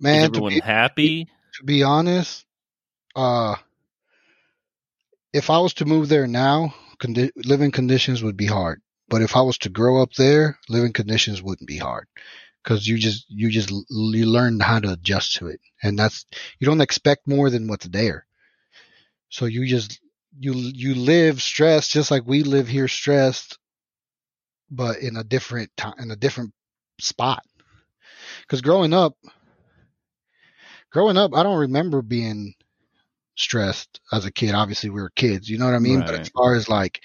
Man, 0.00 0.20
to 0.20 0.24
everyone 0.26 0.54
be, 0.54 0.60
happy? 0.60 1.28
to 1.54 1.64
be 1.64 1.82
honest, 1.82 2.44
uh, 3.16 3.56
if 5.32 5.50
I 5.50 5.58
was 5.58 5.74
to 5.74 5.84
move 5.84 6.08
there 6.08 6.26
now, 6.26 6.74
condi- 7.00 7.32
living 7.36 7.72
conditions 7.72 8.22
would 8.22 8.36
be 8.36 8.46
hard. 8.46 8.80
But 9.08 9.22
if 9.22 9.36
I 9.36 9.40
was 9.40 9.58
to 9.58 9.68
grow 9.70 10.02
up 10.02 10.12
there, 10.14 10.58
living 10.68 10.92
conditions 10.92 11.42
wouldn't 11.42 11.66
be 11.66 11.78
hard 11.78 12.06
because 12.62 12.86
you 12.86 12.98
just 12.98 13.26
you 13.28 13.50
just 13.50 13.70
you 13.70 14.26
learn 14.26 14.60
how 14.60 14.78
to 14.78 14.92
adjust 14.92 15.36
to 15.36 15.48
it, 15.48 15.60
and 15.82 15.98
that's 15.98 16.26
you 16.60 16.66
don't 16.66 16.80
expect 16.80 17.26
more 17.26 17.50
than 17.50 17.66
what's 17.66 17.88
there. 17.88 18.26
So 19.30 19.46
you 19.46 19.66
just 19.66 20.00
you 20.38 20.52
you 20.54 20.94
live 20.94 21.42
stressed 21.42 21.90
just 21.90 22.10
like 22.10 22.22
we 22.26 22.42
live 22.42 22.68
here 22.68 22.88
stressed, 22.88 23.57
but 24.70 24.98
in 24.98 25.16
a 25.16 25.24
different 25.24 25.70
time 25.76 25.94
in 25.98 26.10
a 26.10 26.16
different 26.16 26.52
spot. 27.00 27.42
Because 28.42 28.60
growing 28.60 28.92
up, 28.92 29.14
growing 30.90 31.16
up, 31.16 31.34
I 31.34 31.42
don't 31.42 31.58
remember 31.58 32.02
being 32.02 32.54
stressed 33.36 34.00
as 34.12 34.24
a 34.24 34.32
kid. 34.32 34.54
Obviously, 34.54 34.90
we 34.90 35.00
were 35.00 35.10
kids, 35.10 35.48
you 35.48 35.58
know 35.58 35.64
what 35.66 35.74
I 35.74 35.78
mean. 35.78 36.02
But 36.02 36.14
Right. 36.14 36.20
as 36.22 36.28
far 36.28 36.54
as 36.54 36.68
like, 36.68 37.02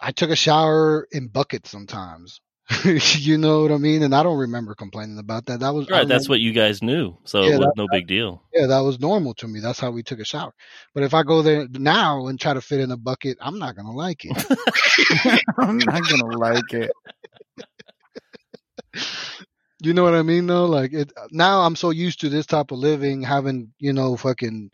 I 0.00 0.12
took 0.12 0.30
a 0.30 0.36
shower 0.36 1.08
in 1.10 1.28
buckets 1.28 1.70
sometimes. 1.70 2.40
you 2.84 3.38
know 3.38 3.62
what 3.62 3.72
I 3.72 3.78
mean? 3.78 4.02
And 4.02 4.14
I 4.14 4.22
don't 4.22 4.38
remember 4.38 4.74
complaining 4.74 5.18
about 5.18 5.46
that. 5.46 5.60
That 5.60 5.72
was 5.74 5.88
Right, 5.88 6.06
that's 6.06 6.28
remember- 6.28 6.30
what 6.32 6.40
you 6.40 6.52
guys 6.52 6.82
knew, 6.82 7.16
so 7.24 7.42
Yeah, 7.42 7.54
it 7.54 7.58
was 7.58 7.66
that- 7.66 7.72
no 7.76 7.86
big 7.90 8.06
deal. 8.06 8.42
yeah, 8.54 8.66
that 8.66 8.80
was 8.80 9.00
normal 9.00 9.34
to 9.34 9.48
me. 9.48 9.60
That's 9.60 9.80
how 9.80 9.90
we 9.90 10.02
took 10.02 10.18
a 10.20 10.24
shower. 10.24 10.52
But 10.94 11.02
if 11.02 11.14
I 11.14 11.22
go 11.22 11.40
there 11.42 11.66
now 11.70 12.26
and 12.26 12.38
try 12.38 12.52
to 12.54 12.60
fit 12.60 12.80
in 12.80 12.90
a 12.90 12.96
bucket, 12.96 13.38
I'm 13.40 13.58
not 13.58 13.74
gonna 13.76 13.92
like 13.94 14.24
it. 14.24 14.36
I'm 15.58 15.78
not 15.78 16.02
gonna 16.08 16.36
like 16.36 16.72
it. 16.72 16.90
You 19.80 19.94
know 19.94 20.02
what 20.02 20.14
I 20.14 20.22
mean 20.22 20.48
though? 20.48 20.66
Like 20.66 20.92
it 20.92 21.12
now 21.30 21.60
I'm 21.60 21.76
so 21.76 21.90
used 21.90 22.20
to 22.22 22.28
this 22.28 22.46
type 22.46 22.72
of 22.72 22.78
living, 22.80 23.22
having, 23.22 23.72
you 23.78 23.92
know, 23.92 24.16
fucking 24.16 24.72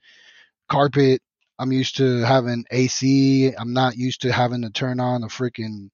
carpet. 0.71 1.21
I'm 1.59 1.73
used 1.73 1.99
to 1.99 2.21
having 2.21 2.65
AC. 2.71 3.53
I'm 3.55 3.75
not 3.75 3.99
used 3.99 4.23
to 4.23 4.33
having 4.33 4.63
to 4.63 4.71
turn 4.71 5.01
on 5.01 5.23
a 5.23 5.27
freaking 5.27 5.91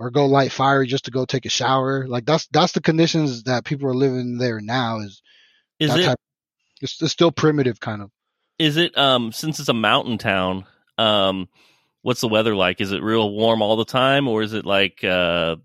or 0.00 0.10
go 0.10 0.24
light 0.24 0.50
fire 0.50 0.84
just 0.86 1.04
to 1.04 1.10
go 1.10 1.26
take 1.26 1.44
a 1.44 1.50
shower. 1.50 2.08
Like 2.08 2.24
that's 2.24 2.48
that's 2.48 2.72
the 2.72 2.80
conditions 2.80 3.44
that 3.44 3.64
people 3.66 3.86
are 3.88 3.94
living 3.94 4.38
there 4.38 4.60
now 4.60 5.00
is 5.00 5.22
Is 5.78 5.90
that 5.90 6.00
it 6.00 6.04
type 6.06 6.18
it's, 6.80 7.00
it's 7.02 7.12
still 7.12 7.30
primitive 7.30 7.78
kind 7.78 8.02
of. 8.02 8.10
is 8.58 8.78
it 8.78 8.96
um 8.96 9.30
since 9.30 9.60
it's 9.60 9.68
a 9.68 9.74
mountain 9.74 10.16
town, 10.16 10.64
um 10.96 11.48
what's 12.00 12.22
the 12.22 12.28
weather 12.28 12.56
like? 12.56 12.80
Is 12.80 12.92
it 12.92 13.02
real 13.02 13.30
warm 13.30 13.60
all 13.60 13.76
the 13.76 13.84
time 13.84 14.26
or 14.26 14.42
is 14.42 14.54
it 14.54 14.64
like 14.64 15.04
uh 15.04 15.56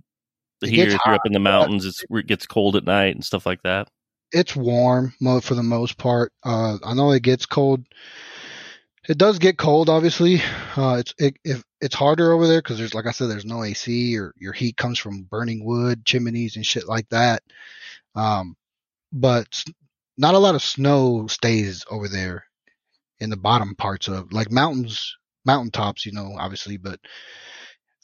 here 0.61 0.89
if 0.89 0.99
you're 1.05 1.15
up 1.15 1.25
in 1.25 1.31
the 1.31 1.39
mountains 1.39 1.85
it's, 1.85 2.03
it 2.09 2.27
gets 2.27 2.45
cold 2.45 2.75
at 2.75 2.83
night 2.83 3.15
and 3.15 3.23
stuff 3.23 3.45
like 3.45 3.63
that? 3.63 3.87
It's 4.33 4.53
warm 4.53 5.13
for 5.41 5.55
the 5.55 5.63
most 5.63 5.97
part. 5.97 6.33
Uh 6.43 6.77
I 6.83 6.93
know 6.93 7.11
it 7.13 7.23
gets 7.23 7.45
cold. 7.45 7.85
It 9.07 9.17
does 9.17 9.39
get 9.39 9.57
cold 9.57 9.89
obviously. 9.89 10.41
Uh 10.75 10.97
it's 10.99 11.13
it, 11.17 11.37
if 11.43 11.63
it's 11.81 11.95
harder 11.95 12.31
over 12.33 12.47
there 12.47 12.61
cuz 12.61 12.77
there's 12.77 12.93
like 12.93 13.05
I 13.07 13.11
said 13.11 13.29
there's 13.29 13.45
no 13.45 13.63
AC 13.63 14.17
or 14.17 14.33
your 14.37 14.53
heat 14.53 14.77
comes 14.77 14.99
from 14.99 15.23
burning 15.23 15.63
wood, 15.65 16.05
chimneys 16.05 16.55
and 16.55 16.65
shit 16.65 16.87
like 16.87 17.09
that. 17.09 17.43
Um 18.15 18.55
but 19.13 19.63
not 20.17 20.35
a 20.35 20.39
lot 20.39 20.55
of 20.55 20.63
snow 20.63 21.27
stays 21.27 21.85
over 21.91 22.07
there 22.09 22.45
in 23.19 23.29
the 23.29 23.37
bottom 23.37 23.75
parts 23.75 24.07
of 24.09 24.33
like 24.33 24.51
mountains 24.51 25.15
mountaintops, 25.45 26.05
you 26.05 26.11
know, 26.13 26.35
obviously, 26.39 26.77
but 26.77 26.99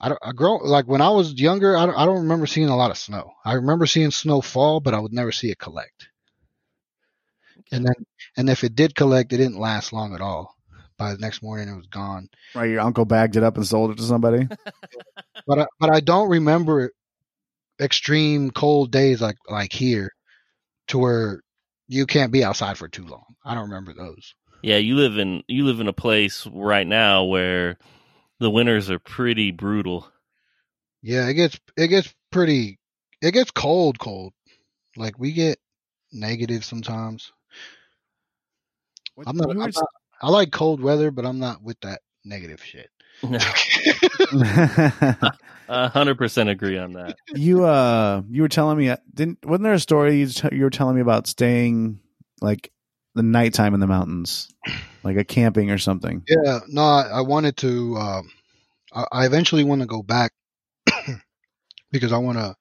I 0.01 0.09
don't 0.09 0.19
I 0.23 0.33
grow 0.33 0.57
like 0.57 0.85
when 0.87 1.01
I 1.01 1.09
was 1.09 1.33
younger, 1.39 1.77
I 1.77 1.85
don't, 1.85 1.95
I 1.95 2.05
don't 2.05 2.23
remember 2.23 2.45
seeing 2.47 2.69
a 2.69 2.75
lot 2.77 2.91
of 2.91 2.97
snow. 2.97 3.33
I 3.45 3.53
remember 3.53 3.85
seeing 3.87 4.11
snow 4.11 4.41
fall, 4.41 4.79
but 4.81 4.93
I 4.93 4.99
would 4.99 5.13
never 5.13 5.31
see 5.31 5.49
it 5.51 5.59
collect. 5.59 6.09
And 7.71 7.85
then 7.85 7.95
and 8.37 8.49
if 8.49 8.63
it 8.63 8.75
did 8.75 8.95
collect, 8.95 9.33
it 9.33 9.37
didn't 9.37 9.59
last 9.59 9.93
long 9.93 10.13
at 10.13 10.21
all. 10.21 10.55
By 11.01 11.13
the 11.13 11.17
next 11.17 11.41
morning 11.41 11.67
it 11.67 11.75
was 11.75 11.87
gone. 11.87 12.29
Right, 12.53 12.69
your 12.69 12.81
uncle 12.81 13.05
bagged 13.05 13.35
it 13.35 13.41
up 13.41 13.57
and 13.57 13.65
sold 13.65 13.89
it 13.89 13.97
to 13.97 14.03
somebody. 14.03 14.47
But 15.47 15.59
I, 15.59 15.65
but 15.79 15.89
I 15.89 16.01
don't 16.01 16.29
remember 16.29 16.91
extreme 17.81 18.51
cold 18.51 18.91
days 18.91 19.21
like 19.21 19.37
like 19.49 19.73
here 19.73 20.11
to 20.89 20.99
where 20.99 21.41
you 21.87 22.05
can't 22.05 22.31
be 22.31 22.43
outside 22.43 22.77
for 22.77 22.87
too 22.87 23.07
long. 23.07 23.23
I 23.43 23.55
don't 23.55 23.69
remember 23.69 23.93
those. 23.93 24.35
Yeah, 24.61 24.77
you 24.77 24.95
live 24.95 25.17
in 25.17 25.41
you 25.47 25.65
live 25.65 25.79
in 25.79 25.87
a 25.87 25.93
place 25.93 26.45
right 26.45 26.85
now 26.85 27.23
where 27.23 27.79
the 28.39 28.51
winters 28.51 28.91
are 28.91 28.99
pretty 28.99 29.49
brutal. 29.49 30.07
Yeah, 31.01 31.27
it 31.27 31.33
gets 31.33 31.59
it 31.75 31.87
gets 31.87 32.13
pretty 32.31 32.77
it 33.19 33.31
gets 33.31 33.49
cold 33.49 33.97
cold. 33.97 34.33
Like 34.95 35.17
we 35.17 35.33
get 35.33 35.57
negative 36.11 36.63
sometimes. 36.63 37.31
I'm 39.25 39.35
not, 39.35 39.49
I'm 39.49 39.57
not 39.57 39.73
I 40.21 40.29
like 40.29 40.51
cold 40.51 40.81
weather, 40.81 41.11
but 41.11 41.25
I'm 41.25 41.39
not 41.39 41.63
with 41.63 41.79
that 41.81 42.01
negative 42.23 42.63
shit. 42.63 42.89
A 45.71 45.87
hundred 45.89 46.17
percent 46.17 46.49
agree 46.49 46.77
on 46.77 46.93
that. 46.93 47.15
you 47.33 47.63
uh, 47.63 48.21
you 48.29 48.41
were 48.41 48.49
telling 48.49 48.77
me 48.77 48.93
didn't 49.13 49.45
wasn't 49.45 49.63
there 49.63 49.73
a 49.73 49.79
story 49.79 50.19
you, 50.19 50.27
t- 50.27 50.49
you 50.51 50.63
were 50.63 50.69
telling 50.69 50.95
me 50.95 51.01
about 51.01 51.27
staying 51.27 51.99
like 52.41 52.71
the 53.15 53.23
nighttime 53.23 53.73
in 53.73 53.79
the 53.79 53.87
mountains, 53.87 54.49
like 55.03 55.17
a 55.17 55.23
camping 55.23 55.71
or 55.71 55.77
something? 55.77 56.23
Yeah, 56.27 56.59
no, 56.67 56.81
I, 56.81 57.09
I 57.13 57.21
wanted 57.21 57.57
to. 57.57 57.95
Um, 57.95 58.31
I, 58.93 59.05
I 59.11 59.25
eventually 59.25 59.63
want 59.63 59.81
to 59.81 59.87
go 59.87 60.01
back 60.03 60.33
because 61.91 62.11
I 62.11 62.17
want 62.17 62.37
to. 62.37 62.55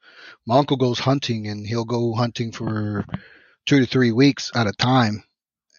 My 0.47 0.59
uncle 0.59 0.77
goes 0.77 0.99
hunting, 0.99 1.49
and 1.49 1.66
he'll 1.66 1.85
go 1.85 2.15
hunting 2.15 2.53
for 2.53 3.05
two 3.66 3.81
to 3.81 3.87
three 3.87 4.12
weeks 4.12 4.51
at 4.55 4.66
a 4.66 4.73
time, 4.73 5.24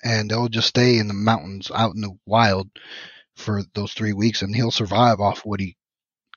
and 0.04 0.30
they'll 0.32 0.50
just 0.50 0.70
stay 0.70 0.98
in 1.00 1.08
the 1.08 1.14
mountains, 1.16 1.72
out 1.74 1.96
in 1.96 2.02
the 2.02 2.16
wild, 2.26 2.70
for 3.38 3.64
those 3.76 3.94
three 3.94 4.14
weeks, 4.14 4.42
and 4.42 4.56
he'll 4.56 4.72
survive 4.72 5.20
off 5.20 5.42
what 5.46 5.60
he 5.62 5.78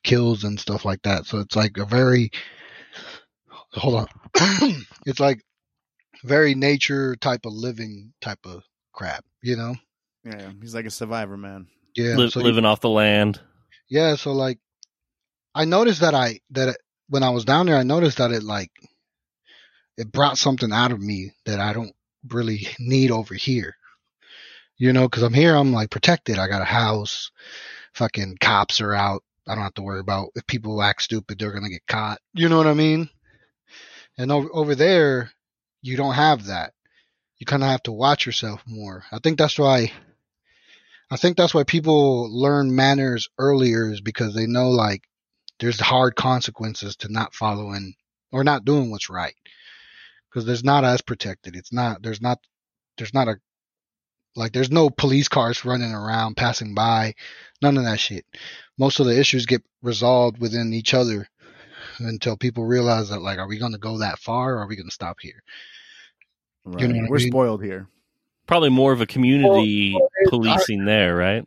kills 0.04 0.44
and 0.44 0.60
stuff 0.60 0.84
like 0.84 1.02
that. 1.02 1.26
So 1.26 1.40
it's 1.40 1.56
like 1.56 1.78
a 1.78 1.84
very. 1.86 2.30
Hold 3.74 4.08
on, 4.36 4.76
it's 5.06 5.20
like 5.20 5.42
very 6.24 6.54
nature 6.54 7.16
type 7.16 7.46
of 7.46 7.52
living 7.54 8.12
type 8.20 8.40
of 8.46 8.64
crap, 8.92 9.24
you 9.42 9.56
know. 9.56 9.76
Yeah, 10.24 10.50
he's 10.60 10.74
like 10.74 10.86
a 10.86 10.90
survivor, 10.90 11.36
man. 11.36 11.68
Yeah, 11.96 12.18
Li- 12.18 12.26
so 12.26 12.40
you- 12.40 12.46
living 12.46 12.64
off 12.66 12.80
the 12.80 12.90
land. 12.90 13.40
Yeah, 13.90 14.16
so 14.16 14.32
like 14.32 14.58
I 15.54 15.66
noticed 15.66 16.02
that 16.02 16.14
I 16.14 16.40
that 16.52 16.70
it, 16.70 16.78
when 17.08 17.22
I 17.24 17.30
was 17.30 17.44
down 17.46 17.66
there 17.66 17.76
I 17.78 17.84
noticed 17.84 18.18
that 18.18 18.32
it 18.32 18.42
like 18.44 18.70
it 19.98 20.12
brought 20.12 20.38
something 20.38 20.72
out 20.72 20.92
of 20.92 21.00
me 21.00 21.32
that 21.46 21.60
I 21.60 21.72
don't 21.74 21.94
really 22.28 22.68
need 22.78 23.10
over 23.10 23.34
here. 23.34 23.76
You 24.76 24.92
know, 24.92 25.08
cuz 25.08 25.22
I'm 25.22 25.34
here 25.34 25.54
I'm 25.54 25.72
like 25.72 25.90
protected. 25.90 26.38
I 26.38 26.48
got 26.48 26.62
a 26.62 26.66
house. 26.66 27.30
Fucking 27.94 28.38
cops 28.40 28.80
are 28.80 28.94
out. 28.94 29.22
I 29.46 29.54
don't 29.54 29.64
have 29.64 29.74
to 29.74 29.82
worry 29.82 30.00
about 30.00 30.30
if 30.34 30.46
people 30.46 30.82
act 30.82 31.02
stupid 31.02 31.38
they're 31.38 31.52
to 31.52 31.68
get 31.68 31.86
caught. 31.86 32.18
You 32.32 32.48
know 32.48 32.56
what 32.56 32.66
I 32.66 32.74
mean? 32.74 33.08
And 34.18 34.32
over 34.32 34.74
there 34.74 35.32
you 35.82 35.96
don't 35.96 36.14
have 36.14 36.46
that. 36.46 36.72
You 37.38 37.46
kind 37.46 37.62
of 37.62 37.68
have 37.68 37.82
to 37.84 37.92
watch 37.92 38.26
yourself 38.26 38.62
more. 38.66 39.04
I 39.12 39.18
think 39.18 39.38
that's 39.38 39.58
why 39.58 39.92
I 41.10 41.16
think 41.16 41.36
that's 41.36 41.54
why 41.54 41.64
people 41.64 42.28
learn 42.30 42.74
manners 42.74 43.28
earlier 43.38 43.92
is 43.92 44.00
because 44.00 44.34
they 44.34 44.46
know 44.46 44.70
like 44.70 45.02
there's 45.60 45.78
hard 45.78 46.16
consequences 46.16 46.96
to 46.96 47.12
not 47.12 47.34
following 47.34 47.94
or 48.32 48.42
not 48.42 48.64
doing 48.64 48.90
what's 48.90 49.10
right. 49.10 49.34
Because 50.34 50.46
there's 50.46 50.64
not 50.64 50.84
as 50.84 51.00
protected. 51.00 51.54
It's 51.54 51.72
not 51.72 52.02
there's 52.02 52.20
not 52.20 52.40
there's 52.98 53.14
not 53.14 53.28
a 53.28 53.36
like 54.34 54.52
there's 54.52 54.70
no 54.70 54.90
police 54.90 55.28
cars 55.28 55.64
running 55.64 55.92
around 55.92 56.36
passing 56.36 56.74
by. 56.74 57.14
None 57.62 57.76
of 57.78 57.84
that 57.84 58.00
shit. 58.00 58.26
Most 58.76 58.98
of 58.98 59.06
the 59.06 59.16
issues 59.16 59.46
get 59.46 59.62
resolved 59.80 60.38
within 60.38 60.74
each 60.74 60.92
other 60.92 61.28
until 62.00 62.36
people 62.36 62.64
realize 62.64 63.10
that 63.10 63.22
like 63.22 63.38
are 63.38 63.46
we 63.46 63.58
gonna 63.58 63.78
go 63.78 63.98
that 63.98 64.18
far 64.18 64.54
or 64.54 64.58
are 64.62 64.66
we 64.66 64.74
gonna 64.74 64.90
stop 64.90 65.18
here? 65.20 65.40
Right. 66.64 66.80
You 66.82 66.88
know 66.88 67.06
We're 67.08 67.18
mean? 67.18 67.28
spoiled 67.30 67.62
here. 67.62 67.86
Probably 68.48 68.70
more 68.70 68.92
of 68.92 69.00
a 69.00 69.06
community 69.06 69.94
Well, 69.94 70.08
it- 70.20 70.30
policing 70.30 70.84
there, 70.84 71.14
right? 71.14 71.46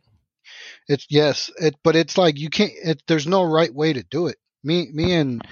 It's 0.88 1.06
yes, 1.10 1.50
it 1.60 1.76
but 1.84 1.94
it's 1.94 2.16
like 2.16 2.38
you 2.38 2.48
can't. 2.48 2.72
It, 2.82 3.02
there's 3.06 3.26
no 3.26 3.42
right 3.44 3.72
way 3.72 3.92
to 3.92 4.02
do 4.04 4.28
it. 4.28 4.36
Me, 4.64 4.88
me 4.90 5.12
and 5.12 5.42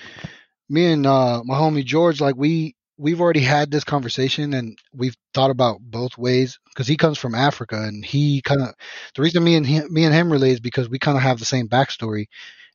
me 0.71 0.91
and 0.91 1.07
uh, 1.07 1.43
my 1.45 1.55
homie 1.57 1.85
George, 1.85 2.23
like 2.23 2.37
we 2.37 2.75
we've 2.99 3.21
already 3.21 3.41
had 3.41 3.71
this 3.71 3.85
conversation 3.85 4.55
and 4.55 4.79
we've 4.93 5.17
thought 5.35 5.51
about 5.51 5.81
both 5.81 6.17
ways 6.17 6.59
because 6.69 6.87
he 6.87 6.97
comes 6.97 7.19
from 7.19 7.35
Africa 7.35 7.83
and 7.83 8.05
he 8.05 8.41
kind 8.43 8.63
of 8.63 8.75
the 9.15 9.23
reason 9.23 9.45
me 9.45 9.57
and 9.57 9.67
him, 9.67 9.93
me 9.93 10.05
and 10.05 10.15
him 10.15 10.33
relate 10.33 10.53
is 10.53 10.61
because 10.61 10.89
we 10.89 10.99
kind 10.99 11.17
of 11.17 11.23
have 11.23 11.39
the 11.39 11.45
same 11.45 11.69
backstory, 11.69 12.27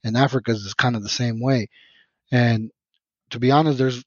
and 0.04 0.18
Africa's 0.18 0.64
is 0.66 0.74
kind 0.74 0.96
of 0.96 1.04
the 1.04 1.10
same 1.10 1.42
way. 1.42 1.68
And 2.32 2.72
to 3.32 3.40
be 3.40 3.52
honest, 3.52 3.78
there's 3.78 4.04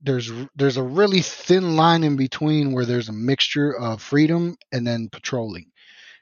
there's 0.00 0.30
there's 0.54 0.76
a 0.76 0.82
really 0.82 1.20
thin 1.20 1.76
line 1.76 2.04
in 2.04 2.16
between 2.16 2.72
where 2.72 2.86
there's 2.86 3.08
a 3.08 3.12
mixture 3.12 3.72
of 3.76 4.00
freedom 4.02 4.56
and 4.72 4.86
then 4.86 5.08
patrolling, 5.10 5.66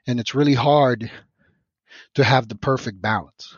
and 0.07 0.19
it's 0.19 0.35
really 0.35 0.55
hard 0.55 1.11
to 2.15 2.25
have 2.25 2.49
the 2.49 2.57
perfect 2.57 3.01
balance. 3.01 3.57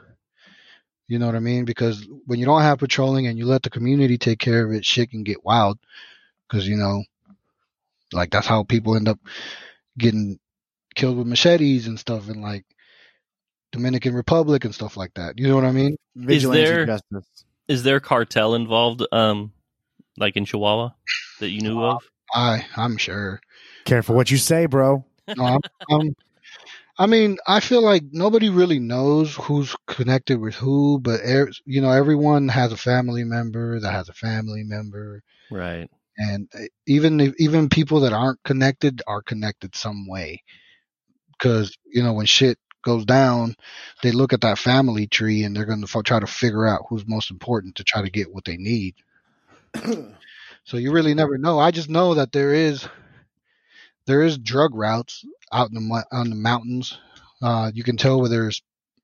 You 1.08 1.18
know 1.18 1.26
what 1.26 1.34
I 1.34 1.40
mean? 1.40 1.64
Because 1.64 2.06
when 2.26 2.38
you 2.38 2.44
don't 2.44 2.62
have 2.62 2.78
patrolling 2.78 3.26
and 3.26 3.38
you 3.38 3.46
let 3.46 3.62
the 3.62 3.70
community 3.70 4.18
take 4.18 4.38
care 4.38 4.64
of 4.64 4.72
it, 4.72 4.84
shit 4.84 5.10
can 5.10 5.24
get 5.24 5.44
wild. 5.44 5.78
Because 6.46 6.68
you 6.68 6.76
know, 6.76 7.02
like 8.12 8.30
that's 8.30 8.46
how 8.46 8.62
people 8.62 8.94
end 8.94 9.08
up 9.08 9.18
getting 9.96 10.38
killed 10.94 11.16
with 11.16 11.26
machetes 11.26 11.86
and 11.86 11.98
stuff 11.98 12.28
in 12.28 12.42
like 12.42 12.64
Dominican 13.72 14.14
Republic 14.14 14.64
and 14.64 14.74
stuff 14.74 14.96
like 14.96 15.14
that. 15.14 15.38
You 15.38 15.48
know 15.48 15.54
what 15.54 15.64
I 15.64 15.72
mean? 15.72 15.96
Vigilante 16.14 16.64
there- 16.64 16.86
justice. 16.86 17.26
Is 17.68 17.82
there 17.82 18.00
cartel 18.00 18.54
involved, 18.54 19.06
um, 19.12 19.52
like 20.16 20.36
in 20.36 20.46
Chihuahua, 20.46 20.90
that 21.40 21.50
you 21.50 21.60
knew 21.60 21.82
of? 21.82 22.02
I 22.34 22.64
I'm 22.76 22.96
sure. 22.96 23.40
Careful 23.84 24.14
what 24.14 24.30
you 24.30 24.38
say, 24.38 24.64
bro. 24.64 25.04
No, 25.36 25.44
I'm, 25.44 25.60
I'm, 25.90 26.16
I 26.98 27.06
mean, 27.06 27.38
I 27.46 27.60
feel 27.60 27.82
like 27.82 28.02
nobody 28.10 28.48
really 28.48 28.80
knows 28.80 29.34
who's 29.36 29.76
connected 29.86 30.40
with 30.40 30.56
who, 30.56 30.98
but 30.98 31.20
er, 31.20 31.48
you 31.64 31.80
know, 31.80 31.92
everyone 31.92 32.48
has 32.48 32.72
a 32.72 32.76
family 32.76 33.22
member 33.22 33.78
that 33.78 33.92
has 33.92 34.08
a 34.08 34.14
family 34.14 34.64
member, 34.64 35.22
Right. 35.50 35.88
and 36.16 36.48
uh, 36.52 36.64
even 36.88 37.20
if, 37.20 37.34
even 37.38 37.68
people 37.68 38.00
that 38.00 38.12
aren't 38.12 38.42
connected 38.42 39.00
are 39.06 39.22
connected 39.22 39.76
some 39.76 40.08
way. 40.08 40.42
Because 41.32 41.76
you 41.86 42.02
know, 42.02 42.14
when 42.14 42.26
shit 42.26 42.58
goes 42.82 43.04
down, 43.04 43.54
they 44.02 44.10
look 44.10 44.32
at 44.32 44.40
that 44.40 44.58
family 44.58 45.06
tree 45.06 45.44
and 45.44 45.54
they're 45.54 45.66
going 45.66 45.84
to 45.86 46.02
try 46.02 46.18
to 46.18 46.26
figure 46.26 46.66
out 46.66 46.86
who's 46.88 47.06
most 47.06 47.30
important 47.30 47.76
to 47.76 47.84
try 47.84 48.02
to 48.02 48.10
get 48.10 48.32
what 48.34 48.44
they 48.44 48.56
need. 48.56 48.96
so 50.64 50.76
you 50.76 50.90
really 50.90 51.14
never 51.14 51.38
know. 51.38 51.60
I 51.60 51.70
just 51.70 51.88
know 51.88 52.14
that 52.14 52.32
there 52.32 52.52
is 52.52 52.88
there 54.06 54.22
is 54.22 54.38
drug 54.38 54.74
routes 54.74 55.24
out 55.52 55.70
in 55.70 55.74
the 55.74 56.06
on 56.12 56.30
the 56.30 56.36
mountains. 56.36 56.98
Uh, 57.42 57.70
you 57.74 57.84
can 57.84 57.96
tell 57.96 58.20
where 58.20 58.28
there's 58.28 58.62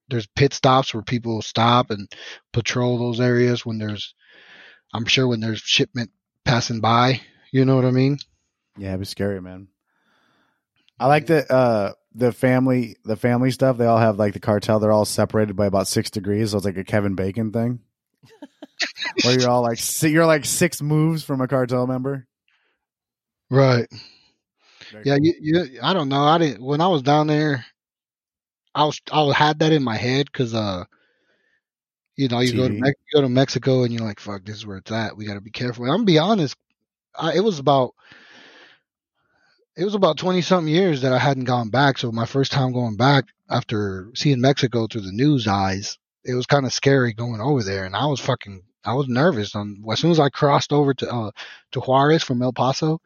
there's 0.09 0.27
pit 0.27 0.53
stops 0.53 0.93
where 0.93 1.03
people 1.03 1.41
stop 1.43 1.91
and 1.91 2.11
patrol 2.53 2.99
those 2.99 3.21
areas 3.21 3.65
when 3.65 3.79
there's 3.79 4.15
I'm 4.93 5.07
sure 5.07 5.27
when 5.27 5.41
there's 5.41 5.61
shipment 5.61 6.11
passing 6.45 6.81
by. 6.81 7.21
You 7.53 7.65
know 7.65 7.77
what 7.77 7.85
I 7.85 7.91
mean? 7.91 8.19
Yeah, 8.77 8.89
it'd 8.89 9.01
be 9.01 9.07
scary, 9.07 9.41
man. 9.41 9.69
I 10.99 11.07
like 11.07 11.27
the 11.27 11.51
uh 11.53 11.93
the 12.15 12.33
family 12.33 12.97
the 13.05 13.17
family 13.17 13.51
stuff. 13.51 13.77
They 13.77 13.87
all 13.87 13.99
have 13.99 14.19
like 14.19 14.33
the 14.33 14.41
cartel. 14.41 14.79
They're 14.79 14.93
all 14.93 15.05
separated 15.05 15.57
by 15.57 15.67
about 15.67 15.89
six 15.89 16.11
degrees. 16.11 16.51
So 16.51 16.59
it's 16.59 16.67
like 16.67 16.77
a 16.77 16.85
Kevin 16.85 17.15
Bacon 17.15 17.53
thing, 17.53 17.81
where 19.23 19.39
you're 19.39 19.51
all 19.51 19.63
like 19.63 19.79
you're 20.03 20.27
like 20.27 20.45
six 20.45 20.81
moves 20.81 21.25
from 21.25 21.41
a 21.41 21.49
cartel 21.49 21.87
member. 21.87 22.27
Right. 23.51 23.87
Yeah, 25.05 25.17
you, 25.21 25.35
you 25.41 25.79
I 25.83 25.93
don't 25.93 26.09
know. 26.09 26.23
I 26.23 26.39
didn't 26.39 26.63
when 26.63 26.81
I 26.81 26.89
was 26.89 27.03
down 27.03 27.27
there. 27.27 27.65
I 28.75 28.85
was 28.85 29.01
I 29.13 29.33
had 29.33 29.61
that 29.61 29.73
in 29.73 29.83
my 29.83 29.97
head 29.97 30.27
because 30.27 30.55
uh, 30.55 30.85
you 32.17 32.29
know, 32.29 32.41
you 32.41 32.53
go 32.53 32.69
to 32.69 32.75
TV. 32.75 32.81
Mex- 32.81 33.01
you 33.13 33.19
go 33.19 33.23
to 33.23 33.29
Mexico 33.29 33.83
and 33.83 33.93
you're 33.93 34.07
like, 34.07 34.21
fuck, 34.21 34.45
this 34.45 34.57
is 34.57 34.67
where 34.67 34.79
it's 34.79 34.93
at. 34.93 35.17
We 35.17 35.27
got 35.27 35.35
to 35.35 35.41
be 35.41 35.51
careful. 35.51 35.85
And 35.85 35.93
I'm 35.93 35.99
gonna 35.99 36.07
be 36.07 36.19
honest, 36.19 36.57
I, 37.17 37.35
it 37.35 37.45
was 37.45 37.59
about 37.59 37.95
it 39.77 39.85
was 39.85 39.95
about 39.95 40.19
twenty 40.19 40.43
something 40.43 40.73
years 40.73 41.03
that 41.03 41.13
I 41.13 41.19
hadn't 41.19 41.45
gone 41.45 41.71
back. 41.71 41.99
So 41.99 42.13
my 42.13 42.27
first 42.27 42.53
time 42.53 42.73
going 42.73 42.97
back 42.97 43.25
after 43.51 44.11
seeing 44.15 44.41
Mexico 44.41 44.87
through 44.87 45.03
the 45.03 45.13
news 45.13 45.47
eyes, 45.49 45.99
it 46.25 46.35
was 46.35 46.47
kind 46.47 46.67
of 46.67 46.73
scary 46.73 47.13
going 47.13 47.41
over 47.41 47.63
there, 47.63 47.85
and 47.85 47.97
I 47.97 48.07
was 48.07 48.21
fucking 48.21 48.63
I 48.85 48.95
was 48.95 49.09
nervous. 49.09 49.55
On 49.55 49.83
as 49.91 49.99
soon 49.99 50.11
as 50.11 50.21
I 50.21 50.29
crossed 50.29 50.73
over 50.73 50.95
to 50.95 51.13
uh, 51.13 51.31
to 51.73 51.81
Juarez 51.81 52.23
from 52.23 52.43
El 52.43 52.53
Paso, 52.53 53.01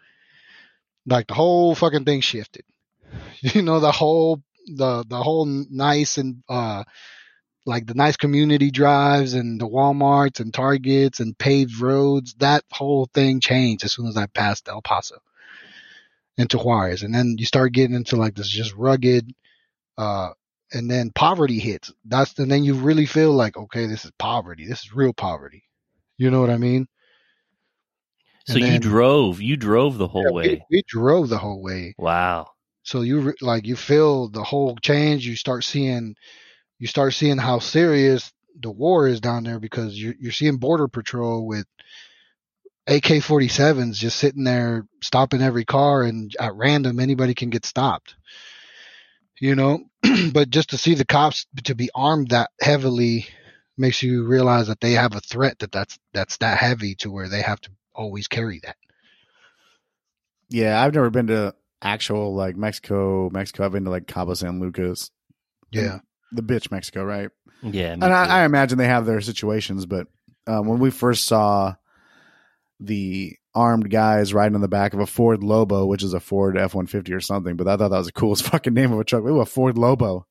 like 1.09 1.27
the 1.27 1.35
whole 1.35 1.75
fucking 1.75 2.05
thing 2.05 2.21
shifted. 2.21 2.65
You 3.41 3.63
know, 3.63 3.81
the 3.81 3.93
whole 3.93 4.43
the 4.67 5.05
the 5.09 5.23
whole 5.23 5.47
nice 5.47 6.19
and 6.19 6.43
uh 6.49 6.85
like 7.67 7.87
the 7.87 7.95
nice 7.95 8.17
community 8.17 8.71
drives 8.71 9.35
and 9.35 9.61
the 9.61 9.69
Walmarts 9.69 10.41
and 10.41 10.53
Targets 10.53 11.21
and 11.21 11.39
paved 11.39 11.81
roads, 11.81 12.35
that 12.39 12.65
whole 12.73 13.09
thing 13.15 13.41
changed 13.41 13.85
as 13.85 13.93
soon 13.93 14.07
as 14.07 14.17
I 14.17 14.27
passed 14.27 14.69
El 14.69 14.83
Paso 14.83 15.17
into 16.37 16.59
Juarez. 16.59 17.03
And 17.03 17.15
then 17.15 17.37
you 17.39 17.47
start 17.47 17.73
getting 17.73 17.95
into 17.97 18.17
like 18.17 18.35
this 18.35 18.49
just 18.49 18.75
rugged 18.75 19.33
uh 19.97 20.31
and 20.73 20.91
then 20.91 21.11
poverty 21.15 21.59
hits. 21.59 21.93
That's 22.05 22.39
and 22.39 22.51
then 22.51 22.65
you 22.65 22.75
really 22.75 23.07
feel 23.07 23.33
like, 23.33 23.57
okay, 23.57 23.87
this 23.87 24.05
is 24.05 24.13
poverty. 24.19 24.67
This 24.67 24.81
is 24.81 24.95
real 24.95 25.13
poverty. 25.13 25.65
You 26.17 26.31
know 26.31 26.41
what 26.41 26.51
I 26.51 26.59
mean? 26.59 26.89
So 28.49 28.55
And 28.55 28.62
you 28.65 28.70
then- 28.73 28.81
drove. 28.81 29.41
You 29.41 29.57
drove 29.57 29.99
the 29.99 30.09
whole 30.09 30.25
Yeah, 30.25 30.31
way. 30.33 30.49
We, 30.70 30.79
we 30.79 30.83
drove 30.89 31.29
the 31.29 31.39
whole 31.39 31.62
way. 31.62 31.95
Wow. 31.99 32.51
so 32.83 33.03
you 33.03 33.20
re- 33.20 33.35
like 33.41 33.66
you 33.66 33.77
feel 33.77 34.29
the 34.29 34.43
whole 34.43 34.77
change 34.77 35.27
you 35.27 35.37
start 35.37 35.62
seeing 35.65 36.16
you 36.79 36.87
start 36.87 37.12
seeing 37.15 37.37
how 37.39 37.59
serious 37.59 38.33
the 38.61 38.70
war 38.70 39.07
is 39.07 39.20
down 39.20 39.45
there 39.45 39.61
because 39.61 40.01
you're, 40.01 40.15
you're 40.19 40.33
seeing 40.33 40.57
border 40.57 40.89
patrol 40.89 41.47
with 41.47 41.66
ak-47s 42.89 43.95
just 43.97 44.16
sitting 44.19 44.45
there 44.45 44.87
stopping 45.03 45.43
every 45.43 45.65
car 45.65 46.03
and 46.05 46.35
at 46.41 46.55
random 46.55 46.99
anybody 46.99 47.35
can 47.35 47.51
get 47.51 47.66
stopped 47.66 48.15
you 49.41 49.55
know 49.55 49.81
but 50.33 50.49
just 50.49 50.70
to 50.70 50.79
see 50.79 50.95
the 50.95 51.05
cops 51.05 51.47
to 51.65 51.75
be 51.75 51.91
armed 51.95 52.31
that 52.31 52.51
heavily 52.61 53.27
makes 53.77 54.03
you 54.03 54.25
realize 54.27 54.69
that 54.69 54.81
they 54.81 54.93
have 54.93 55.15
a 55.15 55.20
threat 55.20 55.59
that 55.59 55.70
that's 55.70 55.99
that's 56.15 56.39
that 56.39 56.57
heavy 56.59 56.95
to 56.95 57.11
where 57.11 57.29
they 57.29 57.43
have 57.43 57.61
to 57.61 57.70
always 57.99 58.29
carry 58.29 58.61
that 58.65 58.77
Yeah, 60.49 60.83
I've 60.83 60.95
never 60.95 61.11
been 61.11 61.27
to 61.27 61.55
actual 61.83 62.35
like 62.35 62.57
Mexico. 62.57 63.29
Mexico. 63.31 63.65
I've 63.65 63.73
been 63.73 63.85
to 63.85 63.91
like 63.91 64.07
Cabo 64.07 64.35
San 64.35 64.61
Lucas, 64.61 65.11
yeah 65.70 65.99
the 66.33 66.43
bitch 66.43 66.70
Mexico, 66.70 67.05
right? 67.05 67.31
Yeah. 67.62 67.93
and. 67.93 68.05
I, 68.05 68.41
I 68.41 68.45
imagine 68.45 68.79
they 68.79 68.87
have 68.87 69.07
their 69.07 69.20
situations, 69.20 69.87
but 69.87 70.07
um, 70.47 70.66
when 70.66 70.79
we 70.79 70.91
first 70.91 71.27
saw 71.27 71.75
the 72.81 73.35
armed 73.55 73.91
guys 73.91 74.33
riding 74.33 74.55
on 74.55 74.61
the 74.61 74.69
back 74.69 74.95
of 74.95 75.01
a 75.01 75.07
Ford 75.07 75.43
Lobo, 75.43 75.87
which 75.87 76.03
is 76.03 76.15
a 76.15 76.20
Ford 76.20 76.57
F 76.57 76.75
one 76.75 76.87
fifty 76.87 77.12
or 77.12 77.20
something, 77.20 77.57
but 77.57 77.66
I 77.66 77.77
thought 77.77 77.89
that 77.89 77.99
was 77.99 78.07
the 78.07 78.12
coolest 78.12 78.45
fucking 78.51 78.75
name 78.75 78.93
of 78.93 79.01
a 79.01 79.05
truck. 79.05 79.25
Ooh, 79.25 79.41
a 79.41 79.47
Ford 79.47 79.77
Lobo. 79.79 80.27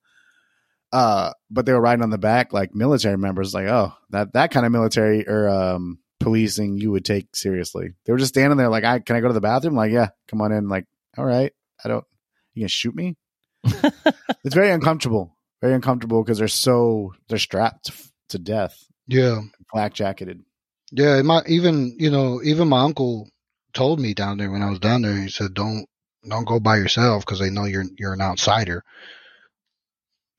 Uh, 0.94 1.34
but 1.52 1.66
they 1.66 1.74
were 1.74 1.82
riding 1.82 2.04
on 2.04 2.10
the 2.12 2.18
back 2.18 2.54
like 2.54 2.74
military 2.74 3.18
members. 3.18 3.54
Like, 3.54 3.68
oh, 3.68 3.94
that 4.12 4.34
that 4.34 4.52
kind 4.52 4.66
of 4.66 4.72
military 4.72 5.28
or 5.28 5.50
um 5.50 6.00
policing 6.20 6.78
you 6.78 6.92
would 6.92 7.06
take 7.06 7.36
seriously. 7.36 7.94
They 8.06 8.12
were 8.12 8.20
just 8.20 8.34
standing 8.34 8.58
there 8.58 8.70
like, 8.70 8.84
I 8.84 9.00
can 9.00 9.16
I 9.16 9.22
go 9.22 9.28
to 9.28 9.34
the 9.34 9.42
bathroom? 9.42 9.76
Like, 9.76 9.92
yeah, 9.92 10.10
come 10.28 10.42
on 10.42 10.52
in. 10.52 10.68
Like, 10.68 10.86
all 11.18 11.26
right, 11.26 11.54
I 11.84 11.88
don't. 11.88 12.06
You 12.54 12.62
gonna 12.62 12.70
shoot 12.70 12.96
me? 12.96 13.16
it's 13.64 14.56
very 14.56 14.72
uncomfortable. 14.72 15.36
Very 15.62 15.74
uncomfortable 15.74 16.24
because 16.24 16.38
they're 16.38 16.48
so 16.48 17.14
they're 17.28 17.38
strapped 17.38 17.92
to 18.30 18.40
death, 18.40 18.86
yeah 19.08 19.42
black 19.72 19.94
jacketed. 19.94 20.44
Yeah, 20.92 21.22
my 21.22 21.42
even 21.48 21.96
you 22.00 22.10
know 22.10 22.42
even 22.44 22.70
my 22.70 22.82
uncle 22.82 23.30
told 23.74 24.00
me 24.00 24.14
down 24.14 24.38
there 24.38 24.52
when 24.52 24.62
I 24.62 24.70
was 24.70 24.80
down 24.80 25.02
there. 25.02 25.16
He 25.16 25.30
said, 25.30 25.54
"Don't 25.54 25.86
don't 26.28 26.48
go 26.48 26.60
by 26.60 26.78
yourself 26.78 27.26
because 27.26 27.40
they 27.40 27.50
know 27.50 27.66
you're 27.66 27.86
you're 27.98 28.14
an 28.14 28.22
outsider." 28.22 28.84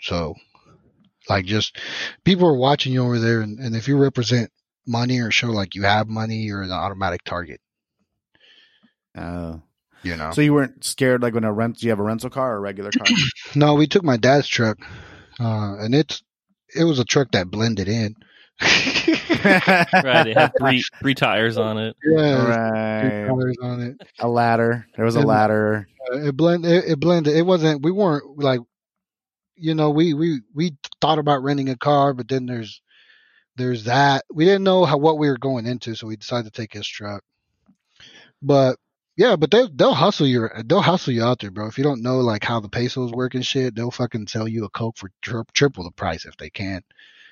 So, 0.01 0.37
like, 1.29 1.45
just 1.45 1.77
people 2.25 2.49
are 2.49 2.57
watching 2.57 2.93
you 2.93 3.05
over 3.05 3.19
there, 3.19 3.41
and, 3.41 3.59
and 3.59 3.77
if 3.77 3.89
you 3.89 3.97
represent 3.97 4.51
money 4.89 5.21
or 5.21 5.31
show 5.31 5.49
like 5.49 5.75
you 5.75 5.83
have 5.83 6.09
money, 6.09 6.39
you're 6.39 6.63
an 6.63 6.73
automatic 6.73 7.23
target. 7.25 7.61
Uh, 9.17 9.59
You 10.03 10.17
know. 10.17 10.31
So 10.33 10.41
you 10.41 10.55
weren't 10.55 10.85
scared 10.85 11.23
like 11.23 11.35
when 11.35 11.45
a 11.45 11.53
rent? 11.53 11.79
Do 11.79 11.87
you 11.87 11.91
have 11.91 11.99
a 11.99 12.05
rental 12.05 12.31
car 12.31 12.55
or 12.55 12.57
a 12.57 12.61
regular 12.61 12.91
car? 12.91 13.07
no, 13.55 13.75
we 13.75 13.87
took 13.87 14.05
my 14.05 14.17
dad's 14.17 14.49
truck, 14.49 14.79
uh, 15.41 15.77
and 15.79 15.95
it's 15.95 16.23
it 16.75 16.85
was 16.85 16.99
a 16.99 17.05
truck 17.05 17.33
that 17.33 17.51
blended 17.51 17.89
in. 17.89 18.15
right. 18.61 20.27
It 20.27 20.37
had 20.37 20.53
three 20.59 20.83
three 21.01 21.15
tires 21.15 21.57
on 21.59 21.79
it. 21.79 21.97
Yeah, 22.05 22.41
three 22.41 22.51
right. 22.51 23.27
colors 23.29 23.57
on 23.63 23.81
it. 23.81 24.09
A 24.21 24.29
ladder. 24.29 24.87
There 24.97 25.05
was 25.05 25.17
a 25.17 25.21
ladder. 25.21 25.89
Uh, 26.13 26.29
it 26.29 26.37
blend 26.37 26.65
it, 26.65 26.85
it 26.87 27.01
blended. 27.01 27.37
It 27.37 27.43
wasn't. 27.43 27.85
We 27.85 27.93
weren't 27.93 28.39
like, 28.39 28.61
you 29.57 29.75
know, 29.75 29.91
we 29.91 30.15
we 30.15 30.41
we 30.55 30.77
thought 31.01 31.19
about 31.19 31.43
renting 31.43 31.69
a 31.69 31.77
car, 31.77 32.15
but 32.15 32.29
then 32.29 32.47
there's 32.47 32.83
there's 33.59 33.85
that. 33.85 34.25
We 34.33 34.45
didn't 34.45 34.65
know 34.65 34.85
how 34.85 34.97
what 34.97 35.19
we 35.19 35.29
were 35.29 35.37
going 35.37 35.67
into, 35.67 35.95
so 35.95 36.07
we 36.07 36.17
decided 36.17 36.53
to 36.53 36.61
take 36.61 36.73
his 36.73 36.87
truck. 36.87 37.23
But 38.41 38.79
yeah, 39.17 39.37
but 39.37 39.51
they 39.51 39.67
they'll 39.75 39.95
hustle 39.95 40.27
you. 40.27 40.49
They'll 40.65 40.81
hustle 40.81 41.13
you 41.13 41.25
out 41.25 41.41
there, 41.41 41.51
bro. 41.51 41.67
If 41.67 41.77
you 41.77 41.85
don't 41.85 42.03
know 42.03 42.21
like 42.21 42.45
how 42.45 42.61
the 42.61 42.69
pesos 42.69 43.13
work 43.13 43.35
and 43.35 43.45
shit, 43.45 43.75
they'll 43.75 43.91
fucking 43.91 44.29
sell 44.29 44.47
you 44.49 44.65
a 44.65 44.71
coke 44.71 44.97
for 44.97 45.11
tri- 45.21 45.43
triple 45.53 45.85
the 45.85 45.91
price 45.91 46.25
if 46.25 46.37
they 46.37 46.51
can. 46.51 46.83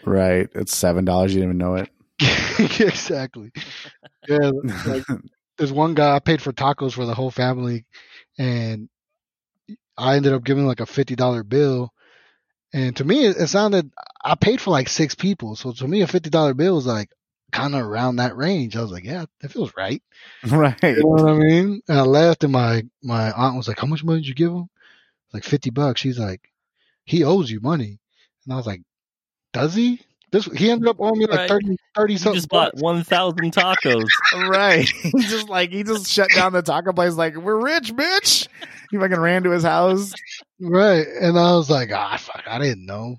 Right. 0.04 0.48
It's 0.54 0.76
seven 0.76 1.04
dollars. 1.04 1.32
You 1.32 1.40
didn't 1.40 1.56
even 1.56 1.58
know 1.58 1.76
it. 1.76 1.90
exactly. 2.80 3.52
Yeah, 4.28 4.50
like 4.84 5.04
there's 5.58 5.72
one 5.72 5.94
guy 5.94 6.16
I 6.16 6.18
paid 6.18 6.42
for 6.42 6.52
tacos 6.52 6.92
for 6.92 7.06
the 7.06 7.14
whole 7.14 7.30
family, 7.30 7.84
and 8.36 8.88
I 9.96 10.16
ended 10.16 10.32
up 10.32 10.44
giving 10.44 10.66
like 10.66 10.80
a 10.80 10.86
fifty 10.86 11.14
dollar 11.14 11.44
bill. 11.44 11.92
And 12.76 12.94
to 12.96 13.04
me, 13.04 13.24
it, 13.24 13.36
it 13.38 13.46
sounded 13.46 13.90
I 14.22 14.34
paid 14.34 14.60
for 14.60 14.70
like 14.70 14.90
six 14.90 15.14
people, 15.14 15.56
so 15.56 15.72
to 15.72 15.88
me, 15.88 16.02
a 16.02 16.06
fifty 16.06 16.28
dollar 16.28 16.52
bill 16.52 16.74
was 16.74 16.86
like 16.86 17.08
kind 17.50 17.74
of 17.74 17.80
around 17.80 18.16
that 18.16 18.36
range. 18.36 18.76
I 18.76 18.82
was 18.82 18.92
like, 18.92 19.04
yeah, 19.04 19.24
that 19.40 19.50
feels 19.50 19.72
right. 19.76 20.02
right. 20.46 20.76
You 20.82 20.96
know 20.98 21.06
what 21.06 21.30
I 21.30 21.38
mean? 21.38 21.80
And 21.88 21.98
I 21.98 22.02
left, 22.02 22.44
and 22.44 22.52
my 22.52 22.82
my 23.02 23.32
aunt 23.32 23.56
was 23.56 23.66
like, 23.66 23.78
how 23.80 23.86
much 23.86 24.04
money 24.04 24.18
did 24.20 24.28
you 24.28 24.34
give 24.34 24.52
him? 24.52 24.68
Like 25.32 25.44
fifty 25.44 25.70
bucks. 25.70 26.02
She's 26.02 26.18
like, 26.18 26.52
he 27.06 27.24
owes 27.24 27.50
you 27.50 27.60
money, 27.60 27.98
and 28.44 28.52
I 28.52 28.56
was 28.56 28.66
like, 28.66 28.82
does 29.54 29.74
he? 29.74 30.02
This 30.32 30.44
he 30.44 30.70
ended 30.70 30.88
up 30.88 30.96
owing 30.98 31.18
me 31.18 31.26
like 31.26 31.38
Right. 31.38 31.48
30, 31.48 31.76
30 31.94 32.12
You 32.12 32.18
something. 32.18 32.34
just 32.34 32.48
bought 32.50 32.74
one 32.74 33.04
thousand 33.04 33.54
tacos. 33.54 34.06
Right. 34.50 34.86
He 35.02 35.22
just 35.22 35.48
like 35.48 35.70
he 35.70 35.82
just 35.82 36.10
shut 36.12 36.28
down 36.34 36.52
the 36.52 36.60
taco 36.60 36.92
place. 36.92 37.14
Like 37.14 37.36
we're 37.36 37.58
rich, 37.58 37.94
bitch. 37.94 38.48
He 38.90 38.98
fucking 38.98 39.18
ran 39.18 39.44
to 39.44 39.50
his 39.50 39.62
house. 39.62 40.12
Right. 40.60 41.06
And 41.20 41.38
I 41.38 41.52
was 41.54 41.68
like, 41.70 41.90
ah, 41.92 42.16
fuck, 42.18 42.44
I 42.46 42.58
didn't 42.58 42.86
know. 42.86 43.16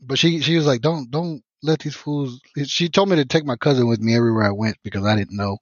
But 0.00 0.18
she 0.18 0.40
she 0.40 0.56
was 0.56 0.66
like, 0.66 0.80
don't 0.80 1.10
don't 1.10 1.42
let 1.62 1.80
these 1.80 1.94
fools. 1.96 2.40
She 2.66 2.88
told 2.88 3.08
me 3.08 3.16
to 3.16 3.24
take 3.24 3.44
my 3.44 3.56
cousin 3.56 3.88
with 3.88 4.00
me 4.00 4.14
everywhere 4.16 4.44
I 4.44 4.52
went 4.52 4.76
because 4.82 5.04
I 5.04 5.16
didn't 5.16 5.36
know, 5.36 5.58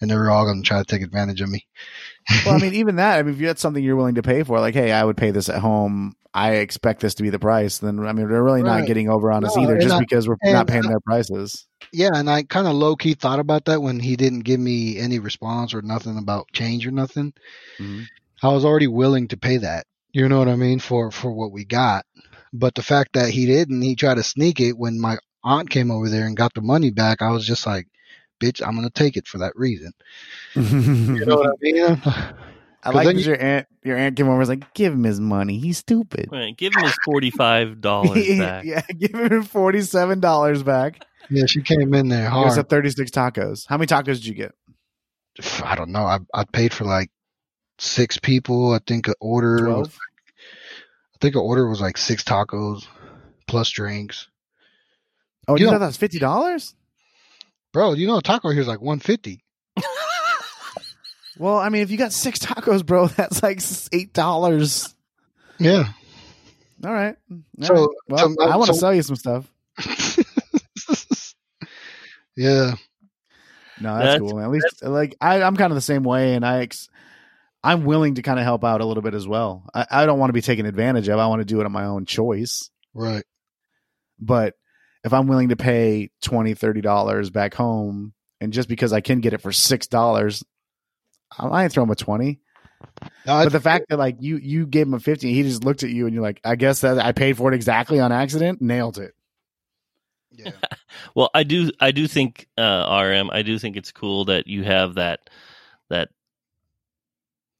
and 0.00 0.10
they 0.10 0.14
were 0.14 0.30
all 0.30 0.44
going 0.44 0.62
to 0.62 0.66
try 0.68 0.78
to 0.78 0.84
take 0.84 1.02
advantage 1.02 1.40
of 1.40 1.48
me. 1.48 1.66
Well, 2.46 2.54
I 2.54 2.58
mean, 2.58 2.74
even 2.74 2.96
that. 2.96 3.18
I 3.18 3.22
mean, 3.22 3.34
if 3.34 3.40
you 3.40 3.48
had 3.48 3.58
something 3.58 3.82
you're 3.82 3.96
willing 3.96 4.14
to 4.14 4.22
pay 4.22 4.42
for, 4.44 4.60
like, 4.60 4.74
hey, 4.74 4.92
I 4.92 5.02
would 5.02 5.16
pay 5.16 5.30
this 5.32 5.48
at 5.48 5.60
home. 5.60 6.14
I 6.36 6.54
expect 6.56 7.00
this 7.00 7.14
to 7.14 7.22
be 7.22 7.30
the 7.30 7.38
price. 7.38 7.78
Then 7.78 7.98
I 8.00 8.12
mean, 8.12 8.28
they're 8.28 8.42
really 8.42 8.62
not 8.62 8.86
getting 8.86 9.08
over 9.08 9.30
on 9.32 9.44
us 9.44 9.56
either, 9.56 9.78
just 9.78 9.94
I- 9.94 10.00
because 10.00 10.28
we're 10.28 10.36
not 10.44 10.66
paying 10.68 10.84
I- 10.84 10.88
their 10.88 11.00
prices. 11.00 11.66
yeah, 11.92 12.10
and 12.14 12.28
I 12.28 12.42
kind 12.44 12.66
of 12.66 12.74
low 12.74 12.96
key 12.96 13.14
thought 13.14 13.38
about 13.40 13.64
that 13.66 13.82
when 13.82 13.98
he 14.00 14.16
didn't 14.16 14.40
give 14.40 14.60
me 14.60 14.98
any 14.98 15.18
response 15.20 15.74
or 15.74 15.82
nothing 15.82 16.18
about 16.18 16.46
change 16.52 16.86
or 16.86 16.90
nothing. 16.90 17.32
Mhm. 17.78 18.04
I 18.42 18.48
was 18.48 18.64
already 18.64 18.88
willing 18.88 19.28
to 19.28 19.36
pay 19.36 19.56
that. 19.58 19.86
You 20.14 20.28
know 20.28 20.38
what 20.38 20.48
I 20.48 20.54
mean 20.56 20.78
for 20.78 21.10
for 21.10 21.32
what 21.32 21.50
we 21.52 21.64
got. 21.64 22.06
But 22.52 22.74
the 22.76 22.82
fact 22.82 23.14
that 23.14 23.30
he 23.30 23.46
didn't, 23.46 23.82
he 23.82 23.96
tried 23.96 24.14
to 24.14 24.22
sneak 24.22 24.60
it 24.60 24.78
when 24.78 25.00
my 25.00 25.18
aunt 25.42 25.68
came 25.68 25.90
over 25.90 26.08
there 26.08 26.26
and 26.26 26.36
got 26.36 26.54
the 26.54 26.60
money 26.62 26.90
back. 26.90 27.20
I 27.20 27.30
was 27.30 27.44
just 27.46 27.66
like, 27.66 27.88
bitch, 28.40 28.64
I'm 28.66 28.76
gonna 28.76 28.90
take 28.90 29.16
it 29.16 29.26
for 29.26 29.38
that 29.38 29.52
reason. 29.56 29.92
You 30.54 31.26
know 31.26 31.36
what 31.36 31.48
I 31.50 31.52
mean? 31.60 31.82
I 32.86 32.88
'Cause 32.90 32.94
like 32.94 33.06
that 33.06 33.16
you- 33.16 33.24
your 33.24 33.40
aunt 33.42 33.66
your 33.82 33.96
aunt 33.96 34.14
came 34.16 34.26
over 34.26 34.34
and 34.34 34.38
was 34.38 34.48
like, 34.48 34.72
give 34.74 34.92
him 34.92 35.02
his 35.04 35.18
money. 35.18 35.58
He's 35.58 35.78
stupid. 35.78 36.28
Right, 36.30 36.56
give 36.56 36.74
him 36.76 36.84
his 36.84 36.96
forty 37.04 37.30
five 37.30 37.80
dollars 37.80 38.24
back. 38.38 38.64
yeah, 38.64 38.82
give 38.96 39.14
him 39.14 39.42
forty 39.42 39.80
seven 39.80 40.20
dollars 40.20 40.62
back. 40.62 41.04
Yeah, 41.30 41.46
she 41.46 41.62
came 41.62 41.92
in 41.94 42.08
there 42.08 42.30
He 42.30 42.36
was 42.36 42.54
hard. 42.54 42.58
at 42.58 42.68
thirty 42.68 42.90
six 42.90 43.10
tacos. 43.10 43.64
How 43.66 43.78
many 43.78 43.86
tacos 43.88 44.16
did 44.22 44.26
you 44.26 44.34
get? 44.34 44.52
I 45.64 45.74
don't 45.74 45.90
know. 45.90 46.04
I 46.04 46.18
I 46.32 46.44
paid 46.44 46.72
for 46.72 46.84
like 46.84 47.10
six 47.78 48.18
people. 48.18 48.72
I 48.72 48.78
think 48.86 49.08
an 49.08 49.14
order 49.20 49.68
was, 49.70 49.88
I 49.88 51.16
think 51.20 51.34
an 51.34 51.40
order 51.42 51.68
was 51.68 51.80
like 51.80 51.96
six 51.96 52.22
tacos 52.24 52.86
plus 53.46 53.70
drinks. 53.70 54.28
Oh, 55.48 55.54
You 55.56 55.60
you 55.60 55.66
know- 55.66 55.72
thought 55.72 55.78
that 55.80 55.86
was 55.86 55.96
fifty 55.96 56.18
dollars? 56.18 56.74
Bro, 57.72 57.94
you 57.94 58.06
know 58.06 58.18
a 58.18 58.22
taco 58.22 58.50
here 58.50 58.60
is 58.62 58.68
like 58.68 58.80
one 58.80 59.00
fifty. 59.00 59.42
Well, 61.36 61.56
I 61.58 61.68
mean, 61.68 61.82
if 61.82 61.90
you 61.90 61.96
got 61.98 62.12
six 62.12 62.38
tacos, 62.38 62.86
bro, 62.86 63.08
that's 63.08 63.42
like 63.42 63.60
eight 63.92 64.12
dollars. 64.12 64.94
Yeah. 65.58 65.88
All 66.84 66.92
right. 66.92 67.16
All 67.60 67.66
So- 67.66 67.74
right. 67.74 67.88
well, 68.08 68.28
so- 68.36 68.36
uh, 68.40 68.48
I 68.50 68.56
want 68.56 68.68
to 68.68 68.74
so- 68.74 68.78
sell 68.80 68.94
you 68.94 69.02
some 69.02 69.16
stuff. 69.16 69.52
yeah. 72.36 72.74
No, 73.80 73.94
that's, 73.96 74.04
That's- 74.04 74.18
cool. 74.20 74.34
Man. 74.36 74.44
At 74.44 74.50
least, 74.50 74.82
like, 74.84 75.16
I, 75.20 75.42
I'm 75.42 75.56
kind 75.56 75.72
of 75.72 75.74
the 75.74 75.80
same 75.80 76.04
way, 76.04 76.34
and 76.34 76.44
I, 76.46 76.60
ex- 76.60 76.88
I'm 77.64 77.84
willing 77.84 78.16
to 78.16 78.22
kind 78.22 78.38
of 78.38 78.44
help 78.44 78.62
out 78.62 78.80
a 78.80 78.84
little 78.84 79.02
bit 79.02 79.14
as 79.14 79.26
well. 79.26 79.68
I, 79.74 79.86
I 79.90 80.06
don't 80.06 80.18
want 80.18 80.28
to 80.28 80.34
be 80.34 80.42
taken 80.42 80.66
advantage 80.66 81.08
of. 81.08 81.18
I 81.18 81.26
want 81.28 81.40
to 81.40 81.46
do 81.46 81.60
it 81.60 81.66
on 81.66 81.72
my 81.72 81.86
own 81.86 82.04
choice. 82.04 82.70
Right. 82.92 83.24
But 84.20 84.54
if 85.02 85.12
I'm 85.12 85.26
willing 85.26 85.48
to 85.48 85.56
pay 85.56 86.10
20 86.22 86.54
30 86.54 86.80
dollars 86.82 87.30
back 87.30 87.54
home, 87.54 88.12
and 88.40 88.52
just 88.52 88.68
because 88.68 88.92
I 88.92 89.00
can 89.00 89.20
get 89.20 89.32
it 89.32 89.40
for 89.40 89.50
six 89.52 89.86
dollars, 89.86 90.44
I 91.38 91.46
I 91.46 91.64
ain't 91.64 91.72
throw 91.72 91.82
him 91.84 91.90
a 91.90 91.96
twenty. 91.96 92.40
No, 93.26 93.42
But 93.44 93.52
the 93.52 93.60
fact 93.60 93.86
that 93.88 93.98
like 93.98 94.16
you 94.20 94.36
you 94.36 94.66
gave 94.66 94.86
him 94.86 94.94
a 94.94 95.00
fifty, 95.00 95.32
he 95.32 95.42
just 95.42 95.64
looked 95.64 95.82
at 95.82 95.90
you 95.90 96.04
and 96.06 96.14
you're 96.14 96.22
like, 96.22 96.40
I 96.44 96.56
guess 96.56 96.82
that 96.82 96.98
I 96.98 97.12
paid 97.12 97.36
for 97.38 97.50
it 97.50 97.54
exactly 97.56 97.98
on 97.98 98.12
accident. 98.12 98.60
Nailed 98.60 98.98
it. 98.98 99.14
yeah. 100.30 100.50
Well, 101.14 101.30
I 101.34 101.42
do. 101.42 101.70
I 101.80 101.90
do 101.90 102.06
think 102.06 102.46
uh, 102.56 103.02
RM. 103.04 103.30
I 103.30 103.42
do 103.42 103.58
think 103.58 103.76
it's 103.76 103.90
cool 103.90 104.26
that 104.26 104.46
you 104.46 104.62
have 104.64 104.94
that 104.94 105.28
that 105.90 106.10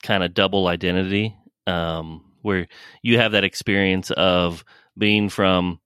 kind 0.05 0.23
of 0.23 0.35
double 0.35 0.69
identity, 0.69 1.37
um, 1.67 2.23
where 2.43 2.69
you 3.03 3.19
have 3.19 3.33
that 3.33 3.43
experience 3.43 4.13
of 4.13 4.65
being 4.97 5.29
from 5.29 5.81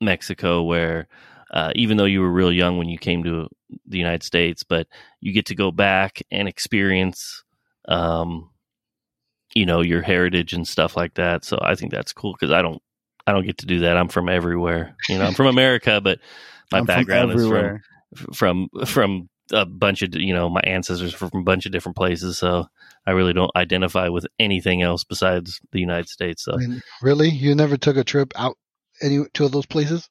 Mexico, 0.00 0.62
where 0.62 1.08
uh, 1.50 1.72
even 1.74 1.96
though 1.96 2.04
you 2.04 2.20
were 2.20 2.30
real 2.30 2.52
young 2.52 2.78
when 2.78 2.88
you 2.88 2.96
came 2.96 3.24
to 3.24 3.48
the 3.86 3.98
United 3.98 4.22
States, 4.22 4.62
but 4.62 4.86
you 5.20 5.32
get 5.32 5.46
to 5.46 5.54
go 5.54 5.70
back 5.70 6.22
and 6.30 6.48
experience, 6.48 7.44
um, 7.88 8.48
you 9.54 9.66
know, 9.66 9.82
your 9.82 10.00
heritage 10.00 10.52
and 10.52 10.66
stuff 10.66 10.96
like 10.96 11.14
that. 11.14 11.44
So 11.44 11.58
I 11.60 11.74
think 11.74 11.90
that's 11.90 12.12
cool 12.12 12.32
because 12.32 12.52
I 12.52 12.62
don't. 12.62 12.80
I 13.26 13.32
don't 13.32 13.44
get 13.44 13.58
to 13.58 13.66
do 13.66 13.80
that. 13.80 13.98
I'm 13.98 14.08
from 14.08 14.30
everywhere. 14.30 14.96
You 15.10 15.18
know, 15.18 15.26
I'm 15.26 15.34
from 15.34 15.48
America, 15.48 16.00
but 16.02 16.18
my 16.72 16.78
I'm 16.78 16.86
from 16.86 16.94
background 16.96 17.32
is 17.32 17.46
from 17.46 17.80
from 18.32 18.68
from 18.86 19.28
a 19.52 19.66
bunch 19.66 20.02
of 20.02 20.14
you 20.14 20.34
know 20.34 20.48
my 20.48 20.60
ancestors 20.64 21.12
from 21.12 21.30
a 21.34 21.42
bunch 21.42 21.66
of 21.66 21.72
different 21.72 21.96
places 21.96 22.38
so 22.38 22.66
i 23.08 23.12
really 23.12 23.32
don't 23.32 23.50
identify 23.56 24.08
with 24.08 24.26
anything 24.38 24.82
else 24.82 25.02
besides 25.02 25.58
the 25.72 25.80
united 25.80 26.08
states 26.08 26.44
so 26.44 26.52
I 26.52 26.56
mean, 26.58 26.82
really? 27.02 27.30
You 27.30 27.54
never 27.54 27.76
took 27.76 27.96
a 27.96 28.04
trip 28.04 28.32
out 28.36 28.56
any 29.02 29.24
two 29.32 29.46
of 29.46 29.52
those 29.52 29.66
places? 29.66 30.08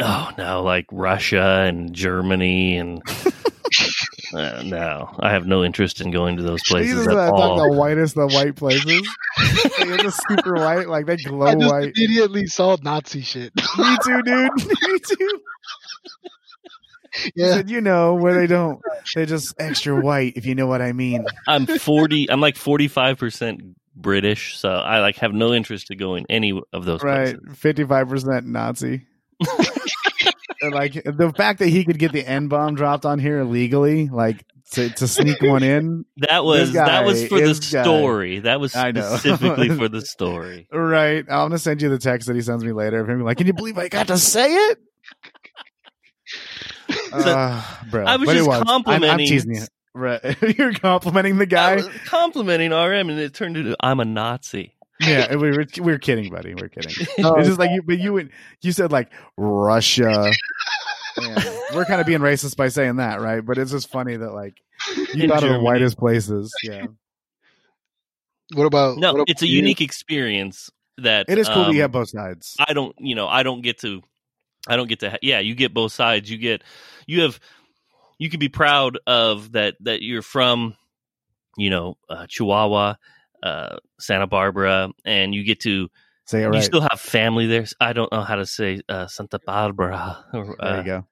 oh 0.00 0.30
no 0.36 0.62
like 0.62 0.86
russia 0.90 1.64
and 1.68 1.92
germany 1.94 2.76
and 2.76 3.00
uh, 4.34 4.62
no 4.64 5.14
i 5.20 5.30
have 5.30 5.46
no 5.46 5.62
interest 5.62 6.00
in 6.00 6.10
going 6.10 6.36
to 6.38 6.42
those 6.42 6.62
places 6.66 6.94
Jesus, 6.94 7.06
at 7.06 7.16
I 7.16 7.28
thought 7.28 7.40
all 7.40 7.70
the 7.70 7.78
whitest 7.78 8.16
the 8.16 8.26
white 8.26 8.56
places. 8.56 8.84
like, 8.86 9.06
it's 9.38 10.02
just 10.02 10.20
super 10.28 10.54
white, 10.54 10.88
like 10.88 11.06
they 11.06 11.16
glow 11.16 11.46
I 11.46 11.54
just 11.54 11.72
white. 11.72 11.92
immediately 11.96 12.46
saw 12.46 12.76
Nazi 12.82 13.20
shit. 13.22 13.52
Me 13.78 13.96
too, 14.04 14.22
dude. 14.22 14.50
Me 14.66 14.98
too. 15.06 15.40
He 17.22 17.32
yeah. 17.36 17.52
said, 17.54 17.70
you 17.70 17.80
know, 17.80 18.14
where 18.14 18.34
they 18.34 18.46
don't, 18.46 18.80
they're 19.14 19.26
just 19.26 19.54
extra 19.58 20.00
white, 20.00 20.32
if 20.36 20.46
you 20.46 20.54
know 20.54 20.66
what 20.66 20.82
I 20.82 20.92
mean. 20.92 21.24
i'm 21.46 21.66
40 21.66 22.30
i'm 22.30 22.40
like 22.40 22.56
45% 22.56 23.74
british 23.96 24.58
so 24.58 24.70
i 24.70 24.98
like 25.00 25.16
have 25.18 25.32
no 25.32 25.52
interest 25.54 25.86
to 25.86 25.94
go 25.94 26.16
in 26.16 26.26
any 26.28 26.60
of 26.72 26.84
those 26.84 27.02
Right. 27.02 27.36
places 27.40 27.58
55% 27.60 28.44
Nazi. 28.46 29.06
Like 30.62 30.94
the 30.94 31.30
fact 31.36 31.58
that 31.58 31.68
he 31.68 31.84
could 31.84 31.98
get 31.98 32.12
the 32.12 32.26
N 32.26 32.48
bomb 32.48 32.74
dropped 32.74 33.04
on 33.04 33.18
here 33.18 33.40
illegally, 33.40 34.08
like 34.08 34.42
to, 34.72 34.88
to 34.88 35.06
sneak 35.06 35.42
one 35.42 35.62
in. 35.62 36.06
that 36.18 36.42
was 36.42 36.70
guy, 36.72 36.86
that 36.86 37.04
was 37.04 37.26
for 37.28 37.38
the 37.38 37.48
this 37.48 37.70
guy. 37.70 37.82
story 37.82 38.38
that 38.38 38.60
was 38.60 38.72
specifically 38.72 39.68
for 39.68 39.88
the 39.90 40.00
story 40.00 40.66
Right. 40.72 41.18
I'm 41.28 41.48
gonna 41.48 41.58
send 41.58 41.82
you 41.82 41.90
the 41.90 41.98
text 41.98 42.28
that 42.28 42.34
he 42.36 42.40
sends 42.40 42.64
me 42.64 42.72
later 42.72 42.98
of 43.00 43.08
him 43.10 43.20
like, 43.22 43.36
Can 43.36 43.46
you 43.46 43.52
believe 43.52 43.76
I 43.76 43.88
got 43.88 44.06
to 44.06 44.16
say 44.16 44.54
it? 44.54 44.78
Uh, 47.26 47.62
bro. 47.90 48.04
I 48.04 48.16
was 48.16 48.26
But 48.26 48.36
it 48.36 48.38
just 48.40 48.50
I'm- 48.50 48.60
I'm, 48.60 48.66
complimenting- 48.84 49.28
teasing 49.28 49.54
you. 49.54 49.62
Right. 49.96 50.20
You're 50.58 50.72
complimenting 50.72 51.36
the 51.38 51.46
guy. 51.46 51.72
I 51.72 51.74
was 51.76 51.88
complimenting 52.06 52.72
RM, 52.72 53.10
and 53.10 53.18
it 53.20 53.32
turned 53.34 53.56
into 53.56 53.76
I'm 53.80 54.00
a 54.00 54.04
Nazi. 54.04 54.74
yeah, 55.00 55.34
we 55.36 55.50
were 55.52 55.64
we 55.80 55.92
were 55.92 55.98
kidding, 55.98 56.30
buddy. 56.32 56.54
We're 56.54 56.68
kidding. 56.68 57.06
No, 57.18 57.34
It's 57.36 57.46
just 57.48 57.60
like 57.60 57.70
you, 57.70 57.82
but 57.82 57.98
you 58.00 58.12
would 58.12 58.30
you 58.62 58.72
said 58.72 58.90
like 58.92 59.12
Russia. 59.36 60.30
And 61.16 61.44
we're 61.74 61.84
kind 61.84 62.00
of 62.00 62.06
being 62.08 62.18
racist 62.20 62.56
by 62.56 62.68
saying 62.68 62.96
that, 62.96 63.20
right? 63.20 63.40
But 63.44 63.56
it's 63.58 63.70
just 63.70 63.88
funny 63.88 64.16
that 64.16 64.32
like 64.34 64.54
you 65.14 65.22
In 65.24 65.30
thought 65.30 65.44
of 65.44 65.50
the 65.50 65.60
whitest 65.60 65.96
places. 65.96 66.52
Yeah, 66.64 66.86
What 68.54 68.64
about 68.66 68.98
No, 68.98 69.12
what 69.12 69.20
about 69.20 69.30
it's 69.30 69.42
a 69.42 69.46
you? 69.46 69.56
unique 69.56 69.80
experience 69.80 70.70
that 70.98 71.26
It 71.28 71.38
is 71.38 71.48
cool 71.48 71.62
that 71.62 71.68
um, 71.70 71.74
you 71.74 71.82
have 71.82 71.92
both 71.92 72.08
sides. 72.10 72.56
I 72.58 72.72
don't, 72.72 72.94
you 72.98 73.14
know, 73.14 73.26
I 73.28 73.42
don't 73.42 73.62
get 73.62 73.78
to, 73.80 74.02
I 74.68 74.76
don't 74.76 74.88
get 74.88 75.00
to. 75.00 75.10
ha- 75.10 75.16
Yeah, 75.22 75.38
you 75.40 75.54
get 75.54 75.72
both 75.74 75.92
sides. 75.92 76.30
You 76.30 76.36
get, 76.38 76.62
you 77.06 77.22
have, 77.22 77.40
you 78.18 78.30
can 78.30 78.40
be 78.40 78.48
proud 78.48 78.98
of 79.06 79.52
that 79.52 79.76
that 79.80 80.02
you're 80.02 80.22
from, 80.22 80.76
you 81.56 81.70
know, 81.70 81.96
uh, 82.08 82.26
Chihuahua, 82.28 82.94
uh, 83.42 83.76
Santa 84.00 84.26
Barbara, 84.26 84.90
and 85.04 85.34
you 85.34 85.44
get 85.44 85.60
to. 85.60 85.88
Say 86.26 86.42
it 86.42 86.54
You 86.54 86.62
still 86.62 86.80
have 86.80 86.98
family 86.98 87.46
there. 87.46 87.66
I 87.80 87.92
don't 87.92 88.10
know 88.10 88.22
how 88.22 88.36
to 88.36 88.46
say 88.46 88.80
uh, 88.88 89.06
Santa 89.08 89.38
Barbara. 89.38 90.24
Or, 90.32 90.56
there 90.58 90.68
uh, 90.68 90.76
you 90.78 90.84
go. 90.84 91.06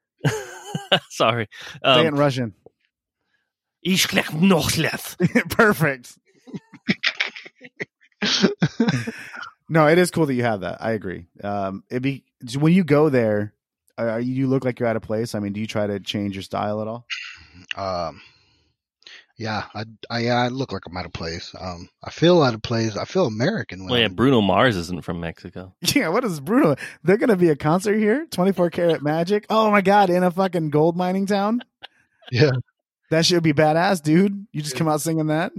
sorry. 1.11 1.49
Say 1.85 2.01
it 2.01 2.07
in 2.07 2.15
Um, 2.15 2.19
Russian. 2.19 2.55
ich 3.83 4.11
lech 4.15 4.33
noch 4.33 4.79
leth. 4.79 5.17
Perfect. 5.51 6.17
no, 9.69 9.87
it 9.89 9.99
is 9.99 10.11
cool 10.11 10.27
that 10.27 10.35
you 10.35 10.45
have 10.45 10.61
that. 10.61 10.83
I 10.83 10.93
agree. 10.93 11.27
Um, 11.43 11.85
it 11.91 12.01
be 12.01 12.25
when 12.59 12.73
you 12.73 12.85
go 12.85 13.09
there, 13.09 13.53
are 13.99 14.21
you 14.21 14.35
you 14.35 14.47
look 14.47 14.65
like 14.65 14.81
you're 14.81 14.89
out 14.89 14.97
of 14.97 15.03
place. 15.03 15.35
I 15.35 15.39
mean, 15.41 15.53
do 15.53 15.61
you 15.61 15.67
try 15.67 15.87
to 15.87 16.01
change 16.01 16.35
your 16.35 16.43
style 16.43 16.81
at 16.83 16.89
all? 16.89 17.07
Um, 17.77 18.21
yeah, 19.39 19.65
I, 19.75 19.85
I, 20.11 20.29
I 20.29 20.49
look 20.49 20.73
like 20.73 20.83
I'm 20.87 20.97
out 20.97 21.07
of 21.07 21.13
place. 21.13 21.55
Um, 21.59 21.89
I 22.05 22.11
feel 22.11 22.43
out 22.43 22.55
of 22.55 22.63
place. 22.63 22.97
I 22.97 23.05
feel 23.05 23.27
American 23.27 23.81
when 23.81 23.91
Well, 23.91 23.99
yeah, 23.99 24.07
I'm- 24.07 24.15
Bruno 24.15 24.41
Mars 24.41 24.77
isn't 24.77 25.05
from 25.05 25.21
Mexico. 25.21 25.75
Yeah, 25.95 26.09
what 26.09 26.25
is 26.25 26.39
Bruno? 26.41 26.77
They're 27.03 27.17
gonna 27.17 27.37
be 27.37 27.49
a 27.51 27.57
concert 27.57 27.99
here, 27.99 28.27
24 28.31 28.71
karat 28.71 29.03
magic. 29.03 29.47
Oh 29.51 29.71
my 29.71 29.81
god, 29.81 30.11
in 30.11 30.23
a 30.23 30.31
fucking 30.31 30.71
gold 30.71 30.97
mining 30.97 31.27
town. 31.27 31.63
Yeah. 32.31 32.53
That 33.11 33.27
should 33.27 33.43
be 33.43 33.53
badass, 33.53 34.01
dude. 34.03 34.47
You 34.53 34.63
just 34.63 34.77
come 34.77 34.89
out 34.89 35.03
singing 35.03 35.27
that. 35.27 35.53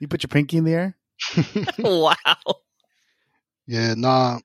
You 0.00 0.06
put 0.08 0.22
your 0.22 0.28
pinky 0.28 0.58
in 0.58 0.64
the 0.64 0.74
air. 0.74 0.96
wow. 1.78 2.14
yeah, 3.66 3.94
nah. 3.96 4.40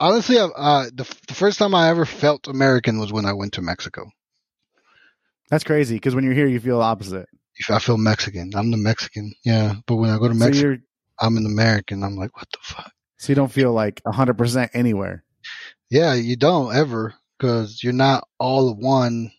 Honestly, 0.00 0.38
uh, 0.38 0.84
the 0.94 1.04
the 1.28 1.34
first 1.34 1.58
time 1.58 1.74
I 1.74 1.88
ever 1.88 2.04
felt 2.04 2.48
American 2.48 2.98
was 2.98 3.12
when 3.12 3.24
I 3.26 3.32
went 3.32 3.54
to 3.54 3.62
Mexico. 3.62 4.10
That's 5.50 5.64
crazy 5.64 5.96
because 5.96 6.14
when 6.14 6.24
you're 6.24 6.34
here, 6.34 6.46
you 6.46 6.60
feel 6.60 6.80
opposite. 6.80 7.26
If 7.56 7.70
I 7.70 7.78
feel 7.78 7.96
Mexican, 7.96 8.52
I'm 8.54 8.70
the 8.70 8.76
Mexican. 8.76 9.32
Yeah, 9.44 9.74
but 9.86 9.96
when 9.96 10.10
I 10.10 10.18
go 10.18 10.28
to 10.28 10.34
Mexico, 10.34 10.68
you're 10.68 10.78
I'm 11.20 11.36
an 11.36 11.46
American. 11.46 12.02
I'm 12.02 12.16
like, 12.16 12.36
what 12.36 12.48
the 12.52 12.58
fuck? 12.62 12.92
so 13.18 13.30
you 13.32 13.34
don't 13.34 13.50
feel 13.52 13.72
like 13.72 14.00
100 14.04 14.36
percent 14.36 14.70
anywhere. 14.74 15.24
Yeah, 15.90 16.14
you 16.14 16.36
don't 16.36 16.74
ever 16.74 17.14
because 17.38 17.82
you're 17.82 17.92
not 17.92 18.26
all 18.38 18.70
of 18.70 18.78
one, 18.78 19.30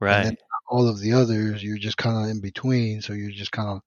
Right. 0.00 0.24
then- 0.24 0.36
all 0.68 0.88
of 0.88 0.98
the 0.98 1.12
others. 1.12 1.62
You're 1.62 1.78
just 1.78 1.96
kind 1.96 2.24
of 2.24 2.28
in 2.28 2.40
between. 2.40 3.00
So 3.00 3.12
you're 3.12 3.30
just 3.30 3.52
kind 3.52 3.80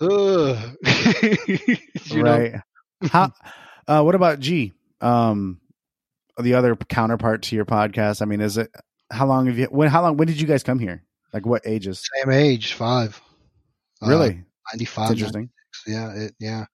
you 2.06 2.22
know? 2.22 2.38
right. 2.38 2.54
How? 3.10 3.32
Uh, 3.86 4.02
what 4.02 4.14
about 4.14 4.40
G? 4.40 4.72
Um, 5.00 5.60
the 6.38 6.54
other 6.54 6.76
counterpart 6.76 7.42
to 7.44 7.56
your 7.56 7.64
podcast. 7.64 8.22
I 8.22 8.24
mean, 8.24 8.40
is 8.40 8.58
it 8.58 8.70
how 9.10 9.26
long 9.26 9.46
have 9.46 9.58
you? 9.58 9.66
When? 9.66 9.88
How 9.88 10.02
long? 10.02 10.16
When 10.16 10.28
did 10.28 10.40
you 10.40 10.46
guys 10.46 10.62
come 10.62 10.78
here? 10.78 11.02
Like 11.32 11.46
what 11.46 11.62
ages? 11.66 12.02
Same 12.16 12.32
age, 12.32 12.72
five. 12.74 13.20
Uh, 14.02 14.08
Really? 14.08 14.44
95. 14.72 15.08
That's 15.08 15.10
interesting. 15.12 15.50
Yeah, 15.86 16.12
it, 16.14 16.34
yeah, 16.38 16.64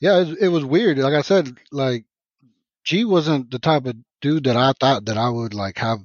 yeah. 0.00 0.20
It, 0.20 0.38
it 0.42 0.48
was 0.48 0.64
weird. 0.64 0.98
Like 0.98 1.14
I 1.14 1.22
said, 1.22 1.56
like 1.70 2.04
G 2.84 3.04
wasn't 3.04 3.50
the 3.50 3.58
type 3.58 3.86
of 3.86 3.96
dude 4.20 4.44
that 4.44 4.56
I 4.56 4.72
thought 4.78 5.06
that 5.06 5.16
I 5.16 5.28
would 5.28 5.54
like 5.54 5.78
have 5.78 6.00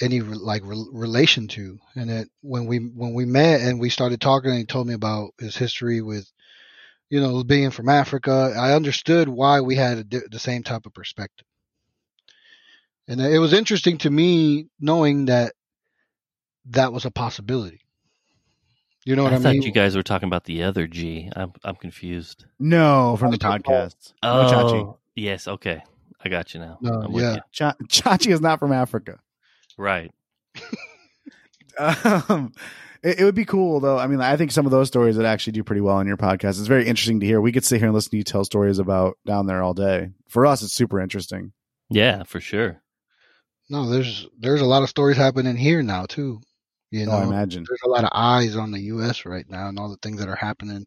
any 0.00 0.20
like 0.20 0.62
re- 0.64 0.88
relation 0.92 1.48
to. 1.48 1.78
And 1.94 2.10
it 2.10 2.28
when 2.42 2.66
we 2.66 2.78
when 2.78 3.14
we 3.14 3.24
met 3.24 3.60
and 3.60 3.80
we 3.80 3.90
started 3.90 4.20
talking, 4.20 4.50
and 4.50 4.58
he 4.60 4.64
told 4.66 4.86
me 4.86 4.94
about 4.94 5.32
his 5.38 5.56
history 5.56 6.00
with, 6.00 6.30
you 7.10 7.20
know, 7.20 7.42
being 7.44 7.70
from 7.70 7.88
Africa. 7.88 8.54
I 8.56 8.72
understood 8.72 9.28
why 9.28 9.60
we 9.60 9.74
had 9.74 9.98
a 9.98 10.04
di- 10.04 10.20
the 10.30 10.38
same 10.38 10.62
type 10.62 10.86
of 10.86 10.94
perspective. 10.94 11.46
And 13.08 13.20
it 13.20 13.40
was 13.40 13.52
interesting 13.52 13.98
to 13.98 14.10
me 14.10 14.68
knowing 14.78 15.26
that 15.26 15.54
that 16.66 16.92
was 16.92 17.04
a 17.04 17.10
possibility. 17.10 17.80
You 19.04 19.16
know 19.16 19.24
what 19.24 19.32
I, 19.32 19.36
mean? 19.36 19.46
I, 19.46 19.48
thought 19.48 19.52
mean? 19.54 19.62
you 19.62 19.72
guys 19.72 19.96
were 19.96 20.02
talking 20.02 20.28
about 20.28 20.44
the 20.44 20.62
other 20.62 20.86
G. 20.86 21.30
I'm 21.34 21.52
I'm 21.64 21.74
confused. 21.74 22.44
No, 22.58 23.16
from 23.16 23.32
the 23.32 23.38
podcast. 23.38 24.12
No, 24.22 24.28
Chachi. 24.28 24.84
Oh, 24.84 24.98
yes. 25.16 25.48
Okay, 25.48 25.82
I 26.22 26.28
got 26.28 26.54
you 26.54 26.60
now. 26.60 26.78
No, 26.80 27.08
yeah. 27.10 27.34
you. 27.34 27.40
Cha- 27.50 27.76
Chachi 27.88 28.30
is 28.30 28.40
not 28.40 28.60
from 28.60 28.72
Africa. 28.72 29.18
Right. 29.76 30.12
Um, 31.78 32.52
it, 33.02 33.20
it 33.20 33.24
would 33.24 33.34
be 33.34 33.44
cool 33.44 33.80
though. 33.80 33.98
I 33.98 34.06
mean, 34.06 34.20
I 34.20 34.36
think 34.36 34.50
some 34.52 34.66
of 34.66 34.72
those 34.72 34.88
stories 34.88 35.16
would 35.16 35.26
actually 35.26 35.52
do 35.54 35.64
pretty 35.64 35.80
well 35.80 35.96
on 35.96 36.06
your 36.06 36.16
podcast. 36.16 36.50
It's 36.58 36.66
very 36.66 36.86
interesting 36.86 37.20
to 37.20 37.26
hear. 37.26 37.40
We 37.40 37.52
could 37.52 37.64
sit 37.64 37.78
here 37.78 37.86
and 37.86 37.94
listen 37.94 38.10
to 38.12 38.16
you 38.16 38.24
tell 38.24 38.44
stories 38.44 38.78
about 38.78 39.18
down 39.26 39.46
there 39.46 39.62
all 39.62 39.74
day. 39.74 40.10
For 40.28 40.46
us, 40.46 40.62
it's 40.62 40.72
super 40.74 41.00
interesting. 41.00 41.52
Yeah, 41.88 42.22
for 42.24 42.40
sure. 42.40 42.82
No, 43.68 43.88
there's 43.88 44.26
there's 44.38 44.60
a 44.60 44.66
lot 44.66 44.82
of 44.82 44.88
stories 44.88 45.16
happening 45.16 45.56
here 45.56 45.82
now 45.82 46.06
too. 46.06 46.40
You 46.90 47.08
Oh, 47.08 47.12
I 47.16 47.20
know, 47.24 47.30
imagine. 47.30 47.64
there's 47.68 47.80
a 47.84 47.88
lot 47.88 48.02
of 48.04 48.10
eyes 48.12 48.56
on 48.56 48.72
the 48.72 48.80
U.S. 48.80 49.24
right 49.24 49.48
now 49.48 49.68
and 49.68 49.78
all 49.78 49.88
the 49.90 49.96
things 50.02 50.18
that 50.20 50.28
are 50.28 50.34
happening. 50.36 50.86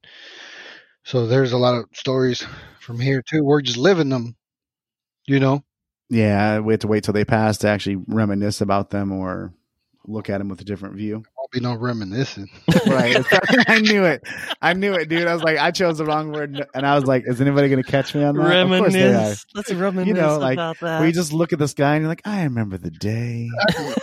So 1.05 1.27
there's 1.27 1.53
a 1.53 1.57
lot 1.57 1.75
of 1.75 1.85
stories 1.93 2.45
from 2.81 2.99
here 2.99 3.21
too. 3.21 3.43
We're 3.43 3.61
just 3.61 3.77
living 3.77 4.09
them. 4.09 4.35
You 5.25 5.39
know, 5.39 5.63
Yeah, 6.09 6.59
we 6.59 6.73
have 6.73 6.81
to 6.81 6.87
wait 6.87 7.05
till 7.05 7.13
they 7.13 7.23
pass 7.23 7.57
to 7.59 7.69
actually 7.69 7.95
reminisce 8.07 8.59
about 8.59 8.89
them 8.89 9.13
or 9.13 9.53
look 10.05 10.29
at 10.29 10.39
them 10.39 10.49
with 10.49 10.59
a 10.59 10.65
different 10.65 10.95
view. 10.95 11.23
Won't 11.53 11.63
be 11.63 11.67
no 11.67 11.75
reminiscing. 11.75 12.49
right. 12.87 13.15
I 13.67 13.79
knew 13.79 14.03
it. 14.03 14.21
I 14.61 14.73
knew 14.73 14.93
it, 14.93 15.09
dude. 15.09 15.27
I 15.27 15.33
was 15.33 15.43
like, 15.43 15.57
I 15.57 15.71
chose 15.71 15.97
the 15.97 16.05
wrong 16.05 16.31
word, 16.31 16.65
and 16.73 16.85
I 16.85 16.95
was 16.95 17.05
like, 17.05 17.23
is 17.27 17.41
anybody 17.41 17.69
going 17.69 17.83
to 17.83 17.89
catch 17.89 18.15
me 18.15 18.23
on 18.23 18.35
that? 18.35 18.41
Of 18.41 18.67
course 18.67 18.93
they 18.93 19.03
are. 19.03 19.11
Reminisce. 19.11 19.45
Let's 19.53 19.73
reminisce 19.73 20.07
you 20.07 20.13
know, 20.13 20.37
like, 20.37 20.53
about 20.53 20.79
that. 20.79 20.99
Where 20.99 21.07
you 21.07 21.13
just 21.13 21.33
look 21.33 21.53
at 21.53 21.59
the 21.59 21.67
sky 21.67 21.95
and 21.95 22.03
you're 22.03 22.09
like, 22.09 22.21
I 22.25 22.43
remember 22.43 22.77
the 22.77 22.91
day 22.91 23.49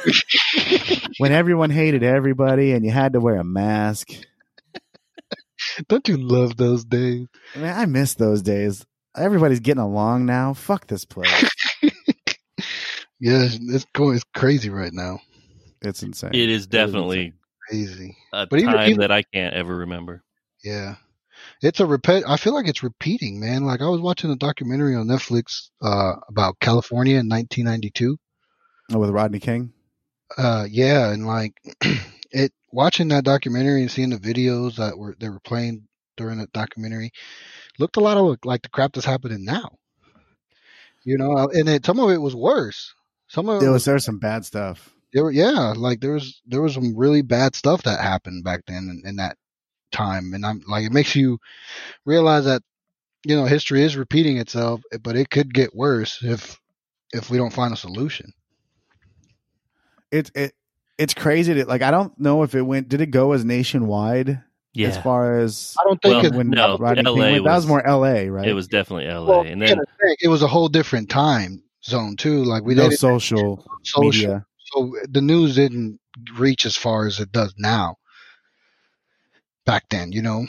when 1.18 1.32
everyone 1.32 1.70
hated 1.70 2.02
everybody 2.02 2.72
and 2.72 2.85
you 2.85 2.90
had 2.90 3.12
to 3.14 3.20
wear 3.20 3.36
a 3.36 3.44
mask. 3.44 4.09
Don't 5.89 6.06
you 6.09 6.16
love 6.16 6.56
those 6.56 6.85
days? 6.85 7.27
Man, 7.55 7.78
I 7.78 7.86
miss 7.86 8.14
those 8.14 8.43
days. 8.43 8.85
Everybody's 9.16 9.60
getting 9.60 9.82
along 9.82 10.24
now. 10.24 10.55
Fuck 10.55 10.86
this 10.86 11.05
place. 11.05 11.44
Yeah, 13.22 13.48
it's 13.51 13.85
going. 13.93 14.14
It's 14.14 14.24
crazy 14.35 14.70
right 14.70 14.93
now. 14.94 15.20
It's 15.82 16.02
insane. 16.02 16.31
it 16.35 16.48
is 16.51 16.66
definitely 16.66 17.35
Crazy. 17.70 18.16
a 18.32 18.47
But 18.47 18.60
time 18.60 18.88
even- 18.90 19.01
that 19.01 19.12
I 19.12 19.22
can't 19.22 19.55
ever 19.55 19.76
remember. 19.76 20.22
Yeah. 20.64 20.97
It's 21.62 21.80
a 21.80 21.86
repeat. 21.86 22.24
I 22.26 22.36
feel 22.36 22.52
like 22.52 22.68
it's 22.68 22.82
repeating, 22.82 23.40
man. 23.40 23.64
Like 23.64 23.80
I 23.80 23.88
was 23.88 24.01
watching 24.01 24.30
a 24.30 24.36
documentary 24.36 24.94
on 24.94 25.06
Netflix 25.06 25.70
uh, 25.80 26.16
about 26.28 26.59
California 26.60 27.14
in 27.18 27.28
1992. 27.28 28.18
Oh, 28.92 28.98
with 28.98 29.10
Rodney 29.10 29.40
King. 29.40 29.72
Uh, 30.36 30.66
yeah, 30.70 31.10
and 31.10 31.26
like 31.26 31.55
it, 32.30 32.52
watching 32.72 33.09
that 33.09 33.24
documentary 33.24 33.80
and 33.82 33.90
seeing 33.90 34.10
the 34.10 34.18
videos 34.18 34.76
that 34.76 34.98
were 34.98 35.16
they 35.18 35.28
were 35.30 35.40
playing 35.40 35.86
during 36.16 36.38
that 36.38 36.52
documentary, 36.52 37.10
looked 37.78 37.97
a 37.97 38.01
lot 38.01 38.16
of 38.18 38.36
like 38.44 38.62
the 38.62 38.68
crap 38.68 38.92
that's 38.92 39.06
happening 39.06 39.44
now. 39.44 39.70
You 41.05 41.16
know, 41.16 41.48
and 41.52 41.68
it, 41.68 41.86
some 41.86 41.98
of 42.01 42.10
it 42.10 42.18
was 42.20 42.34
worse. 42.36 42.92
Some 43.28 43.48
of 43.48 43.56
it 43.56 43.60
There 43.60 43.70
was 43.70 43.76
was 43.80 43.84
there 43.86 43.94
was 43.94 44.05
some 44.05 44.18
bad 44.18 44.44
stuff. 44.44 44.90
There 45.12 45.24
were 45.24 45.31
yeah 45.31 45.73
like 45.77 46.01
there 46.01 46.12
was 46.12 46.41
there 46.47 46.62
was 46.62 46.74
some 46.74 46.97
really 46.97 47.23
bad 47.23 47.55
stuff 47.55 47.82
that 47.82 48.01
happened 48.01 48.45
back 48.45 48.62
then 48.66 48.89
in, 49.03 49.09
in 49.09 49.16
that 49.16 49.37
time 49.93 50.32
and 50.35 50.47
i'm 50.47 50.62
like 50.69 50.85
it 50.85 50.93
makes 50.93 51.16
you 51.16 51.39
realize 52.05 52.45
that 52.45 52.62
you 53.24 53.35
know 53.37 53.45
history 53.45 53.82
is 53.82 53.97
repeating 53.97 54.37
itself 54.39 54.81
eh, 54.93 54.99
but 55.03 55.16
it 55.16 55.31
could 55.31 55.53
get 55.53 55.74
worse 55.74 56.23
if 56.23 56.59
if 57.12 57.28
we 57.31 57.37
don't 57.37 57.53
find 57.53 57.73
a 57.73 57.77
solution 57.77 58.32
It's 60.11 60.31
it 60.35 60.55
it's 60.99 61.15
crazy. 61.15 61.55
To, 61.55 61.65
like 61.65 61.82
I 61.82 61.91
don't 61.91 62.19
know 62.20 62.43
if 62.43 62.55
it 62.55 62.62
went. 62.62 62.89
Did 62.89 63.01
it 63.01 63.07
go 63.07 63.32
as 63.32 63.43
nationwide 63.45 64.43
Yeah, 64.74 64.89
as 64.89 64.99
far 64.99 65.39
as 65.39 65.74
i 65.81 65.89
don't 65.89 66.01
think 66.03 66.23
Well, 66.23 66.27
it, 66.27 66.35
when 66.35 66.51
no, 66.51 66.77
Rodney 66.77 67.05
King 67.05 67.16
LA 67.16 67.31
went? 67.31 67.45
That 67.45 67.55
was 67.55 67.62
was- 67.62 67.66
more 67.69 67.87
L.A. 67.87 68.28
Right? 68.28 68.47
it 68.47 68.53
was 68.53 68.69
definitely 68.69 69.07
L.A. 69.07 69.27
well, 69.27 69.41
and 69.43 69.62
then 69.62 69.78
it 70.20 70.28
was 70.28 70.43
a 70.43 70.47
whole 70.47 70.69
different 70.69 71.09
time 71.09 71.62
zone 71.85 72.16
too 72.16 72.45
like 72.45 72.65
we 72.65 72.74
no 72.74 72.91
social 72.91 73.65
social 73.82 74.03
media. 74.03 74.47
So 74.72 74.94
the 75.09 75.20
news 75.20 75.56
didn't 75.56 75.98
reach 76.36 76.66
as 76.66 76.76
far 76.76 77.06
as 77.06 77.20
it 77.20 77.32
does 77.32 77.55
now 77.59 77.97
back 79.64 79.84
then 79.90 80.12
you 80.12 80.22
know 80.22 80.47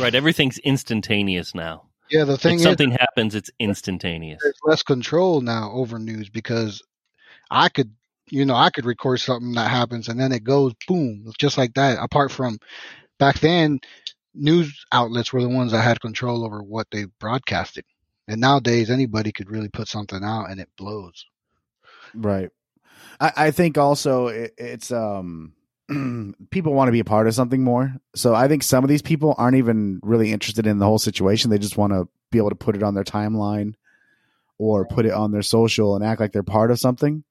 right, 0.00 0.14
everything's 0.14 0.58
instantaneous 0.58 1.54
now. 1.54 1.82
yeah 2.10 2.24
the 2.24 2.36
thing 2.36 2.54
if 2.54 2.60
is 2.60 2.62
something 2.64 2.90
happens, 2.90 3.34
it's 3.34 3.50
instantaneous. 3.58 4.40
there's 4.42 4.60
less 4.64 4.82
control 4.82 5.40
now 5.40 5.70
over 5.72 5.98
news 5.98 6.28
because 6.28 6.82
I 7.50 7.68
could, 7.68 7.92
you 8.30 8.44
know, 8.44 8.54
I 8.54 8.70
could 8.70 8.86
record 8.86 9.20
something 9.20 9.52
that 9.52 9.70
happens 9.70 10.08
and 10.08 10.18
then 10.18 10.32
it 10.32 10.44
goes 10.44 10.72
boom, 10.88 11.30
just 11.38 11.58
like 11.58 11.74
that. 11.74 11.98
Apart 12.02 12.32
from 12.32 12.58
back 13.18 13.38
then, 13.40 13.80
news 14.34 14.84
outlets 14.90 15.32
were 15.32 15.42
the 15.42 15.48
ones 15.48 15.72
that 15.72 15.82
had 15.82 16.00
control 16.00 16.44
over 16.44 16.62
what 16.62 16.86
they 16.90 17.04
broadcasted. 17.20 17.84
And 18.28 18.40
nowadays, 18.40 18.88
anybody 18.88 19.32
could 19.32 19.50
really 19.50 19.68
put 19.68 19.88
something 19.88 20.22
out 20.24 20.48
and 20.50 20.60
it 20.60 20.68
blows. 20.78 21.26
Right. 22.14 22.48
I, 23.20 23.32
I 23.36 23.50
think 23.50 23.78
also 23.78 24.28
it, 24.28 24.54
it's 24.58 24.90
um 24.90 25.54
people 26.50 26.74
want 26.74 26.88
to 26.88 26.92
be 26.92 27.00
a 27.00 27.04
part 27.04 27.26
of 27.26 27.34
something 27.34 27.62
more. 27.62 27.94
So 28.14 28.34
I 28.34 28.48
think 28.48 28.62
some 28.62 28.84
of 28.84 28.88
these 28.88 29.02
people 29.02 29.34
aren't 29.38 29.56
even 29.56 30.00
really 30.02 30.32
interested 30.32 30.66
in 30.66 30.78
the 30.78 30.86
whole 30.86 30.98
situation. 30.98 31.50
They 31.50 31.58
just 31.58 31.76
want 31.76 31.92
to 31.92 32.08
be 32.30 32.38
able 32.38 32.50
to 32.50 32.56
put 32.56 32.76
it 32.76 32.82
on 32.82 32.94
their 32.94 33.04
timeline 33.04 33.74
or 34.58 34.86
put 34.86 35.06
it 35.06 35.12
on 35.12 35.32
their 35.32 35.42
social 35.42 35.96
and 35.96 36.04
act 36.04 36.20
like 36.20 36.32
they're 36.32 36.42
part 36.42 36.70
of 36.70 36.78
something. 36.78 37.24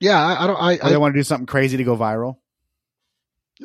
Yeah, 0.00 0.22
I, 0.22 0.44
I 0.44 0.46
don't. 0.46 0.60
I, 0.60 0.74
Or 0.74 0.88
they 0.88 0.94
I 0.94 0.98
want 0.98 1.14
to 1.14 1.18
do 1.18 1.24
something 1.24 1.46
crazy 1.46 1.76
to 1.76 1.84
go 1.84 1.96
viral. 1.96 2.36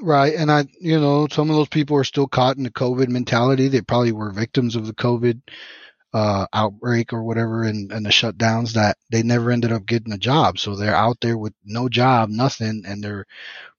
right, 0.01 0.33
and 0.33 0.51
I, 0.51 0.65
you 0.79 0.99
know, 0.99 1.27
some 1.29 1.49
of 1.49 1.55
those 1.55 1.67
people 1.67 1.97
are 1.97 2.03
still 2.03 2.27
caught 2.27 2.57
in 2.57 2.63
the 2.63 2.71
COVID 2.71 3.09
mentality. 3.09 3.67
They 3.67 3.81
probably 3.81 4.11
were 4.11 4.31
victims 4.31 4.75
of 4.75 4.87
the 4.87 4.93
COVID 4.93 5.41
uh, 6.13 6.45
outbreak 6.53 7.13
or 7.13 7.23
whatever, 7.23 7.63
and, 7.63 7.91
and 7.91 8.05
the 8.05 8.09
shutdowns 8.09 8.73
that 8.73 8.97
they 9.09 9.23
never 9.23 9.51
ended 9.51 9.71
up 9.71 9.85
getting 9.85 10.13
a 10.13 10.17
job. 10.17 10.59
So 10.59 10.75
they're 10.75 10.95
out 10.95 11.17
there 11.21 11.37
with 11.37 11.53
no 11.63 11.89
job, 11.89 12.29
nothing, 12.29 12.83
and 12.85 13.03
they're 13.03 13.25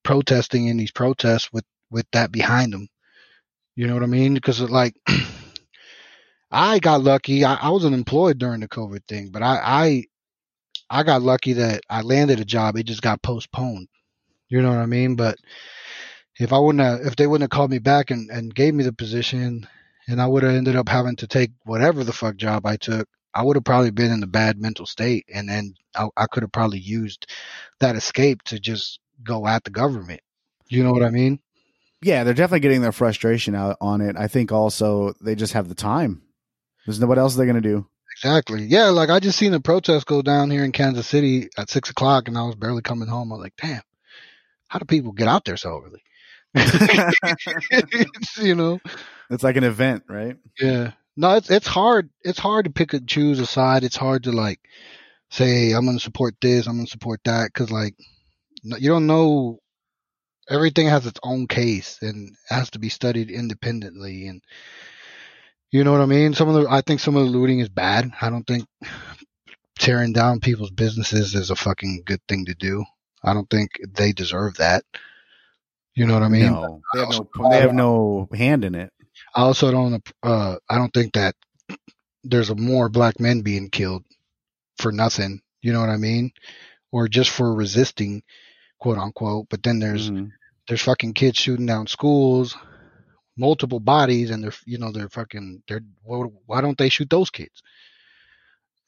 protesting 0.02 0.66
in 0.66 0.76
these 0.76 0.92
protests 0.92 1.52
with 1.52 1.64
with 1.90 2.06
that 2.12 2.32
behind 2.32 2.72
them. 2.72 2.88
You 3.76 3.86
know 3.86 3.94
what 3.94 4.02
I 4.02 4.06
mean? 4.06 4.34
Because 4.34 4.60
like. 4.60 4.94
I 6.54 6.80
got 6.80 7.02
lucky. 7.02 7.46
I, 7.46 7.54
I 7.54 7.70
wasn't 7.70 7.94
employed 7.94 8.36
during 8.36 8.60
the 8.60 8.68
COVID 8.68 9.06
thing, 9.08 9.30
but 9.30 9.42
I, 9.42 9.58
I 9.62 10.04
I 10.90 11.02
got 11.02 11.22
lucky 11.22 11.54
that 11.54 11.80
I 11.88 12.02
landed 12.02 12.38
a 12.38 12.44
job. 12.44 12.76
It 12.76 12.82
just 12.82 13.00
got 13.00 13.22
postponed. 13.22 13.88
You 14.50 14.60
know 14.60 14.68
what 14.68 14.78
I 14.78 14.86
mean? 14.86 15.16
But 15.16 15.38
if 16.38 16.52
I 16.52 16.58
wouldn't 16.58 16.84
have, 16.84 17.00
if 17.06 17.16
they 17.16 17.26
wouldn't 17.26 17.50
have 17.50 17.56
called 17.56 17.70
me 17.70 17.78
back 17.78 18.10
and, 18.10 18.30
and 18.30 18.54
gave 18.54 18.74
me 18.74 18.84
the 18.84 18.92
position 18.92 19.66
and 20.08 20.20
I 20.20 20.26
would 20.26 20.42
have 20.42 20.54
ended 20.54 20.76
up 20.76 20.88
having 20.88 21.16
to 21.16 21.26
take 21.26 21.50
whatever 21.64 22.04
the 22.04 22.12
fuck 22.12 22.36
job 22.36 22.66
I 22.66 22.76
took, 22.76 23.08
I 23.34 23.42
would 23.42 23.56
have 23.56 23.64
probably 23.64 23.90
been 23.90 24.12
in 24.12 24.22
a 24.22 24.26
bad 24.26 24.60
mental 24.60 24.86
state. 24.86 25.26
And 25.32 25.48
then 25.48 25.74
I, 25.94 26.08
I 26.16 26.26
could 26.26 26.42
have 26.42 26.52
probably 26.52 26.78
used 26.78 27.26
that 27.80 27.96
escape 27.96 28.42
to 28.44 28.58
just 28.58 29.00
go 29.22 29.46
at 29.46 29.64
the 29.64 29.70
government. 29.70 30.20
You 30.68 30.84
know 30.84 30.92
what 30.92 31.04
I 31.04 31.10
mean? 31.10 31.40
Yeah, 32.02 32.24
they're 32.24 32.34
definitely 32.34 32.60
getting 32.60 32.82
their 32.82 32.92
frustration 32.92 33.54
out 33.54 33.76
on 33.80 34.00
it. 34.00 34.16
I 34.18 34.26
think 34.26 34.50
also 34.50 35.14
they 35.20 35.34
just 35.34 35.52
have 35.52 35.68
the 35.68 35.74
time. 35.74 36.22
There's 36.84 37.00
no 37.00 37.06
what 37.06 37.18
else 37.18 37.36
they're 37.36 37.46
going 37.46 37.62
to 37.62 37.68
do. 37.68 37.86
Exactly. 38.16 38.64
Yeah, 38.64 38.88
like 38.88 39.08
I 39.08 39.20
just 39.20 39.38
seen 39.38 39.54
a 39.54 39.60
protest 39.60 40.06
go 40.06 40.20
down 40.20 40.50
here 40.50 40.64
in 40.64 40.72
Kansas 40.72 41.06
City 41.06 41.48
at 41.56 41.70
six 41.70 41.90
o'clock 41.90 42.28
and 42.28 42.36
I 42.36 42.42
was 42.42 42.56
barely 42.56 42.82
coming 42.82 43.08
home. 43.08 43.32
I 43.32 43.36
was 43.36 43.42
like, 43.42 43.56
damn, 43.56 43.82
how 44.68 44.78
do 44.78 44.84
people 44.84 45.12
get 45.12 45.28
out 45.28 45.44
there 45.44 45.56
so 45.56 45.80
early? 45.84 46.02
you 48.38 48.54
know? 48.54 48.80
It's 49.30 49.42
like 49.42 49.56
an 49.56 49.64
event, 49.64 50.04
right? 50.08 50.36
Yeah. 50.60 50.92
No, 51.16 51.36
it's 51.36 51.50
it's 51.50 51.66
hard. 51.66 52.10
It's 52.22 52.38
hard 52.38 52.64
to 52.64 52.70
pick 52.70 52.94
and 52.94 53.08
choose 53.08 53.38
a 53.38 53.46
side. 53.46 53.84
It's 53.84 53.96
hard 53.96 54.24
to 54.24 54.32
like 54.32 54.60
say, 55.30 55.72
I'm 55.72 55.84
going 55.84 55.96
to 55.96 56.02
support 56.02 56.34
this, 56.40 56.66
I'm 56.66 56.76
going 56.76 56.86
to 56.86 56.90
support 56.90 57.20
that, 57.24 57.50
because 57.52 57.70
like 57.70 57.94
you 58.62 58.88
don't 58.90 59.06
know. 59.06 59.58
Everything 60.50 60.88
has 60.88 61.06
its 61.06 61.20
own 61.22 61.46
case 61.46 61.98
and 62.02 62.34
has 62.48 62.70
to 62.70 62.80
be 62.80 62.88
studied 62.88 63.30
independently. 63.30 64.26
And 64.26 64.42
you 65.70 65.84
know 65.84 65.92
what 65.92 66.00
I 66.00 66.06
mean. 66.06 66.34
Some 66.34 66.48
of 66.48 66.54
the, 66.54 66.68
I 66.68 66.80
think 66.80 67.00
some 67.00 67.16
of 67.16 67.24
the 67.24 67.30
looting 67.30 67.60
is 67.60 67.68
bad. 67.68 68.10
I 68.20 68.28
don't 68.28 68.46
think 68.46 68.66
tearing 69.78 70.12
down 70.12 70.40
people's 70.40 70.72
businesses 70.72 71.34
is 71.34 71.50
a 71.50 71.56
fucking 71.56 72.02
good 72.04 72.20
thing 72.28 72.46
to 72.46 72.54
do. 72.54 72.84
I 73.22 73.34
don't 73.34 73.48
think 73.48 73.70
they 73.88 74.12
deserve 74.12 74.56
that. 74.56 74.84
You 75.94 76.06
know 76.06 76.14
what 76.14 76.22
I 76.22 76.28
mean? 76.28 76.52
no, 76.52 76.82
they 76.94 77.00
have 77.00 77.10
no, 77.10 77.28
they 77.50 77.60
have 77.60 77.72
no 77.74 78.28
hand 78.34 78.64
in 78.64 78.74
it. 78.74 78.92
I 79.34 79.42
also 79.42 79.70
don't 79.70 80.02
uh 80.22 80.56
I 80.68 80.76
don't 80.76 80.92
think 80.92 81.14
that 81.14 81.34
there's 82.24 82.50
a 82.50 82.54
more 82.54 82.88
black 82.88 83.20
men 83.20 83.42
being 83.42 83.68
killed 83.70 84.04
for 84.78 84.92
nothing, 84.92 85.40
you 85.60 85.72
know 85.72 85.80
what 85.80 85.90
I 85.90 85.96
mean? 85.96 86.32
Or 86.92 87.08
just 87.08 87.30
for 87.30 87.54
resisting, 87.54 88.22
quote 88.78 88.98
unquote. 88.98 89.48
But 89.50 89.62
then 89.62 89.78
there's 89.80 90.10
Mhm. 90.10 90.32
there's 90.68 90.82
fucking 90.82 91.14
kids 91.14 91.38
shooting 91.38 91.66
down 91.66 91.86
schools, 91.88 92.56
multiple 93.36 93.80
bodies 93.80 94.30
and 94.30 94.42
they're 94.42 94.54
you 94.64 94.78
know 94.78 94.92
they're 94.92 95.08
fucking 95.10 95.62
they're 95.68 95.82
why 96.02 96.18
why 96.46 96.60
don't 96.60 96.78
they 96.78 96.88
shoot 96.88 97.10
those 97.10 97.30
kids? 97.30 97.62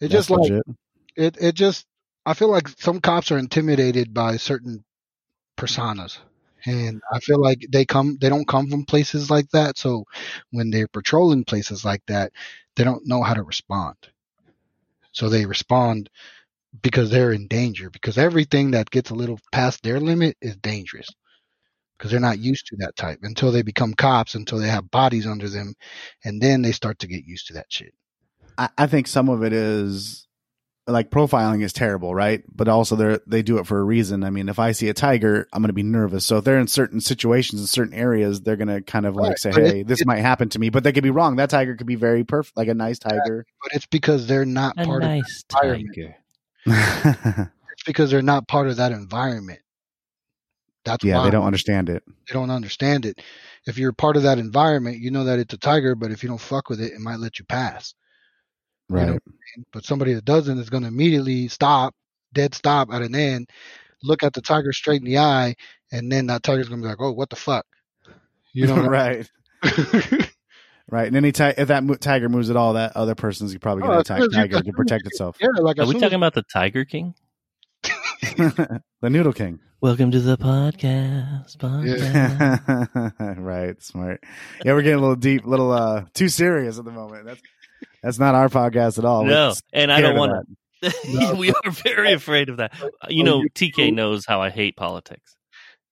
It 0.00 0.08
That's 0.08 0.28
just 0.28 0.30
like 0.30 0.40
legit. 0.50 0.62
it 1.16 1.36
it 1.40 1.54
just 1.54 1.86
I 2.26 2.34
feel 2.34 2.48
like 2.50 2.68
some 2.68 3.00
cops 3.00 3.30
are 3.32 3.38
intimidated 3.38 4.14
by 4.14 4.36
certain 4.38 4.84
personas. 5.58 6.18
And 6.66 7.02
I 7.12 7.20
feel 7.20 7.40
like 7.40 7.66
they 7.70 7.84
come 7.84 8.16
they 8.20 8.28
don't 8.28 8.48
come 8.48 8.68
from 8.68 8.84
places 8.84 9.30
like 9.30 9.50
that. 9.50 9.76
So 9.78 10.04
when 10.50 10.70
they're 10.70 10.88
patrolling 10.88 11.44
places 11.44 11.84
like 11.84 12.02
that, 12.06 12.32
they 12.76 12.84
don't 12.84 13.06
know 13.06 13.22
how 13.22 13.34
to 13.34 13.42
respond. 13.42 13.96
So 15.12 15.28
they 15.28 15.46
respond 15.46 16.10
because 16.82 17.10
they're 17.10 17.32
in 17.32 17.46
danger 17.46 17.90
because 17.90 18.18
everything 18.18 18.72
that 18.72 18.90
gets 18.90 19.10
a 19.10 19.14
little 19.14 19.38
past 19.52 19.82
their 19.82 20.00
limit 20.00 20.36
is 20.40 20.56
dangerous. 20.56 21.08
Because 21.96 22.10
they're 22.10 22.20
not 22.20 22.40
used 22.40 22.66
to 22.66 22.76
that 22.78 22.96
type 22.96 23.20
until 23.22 23.52
they 23.52 23.62
become 23.62 23.94
cops, 23.94 24.34
until 24.34 24.58
they 24.58 24.68
have 24.68 24.90
bodies 24.90 25.26
under 25.28 25.48
them, 25.48 25.74
and 26.24 26.42
then 26.42 26.60
they 26.60 26.72
start 26.72 26.98
to 26.98 27.06
get 27.06 27.24
used 27.24 27.46
to 27.46 27.52
that 27.52 27.66
shit. 27.68 27.94
I, 28.58 28.68
I 28.76 28.86
think 28.88 29.06
some 29.06 29.28
of 29.28 29.44
it 29.44 29.52
is 29.52 30.26
like 30.86 31.10
profiling 31.10 31.62
is 31.62 31.72
terrible, 31.72 32.14
right? 32.14 32.42
But 32.54 32.68
also 32.68 32.94
they 32.96 33.18
they 33.26 33.42
do 33.42 33.58
it 33.58 33.66
for 33.66 33.78
a 33.78 33.82
reason. 33.82 34.22
I 34.22 34.30
mean, 34.30 34.48
if 34.50 34.58
I 34.58 34.72
see 34.72 34.88
a 34.88 34.94
tiger, 34.94 35.48
I'm 35.52 35.62
going 35.62 35.68
to 35.68 35.72
be 35.72 35.82
nervous. 35.82 36.26
So 36.26 36.36
if 36.38 36.44
they're 36.44 36.58
in 36.58 36.66
certain 36.66 37.00
situations 37.00 37.60
in 37.62 37.66
certain 37.66 37.94
areas, 37.94 38.42
they're 38.42 38.56
going 38.56 38.68
to 38.68 38.82
kind 38.82 39.06
of 39.06 39.16
like 39.16 39.30
Right, 39.30 39.38
say, 39.38 39.50
but 39.52 39.62
it- 39.62 39.72
"Hey, 39.74 39.82
this 39.82 40.02
it- 40.02 40.06
might 40.06 40.18
happen 40.20 40.48
to 40.50 40.58
me," 40.58 40.68
but 40.68 40.84
they 40.84 40.92
could 40.92 41.02
be 41.02 41.10
wrong. 41.10 41.36
That 41.36 41.48
tiger 41.50 41.74
could 41.74 41.86
be 41.86 41.94
very 41.94 42.22
perfect, 42.24 42.56
like 42.56 42.68
a 42.68 42.74
nice 42.74 42.98
tiger. 42.98 43.46
But 43.62 43.72
it's 43.72 43.86
because 43.86 44.26
they're 44.26 44.44
not 44.44 44.74
A 44.78 44.84
part 44.84 45.02
of 45.04 45.08
nice 45.08 45.42
environment. 45.54 45.94
tiger. 45.94 46.16
yeah, 46.66 47.46
it's 47.72 47.82
because 47.86 48.10
they're 48.10 48.20
not 48.22 48.46
part 48.48 48.68
of 48.68 48.76
that 48.76 48.92
environment. 48.92 49.60
That's 50.84 51.02
why 51.02 51.24
they 51.24 51.30
don't 51.30 51.46
understand 51.46 51.88
it. 51.88 52.02
they 52.06 52.34
don't 52.34 52.50
understand 52.50 53.06
it. 53.06 53.22
If 53.66 53.78
you're 53.78 53.94
part 53.94 54.18
of 54.18 54.24
that 54.24 54.38
environment, 54.38 54.98
you 54.98 55.10
know 55.10 55.24
that 55.24 55.38
it's 55.38 55.54
a 55.54 55.56
tiger, 55.56 55.94
but 55.94 56.10
if 56.10 56.22
you 56.22 56.28
don't 56.28 56.36
fuck 56.40 56.68
with 56.68 56.78
it, 56.78 56.92
it 56.92 57.00
might 57.00 57.20
let 57.20 57.38
you 57.38 57.46
pass. 57.46 57.94
You 58.90 58.96
Right. 58.96 59.06
know, 59.08 59.18
But 59.72 59.84
somebody 59.84 60.14
that 60.14 60.24
doesn't 60.24 60.58
is 60.58 60.68
going 60.70 60.82
to 60.82 60.88
immediately 60.88 61.48
stop, 61.48 61.94
dead 62.32 62.54
stop 62.54 62.88
at 62.92 63.02
an 63.02 63.14
end, 63.14 63.48
look 64.02 64.22
at 64.22 64.32
the 64.32 64.42
tiger 64.42 64.72
straight 64.72 65.00
in 65.00 65.06
the 65.06 65.18
eye, 65.18 65.54
and 65.92 66.10
then 66.10 66.26
that 66.26 66.42
tiger's 66.42 66.68
going 66.68 66.80
to 66.80 66.84
be 66.84 66.88
like, 66.88 67.00
"Oh, 67.00 67.12
what 67.12 67.30
the 67.30 67.36
fuck?" 67.36 67.64
You 68.52 68.66
know, 68.66 68.76
right. 68.86 69.28
Right. 70.90 71.06
And 71.08 71.16
any 71.16 71.32
ti- 71.32 71.54
if 71.56 71.68
that 71.68 71.82
mo- 71.82 71.94
tiger 71.94 72.28
moves 72.28 72.50
at 72.50 72.56
all, 72.56 72.74
that 72.74 72.94
other 72.94 73.14
person's 73.14 73.56
probably 73.56 73.84
Oh, 73.84 73.86
going 73.86 74.04
to 74.04 74.06
soon 74.06 74.16
attack 74.16 74.28
as 74.28 74.36
you- 74.36 74.54
tiger 74.58 74.62
to 74.64 74.72
protect 74.72 75.06
itself. 75.06 75.36
yeah, 75.40 75.48
like 75.58 75.78
Are 75.78 75.86
we 75.86 75.94
talking 75.94 76.06
as, 76.08 76.12
about 76.14 76.34
the 76.34 76.42
Tiger 76.52 76.84
King? 76.84 77.14
the 78.36 78.82
Noodle 79.02 79.32
King. 79.32 79.60
Welcome 79.80 80.10
to 80.10 80.20
the 80.20 80.36
podcast. 80.36 81.56
podcast. 81.56 83.38
right, 83.38 83.82
smart. 83.82 84.22
Yeah, 84.64 84.72
we're 84.74 84.82
getting 84.82 84.98
a 84.98 85.00
little 85.02 85.16
deep, 85.16 85.46
little 85.46 85.70
uh 85.72 86.04
too 86.14 86.28
serious 86.28 86.78
at 86.78 86.84
the 86.84 86.90
moment. 86.92 87.26
That's 87.26 87.40
that's 88.04 88.18
not 88.18 88.34
our 88.34 88.48
podcast 88.48 88.98
at 88.98 89.04
all. 89.04 89.24
No, 89.24 89.54
and 89.72 89.90
I 89.90 90.00
don't 90.00 90.16
want 90.16 90.46
that. 90.82 90.92
to. 91.02 91.34
we 91.36 91.50
are 91.50 91.70
very 91.70 92.12
afraid 92.20 92.50
of 92.50 92.58
that. 92.58 92.74
Uh, 92.82 92.88
you 93.08 93.24
know, 93.24 93.42
TK 93.54 93.94
knows 93.94 94.26
how 94.26 94.42
I 94.42 94.50
hate 94.50 94.76
politics. 94.76 95.36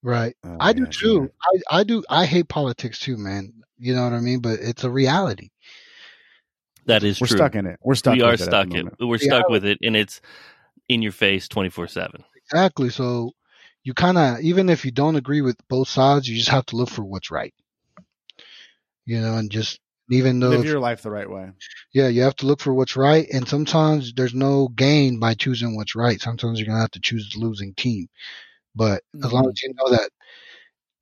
right. 0.03 0.35
Oh, 0.43 0.57
I 0.59 0.73
do 0.73 0.83
yeah, 0.83 0.89
too. 0.89 0.91
sure. 0.91 1.31
I, 1.71 1.79
I 1.79 1.83
do. 1.83 2.03
I 2.09 2.25
hate 2.25 2.47
politics 2.47 2.99
too, 2.99 3.17
man. 3.17 3.51
You 3.79 3.95
know 3.95 4.03
what 4.03 4.13
I 4.13 4.19
mean? 4.19 4.39
But 4.39 4.59
it's 4.59 4.83
a 4.83 4.91
reality. 4.91 5.49
That 6.85 7.03
is 7.03 7.19
We're 7.19 7.27
true. 7.27 7.37
stuck 7.37 7.55
in 7.55 7.65
it. 7.65 7.79
We're 7.81 7.95
stuck. 7.95 8.15
we 8.15 8.21
are 8.21 8.33
it 8.33 8.39
stuck 8.39 8.71
in. 8.73 8.91
We're 8.99 9.17
stuck 9.17 9.49
with 9.49 9.65
it, 9.65 9.79
and 9.81 9.95
it's 9.95 10.21
in 10.87 11.01
your 11.01 11.13
face 11.13 11.47
twenty 11.47 11.69
four 11.69 11.87
seven. 11.87 12.23
Exactly. 12.45 12.89
So 12.89 13.31
you 13.83 13.93
kind 13.93 14.17
of, 14.17 14.39
even 14.41 14.69
if 14.69 14.85
you 14.85 14.91
don't 14.91 15.15
agree 15.15 15.41
with 15.41 15.57
both 15.67 15.87
sides, 15.87 16.27
you 16.27 16.37
just 16.37 16.49
have 16.49 16.65
to 16.67 16.75
look 16.75 16.89
for 16.89 17.03
what's 17.03 17.31
right. 17.31 17.53
You 19.05 19.19
know, 19.19 19.37
and 19.37 19.49
just 19.49 19.79
even 20.09 20.39
though, 20.39 20.49
Live 20.49 20.65
your 20.65 20.79
life 20.79 21.01
the 21.01 21.11
right 21.11 21.29
way. 21.29 21.49
yeah, 21.93 22.07
you 22.07 22.21
have 22.23 22.35
to 22.37 22.45
look 22.45 22.59
for 22.59 22.73
what's 22.73 22.95
right. 22.95 23.27
And 23.31 23.47
sometimes 23.47 24.13
there's 24.13 24.33
no 24.33 24.67
gain 24.67 25.19
by 25.19 25.33
choosing 25.33 25.75
what's 25.75 25.95
right. 25.95 26.19
Sometimes 26.19 26.59
you're 26.59 26.67
gonna 26.67 26.81
have 26.81 26.91
to 26.91 26.99
choose 26.99 27.29
the 27.29 27.39
losing 27.39 27.73
team. 27.73 28.07
But 28.75 29.03
as 29.23 29.31
long 29.31 29.43
mm-hmm. 29.43 29.49
as 29.49 29.63
you 29.63 29.73
know 29.75 29.89
that 29.91 30.09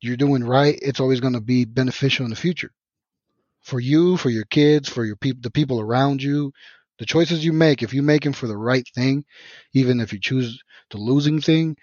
you're 0.00 0.16
doing 0.16 0.44
right, 0.44 0.78
it's 0.82 1.00
always 1.00 1.20
going 1.20 1.32
to 1.32 1.40
be 1.40 1.64
beneficial 1.64 2.24
in 2.24 2.30
the 2.30 2.36
future 2.36 2.72
for 3.60 3.80
you, 3.80 4.16
for 4.16 4.28
your 4.28 4.44
kids, 4.44 4.88
for 4.88 5.04
your 5.04 5.16
people, 5.16 5.40
the 5.42 5.50
people 5.50 5.80
around 5.80 6.22
you. 6.22 6.52
The 6.98 7.06
choices 7.06 7.44
you 7.44 7.52
make, 7.52 7.82
if 7.82 7.94
you 7.94 8.02
make 8.02 8.22
them 8.22 8.32
for 8.32 8.46
the 8.46 8.56
right 8.56 8.86
thing, 8.94 9.24
even 9.72 10.00
if 10.00 10.12
you 10.12 10.20
choose 10.20 10.62
the 10.90 10.98
losing 10.98 11.40
thing, 11.40 11.76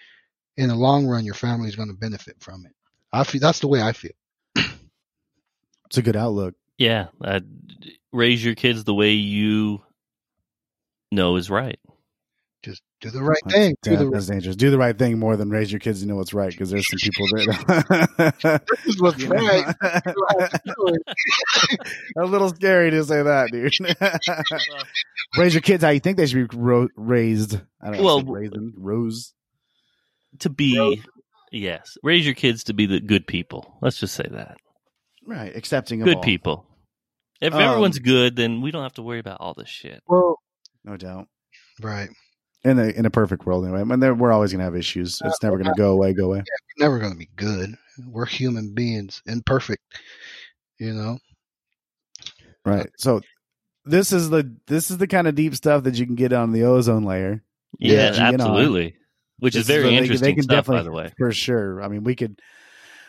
in 0.56 0.68
the 0.68 0.74
long 0.74 1.06
run, 1.06 1.24
your 1.24 1.34
family 1.34 1.68
is 1.68 1.76
going 1.76 1.88
to 1.88 1.94
benefit 1.94 2.36
from 2.38 2.64
it. 2.64 2.72
I 3.12 3.24
feel 3.24 3.40
that's 3.40 3.60
the 3.60 3.68
way 3.68 3.82
I 3.82 3.92
feel. 3.92 4.12
It's 4.54 5.98
a 5.98 6.02
good 6.02 6.16
outlook. 6.16 6.54
Yeah, 6.80 7.08
uh, 7.22 7.40
raise 8.10 8.42
your 8.42 8.54
kids 8.54 8.84
the 8.84 8.94
way 8.94 9.10
you 9.10 9.82
know 11.12 11.36
is 11.36 11.50
right. 11.50 11.78
Just 12.62 12.80
do 13.02 13.10
the 13.10 13.22
right 13.22 13.38
That's, 13.44 13.54
thing. 13.54 13.76
Do 13.82 13.90
yeah, 13.90 13.96
the 13.98 14.10
that's 14.10 14.28
dangerous. 14.28 14.56
Do 14.56 14.70
the 14.70 14.78
right 14.78 14.98
thing 14.98 15.18
more 15.18 15.36
than 15.36 15.50
raise 15.50 15.70
your 15.70 15.78
kids 15.78 16.00
to 16.00 16.06
know 16.06 16.16
what's 16.16 16.32
right 16.32 16.50
because 16.50 16.70
there's 16.70 16.88
some 16.88 16.98
people 16.98 17.26
that. 17.26 18.62
this 18.70 18.94
is 18.94 19.00
what's 19.02 19.18
You 19.22 19.28
right. 19.28 19.66
You 19.82 20.26
have 20.38 20.50
to 20.52 20.60
do 20.64 20.74
it. 20.86 21.88
a 22.16 22.24
little 22.24 22.48
scary 22.48 22.90
to 22.92 23.04
say 23.04 23.22
that, 23.22 23.50
dude. 23.52 23.74
Raise 25.36 25.52
your 25.52 25.60
kids 25.60 25.84
how 25.84 25.90
you 25.90 26.00
think 26.00 26.16
they 26.16 26.24
should 26.24 26.48
be 26.48 26.56
ro- 26.56 26.88
raised. 26.96 27.60
I 27.82 27.90
don't 27.90 27.98
know. 27.98 28.04
Well, 28.04 28.24
Well, 28.24 28.34
raised, 28.34 28.54
rose. 28.78 29.34
To 30.38 30.48
be 30.48 31.02
Yes, 31.52 31.98
raise 32.02 32.24
your 32.24 32.34
kids 32.34 32.64
to 32.64 32.72
be 32.72 32.86
the 32.86 33.00
good 33.00 33.26
people. 33.26 33.76
Let's 33.82 33.98
just 33.98 34.14
say 34.14 34.26
that 34.30 34.56
Right, 35.26 35.54
accepting 35.54 36.00
of 36.00 36.06
good 36.06 36.16
all, 36.16 36.22
people. 36.22 36.66
If 37.40 37.54
Um, 37.54 37.60
everyone's 37.60 37.98
good, 37.98 38.36
then 38.36 38.60
we 38.60 38.70
don't 38.70 38.82
have 38.82 38.92
to 38.94 39.02
worry 39.02 39.18
about 39.18 39.38
all 39.40 39.54
this 39.54 39.68
shit. 39.68 40.02
Well, 40.06 40.36
no 40.84 40.96
doubt. 40.96 41.28
right. 41.82 42.10
In 42.62 42.78
a 42.78 42.88
in 42.88 43.06
a 43.06 43.10
perfect 43.10 43.46
world, 43.46 43.64
anyway. 43.64 43.80
I 43.80 43.84
mean, 43.84 44.18
we're 44.18 44.32
always 44.32 44.52
gonna 44.52 44.64
have 44.64 44.76
issues. 44.76 45.18
It's 45.24 45.42
never 45.42 45.56
gonna 45.56 45.74
go 45.76 45.92
away. 45.92 46.12
Go 46.12 46.26
away. 46.26 46.42
We're 46.78 46.84
never 46.86 46.98
going 46.98 47.12
to 47.12 47.18
be 47.18 47.30
good. 47.34 47.74
We're 48.06 48.26
human 48.26 48.74
beings, 48.74 49.22
imperfect. 49.26 49.82
You 50.78 50.92
know. 50.92 51.18
Right. 52.66 52.90
So 52.98 53.22
this 53.86 54.12
is 54.12 54.28
the 54.28 54.54
this 54.66 54.90
is 54.90 54.98
the 54.98 55.06
kind 55.06 55.26
of 55.26 55.34
deep 55.34 55.54
stuff 55.54 55.84
that 55.84 55.94
you 55.98 56.04
can 56.04 56.16
get 56.16 56.32
on 56.34 56.52
the 56.52 56.64
ozone 56.64 57.04
layer. 57.04 57.42
Yeah, 57.78 58.12
Yeah, 58.14 58.28
absolutely. 58.34 58.94
Which 59.38 59.54
This 59.54 59.62
is 59.62 59.66
very 59.66 59.84
where 59.84 59.90
they- 59.92 59.96
interesting 59.96 60.26
they 60.28 60.34
can 60.34 60.42
stuff, 60.42 60.66
by 60.66 60.82
the 60.82 60.92
way. 60.92 61.12
for 61.16 61.32
sure. 61.32 61.82
I 61.82 61.88
mean, 61.88 62.04
we 62.04 62.14
could 62.14 62.38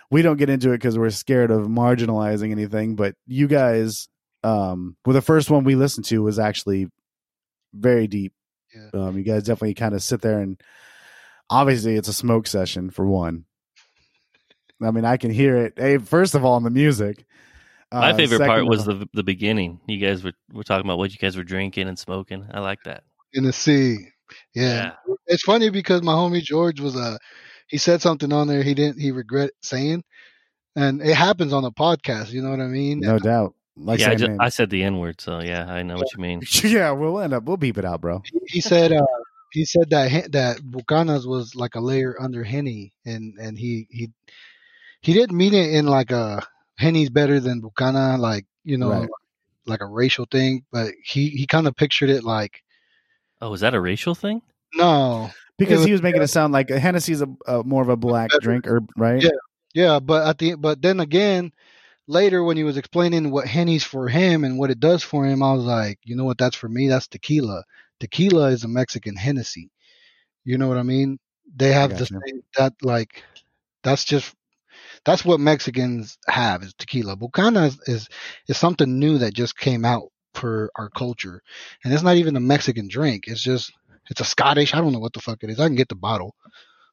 we 0.09 0.21
don't 0.21 0.37
get 0.37 0.49
into 0.49 0.69
it 0.71 0.77
because 0.77 0.97
we're 0.97 1.09
scared 1.09 1.51
of 1.51 1.67
marginalizing 1.67 2.51
anything, 2.51 2.95
but 2.95 3.15
you 3.27 3.47
guys, 3.47 4.07
um, 4.43 4.95
well, 5.05 5.13
the 5.13 5.21
first 5.21 5.49
one 5.49 5.63
we 5.63 5.75
listened 5.75 6.05
to 6.07 6.21
was 6.23 6.39
actually 6.39 6.87
very 7.73 8.07
deep. 8.07 8.33
Yeah. 8.75 8.89
Um, 9.07 9.17
you 9.17 9.23
guys 9.23 9.43
definitely 9.43 9.73
kind 9.73 9.93
of 9.93 10.01
sit 10.03 10.21
there 10.21 10.39
and 10.39 10.61
obviously 11.49 11.95
it's 11.95 12.07
a 12.07 12.13
smoke 12.13 12.47
session 12.47 12.89
for 12.89 13.05
one. 13.05 13.45
I 14.81 14.91
mean, 14.91 15.05
I 15.05 15.17
can 15.17 15.29
hear 15.31 15.57
it. 15.57 15.73
Hey, 15.77 15.97
first 15.97 16.33
of 16.35 16.43
all, 16.43 16.57
in 16.57 16.63
the 16.63 16.69
music. 16.69 17.25
My 17.91 18.11
Uh, 18.11 18.15
favorite 18.15 18.39
part 18.47 18.65
was 18.65 18.85
the 18.85 19.07
the 19.13 19.23
beginning. 19.23 19.79
You 19.87 19.97
guys 19.97 20.23
were 20.23 20.31
were 20.53 20.63
talking 20.63 20.87
about 20.87 20.97
what 20.97 21.11
you 21.11 21.17
guys 21.17 21.35
were 21.35 21.43
drinking 21.43 21.87
and 21.89 21.99
smoking. 21.99 22.47
I 22.51 22.61
like 22.61 22.79
that. 22.85 23.03
In 23.33 23.43
the 23.43 23.51
sea. 23.53 23.97
Yeah. 24.55 24.93
It's 25.27 25.43
funny 25.43 25.69
because 25.69 26.01
my 26.01 26.13
homie 26.13 26.41
George 26.41 26.79
was 26.79 26.95
a 26.95 27.19
he 27.67 27.77
said 27.77 28.01
something 28.01 28.31
on 28.31 28.47
there 28.47 28.63
he 28.63 28.73
didn't 28.73 28.99
he 28.99 29.11
regret 29.11 29.51
saying. 29.61 30.03
And 30.77 31.01
it 31.01 31.15
happens 31.15 31.51
on 31.51 31.63
the 31.63 31.71
podcast, 31.71 32.31
you 32.31 32.41
know 32.41 32.49
what 32.49 32.61
I 32.61 32.67
mean? 32.67 33.01
no 33.01 33.19
doubt. 33.19 33.55
Like 33.77 33.99
yeah, 33.99 34.05
I, 34.05 34.09
saying 34.09 34.17
ju- 34.19 34.27
names. 34.29 34.37
I 34.41 34.49
said 34.49 34.69
the 34.69 34.83
N 34.83 34.99
word, 34.99 35.21
so 35.21 35.39
yeah, 35.41 35.65
I 35.71 35.81
know 35.83 35.95
what 35.95 36.13
you 36.13 36.19
mean. 36.21 36.41
yeah, 36.63 36.91
we'll 36.91 37.19
end 37.19 37.33
up. 37.33 37.43
We'll 37.43 37.57
beep 37.57 37.77
it 37.77 37.85
out, 37.85 38.01
bro. 38.01 38.21
he 38.47 38.61
said 38.61 38.91
uh 38.91 39.05
he 39.53 39.65
said 39.65 39.89
that 39.89 40.31
that 40.33 40.57
Bucanas 40.59 41.25
was 41.25 41.55
like 41.55 41.75
a 41.75 41.79
layer 41.81 42.15
under 42.21 42.43
Henny 42.43 42.93
and 43.05 43.33
and 43.39 43.57
he 43.57 43.87
he 43.89 44.09
he 45.01 45.13
didn't 45.13 45.35
mean 45.37 45.53
it 45.53 45.73
in 45.73 45.85
like 45.87 46.11
a 46.11 46.45
Henny's 46.77 47.09
better 47.09 47.39
than 47.39 47.61
Bucana 47.61 48.17
like 48.19 48.45
you 48.63 48.77
know 48.77 48.89
Right. 48.91 49.09
like 49.65 49.81
a 49.81 49.85
racial 49.87 50.25
thing 50.29 50.63
but 50.71 50.91
he 51.03 51.29
he 51.29 51.47
kind 51.47 51.67
of 51.67 51.75
pictured 51.75 52.09
it 52.09 52.23
like 52.23 52.61
Oh, 53.41 53.53
is 53.53 53.61
that 53.61 53.73
a 53.73 53.81
racial 53.81 54.13
thing? 54.15 54.41
no 54.75 55.29
Because 55.57 55.81
It 55.83 55.87
he 55.87 55.91
was 55.91 56.01
making 56.01 56.21
it 56.21 56.27
sound 56.27 56.53
like 56.53 56.69
Hennessy's 56.69 57.21
a, 57.21 57.27
a 57.47 57.63
more 57.63 57.81
of 57.81 57.89
a 57.89 57.97
black 57.97 58.29
Better. 58.29 58.39
drink, 58.41 58.67
or 58.67 58.81
right? 58.97 59.21
Yeah. 59.21 59.29
yeah 59.73 59.99
but 59.99 60.27
at 60.27 60.37
the 60.37 60.55
but 60.55 60.81
then 60.81 60.99
again 60.99 61.51
later 62.11 62.43
when 62.43 62.57
he 62.57 62.63
was 62.63 62.77
explaining 62.77 63.31
what 63.31 63.47
Henny's 63.47 63.83
for 63.83 64.07
him 64.07 64.43
and 64.43 64.59
what 64.59 64.71
it 64.71 64.79
does 64.79 65.03
for 65.03 65.25
him 65.25 65.43
I 65.43 65.53
was 65.53 65.65
like 65.65 65.99
you 66.03 66.15
know 66.15 66.25
what 66.25 66.37
that's 66.37 66.55
for 66.55 66.69
me 66.69 66.89
that's 66.89 67.07
tequila 67.07 67.63
tequila 67.99 68.49
is 68.49 68.63
a 68.63 68.67
Mexican 68.67 69.15
Hennessy 69.15 69.71
you 70.45 70.57
know 70.57 70.67
what 70.67 70.77
I 70.77 70.83
mean 70.83 71.19
they 71.55 71.71
have 71.73 71.95
the 71.95 72.05
same 72.07 72.43
that 72.57 72.73
like 72.83 73.23
that's 73.83 74.05
just 74.05 74.35
that's 75.05 75.25
what 75.25 75.39
Mexicans 75.39 76.17
have 76.27 76.63
is 76.63 76.73
tequila. 76.73 77.15
Bucana 77.15 77.67
is, 77.67 77.79
is 77.87 78.09
is 78.47 78.57
something 78.57 78.99
new 78.99 79.17
that 79.19 79.33
just 79.33 79.57
came 79.57 79.85
out 79.85 80.09
for 80.33 80.71
our 80.75 80.89
culture, 80.89 81.41
and 81.83 81.93
it's 81.93 82.03
not 82.03 82.17
even 82.17 82.35
a 82.35 82.41
Mexican 82.41 82.87
drink. 82.87 83.25
It's 83.27 83.41
just 83.41 83.71
it's 84.09 84.21
a 84.21 84.25
Scottish. 84.25 84.73
I 84.73 84.79
don't 84.79 84.93
know 84.93 84.99
what 84.99 85.13
the 85.13 85.21
fuck 85.21 85.43
it 85.43 85.49
is. 85.49 85.59
I 85.59 85.67
can 85.67 85.75
get 85.75 85.89
the 85.89 85.95
bottle. 85.95 86.35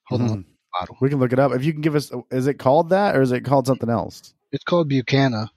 Hold 0.07 0.23
on, 0.23 0.39
Mhm. 0.39 0.45
bottle. 0.79 0.97
We 1.01 1.11
can 1.11 1.19
look 1.19 1.33
it 1.33 1.39
up. 1.39 1.53
If 1.53 1.65
you 1.65 1.73
can 1.73 1.83
give 1.83 1.95
us, 1.97 2.11
is 2.31 2.47
it 2.47 2.59
called 2.59 2.91
that 2.91 3.17
or 3.17 3.23
is 3.23 3.33
it 3.33 3.45
called 3.45 3.67
something 3.67 3.91
else? 3.91 4.35
It's 4.53 4.65
called 4.65 4.89
Buchanan. 4.89 5.49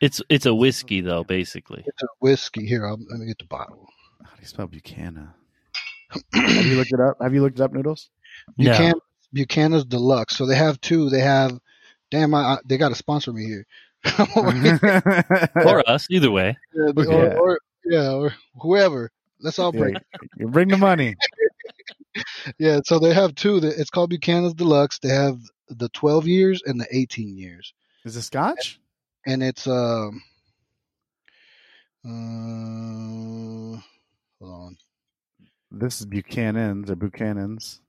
It's 0.00 0.20
it's 0.28 0.46
a 0.46 0.54
whiskey 0.54 1.00
though, 1.00 1.24
basically. 1.24 1.82
It's 1.86 2.02
a 2.02 2.06
whiskey. 2.20 2.66
Here, 2.66 2.86
I'll, 2.86 2.98
let 3.10 3.20
me 3.20 3.26
get 3.26 3.38
the 3.38 3.44
bottle. 3.46 3.88
How 4.22 4.34
do 4.34 4.40
you 4.40 4.46
spell 4.46 4.66
Buchanan? 4.66 5.30
Have 6.34 6.66
you 6.66 6.76
looked 6.76 6.92
it 6.92 7.00
up? 7.00 7.16
Have 7.20 7.34
you 7.34 7.42
looked 7.42 7.58
it 7.58 7.62
up, 7.62 7.72
Noodles? 7.72 8.10
Buchanan, 8.56 9.00
Buchanan's 9.32 9.84
Deluxe. 9.84 10.36
So 10.36 10.46
they 10.46 10.56
have 10.56 10.80
two. 10.80 11.08
They 11.10 11.20
have. 11.20 11.58
Damn, 12.10 12.34
I, 12.34 12.40
I, 12.40 12.58
they 12.64 12.76
got 12.76 12.90
to 12.90 12.94
sponsor 12.94 13.32
me 13.32 13.44
here. 13.44 13.66
Or 15.64 15.88
us, 15.88 16.06
either 16.10 16.30
way. 16.30 16.56
Yeah, 16.74 16.92
or, 16.94 17.04
Yeah. 17.04 17.38
or 17.38 17.58
yeah, 17.86 18.12
or 18.12 18.34
whoever. 18.60 19.10
Let's 19.40 19.58
all 19.58 19.72
break. 19.72 19.96
You 20.36 20.48
bring 20.48 20.68
the 20.68 20.76
money. 20.78 21.16
Yeah, 22.58 22.78
so 22.84 23.00
they 23.00 23.12
have 23.12 23.34
two. 23.34 23.58
That 23.58 23.76
It's 23.76 23.90
called 23.90 24.10
Buchanan's 24.10 24.54
Deluxe. 24.54 25.00
They 25.00 25.08
have 25.08 25.40
the 25.68 25.88
12 25.88 26.28
years 26.28 26.62
and 26.64 26.80
the 26.80 26.86
18 26.92 27.36
years, 27.36 27.74
Is 28.04 28.16
it 28.16 28.22
Scotch? 28.22 28.78
and 29.26 29.42
it's 29.42 29.66
um. 29.66 30.22
Uh, 32.06 33.80
hold 34.38 34.52
on, 34.52 34.76
This 35.70 36.00
is 36.00 36.06
Buchanan's 36.06 36.90
or 36.90 36.96
Buchanan's. 36.96 37.80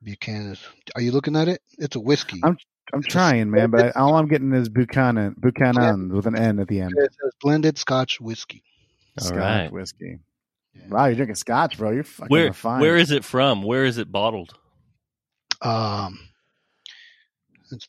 Buchanan's. 0.00 0.60
Are 0.94 1.00
you 1.00 1.10
looking 1.10 1.34
at 1.34 1.48
it? 1.48 1.60
It's 1.78 1.96
a 1.96 2.00
whiskey. 2.00 2.40
I'm- 2.44 2.56
I'm 2.94 3.02
trying, 3.02 3.50
man, 3.50 3.68
but 3.70 3.94
I, 3.94 4.00
all 4.00 4.14
I'm 4.14 4.28
getting 4.28 4.50
is 4.54 4.70
Buchanan, 4.70 5.34
Buchanan 5.38 6.08
with 6.10 6.24
an 6.26 6.34
N 6.34 6.58
at 6.58 6.68
the 6.68 6.80
end. 6.80 6.94
It 6.96 7.12
says 7.20 7.32
blended 7.42 7.76
Scotch 7.76 8.18
whiskey. 8.18 8.62
All 9.20 9.26
Scotch 9.26 9.36
right. 9.38 9.70
whiskey. 9.70 10.20
Yeah. 10.74 10.88
Wow, 10.88 11.04
you're 11.04 11.16
drinking 11.16 11.34
Scotch, 11.34 11.76
bro. 11.76 11.90
You're 11.90 12.02
fucking 12.04 12.30
Where 12.30 12.46
refined. 12.46 12.80
where 12.80 12.96
is 12.96 13.10
it 13.10 13.24
from? 13.24 13.62
Where 13.62 13.84
is 13.84 13.98
it 13.98 14.10
bottled? 14.10 14.54
Um, 15.60 16.18
it's. 17.72 17.88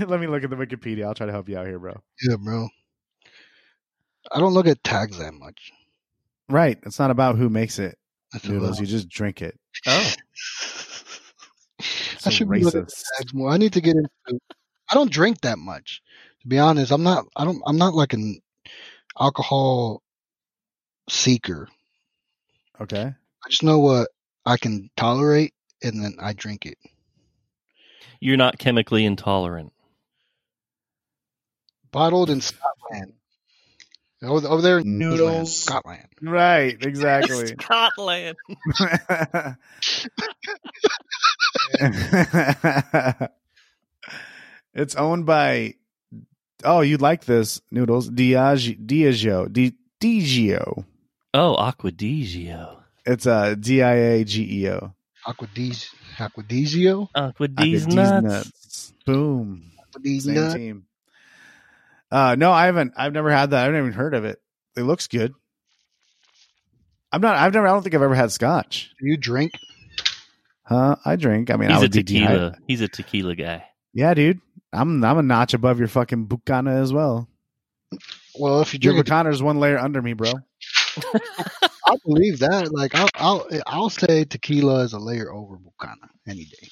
Let 0.08 0.20
me 0.20 0.26
look 0.26 0.44
at 0.44 0.50
the 0.50 0.56
Wikipedia. 0.56 1.04
I'll 1.06 1.14
try 1.14 1.26
to 1.26 1.32
help 1.32 1.48
you 1.48 1.58
out 1.58 1.66
here, 1.66 1.78
bro. 1.78 2.00
yeah, 2.28 2.36
bro. 2.36 2.68
I 4.32 4.38
don't 4.38 4.54
look 4.54 4.66
at 4.66 4.82
tags 4.84 5.18
that 5.18 5.34
much. 5.34 5.72
Right. 6.48 6.78
It's 6.84 6.98
not 6.98 7.10
about 7.10 7.36
who 7.36 7.48
makes 7.48 7.78
it, 7.78 7.98
That's 8.32 8.46
noodles. 8.46 8.78
about- 8.78 8.80
You 8.80 8.86
just 8.86 9.08
drink 9.08 9.42
it. 9.42 9.58
Oh, 9.86 10.12
I 12.24 12.30
should 12.30 12.48
be 12.48 12.62
looking 12.62 12.82
at 12.82 12.92
tags 13.18 13.34
more. 13.34 13.50
I 13.50 13.56
need 13.56 13.72
to 13.72 13.80
get 13.80 13.96
into. 13.96 14.38
I 14.90 14.94
don't 14.94 15.10
drink 15.10 15.40
that 15.40 15.58
much, 15.58 16.00
to 16.42 16.46
be 16.48 16.58
honest. 16.58 16.92
I'm 16.92 17.02
not. 17.02 17.24
I 17.34 17.44
don't. 17.44 17.60
I'm 17.66 17.78
not 17.78 17.94
like 17.94 18.12
an 18.12 18.38
alcohol 19.18 20.02
seeker. 21.08 21.68
Okay. 22.80 23.02
I 23.06 23.48
just 23.48 23.64
know 23.64 23.80
what 23.80 24.08
I 24.46 24.56
can 24.56 24.88
tolerate, 24.96 25.52
and 25.82 26.00
then 26.04 26.14
I 26.20 26.32
drink 26.32 26.64
it. 26.66 26.78
You're 28.20 28.36
not 28.36 28.58
chemically 28.58 29.04
intolerant. 29.04 29.72
Bottled 31.90 32.30
in 32.30 32.40
Scotland. 32.40 33.12
Over, 34.22 34.46
over 34.46 34.62
there 34.62 34.78
in 34.78 34.98
Noodles. 34.98 35.56
Scotland. 35.64 36.06
Right. 36.20 36.76
Exactly. 36.80 37.46
Scotland. 37.60 38.36
it's 44.74 44.94
owned 44.94 45.26
by. 45.26 45.74
Oh, 46.64 46.80
you'd 46.80 47.00
like 47.00 47.24
this 47.24 47.60
noodles? 47.72 48.08
Diageo. 48.08 48.78
Diageo. 48.86 49.52
Di- 49.52 49.74
Diageo. 50.00 50.84
Oh, 51.34 51.56
Aquadigio. 51.58 52.76
It's 53.04 53.26
a 53.26 53.56
D 53.56 53.82
I 53.82 53.94
A 53.94 54.24
G 54.24 54.62
E 54.62 54.68
O. 54.70 54.94
Aquadis, 55.26 55.88
Aquadisio. 56.16 57.08
Aquadis 57.16 57.86
Aquadis 57.86 58.22
nuts. 58.22 58.92
Boom. 59.06 59.62
Aquadis 59.94 60.22
Same 60.22 60.34
nut. 60.34 60.56
team. 60.56 60.86
Uh, 62.10 62.34
no, 62.38 62.52
I 62.52 62.66
haven't. 62.66 62.92
I've 62.96 63.12
never 63.12 63.30
had 63.30 63.50
that. 63.50 63.64
I've 63.66 63.72
never 63.72 63.86
even 63.86 63.96
heard 63.98 64.14
of 64.14 64.24
it. 64.24 64.38
It 64.76 64.82
looks 64.82 65.06
good. 65.08 65.32
I'm 67.10 67.20
not. 67.20 67.36
I've 67.36 67.52
never. 67.54 67.66
I 67.66 67.70
don't 67.72 67.82
think 67.82 67.94
I've 67.94 68.02
ever 68.02 68.14
had 68.14 68.32
Scotch. 68.32 68.90
Do 69.00 69.06
you 69.06 69.16
drink? 69.16 69.52
Huh? 70.64 70.96
I 71.04 71.16
drink. 71.16 71.50
I 71.50 71.56
mean, 71.56 71.70
He's 71.70 71.78
a 71.78 71.80
would 71.82 71.92
be 71.92 72.02
tequila. 72.02 72.26
dehydrated. 72.28 72.58
He's 72.66 72.80
a 72.80 72.88
tequila 72.88 73.34
guy. 73.34 73.64
Yeah, 73.94 74.14
dude. 74.14 74.40
I'm. 74.72 75.04
I'm 75.04 75.18
a 75.18 75.22
notch 75.22 75.54
above 75.54 75.78
your 75.78 75.88
fucking 75.88 76.26
Bucana 76.26 76.80
as 76.80 76.92
well. 76.92 77.28
Well, 78.38 78.60
if 78.62 78.72
you 78.72 78.78
Your 78.82 78.94
drink, 78.94 79.06
it, 79.06 79.10
Bucana 79.10 79.30
is 79.30 79.42
one 79.42 79.60
layer 79.60 79.78
under 79.78 80.00
me, 80.00 80.14
bro. 80.14 80.32
I 81.86 81.96
believe 82.04 82.38
that. 82.40 82.70
Like, 82.72 82.94
I'll, 82.94 83.08
I'll, 83.14 83.48
I'll 83.66 83.90
say 83.90 84.24
tequila 84.24 84.80
is 84.84 84.92
a 84.92 84.98
layer 84.98 85.32
over 85.32 85.56
Bucana 85.56 86.08
any 86.28 86.44
day. 86.44 86.68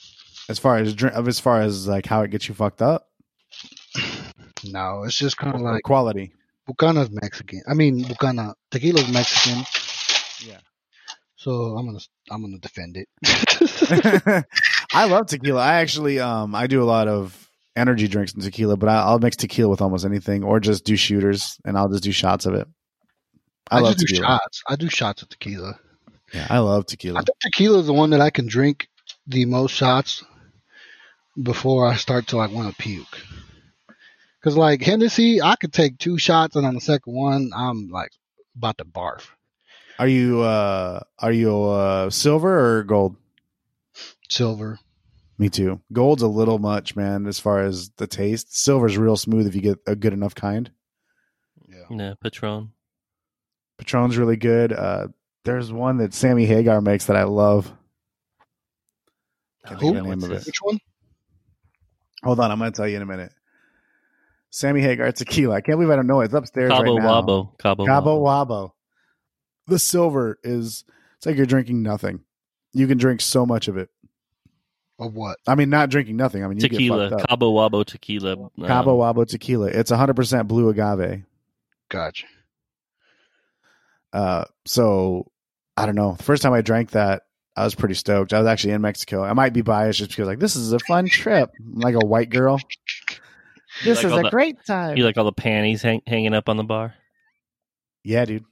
As 0.49 0.59
far 0.59 0.77
as 0.79 0.95
drink, 0.95 1.15
as 1.15 1.39
far 1.39 1.61
as 1.61 1.87
like 1.87 2.07
how 2.07 2.23
it 2.23 2.31
gets 2.31 2.49
you 2.49 2.55
fucked 2.55 2.83
up, 2.83 3.07
No, 4.65 5.05
it's 5.05 5.17
just 5.17 5.37
kind 5.37 5.55
of 5.55 5.63
like 5.63 5.83
quality. 5.83 6.33
Bucana's 6.69 7.11
Mexican. 7.11 7.63
I 7.69 7.75
mean, 7.75 8.05
Bucana 8.05 8.55
tequila's 8.71 9.11
Mexican. 9.11 9.65
Yeah. 10.47 10.61
So 11.37 11.77
I'm 11.77 11.87
gonna, 11.87 11.99
I'm 12.31 12.43
gonna 12.43 12.59
defend 12.59 12.97
it. 12.97 13.09
I 14.93 15.07
love 15.07 15.27
tequila. 15.27 15.61
I 15.61 15.75
actually, 15.81 16.21
um, 16.21 16.55
I 16.55 16.67
do 16.67 16.83
a 16.83 16.85
lot 16.85 17.09
of 17.09 17.49
energy 17.75 18.09
drinks 18.09 18.35
and 18.35 18.43
tequila, 18.43 18.77
but 18.77 18.89
I, 18.89 18.97
I'll 18.97 19.19
mix 19.19 19.37
tequila 19.37 19.71
with 19.71 19.81
almost 19.81 20.05
anything, 20.05 20.45
or 20.45 20.61
just 20.61 20.85
do 20.85 20.97
shooters, 20.97 21.59
and 21.65 21.79
I'll 21.79 21.89
just 21.89 22.05
do 22.05 22.13
shots 22.13 22.47
of 22.47 22.55
it. 22.55 22.69
I, 23.71 23.79
I, 23.79 23.81
love 23.81 23.95
just 23.95 24.07
do 24.07 24.15
tequila. 24.15 24.27
shots. 24.27 24.63
I 24.69 24.77
do 24.77 24.89
shots 24.89 25.23
of 25.23 25.29
tequila. 25.29 25.79
Yeah, 26.33 26.47
I 26.51 26.59
love 26.59 26.87
tequila. 26.87 27.19
I 27.19 27.23
tequila. 27.23 27.25
think 27.25 27.55
tequila 27.55 27.79
is 27.81 27.87
the 27.87 27.93
one 27.93 28.11
that 28.11 28.21
I 28.21 28.31
can 28.31 28.47
drink 28.47 28.89
the 29.27 29.45
most 29.45 29.73
shots 29.73 30.25
before 31.41 31.87
I 31.87 31.97
start 31.97 32.29
to 32.29 32.37
like 32.37 32.51
want 32.51 32.75
to 32.75 32.83
puke. 32.83 33.25
Cause 34.43 34.57
like 34.57 34.83
Hennessy, 34.83 35.43
I 35.43 35.57
could 35.57 35.73
take 35.73 35.99
two 35.99 36.17
shots 36.17 36.57
and 36.57 36.67
on 36.67 36.75
the 36.75 36.81
second 36.81 37.13
one, 37.13 37.51
I'm 37.55 37.91
like 37.91 38.11
about 38.57 38.79
to 38.79 38.85
barf. 38.85 39.27
Are 39.99 40.09
you 40.09 40.41
uh 40.41 41.01
are 41.19 41.33
you 41.33 41.63
uh 41.65 42.09
silver 42.09 42.79
or 42.79 42.85
gold? 42.85 43.17
Silver. 44.31 44.79
Me 45.37 45.49
too. 45.49 45.81
Gold's 45.93 46.23
a 46.23 46.29
little 46.29 46.59
much, 46.59 46.97
man, 46.97 47.27
as 47.27 47.39
far 47.39 47.63
as 47.63 47.91
the 47.97 48.07
taste. 48.07 48.57
Silver's 48.57 48.97
real 48.97 49.17
smooth 49.17 49.47
if 49.47 49.55
you 49.55 49.61
get 49.61 49.79
a 49.87 49.97
good 49.97 50.13
enough 50.13 50.35
kind. 50.35 50.71
Yeah. 51.69 51.85
Yeah, 51.91 52.15
Patron. 52.23 52.73
Patron's 53.81 54.19
really 54.19 54.37
good. 54.37 54.73
Uh 54.73 55.09
there's 55.45 55.73
one 55.73 55.97
that 55.99 56.13
Sammy 56.13 56.45
Hagar 56.45 56.81
makes 56.83 57.07
that 57.07 57.17
I 57.17 57.25
love. 57.25 57.73
Can't 59.67 59.81
think 59.81 59.97
of 59.97 60.05
the 60.05 60.11
name 60.11 60.23
of 60.23 60.31
it. 60.33 60.45
Which 60.47 60.63
one? 60.63 60.79
Hold 62.23 62.41
on, 62.41 62.51
I'm 62.51 62.59
gonna 62.59 62.71
tell 62.73 62.87
you 62.87 62.97
in 62.97 63.03
a 63.03 63.07
minute. 63.07 63.33
Sammy 64.51 64.83
Hagar 64.83 65.11
tequila. 65.13 65.55
I 65.57 65.61
can't 65.63 65.79
believe 65.79 65.91
I 65.91 65.97
don't 65.97 66.07
know 66.07 66.21
it. 66.21 66.27
It's 66.27 66.35
upstairs 66.35 66.71
Cabo 66.71 66.97
right 66.97 67.03
now. 67.03 67.23
Wabo. 67.23 67.59
Cabo, 67.59 67.87
Cabo 67.87 68.21
Wabo. 68.21 68.49
Wabo. 68.49 68.73
The 69.67 69.79
silver 69.79 70.39
is 70.43 70.85
it's 71.17 71.25
like 71.27 71.37
you're 71.37 71.47
drinking 71.47 71.83
nothing. 71.83 72.21
You 72.73 72.87
can 72.87 72.99
drink 72.99 73.21
so 73.23 73.47
much 73.47 73.69
of 73.69 73.77
it. 73.79 73.89
Of 74.99 75.15
what? 75.15 75.39
I 75.47 75.55
mean, 75.55 75.71
not 75.71 75.89
drinking 75.89 76.17
nothing. 76.17 76.45
I 76.45 76.49
mean, 76.49 76.59
you 76.61 76.69
Tequila. 76.69 77.09
Get 77.09 77.11
fucked 77.13 77.23
up. 77.23 77.29
Cabo 77.31 77.53
Wabo 77.55 77.85
tequila. 77.87 78.33
um, 78.35 78.51
Cabo 78.67 78.99
Wabo 78.99 79.27
tequila. 79.27 79.69
It's 79.69 79.91
100% 79.91 80.47
blue 80.47 80.69
agave. 80.69 81.25
Gotcha. 81.89 82.27
Uh, 84.13 84.45
so 84.67 85.31
I 85.77 85.87
don't 85.87 85.95
know. 85.95 86.15
The 86.17 86.23
first 86.25 86.43
time 86.43 86.53
I 86.53 86.61
drank 86.63 86.91
that, 86.91 87.23
I 87.57 87.65
was 87.65 87.75
pretty 87.75 87.95
stoked. 87.95 88.33
I 88.33 88.39
was 88.39 88.47
actually 88.49 88.73
in 88.73 88.81
Mexico. 88.81 89.23
I 89.23 89.33
might 89.33 89.53
be 89.53 89.63
biased 89.63 89.99
just 89.99 90.11
because 90.11 90.27
like 90.27 90.39
this 90.39 90.57
is 90.57 90.73
a 90.73 90.79
fun 90.81 91.07
trip. 91.09 91.51
I'm 91.59 91.81
like 91.81 91.95
a 91.95 92.07
white 92.07 92.31
girl. 92.31 92.59
This 93.85 93.99
like 94.03 94.07
is 94.07 94.13
a 94.19 94.23
the- 94.23 94.31
great 94.31 94.57
time. 94.67 94.97
You 94.97 95.05
like 95.05 95.17
all 95.17 95.25
the 95.25 95.33
panties 95.33 95.83
hang, 95.83 96.03
hanging 96.07 96.35
up 96.35 96.49
on 96.49 96.57
the 96.57 96.65
bar? 96.65 96.95
yeah, 98.05 98.25
dude. 98.25 98.45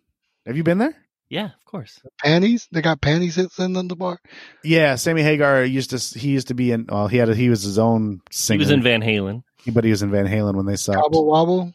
Have 0.47 0.57
you 0.57 0.63
been 0.63 0.79
there? 0.79 0.95
Yeah, 1.31 1.47
of 1.47 1.65
course. 1.67 2.01
Panties? 2.23 2.69
They 2.73 2.81
got 2.81 3.03
panties 3.03 3.35
sitting 3.35 3.77
on 3.77 3.89
the 3.89 3.97
bar? 3.97 4.19
Yeah, 4.65 4.95
Sammy 4.95 5.23
Hagar 5.23 5.63
used 5.65 5.91
to. 5.91 6.19
He 6.19 6.29
used 6.31 6.49
to 6.49 6.55
be 6.55 6.73
in. 6.73 6.87
Well, 6.89 7.09
he 7.09 7.19
had. 7.19 7.29
A, 7.29 7.35
he 7.35 7.51
was 7.51 7.63
his 7.63 7.79
own 7.79 8.21
singer. 8.31 8.57
He 8.57 8.59
was 8.61 8.71
in 8.71 8.83
Van 8.83 9.03
Halen. 9.03 9.43
but 9.73 9.85
he 9.85 9.91
was 9.91 10.03
in 10.03 10.11
Van 10.11 10.27
Halen 10.27 10.55
when 10.55 10.65
they 10.65 10.77
saw 10.77 10.95
Cabo 10.95 11.25
Wabo? 11.25 11.75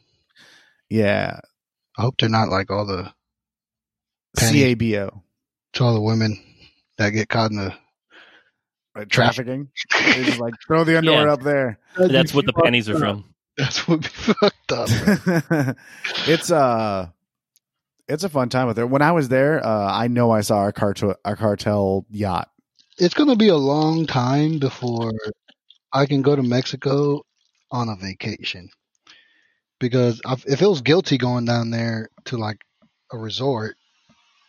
Yeah, 0.89 1.39
I 1.97 2.01
hope 2.01 2.15
they're 2.19 2.29
not 2.29 2.49
like 2.49 2.71
all 2.71 2.85
the 2.87 3.13
Penny. 4.37 4.75
CABO. 4.75 5.21
to 5.73 5.83
all 5.83 5.93
the 5.93 6.01
women 6.01 6.39
that 6.97 7.09
get 7.11 7.29
caught 7.29 7.51
in 7.51 7.57
the 7.57 7.73
Right, 8.95 9.09
trafficking. 9.09 9.69
just 10.13 10.39
like 10.39 10.53
throw 10.67 10.83
the 10.83 10.97
underwear 10.99 11.25
Yeah. 11.27 11.33
up 11.33 11.41
there. 11.41 11.79
That's 11.97 12.31
what 12.33 12.45
the 12.45 12.53
panties 12.53 12.89
are 12.89 12.99
from. 12.99 13.33
That's 13.57 13.87
what 13.87 14.01
be 14.01 14.07
fucked 14.13 14.71
up. 14.71 14.87
it's 16.27 16.51
uh 16.51 17.07
it's 18.07 18.23
a 18.23 18.29
fun 18.29 18.49
time 18.49 18.67
with 18.67 18.77
her. 18.77 18.85
When 18.85 19.01
I 19.01 19.11
was 19.13 19.29
there, 19.29 19.65
uh, 19.65 19.91
I 19.91 20.07
know 20.09 20.29
I 20.29 20.41
saw 20.41 20.57
our 20.57 20.71
cartel 20.71 21.15
our 21.25 21.35
cartel 21.35 22.05
yacht. 22.11 22.49
it's 22.99 23.15
gonna 23.15 23.35
be 23.35 23.47
a 23.47 23.55
long 23.57 24.05
time 24.05 24.59
before 24.59 25.11
I 25.91 26.05
can 26.05 26.21
go 26.21 26.35
to 26.35 26.43
Mexico 26.43 27.23
on 27.71 27.89
a 27.89 27.95
vacation 27.95 28.69
because 29.79 30.21
I, 30.23 30.33
it 30.45 30.57
feels 30.57 30.81
guilty 30.81 31.17
going 31.17 31.45
down 31.45 31.71
there 31.71 32.09
to 32.25 32.37
like 32.37 32.63
a 33.11 33.17
resort 33.17 33.75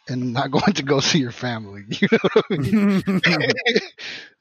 and 0.08 0.32
not 0.32 0.50
going 0.50 0.72
to 0.74 0.82
go 0.82 1.00
see 1.00 1.18
your 1.18 1.32
family. 1.32 1.84
You 2.00 2.08
know 2.10 2.18
what 2.22 2.44
I 2.50 2.56
mean? 2.56 3.02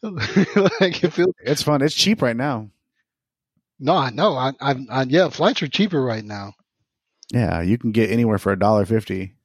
like 0.81 1.03
it 1.03 1.13
feels. 1.13 1.33
it's 1.39 1.63
fun. 1.63 1.81
It's 1.81 1.95
cheap 1.95 2.21
right 2.21 2.35
now. 2.35 2.69
No, 3.79 3.95
I 3.95 4.09
know. 4.11 4.35
I, 4.35 4.51
I, 4.61 4.75
I, 4.89 5.03
yeah, 5.03 5.29
flights 5.29 5.61
are 5.61 5.67
cheaper 5.67 6.01
right 6.01 6.23
now. 6.23 6.53
Yeah, 7.31 7.61
you 7.61 7.77
can 7.77 7.91
get 7.91 8.11
anywhere 8.11 8.37
for 8.37 8.51
a 8.51 8.59
dollar 8.59 8.85
fifty. 8.85 9.35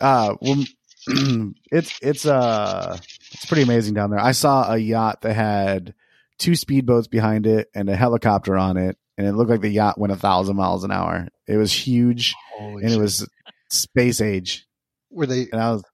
uh, 0.00 0.34
well, 0.40 0.64
it's 1.70 1.98
it's 2.00 2.26
uh 2.26 2.96
it's 3.32 3.46
pretty 3.46 3.62
amazing 3.62 3.94
down 3.94 4.10
there. 4.10 4.20
I 4.20 4.32
saw 4.32 4.72
a 4.72 4.78
yacht 4.78 5.22
that 5.22 5.34
had 5.34 5.94
two 6.38 6.52
speedboats 6.52 7.10
behind 7.10 7.46
it 7.46 7.70
and 7.74 7.88
a 7.88 7.96
helicopter 7.96 8.56
on 8.56 8.76
it, 8.76 8.96
and 9.18 9.26
it 9.26 9.32
looked 9.34 9.50
like 9.50 9.60
the 9.60 9.68
yacht 9.70 9.98
went 9.98 10.12
a 10.12 10.16
thousand 10.16 10.56
miles 10.56 10.84
an 10.84 10.90
hour. 10.90 11.28
It 11.46 11.56
was 11.56 11.72
huge 11.72 12.34
Holy 12.58 12.84
and 12.84 12.92
it 12.92 12.98
was 12.98 13.28
space 13.70 14.20
age. 14.20 14.66
were 15.10 15.26
they 15.26 15.48
And 15.52 15.60
I 15.60 15.72
was 15.72 15.84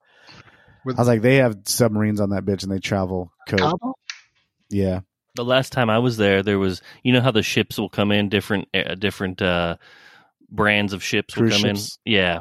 were 0.84 0.92
I 0.96 1.00
was 1.00 1.08
like, 1.08 1.22
they 1.22 1.36
have 1.36 1.56
submarines 1.64 2.20
on 2.20 2.30
that 2.30 2.44
bitch 2.44 2.62
and 2.62 2.72
they 2.72 2.78
travel 2.78 3.32
code. 3.48 3.60
Cabo? 3.60 3.94
Yeah, 4.70 5.00
The 5.36 5.44
last 5.44 5.72
time 5.72 5.90
I 5.90 5.98
was 5.98 6.16
there, 6.16 6.42
there 6.42 6.58
was 6.58 6.80
you 7.02 7.12
know 7.12 7.20
how 7.20 7.30
the 7.32 7.42
ships 7.42 7.78
will 7.78 7.88
come 7.90 8.12
in 8.12 8.28
different 8.28 8.68
uh, 8.74 8.94
different 8.94 9.42
uh, 9.42 9.76
brands 10.50 10.92
of 10.92 11.02
ships 11.02 11.36
will 11.36 11.50
come 11.50 11.58
ships. 11.60 11.98
in. 12.06 12.12
Yeah, 12.12 12.40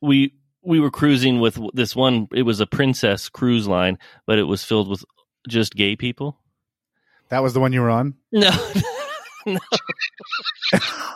we 0.00 0.32
we 0.62 0.80
were 0.80 0.90
cruising 0.90 1.40
with 1.40 1.58
this 1.74 1.94
one. 1.94 2.28
It 2.32 2.42
was 2.42 2.60
a 2.60 2.66
Princess 2.66 3.28
cruise 3.28 3.68
line, 3.68 3.98
but 4.26 4.38
it 4.38 4.44
was 4.44 4.64
filled 4.64 4.88
with 4.88 5.04
just 5.46 5.74
gay 5.74 5.94
people. 5.96 6.38
that 7.28 7.42
was 7.42 7.52
the 7.52 7.60
one 7.60 7.72
you 7.74 7.82
were 7.82 7.90
on. 7.90 8.14
No, 8.32 8.50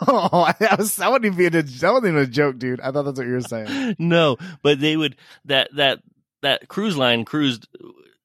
oh, 0.07 0.51
that 0.59 0.77
was 0.77 0.95
that 0.97 1.09
wasn't 1.09 1.25
even 1.25 1.55
a, 1.55 1.61
that 1.61 1.91
wasn't 1.91 2.07
even 2.07 2.23
a 2.23 2.27
joke, 2.27 2.59
dude. 2.59 2.81
I 2.81 2.91
thought 2.91 3.03
that's 3.03 3.17
what 3.17 3.27
you 3.27 3.33
were 3.33 3.41
saying. 3.41 3.95
no, 3.99 4.37
but 4.61 4.79
they 4.79 4.95
would 4.95 5.15
that 5.45 5.69
that 5.75 5.99
that 6.41 6.67
cruise 6.67 6.97
line 6.97 7.25
cruised 7.25 7.67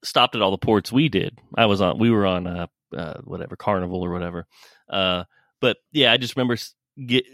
stopped 0.03 0.35
at 0.35 0.43
all 0.43 0.51
the 0.51 0.59
ports 0.59 0.93
we 0.93 1.09
did. 1.09 1.39
I 1.57 1.67
was 1.67 1.81
on 1.81 1.99
we 1.99 2.11
were 2.11 2.27
on 2.27 2.47
uh, 2.47 2.67
uh 2.97 3.21
whatever 3.25 3.57
Carnival 3.57 4.03
or 4.03 4.11
whatever. 4.11 4.47
Uh 4.89 5.25
but 5.61 5.79
yeah, 5.93 6.13
I 6.13 6.17
just 6.19 6.37
remember 6.37 6.57
get 7.05 7.25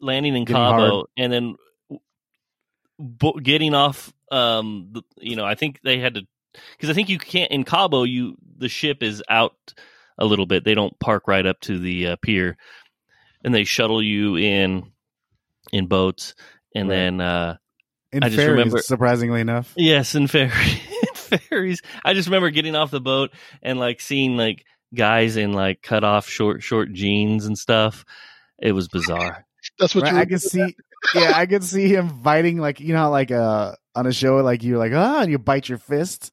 landing 0.00 0.36
in 0.36 0.44
Getting 0.44 0.56
Cabo 0.56 0.88
hard. 0.88 1.06
and 1.16 1.32
then 1.32 1.56
bo- 2.98 3.38
getting 3.38 3.74
off 3.74 4.12
um 4.30 4.90
the, 4.92 5.02
you 5.18 5.36
know, 5.36 5.44
I 5.44 5.54
think 5.54 5.80
they 5.82 5.98
had 5.98 6.14
to 6.14 6.22
cuz 6.78 6.90
I 6.90 6.92
think 6.92 7.08
you 7.08 7.18
can't 7.18 7.50
in 7.50 7.64
Cabo 7.64 8.02
you 8.02 8.36
the 8.56 8.68
ship 8.68 9.02
is 9.02 9.22
out 9.28 9.74
a 10.18 10.24
little 10.24 10.46
bit. 10.46 10.64
They 10.64 10.74
don't 10.74 10.98
park 11.00 11.26
right 11.28 11.44
up 11.44 11.60
to 11.62 11.78
the 11.78 12.08
uh, 12.08 12.16
pier 12.22 12.56
and 13.44 13.54
they 13.54 13.64
shuttle 13.64 14.02
you 14.02 14.36
in 14.36 14.90
in 15.72 15.86
boats 15.86 16.34
and 16.74 16.88
Right. 16.88 16.94
then 16.96 17.20
uh 17.20 17.56
In 18.12 18.22
I 18.24 18.28
just 18.28 18.36
ferries, 18.36 18.50
remember- 18.50 18.78
surprisingly 18.78 19.40
enough. 19.40 19.72
Yes, 19.76 20.14
and 20.14 20.30
ferry 20.30 20.50
ferries. 21.48 21.82
I 22.04 22.14
just 22.14 22.28
remember 22.28 22.50
getting 22.50 22.76
off 22.76 22.90
the 22.90 23.00
boat 23.00 23.30
and 23.62 23.78
like 23.78 24.00
seeing 24.00 24.36
like 24.36 24.64
guys 24.94 25.36
in 25.36 25.52
like 25.52 25.82
cut 25.82 26.04
off 26.04 26.28
short 26.28 26.62
short 26.62 26.92
jeans 26.92 27.46
and 27.46 27.58
stuff. 27.58 28.04
It 28.60 28.72
was 28.72 28.88
bizarre. 28.88 29.44
That's 29.78 29.94
what 29.94 30.04
Right, 30.04 30.12
you 30.14 30.18
I 30.20 30.24
can 30.26 30.38
see. 30.38 30.76
Yeah, 31.14 31.32
I 31.34 31.46
can 31.46 31.60
see 31.62 31.88
him 31.88 32.20
biting 32.22 32.58
like 32.58 32.80
you 32.80 32.94
know 32.94 33.10
like 33.10 33.30
uh 33.30 33.72
on 33.94 34.06
a 34.06 34.12
show 34.12 34.36
like 34.36 34.62
you're 34.62 34.78
like 34.78 34.92
ah 34.94 35.20
and 35.22 35.30
you 35.30 35.38
bite 35.38 35.68
your 35.68 35.78
fist. 35.78 36.30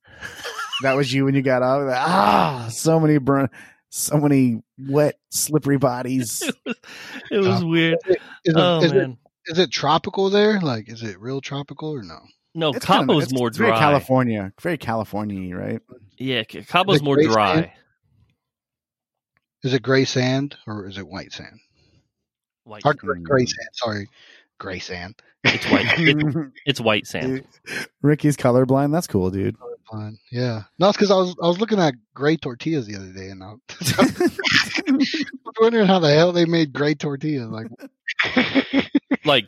That 0.81 0.95
was 0.95 1.11
you 1.13 1.25
when 1.25 1.35
you 1.35 1.41
got 1.41 1.61
out. 1.63 1.85
Like, 1.87 1.97
ah, 1.97 2.67
so 2.71 2.99
many 2.99 3.17
burn, 3.17 3.49
so 3.89 4.17
many 4.17 4.61
wet, 4.77 5.19
slippery 5.29 5.77
bodies. 5.77 6.41
It 6.65 6.65
was, 6.65 6.75
it 7.31 7.37
was 7.49 7.61
Uh, 7.63 7.67
weird. 7.67 7.97
Is 8.05 8.15
it, 8.45 8.55
Oh 8.57 8.81
is, 8.83 8.91
it, 8.91 8.95
man. 8.95 9.17
is 9.45 9.57
it 9.59 9.71
tropical 9.71 10.29
there? 10.29 10.59
Like, 10.59 10.89
is 10.89 11.01
it 11.03 11.19
real 11.19 11.39
tropical 11.41 11.89
or 11.95 12.03
no? 12.03 12.19
No, 12.53 12.71
It's 12.71 12.85
kinda- 12.85 13.13
it's- 13.13 13.31
more 13.31 13.47
it's 13.47 13.57
very 13.57 13.69
dry. 13.71 13.79
California, 13.79 14.51
very 14.61 14.77
California, 14.77 15.55
right? 15.55 15.81
Yeah, 16.17 16.43
C- 16.49 16.63
Cabo's 16.63 17.01
more 17.01 17.15
dry. 17.21 17.53
sand? 17.55 17.71
Is 19.63 19.73
it 19.73 19.81
gray 19.83 20.05
sand 20.05 20.57
or 20.67 20.87
is 20.87 20.97
it 20.97 21.07
white 21.07 21.31
sand? 21.31 21.59
White. 22.63 22.81
Or 22.85 22.93
gray, 22.93 23.19
gray 23.21 23.45
sand. 23.45 23.69
Sorry, 23.73 24.09
gray 24.59 24.79
sand. 24.79 25.15
It's 25.43 25.65
white. 25.71 25.85
It, 25.99 26.51
it's 26.65 26.81
white 26.81 27.07
sand. 27.07 27.45
Ricky's 28.01 28.37
colorblind. 28.37 28.91
That's 28.91 29.07
cool, 29.07 29.29
dude. 29.31 29.55
Fine. 29.91 30.17
Yeah. 30.31 30.63
No, 30.79 30.87
it's 30.89 30.97
because 30.97 31.11
I 31.11 31.15
was 31.15 31.35
I 31.43 31.47
was 31.47 31.59
looking 31.59 31.79
at 31.79 31.95
gray 32.13 32.37
tortillas 32.37 32.87
the 32.87 32.95
other 32.95 33.11
day, 33.11 33.27
and 33.29 33.43
I 33.43 33.53
was 33.53 35.25
wondering 35.59 35.87
how 35.87 35.99
the 35.99 36.09
hell 36.13 36.31
they 36.31 36.45
made 36.45 36.71
gray 36.73 36.93
tortillas. 36.95 37.49
Like, 37.49 37.67
Like 39.25 39.45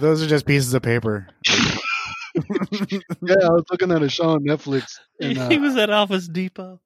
Those 0.00 0.22
are 0.22 0.26
just 0.26 0.46
pieces 0.46 0.72
of 0.74 0.82
paper. 0.82 1.28
yeah, 1.44 3.34
I 3.44 3.50
was 3.50 3.64
looking 3.70 3.92
at 3.92 4.02
a 4.02 4.08
show 4.08 4.30
on 4.30 4.44
Netflix, 4.44 4.94
and 5.20 5.36
uh, 5.38 5.48
he 5.50 5.58
was 5.58 5.76
at 5.76 5.90
Office 5.90 6.26
Depot. 6.28 6.80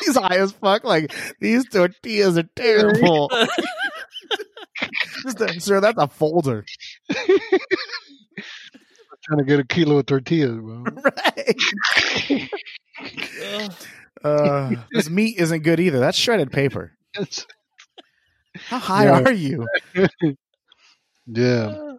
He's 0.00 0.16
high 0.16 0.38
as 0.38 0.52
fuck. 0.52 0.82
Like 0.84 1.14
these 1.40 1.64
tortillas 1.68 2.36
are 2.36 2.48
terrible. 2.56 3.30
Just 5.22 5.40
a- 5.40 5.60
sir, 5.60 5.80
that's 5.80 5.98
a 5.98 6.08
folder. 6.08 6.64
Trying 9.24 9.38
to 9.38 9.44
get 9.44 9.60
a 9.60 9.64
kilo 9.64 9.98
of 9.98 10.06
tortillas, 10.06 10.56
bro. 10.58 10.84
Right. 13.00 13.70
Uh, 14.22 14.70
this 14.90 15.10
meat 15.10 15.36
isn't 15.38 15.64
good 15.64 15.78
either. 15.80 15.98
That's 16.00 16.16
shredded 16.16 16.50
paper. 16.50 16.92
How 18.56 18.78
high 18.78 19.04
Yeah. 19.04 19.20
are 19.22 19.32
you? 19.32 19.66
yeah, 21.26 21.92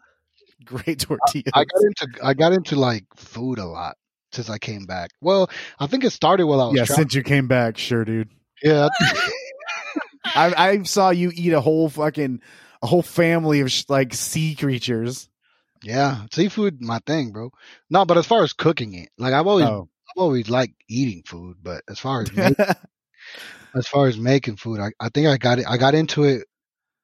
Great 0.64 1.00
tortillas. 1.02 1.52
I 1.54 1.66
got 1.66 1.84
into 1.84 2.08
I 2.26 2.34
got 2.34 2.54
into 2.54 2.76
like 2.78 3.06
food 3.16 3.60
a 3.60 3.66
lot 3.66 3.98
since 4.32 4.50
I 4.50 4.58
came 4.58 4.86
back. 4.88 5.12
Well, 5.22 5.52
I 5.78 5.86
think 5.86 6.04
it 6.04 6.10
started 6.12 6.48
while 6.48 6.62
I 6.62 6.66
was 6.70 6.76
yeah, 6.78 6.86
traveling. 6.86 7.04
since 7.06 7.14
you 7.14 7.22
came 7.22 7.48
back, 7.48 7.78
sure, 7.78 8.04
dude. 8.04 8.30
Yeah, 8.64 8.88
I, 10.34 10.54
I 10.70 10.82
saw 10.84 11.12
you 11.12 11.32
eat 11.36 11.54
a 11.54 11.62
whole 11.62 11.90
fucking 11.90 12.42
a 12.82 12.88
whole 12.88 13.04
family 13.04 13.60
of 13.60 13.72
sh- 13.72 13.84
like 13.88 14.16
sea 14.16 14.56
creatures. 14.56 15.30
Yeah, 15.86 16.26
seafood 16.32 16.82
my 16.82 17.00
thing, 17.06 17.32
bro. 17.32 17.52
No, 17.92 18.06
but 18.06 18.18
as 18.18 18.26
far 18.26 18.44
as 18.44 18.54
cooking 18.54 18.96
it, 18.96 19.10
like 19.20 19.34
I've 19.34 19.46
always 19.46 19.66
Oh, 19.66 19.88
I've 20.10 20.22
always 20.22 20.50
liked 20.50 20.74
eating 20.90 21.22
food, 21.26 21.58
but 21.62 21.84
as 21.88 22.00
far 22.00 22.24
as 22.24 22.32
make, 22.32 22.58
as 23.76 23.88
far 23.88 24.08
as 24.08 24.18
making 24.18 24.58
food, 24.58 24.80
I, 24.80 24.90
I 25.00 25.10
think 25.10 25.28
I 25.28 25.38
got 25.38 25.60
it. 25.60 25.66
I 25.68 25.78
got 25.78 25.94
into 25.94 26.24
it 26.24 26.48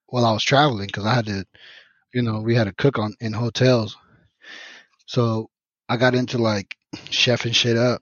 while 0.07 0.25
I 0.25 0.31
was 0.31 0.43
traveling 0.43 0.87
because 0.87 1.05
I 1.05 1.13
had 1.13 1.27
to, 1.27 1.45
you 2.13 2.23
know, 2.23 2.41
we 2.41 2.55
had 2.55 2.65
to 2.65 2.73
cook 2.73 2.97
on 2.97 3.13
in 3.19 3.33
hotels, 3.33 3.95
so 5.05 5.51
I 5.87 5.97
got 5.97 6.15
into 6.15 6.39
like 6.39 6.75
chefing 6.95 7.53
shit 7.53 7.77
up. 7.77 8.01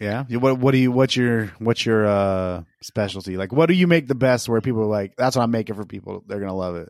yeah. 0.00 0.24
What 0.28 0.58
what 0.58 0.72
do 0.72 0.78
you 0.78 0.90
what's 0.90 1.14
your 1.14 1.52
what's 1.60 1.86
your 1.86 2.04
uh 2.04 2.64
specialty? 2.82 3.36
Like, 3.36 3.52
what 3.52 3.66
do 3.66 3.74
you 3.74 3.86
make 3.86 4.08
the 4.08 4.16
best? 4.16 4.48
Where 4.48 4.60
people 4.60 4.82
are 4.82 4.86
like, 4.86 5.14
that's 5.16 5.36
what 5.36 5.44
I'm 5.44 5.52
making 5.52 5.76
for 5.76 5.84
people. 5.84 6.24
They're 6.26 6.40
gonna 6.40 6.56
love 6.56 6.74
it. 6.74 6.88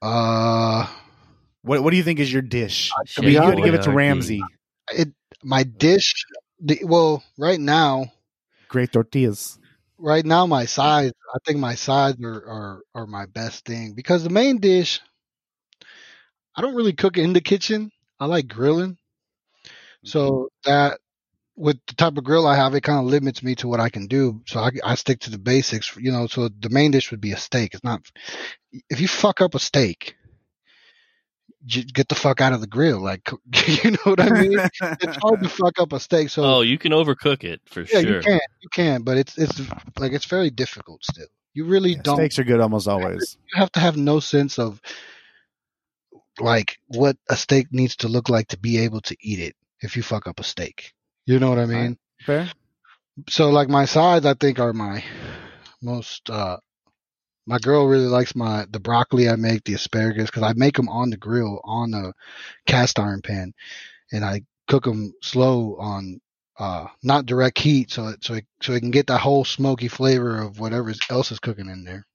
Uh, 0.00 0.86
What 1.62 1.82
what 1.82 1.90
do 1.90 1.96
you 1.96 2.02
think 2.02 2.18
is 2.20 2.32
your 2.32 2.42
dish? 2.42 2.90
Uh, 2.92 3.04
to 3.04 3.12
I 3.18 3.20
mean, 3.20 3.28
be 3.28 3.32
you 3.34 3.40
got 3.40 3.54
to 3.56 3.62
give 3.62 3.74
it 3.74 3.82
to 3.82 3.92
Ramsey. 3.92 4.42
it 4.92 5.08
my 5.42 5.62
dish. 5.62 6.14
The, 6.60 6.80
well, 6.84 7.24
right 7.38 7.58
now, 7.58 8.12
Great 8.68 8.92
tortillas. 8.92 9.58
right 9.98 10.24
now 10.24 10.46
my 10.46 10.64
sides 10.64 11.12
i 11.34 11.38
think 11.46 11.58
my 11.58 11.74
sides 11.74 12.18
are, 12.24 12.44
are 12.48 12.82
are 12.94 13.06
my 13.06 13.26
best 13.26 13.64
thing 13.64 13.92
because 13.94 14.24
the 14.24 14.30
main 14.30 14.58
dish 14.58 15.00
i 16.56 16.60
don't 16.62 16.74
really 16.74 16.92
cook 16.92 17.18
in 17.18 17.32
the 17.32 17.40
kitchen 17.40 17.90
i 18.18 18.26
like 18.26 18.48
grilling 18.48 18.96
so 20.04 20.30
mm-hmm. 20.30 20.70
that 20.70 20.98
with 21.54 21.78
the 21.86 21.94
type 21.94 22.16
of 22.16 22.24
grill 22.24 22.46
i 22.46 22.56
have 22.56 22.74
it 22.74 22.80
kind 22.80 22.98
of 22.98 23.04
limits 23.04 23.42
me 23.42 23.54
to 23.54 23.68
what 23.68 23.78
i 23.78 23.90
can 23.90 24.06
do 24.06 24.40
so 24.46 24.58
I, 24.58 24.70
I 24.82 24.94
stick 24.96 25.20
to 25.20 25.30
the 25.30 25.38
basics 25.38 25.94
you 25.96 26.10
know 26.10 26.26
so 26.26 26.48
the 26.48 26.70
main 26.70 26.90
dish 26.90 27.10
would 27.10 27.20
be 27.20 27.32
a 27.32 27.36
steak 27.36 27.74
it's 27.74 27.84
not 27.84 28.00
if 28.90 29.00
you 29.00 29.06
fuck 29.06 29.40
up 29.40 29.54
a 29.54 29.60
steak 29.60 30.16
j- 30.16 30.21
get 31.66 32.08
the 32.08 32.14
fuck 32.14 32.40
out 32.40 32.52
of 32.52 32.60
the 32.60 32.66
grill 32.66 33.00
like 33.00 33.30
you 33.84 33.92
know 33.92 33.98
what 34.04 34.20
i 34.20 34.28
mean 34.30 34.58
it's 35.00 35.16
hard 35.18 35.40
to 35.40 35.48
fuck 35.60 35.78
up 35.78 35.92
a 35.92 36.00
steak 36.00 36.28
so 36.28 36.42
Oh, 36.44 36.60
you 36.62 36.76
can 36.78 36.92
overcook 36.92 37.44
it 37.44 37.60
for 37.66 37.80
yeah, 37.82 38.00
sure. 38.00 38.16
you 38.16 38.20
can, 38.20 38.40
you 38.60 38.68
can, 38.70 39.02
but 39.02 39.16
it's 39.16 39.38
it's 39.38 39.60
like 39.98 40.12
it's 40.12 40.24
very 40.26 40.50
difficult 40.50 41.04
still. 41.04 41.26
You 41.54 41.64
really 41.66 41.90
Yeah, 41.92 42.02
don't. 42.02 42.16
steaks 42.16 42.38
are 42.38 42.44
good 42.44 42.60
almost 42.60 42.88
always. 42.94 43.36
You 43.52 43.60
have 43.60 43.70
to 43.72 43.80
have 43.80 43.96
no 43.96 44.18
sense 44.20 44.58
of 44.58 44.80
like 46.40 46.78
what 46.88 47.16
a 47.28 47.36
steak 47.36 47.68
needs 47.72 47.96
to 47.96 48.08
look 48.08 48.28
like 48.28 48.48
to 48.48 48.58
be 48.58 48.78
able 48.78 49.00
to 49.02 49.16
eat 49.20 49.38
it. 49.38 49.54
If 49.80 49.96
you 49.96 50.02
fuck 50.02 50.26
up 50.26 50.40
a 50.40 50.44
steak, 50.44 50.92
you 51.26 51.38
know 51.38 51.48
what 51.48 51.58
I 51.58 51.66
mean. 51.66 51.98
Fair. 52.24 52.50
So 53.28 53.50
like 53.50 53.68
my 53.68 53.84
sides, 53.84 54.26
I 54.26 54.34
think 54.34 54.58
are 54.58 54.72
my 54.72 55.04
most. 55.80 56.28
uh 56.30 56.56
My 57.46 57.58
girl 57.58 57.86
really 57.86 58.06
likes 58.06 58.34
my 58.34 58.66
the 58.70 58.80
broccoli 58.80 59.28
I 59.28 59.36
make, 59.36 59.64
the 59.64 59.74
asparagus, 59.74 60.26
because 60.30 60.42
I 60.44 60.52
make 60.54 60.76
them 60.76 60.88
on 60.88 61.10
the 61.10 61.16
grill 61.16 61.60
on 61.64 61.94
a 61.94 62.12
cast 62.66 62.98
iron 62.98 63.22
pan, 63.22 63.52
and 64.12 64.24
I 64.24 64.42
cook 64.68 64.84
them 64.84 65.12
slow 65.22 65.76
on 65.78 66.20
uh 66.58 66.88
not 67.02 67.26
direct 67.26 67.58
heat, 67.58 67.90
so 67.92 68.08
it, 68.08 68.24
so 68.24 68.34
it, 68.34 68.46
so 68.62 68.72
it 68.74 68.80
can 68.80 68.90
get 68.92 69.08
that 69.08 69.20
whole 69.20 69.44
smoky 69.44 69.88
flavor 69.88 70.40
of 70.42 70.60
whatever 70.60 70.92
else 71.10 71.32
is 71.32 71.40
cooking 71.40 71.68
in 71.70 71.84
there. 71.84 72.06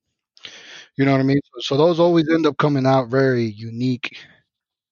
You 0.96 1.04
know 1.04 1.12
what 1.12 1.20
I 1.20 1.24
mean? 1.24 1.40
So, 1.44 1.60
so 1.60 1.76
those 1.76 2.00
always 2.00 2.28
end 2.28 2.46
up 2.46 2.56
coming 2.58 2.86
out 2.86 3.08
very 3.08 3.44
unique 3.44 4.16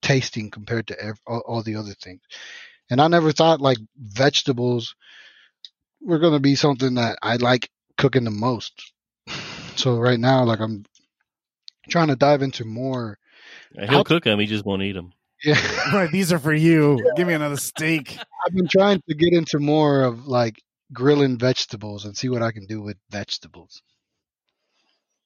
tasting 0.02 0.50
compared 0.50 0.88
to 0.88 1.14
all, 1.26 1.42
all 1.46 1.62
the 1.62 1.76
other 1.76 1.94
things. 2.02 2.20
And 2.90 3.00
I 3.00 3.08
never 3.08 3.32
thought 3.32 3.60
like 3.60 3.78
vegetables 3.98 4.94
were 6.00 6.18
going 6.18 6.32
to 6.34 6.40
be 6.40 6.54
something 6.54 6.94
that 6.94 7.18
I 7.22 7.36
like 7.36 7.70
cooking 7.98 8.24
the 8.24 8.30
most. 8.30 8.92
So 9.76 9.98
right 9.98 10.18
now, 10.18 10.44
like 10.44 10.60
I'm 10.60 10.84
trying 11.88 12.08
to 12.08 12.16
dive 12.16 12.42
into 12.42 12.64
more. 12.64 13.18
He'll 13.78 13.86
How- 13.86 14.02
cook 14.02 14.24
them. 14.24 14.38
He 14.40 14.46
just 14.46 14.64
won't 14.64 14.82
eat 14.82 14.92
them. 14.92 15.12
Yeah, 15.44 15.60
Right, 15.92 16.10
these 16.10 16.32
are 16.32 16.38
for 16.38 16.54
you. 16.54 16.98
Give 17.16 17.26
me 17.26 17.34
another 17.34 17.58
steak. 17.58 18.16
I've 18.46 18.54
been 18.54 18.68
trying 18.68 19.02
to 19.08 19.14
get 19.14 19.32
into 19.34 19.58
more 19.58 20.02
of 20.02 20.26
like 20.26 20.62
grilling 20.92 21.36
vegetables 21.38 22.04
and 22.06 22.16
see 22.16 22.28
what 22.30 22.42
I 22.42 22.52
can 22.52 22.64
do 22.66 22.80
with 22.80 22.96
vegetables. 23.10 23.82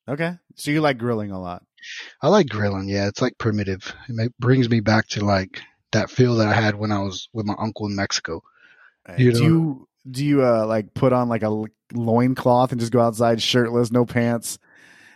Okay, 0.09 0.32
so 0.56 0.70
you 0.72 0.81
like 0.81 0.98
grilling 0.98 1.31
a 1.31 1.40
lot. 1.40 1.62
I 2.20 2.28
like 2.28 2.48
grilling. 2.48 2.89
Yeah, 2.89 3.06
it's 3.06 3.22
like 3.22 3.39
primitive. 3.39 3.94
It 4.09 4.14
ma- 4.16 4.24
brings 4.40 4.68
me 4.68 4.81
back 4.81 5.06
to 5.09 5.24
like 5.24 5.60
that 5.93 6.10
feel 6.10 6.35
that 6.36 6.48
I 6.48 6.55
had 6.55 6.74
when 6.74 6.90
I 6.90 6.98
was 7.01 7.28
with 7.32 7.47
my 7.47 7.55
uncle 7.59 7.86
in 7.86 7.94
Mexico. 7.94 8.43
You 9.16 9.32
do 9.32 9.43
you 9.44 9.89
do 10.09 10.24
you 10.24 10.44
uh 10.44 10.66
like 10.66 10.94
put 10.94 11.12
on 11.12 11.28
like 11.28 11.43
a 11.43 11.47
l- 11.47 11.66
loincloth 11.93 12.72
and 12.72 12.81
just 12.81 12.93
go 12.93 13.01
outside 13.01 13.43
shirtless, 13.43 13.90
no 13.90 14.05
pants, 14.05 14.59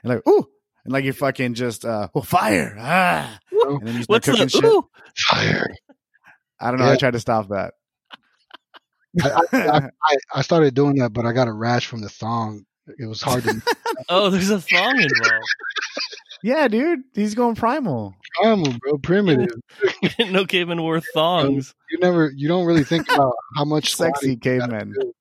and 0.03 0.13
like 0.15 0.27
ooh, 0.29 0.49
and 0.85 0.93
like 0.93 1.05
you 1.05 1.13
fucking 1.13 1.55
just 1.55 1.85
uh 1.85 2.09
oh 2.15 2.21
fire 2.23 2.77
ah, 2.79 3.39
and 3.53 3.87
then 3.87 3.97
you 3.97 4.03
start 4.03 4.09
What's 4.09 4.27
cooking 4.27 4.43
the 4.45 4.49
shit. 4.51 4.65
ooh? 4.65 4.89
Fire. 5.17 5.75
I 6.61 6.71
don't 6.71 6.81
know. 6.81 6.91
I 6.91 6.97
tried 6.97 7.13
to 7.13 7.21
stop 7.21 7.49
that. 7.49 7.75
I, 9.23 9.31
I, 9.53 9.77
I, 10.03 10.17
I 10.37 10.43
started 10.43 10.75
doing 10.75 10.97
that, 10.97 11.13
but 11.13 11.25
I 11.27 11.33
got 11.33 11.49
a 11.49 11.53
rash 11.53 11.87
from 11.87 12.01
the 12.01 12.09
thong. 12.09 12.65
It 12.99 13.07
was 13.07 13.23
hard 13.23 13.45
to 13.45 13.63
Oh, 14.09 14.29
there's 14.31 14.51
a 14.51 14.61
thong 14.61 14.97
involved. 15.01 15.45
yeah, 16.43 16.69
dude, 16.69 17.01
he's 17.15 17.35
going 17.35 17.55
primal. 17.55 18.15
Primal, 18.35 18.73
bro. 18.79 18.99
Primitive. 18.99 19.55
no 20.31 20.45
caveman 20.47 20.81
wore 20.83 21.01
thongs. 21.01 21.75
You 21.91 21.99
never, 21.99 22.31
you 22.35 22.49
don't 22.49 22.65
really 22.67 22.85
think 22.85 23.11
about 23.13 23.35
how 23.57 23.65
much 23.65 23.95
Sexy 23.97 23.97
squatting 23.97 24.31
you 24.31 24.37
gotta 24.37 24.61
caveman. 24.61 24.93
do. 24.99 25.13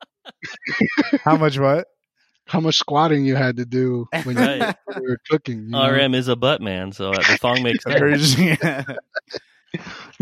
How 1.25 1.35
much 1.35 1.59
what? 1.59 1.87
How 2.47 2.59
much 2.61 2.75
squatting 2.77 3.25
you 3.25 3.35
had 3.35 3.57
to 3.57 3.65
do 3.65 4.07
when 4.23 4.37
you 4.37 4.41
Right. 4.41 4.75
were 5.01 5.17
cooking. 5.29 5.63
You 5.63 5.69
know? 5.71 5.89
RM 5.89 6.13
is 6.15 6.27
a 6.29 6.35
butt 6.37 6.61
man, 6.61 6.91
so 6.93 7.11
uh, 7.11 7.17
the 7.17 7.37
thong 7.41 7.61
makes 7.63 7.83
sense. 7.83 8.37
yeah. 8.39 8.83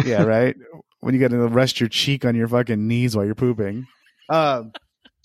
yeah, 0.04 0.24
right. 0.24 0.56
When 1.02 1.14
you 1.14 1.20
got 1.20 1.30
to 1.32 1.38
rest 1.48 1.80
your 1.80 1.90
cheek 1.90 2.26
on 2.26 2.36
your 2.36 2.48
fucking 2.48 2.88
knees 2.88 3.16
while 3.16 3.26
you're 3.26 3.36
pooping. 3.36 3.86
Um, 4.30 4.72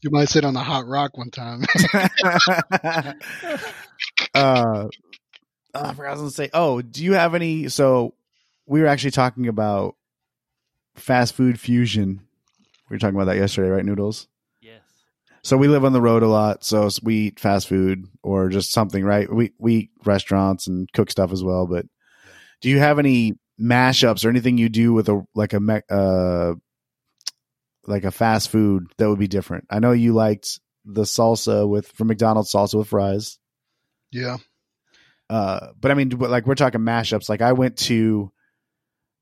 You 0.03 0.11
might 0.11 0.29
sit 0.29 0.45
on 0.45 0.57
a 0.57 0.63
hot 0.63 0.87
rock 0.87 1.17
one 1.17 1.31
time. 1.31 1.63
uh, 4.35 4.89
I 5.85 5.93
forgot 5.95 6.09
I 6.09 6.13
was 6.13 6.21
gonna 6.21 6.31
say. 6.31 6.51
Oh, 6.53 6.83
do 6.83 7.05
you 7.05 7.13
have 7.15 7.35
any? 7.35 7.69
So 7.69 8.15
we 8.67 8.81
were 8.81 8.87
actually 8.87 9.13
talking 9.13 9.49
about 9.49 9.97
fast 10.95 11.35
food 11.35 11.59
fusion. 11.61 12.21
We 12.89 12.95
were 12.95 12.99
talking 12.99 13.17
about 13.17 13.27
that 13.27 13.37
yesterday, 13.37 13.69
right? 13.69 13.85
Noodles. 13.85 14.29
Yes. 14.61 14.81
So 15.43 15.57
we 15.57 15.69
live 15.69 15.85
on 15.85 15.93
the 15.93 16.01
road 16.01 16.23
a 16.23 16.29
lot, 16.29 16.65
so 16.65 16.89
we 17.03 17.15
eat 17.17 17.41
fast 17.41 17.69
food 17.69 18.05
or 18.23 18.49
just 18.49 18.73
something, 18.73 19.05
right? 19.05 19.33
We 19.33 19.53
we 19.59 19.75
eat 19.75 19.91
restaurants 20.05 20.67
and 20.67 20.91
cook 20.93 21.11
stuff 21.11 21.33
as 21.33 21.43
well. 21.45 21.67
But 21.67 21.87
do 22.61 22.69
you 22.71 22.79
have 22.79 22.99
any 22.99 23.35
mashups 23.61 24.25
or 24.25 24.29
anything 24.29 24.59
you 24.59 24.69
do 24.69 24.93
with 24.93 25.09
a 25.09 25.25
like 25.35 25.53
a 25.53 25.61
me- 25.61 25.81
uh 25.91 26.55
like 27.87 28.05
a 28.05 28.11
fast 28.11 28.51
food 28.51 28.87
that 28.99 29.09
would 29.09 29.19
be 29.19 29.29
different? 29.29 29.67
I 29.71 29.79
know 29.79 29.93
you 29.93 30.13
liked 30.13 30.61
the 30.85 31.03
salsa 31.03 31.69
with 31.69 31.89
from 31.89 32.09
McDonald's 32.09 32.53
salsa 32.53 32.75
with 32.79 32.89
fries. 32.89 33.39
yeah. 34.13 34.37
Uh, 35.29 35.69
but 35.81 35.91
I 35.91 35.95
mean, 35.95 36.09
but, 36.11 36.31
like 36.31 36.47
we're 36.47 36.55
talking 36.55 36.81
mashups. 36.83 37.29
Like 37.29 37.43
I 37.43 37.53
went 37.53 37.77
to 37.79 38.31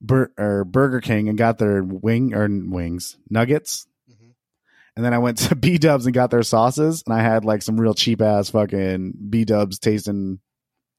Bur- 0.01 0.33
or 0.39 0.65
Burger 0.65 1.01
King 1.01 1.29
and 1.29 1.39
got 1.39 1.59
their 1.59 1.83
wing 1.83 2.35
or 2.35 2.47
wings 2.49 3.17
nuggets, 3.31 3.87
Mhm. 4.11 4.35
and 4.97 5.05
then 5.05 5.15
I 5.15 5.19
went 5.19 5.39
to 5.39 5.55
B 5.57 5.79
Dubs 5.79 6.05
and 6.07 6.15
got 6.15 6.31
their 6.31 6.43
sauces, 6.43 7.03
and 7.07 7.15
I 7.15 7.23
had 7.23 7.45
like 7.45 7.63
some 7.63 7.81
real 7.81 7.95
cheap 7.95 8.21
ass 8.21 8.51
fucking 8.51 9.15
B 9.31 9.45
Dubs 9.45 9.79
tasting 9.79 10.41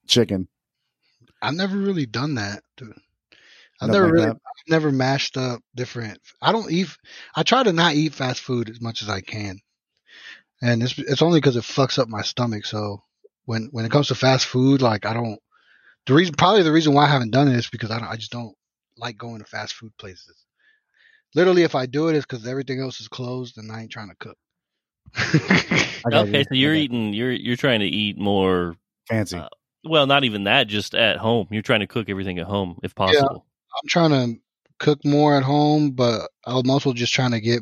chicken. 0.07 0.48
I've 1.41 1.53
never 1.53 1.77
really 1.77 2.06
done 2.07 2.36
that. 2.36 2.64
Dude. 2.77 2.94
I've 3.82 3.90
never 3.90 4.06
like 4.06 4.14
really, 4.14 4.26
that. 4.27 4.36
I've 4.38 4.69
never 4.72 4.91
mashed 4.91 5.38
up 5.38 5.61
different. 5.76 6.19
I 6.41 6.52
don't 6.52 6.72
eat. 6.72 6.88
I 7.36 7.44
try 7.44 7.61
to 7.61 7.73
not 7.73 7.94
eat 7.94 8.14
fast 8.15 8.41
food 8.41 8.69
as 8.69 8.82
much 8.82 9.02
as 9.03 9.10
I 9.10 9.22
can, 9.22 9.60
and 10.61 10.82
it's 10.82 10.98
it's 10.98 11.22
only 11.22 11.40
because 11.41 11.57
it 11.57 11.64
fucks 11.64 11.99
up 11.99 12.07
my 12.07 12.22
stomach. 12.22 12.65
So 12.65 13.03
when 13.45 13.69
when 13.72 13.85
it 13.85 13.91
comes 13.91 14.07
to 14.07 14.15
fast 14.15 14.45
food, 14.45 14.81
like 14.81 15.05
I 15.05 15.13
don't. 15.13 15.39
The 16.05 16.13
reason, 16.13 16.35
probably 16.35 16.61
the 16.61 16.72
reason 16.72 16.93
why 16.93 17.05
I 17.05 17.09
haven't 17.09 17.31
done 17.31 17.47
it 17.47 17.55
is 17.55 17.69
because 17.69 17.91
I 17.91 17.99
don't. 17.99 18.09
I 18.09 18.15
just 18.15 18.31
don't 18.31 18.53
like 18.97 19.17
going 19.17 19.39
to 19.39 19.45
fast 19.45 19.73
food 19.73 19.91
places. 19.97 20.45
Literally, 21.34 21.63
if 21.63 21.76
I 21.76 21.85
do 21.85 22.07
it, 22.07 22.15
it's 22.15 22.26
because 22.26 22.47
everything 22.47 22.80
else 22.80 23.01
is 23.01 23.07
closed 23.07 23.57
and 23.57 23.72
I 23.72 23.81
ain't 23.81 23.91
trying 23.91 24.09
to 24.09 24.15
cook. 24.15 24.38
Okay, 26.13 26.43
so 26.43 26.53
you're 26.53 26.76
eating. 26.76 27.13
You're 27.13 27.31
you're 27.31 27.55
trying 27.55 27.80
to 27.80 27.88
eat 27.88 28.17
more. 28.17 28.76
fancy. 29.09 29.38
uh, 29.38 29.49
Well, 29.84 30.05
not 30.05 30.23
even 30.23 30.43
that. 30.43 30.67
Just 30.67 30.93
at 30.93 31.17
home. 31.17 31.47
You're 31.49 31.63
trying 31.63 31.80
to 31.80 31.88
cook 31.88 32.09
everything 32.09 32.38
at 32.38 32.45
home 32.45 32.80
if 32.84 32.93
possible. 32.93 33.27
Yeah, 33.31 33.38
I'm 33.38 33.88
trying 33.88 34.09
to 34.11 34.39
cook 34.77 35.03
more 35.03 35.35
at 35.35 35.43
home, 35.43 35.91
but 35.91 36.30
I'm 36.45 36.69
also 36.69 36.93
just 36.93 37.13
trying 37.13 37.31
to 37.31 37.41
get 37.41 37.61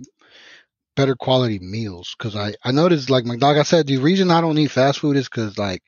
better 0.95 1.15
quality 1.15 1.59
meals 1.59 2.15
because 2.17 2.35
I 2.35 2.53
I 2.63 2.71
noticed 2.71 3.09
like 3.09 3.25
like 3.25 3.57
I 3.57 3.63
said 3.63 3.87
the 3.87 3.97
reason 3.97 4.31
I 4.31 4.41
don't 4.41 4.57
eat 4.57 4.71
fast 4.71 4.99
food 4.99 5.17
is 5.17 5.29
because 5.29 5.57
like 5.57 5.83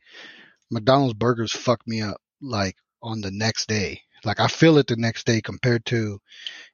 McDonald's 0.71 1.13
burgers 1.15 1.53
fuck 1.53 1.81
me 1.87 2.01
up 2.01 2.17
like 2.41 2.75
on 3.01 3.21
the 3.21 3.31
next 3.31 3.67
day 3.67 4.01
Like 4.25 4.39
I 4.39 4.47
feel 4.47 4.77
it 4.79 4.87
the 4.87 4.95
next 4.97 5.25
day 5.25 5.41
compared 5.41 5.85
to 5.87 6.19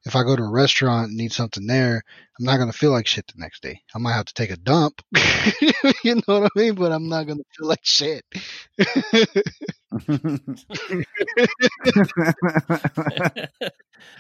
if 0.06 0.16
I 0.16 0.24
go 0.24 0.36
to 0.36 0.44
a 0.44 0.50
restaurant 0.52 1.10
and 1.10 1.18
need 1.18 1.34
something 1.34 1.68
there, 1.68 2.04
I'm 2.40 2.46
not 2.46 2.58
gonna 2.58 2.74
feel 2.74 2.92
like 2.92 3.08
shit 3.08 3.28
the 3.28 3.36
next 3.42 3.62
day. 3.64 3.82
I 3.96 4.00
might 4.00 4.14
have 4.14 4.26
to 4.26 4.34
take 4.34 4.52
a 4.52 4.58
dump. 4.58 5.02
you 6.04 6.16
know 6.16 6.42
what 6.42 6.52
I 6.56 6.60
mean? 6.60 6.76
But 6.76 6.92
I'm 6.92 7.10
not 7.10 7.28
gonna 7.28 7.44
feel 7.58 7.68
like 7.68 7.84
shit. 7.86 8.26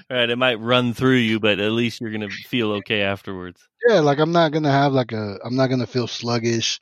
right, 0.10 0.30
it 0.30 0.38
might 0.38 0.60
run 0.60 0.93
through 0.93 1.15
you, 1.15 1.39
but 1.39 1.60
at 1.60 1.72
least 1.72 2.02
you're 2.02 2.11
gonna 2.11 2.30
feel 2.30 2.72
okay 2.73 3.02
afterwards. 3.02 3.61
yeah, 3.88 3.99
like 4.02 4.19
I'm 4.19 4.31
not 4.31 4.52
gonna 4.52 4.72
have 4.72 4.93
like 4.93 5.11
a 5.14 5.39
I'm 5.43 5.56
not 5.56 5.68
gonna 5.68 5.88
feel 5.88 6.07
sluggish. 6.07 6.81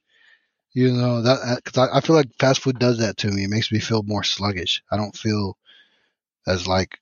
You 0.73 0.91
know 0.91 1.21
that 1.21 1.61
because 1.63 1.89
I, 1.89 1.97
I 1.97 2.01
feel 2.01 2.15
like 2.15 2.31
fast 2.39 2.61
food 2.61 2.79
does 2.79 2.99
that 2.99 3.17
to 3.17 3.27
me. 3.27 3.43
It 3.43 3.49
makes 3.49 3.71
me 3.71 3.79
feel 3.79 4.03
more 4.03 4.23
sluggish. 4.23 4.81
I 4.91 4.97
don't 4.97 5.15
feel 5.15 5.57
as 6.47 6.67
like 6.67 6.99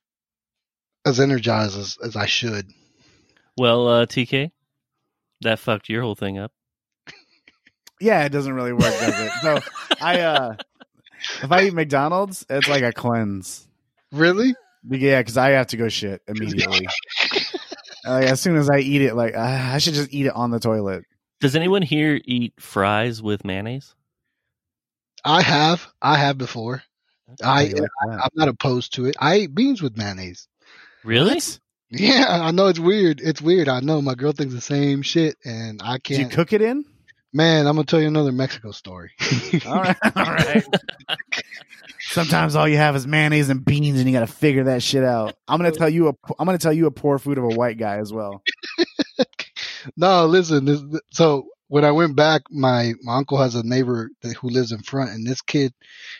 as 1.06 1.20
energized 1.20 1.78
as, 1.78 1.96
as 2.02 2.16
I 2.16 2.26
should. 2.26 2.66
Well, 3.56 3.88
uh, 3.88 4.06
TK, 4.06 4.50
that 5.40 5.58
fucked 5.58 5.88
your 5.88 6.02
whole 6.02 6.14
thing 6.14 6.38
up. 6.38 6.52
yeah, 8.00 8.24
it 8.24 8.30
doesn't 8.30 8.52
really 8.52 8.72
work, 8.72 8.82
does 8.82 9.20
it? 9.20 9.32
So 9.42 9.58
I 10.00 10.20
uh 10.20 10.56
if 11.42 11.50
I 11.50 11.64
eat 11.64 11.74
McDonald's, 11.74 12.44
it's 12.48 12.68
like 12.68 12.82
a 12.82 12.92
cleanse. 12.92 13.66
Really? 14.12 14.54
Yeah, 14.88 15.20
because 15.20 15.36
I 15.36 15.50
have 15.50 15.68
to 15.68 15.76
go 15.76 15.88
shit 15.88 16.22
immediately. 16.26 16.86
like 18.04 18.24
as 18.24 18.40
soon 18.40 18.56
as 18.56 18.70
I 18.70 18.78
eat 18.78 19.02
it, 19.02 19.14
like 19.14 19.34
uh, 19.34 19.40
I 19.40 19.78
should 19.78 19.94
just 19.94 20.12
eat 20.12 20.26
it 20.26 20.34
on 20.34 20.50
the 20.50 20.60
toilet. 20.60 21.04
Does 21.40 21.54
anyone 21.54 21.82
here 21.82 22.20
eat 22.24 22.54
fries 22.58 23.22
with 23.22 23.44
mayonnaise? 23.44 23.94
I 25.24 25.42
have. 25.42 25.86
I 26.00 26.16
have 26.16 26.38
before. 26.38 26.82
How 27.42 27.52
I 27.52 27.62
like 27.64 27.76
that? 27.76 27.88
I'm 28.10 28.30
not 28.34 28.48
opposed 28.48 28.94
to 28.94 29.06
it. 29.06 29.16
I 29.20 29.38
eat 29.38 29.54
beans 29.54 29.82
with 29.82 29.96
mayonnaise. 29.96 30.48
Really? 31.04 31.34
What? 31.34 31.58
Yeah, 31.90 32.26
I 32.28 32.50
know 32.50 32.66
it's 32.66 32.78
weird. 32.78 33.20
It's 33.20 33.40
weird. 33.40 33.68
I 33.68 33.80
know 33.80 34.02
my 34.02 34.14
girl 34.14 34.32
thinks 34.32 34.54
the 34.54 34.60
same 34.60 35.02
shit, 35.02 35.36
and 35.44 35.80
I 35.82 35.98
can't. 35.98 36.20
You 36.20 36.28
cook 36.28 36.52
it 36.52 36.60
in? 36.60 36.84
Man, 37.32 37.66
I'm 37.66 37.76
gonna 37.76 37.84
tell 37.84 38.00
you 38.00 38.08
another 38.08 38.32
Mexico 38.32 38.70
story. 38.70 39.10
All 39.66 39.74
right, 39.74 39.96
all 40.16 40.24
right. 40.24 40.64
Sometimes 42.00 42.56
all 42.56 42.66
you 42.66 42.78
have 42.78 42.96
is 42.96 43.06
mayonnaise 43.06 43.50
and 43.50 43.62
beans, 43.62 43.98
and 43.98 44.08
you 44.08 44.14
got 44.14 44.26
to 44.26 44.32
figure 44.32 44.64
that 44.64 44.82
shit 44.82 45.04
out. 45.04 45.34
I'm 45.46 45.58
gonna 45.58 45.72
tell 45.72 45.88
you 45.90 46.08
a. 46.08 46.12
I'm 46.38 46.46
gonna 46.46 46.56
tell 46.56 46.72
you 46.72 46.86
a 46.86 46.90
poor 46.90 47.18
food 47.18 47.36
of 47.36 47.44
a 47.44 47.48
white 47.48 47.76
guy 47.76 47.98
as 47.98 48.12
well. 48.12 48.42
no, 49.96 50.24
listen. 50.24 50.64
This, 50.64 50.82
so 51.10 51.48
when 51.66 51.84
I 51.84 51.90
went 51.90 52.16
back, 52.16 52.42
my 52.50 52.94
my 53.02 53.16
uncle 53.16 53.36
has 53.38 53.54
a 53.56 53.66
neighbor 53.66 54.10
that, 54.22 54.34
who 54.36 54.48
lives 54.48 54.72
in 54.72 54.78
front, 54.78 55.10
and 55.10 55.26
this 55.26 55.42
kid, 55.42 55.74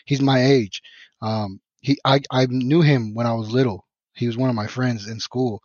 he's 0.05 0.21
my 0.21 0.43
age. 0.43 0.81
Um, 1.21 1.59
he 1.81 1.97
I 2.05 2.21
I 2.29 2.45
knew 2.47 2.81
him 2.81 3.15
when 3.15 3.25
I 3.25 3.33
was 3.33 3.51
little. 3.51 3.85
He 4.13 4.27
was 4.27 4.37
one 4.37 4.49
of 4.49 4.55
my 4.55 4.67
friends 4.67 5.07
in 5.07 5.19
school, 5.19 5.61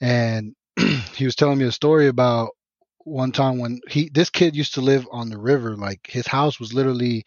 and 0.00 0.54
he 1.14 1.26
was 1.26 1.34
telling 1.36 1.58
me 1.58 1.66
a 1.66 1.72
story 1.72 2.08
about 2.08 2.50
one 3.06 3.32
time 3.32 3.58
when 3.58 3.80
he 3.88 4.10
this 4.14 4.30
kid 4.30 4.56
used 4.56 4.74
to 4.74 4.82
live 4.82 5.06
on 5.12 5.30
the 5.30 5.38
river. 5.38 5.76
Like 5.76 6.06
his 6.08 6.26
house 6.28 6.60
was 6.60 6.74
literally 6.74 7.24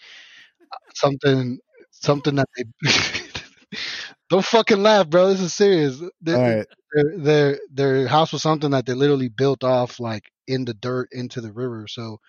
something 0.95 1.60
something 1.91 2.35
that 2.35 2.49
they. 2.57 2.65
Don't 4.30 4.45
fucking 4.45 4.81
laugh, 4.84 5.10
bro. 5.10 5.30
This 5.30 5.41
is 5.41 5.53
serious. 5.53 6.01
They- 6.22 6.35
All 6.35 6.41
right. 6.41 6.68
their 6.93 7.18
their 7.18 7.60
their 7.72 8.07
house 8.07 8.34
was 8.34 8.41
something 8.43 8.72
that 8.72 8.85
they 8.85 8.93
literally 8.93 9.30
built 9.30 9.64
off 9.64 9.99
like 9.99 10.23
in 10.47 10.65
the 10.65 10.73
dirt 10.76 11.10
into 11.11 11.41
the 11.41 11.51
river. 11.53 11.88
So 11.88 12.19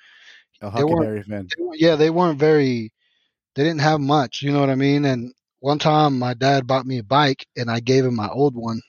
They 0.76 0.84
weren't- 0.84 1.10
they 1.56 1.62
weren't- 1.64 1.80
yeah, 1.80 1.96
they 1.96 2.10
weren't 2.10 2.38
very. 2.38 2.92
They 3.56 3.64
didn't 3.64 3.80
have 3.82 4.00
much, 4.00 4.42
you 4.42 4.52
know 4.52 4.60
what 4.60 4.70
I 4.70 4.76
mean. 4.76 5.04
And 5.04 5.32
one 5.60 5.78
time, 5.78 6.18
my 6.18 6.34
dad 6.34 6.66
bought 6.66 6.86
me 6.86 6.98
a 6.98 7.04
bike, 7.04 7.46
and 7.56 7.70
I 7.70 7.80
gave 7.80 8.04
him 8.06 8.14
my 8.16 8.28
old 8.28 8.54
one, 8.56 8.80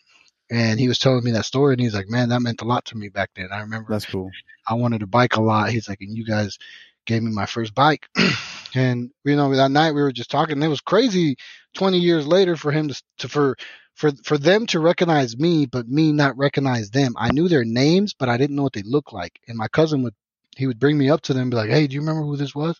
and 0.52 0.80
he 0.80 0.90
was 0.90 0.99
telling 0.99 1.23
me 1.23 1.32
that 1.32 1.45
story, 1.45 1.73
and 1.73 1.82
he's 1.82 1.95
like, 1.95 2.10
"Man, 2.10 2.30
that 2.30 2.41
meant 2.41 2.61
a 2.61 2.65
lot 2.65 2.86
to 2.86 2.98
me 2.98 3.10
back 3.10 3.32
then." 3.36 3.48
I 3.52 3.61
remember 3.61 3.94
That's 3.94 4.06
cool. 4.06 4.30
I 4.68 4.76
wanted 4.76 5.02
a 5.02 5.07
bike 5.07 5.38
a 5.38 5.41
lot. 5.41 5.69
He's 5.69 5.90
like, 5.90 6.02
and 6.02 6.15
you 6.15 6.26
guys 6.26 6.57
gave 7.06 7.23
me 7.23 7.32
my 7.32 7.45
first 7.45 7.73
bike. 7.73 8.07
and 8.76 9.11
you 9.23 9.36
know, 9.36 9.56
that 9.56 9.72
night 9.72 9.94
we 9.94 10.02
were 10.02 10.11
just 10.11 10.30
talking. 10.30 10.53
And 10.53 10.64
it 10.64 10.68
was 10.68 10.82
crazy. 10.82 11.38
Twenty 11.73 11.99
years 11.99 12.28
later, 12.28 12.57
for 12.57 12.72
him 12.72 12.90
to, 12.90 13.03
to 13.19 13.30
for 13.30 13.56
for 13.95 14.11
for 14.26 14.38
them 14.38 14.68
to 14.68 14.80
recognize 14.80 15.38
me, 15.38 15.65
but 15.65 15.88
me 15.88 16.11
not 16.11 16.38
recognize 16.38 16.90
them. 16.90 17.14
I 17.18 17.32
knew 17.32 17.48
their 17.48 17.65
names, 17.65 18.14
but 18.14 18.30
I 18.30 18.38
didn't 18.38 18.57
know 18.57 18.64
what 18.64 18.73
they 18.73 18.84
looked 18.84 19.14
like. 19.14 19.40
And 19.48 19.57
my 19.57 19.69
cousin 19.69 20.03
would 20.03 20.15
he 20.57 20.68
would 20.68 20.80
bring 20.80 20.98
me 20.98 21.10
up 21.10 21.22
to 21.22 21.34
them, 21.34 21.44
and 21.44 21.52
be 21.52 21.57
like, 21.57 21.69
"Hey, 21.69 21.88
do 21.88 21.95
you 21.95 22.02
remember 22.02 22.23
who 22.23 22.36
this 22.36 22.53
was, 22.53 22.80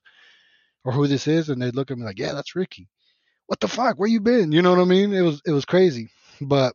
or 0.84 0.92
who 0.92 1.08
this 1.08 1.28
is?" 1.28 1.50
And 1.50 1.62
they'd 1.62 1.76
look 1.76 1.90
at 1.90 1.98
me 1.98 2.04
like, 2.04 2.20
"Yeah, 2.20 2.34
that's 2.34 2.56
Ricky." 2.56 2.90
What 3.48 3.60
the 3.62 3.68
fuck? 3.70 3.98
Where 3.98 4.10
you 4.10 4.20
been? 4.22 4.52
You 4.52 4.62
know 4.62 4.72
what 4.72 4.82
I 4.82 4.86
mean? 4.86 5.14
It 5.14 5.22
was 5.22 5.42
it 5.46 5.52
was 5.52 5.66
crazy. 5.66 6.10
But 6.42 6.74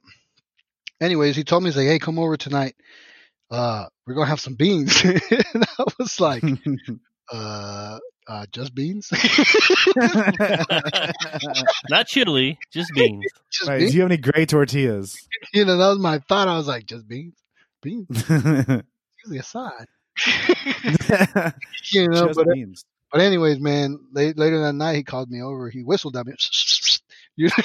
anyways, 1.00 1.36
he 1.36 1.44
told 1.44 1.62
me 1.62 1.68
he's 1.70 1.76
like, 1.76 1.86
"Hey, 1.86 1.98
come 1.98 2.18
over 2.18 2.36
tonight." 2.36 2.74
uh, 3.50 3.86
we're 4.06 4.14
gonna 4.14 4.26
have 4.26 4.40
some 4.40 4.54
beans. 4.54 5.00
and 5.04 5.20
I 5.78 5.84
was 5.98 6.20
like, 6.20 6.42
uh, 7.32 7.98
uh, 8.28 8.46
just 8.50 8.74
beans? 8.74 9.08
Not 11.90 12.06
chili, 12.08 12.58
just 12.72 12.90
beans. 12.94 13.24
just 13.52 13.70
Do 13.70 13.78
beans? 13.78 13.94
you 13.94 14.00
have 14.02 14.10
any 14.10 14.16
gray 14.20 14.46
tortillas? 14.46 15.16
You 15.52 15.64
know, 15.64 15.76
that 15.76 15.88
was 15.88 15.98
my 15.98 16.18
thought. 16.28 16.48
I 16.48 16.56
was 16.56 16.66
like, 16.66 16.86
just 16.86 17.06
beans? 17.06 17.34
Beans? 17.82 18.06
Usually 18.28 19.38
a 19.38 19.42
side. 19.42 19.86
you 21.92 22.08
know, 22.08 22.26
Just 22.26 22.36
but, 22.38 22.48
beans. 22.52 22.84
but 23.12 23.20
anyways, 23.20 23.60
man, 23.60 23.98
late, 24.12 24.36
later 24.38 24.60
that 24.64 24.72
night, 24.72 24.96
he 24.96 25.02
called 25.04 25.30
me 25.30 25.40
over. 25.42 25.70
He 25.70 25.82
whistled 25.84 26.16
at 26.16 26.26
me. 26.26 26.32
You 27.36 27.48
know, 27.48 27.64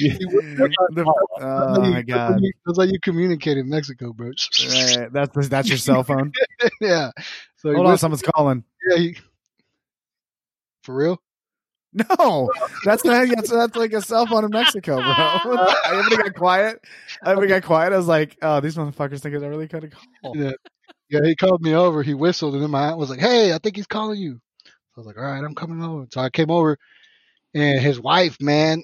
The- 0.00 1.04
oh 1.40 1.90
my 1.90 2.02
god! 2.02 2.40
That's 2.66 2.78
how 2.78 2.84
you 2.84 2.98
communicate 3.00 3.58
in 3.58 3.68
Mexico, 3.68 4.12
bro. 4.12 4.28
Right, 4.28 5.12
that's 5.12 5.48
that's 5.48 5.68
your 5.68 5.78
cell 5.78 6.02
phone. 6.02 6.32
yeah. 6.80 7.10
So 7.56 7.70
he 7.70 7.74
Hold 7.74 7.86
on, 7.86 7.92
whistled- 7.92 8.00
someone's 8.00 8.22
calling. 8.22 8.64
yeah, 8.88 8.96
he, 8.96 9.16
for 10.82 10.94
real? 10.94 11.20
No, 11.92 12.50
that's 12.84 13.04
not. 13.04 13.28
That's, 13.28 13.50
that's 13.50 13.76
like 13.76 13.92
a 13.92 14.02
cell 14.02 14.26
phone 14.26 14.44
in 14.44 14.50
Mexico, 14.50 14.96
bro. 14.96 15.66
Everybody 15.86 16.16
got 16.16 16.34
quiet. 16.34 16.80
Everybody 17.24 17.48
got 17.48 17.62
quiet. 17.62 17.92
I 17.92 17.96
was 17.96 18.08
like, 18.08 18.36
"Oh, 18.42 18.60
these 18.60 18.76
motherfuckers 18.76 19.20
think 19.20 19.34
I 19.36 19.38
really 19.38 19.68
kind 19.68 19.84
of 19.84 19.92
call." 20.22 20.36
Yeah. 20.36 20.52
Yeah, 21.10 21.20
he 21.22 21.36
called 21.36 21.62
me 21.62 21.74
over. 21.74 22.02
He 22.02 22.14
whistled, 22.14 22.54
and 22.54 22.62
then 22.62 22.70
my 22.70 22.88
aunt 22.88 22.98
was 22.98 23.10
like, 23.10 23.20
"Hey, 23.20 23.52
I 23.52 23.58
think 23.58 23.76
he's 23.76 23.86
calling 23.86 24.18
you." 24.18 24.40
I 24.66 24.70
was 25.00 25.06
like, 25.06 25.16
"All 25.16 25.22
right, 25.24 25.44
I'm 25.44 25.54
coming 25.54 25.82
over." 25.84 26.06
So 26.10 26.20
I 26.20 26.30
came 26.30 26.50
over, 26.50 26.78
and 27.54 27.78
his 27.78 28.00
wife, 28.00 28.38
man, 28.40 28.82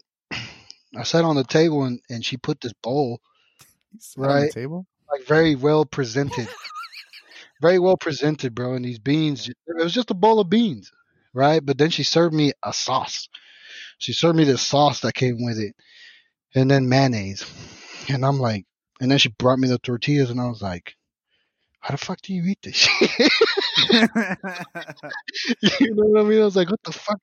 I 0.96 1.04
sat 1.04 1.24
on 1.24 1.36
the 1.36 1.44
table, 1.44 1.84
and, 1.84 2.00
and 2.10 2.24
she 2.24 2.36
put 2.36 2.60
this 2.60 2.72
bowl, 2.82 3.20
Sat 3.98 4.22
on 4.22 4.28
the 4.28 4.34
Right. 4.34 4.52
table. 4.52 4.86
like 5.10 5.26
very 5.26 5.54
well 5.56 5.84
presented, 5.84 6.48
very 7.62 7.78
well 7.78 7.96
presented, 7.96 8.54
bro. 8.54 8.74
And 8.74 8.84
these 8.84 8.98
beans, 8.98 9.48
it 9.48 9.56
was 9.76 9.92
just 9.92 10.10
a 10.10 10.14
bowl 10.14 10.40
of 10.40 10.50
beans, 10.50 10.90
right? 11.34 11.64
But 11.64 11.78
then 11.78 11.90
she 11.90 12.02
served 12.02 12.34
me 12.34 12.52
a 12.64 12.72
sauce. 12.72 13.28
She 13.98 14.12
served 14.12 14.36
me 14.36 14.44
this 14.44 14.62
sauce 14.62 15.00
that 15.00 15.14
came 15.14 15.44
with 15.44 15.58
it, 15.58 15.74
and 16.54 16.70
then 16.70 16.88
mayonnaise. 16.88 17.44
And 18.08 18.24
I'm 18.24 18.38
like, 18.40 18.66
and 19.00 19.10
then 19.10 19.18
she 19.18 19.28
brought 19.30 19.58
me 19.58 19.68
the 19.68 19.78
tortillas, 19.78 20.30
and 20.30 20.40
I 20.40 20.48
was 20.48 20.62
like, 20.62 20.94
"How 21.80 21.92
the 21.92 21.98
fuck 21.98 22.20
do 22.22 22.34
you 22.34 22.44
eat 22.44 22.58
this 22.62 22.88
you 25.62 25.94
know 25.94 26.06
what 26.06 26.20
I 26.20 26.28
mean? 26.28 26.40
I 26.40 26.44
was 26.44 26.56
like, 26.56 26.70
what 26.70 26.82
the 26.84 26.92
fuck? 26.92 27.20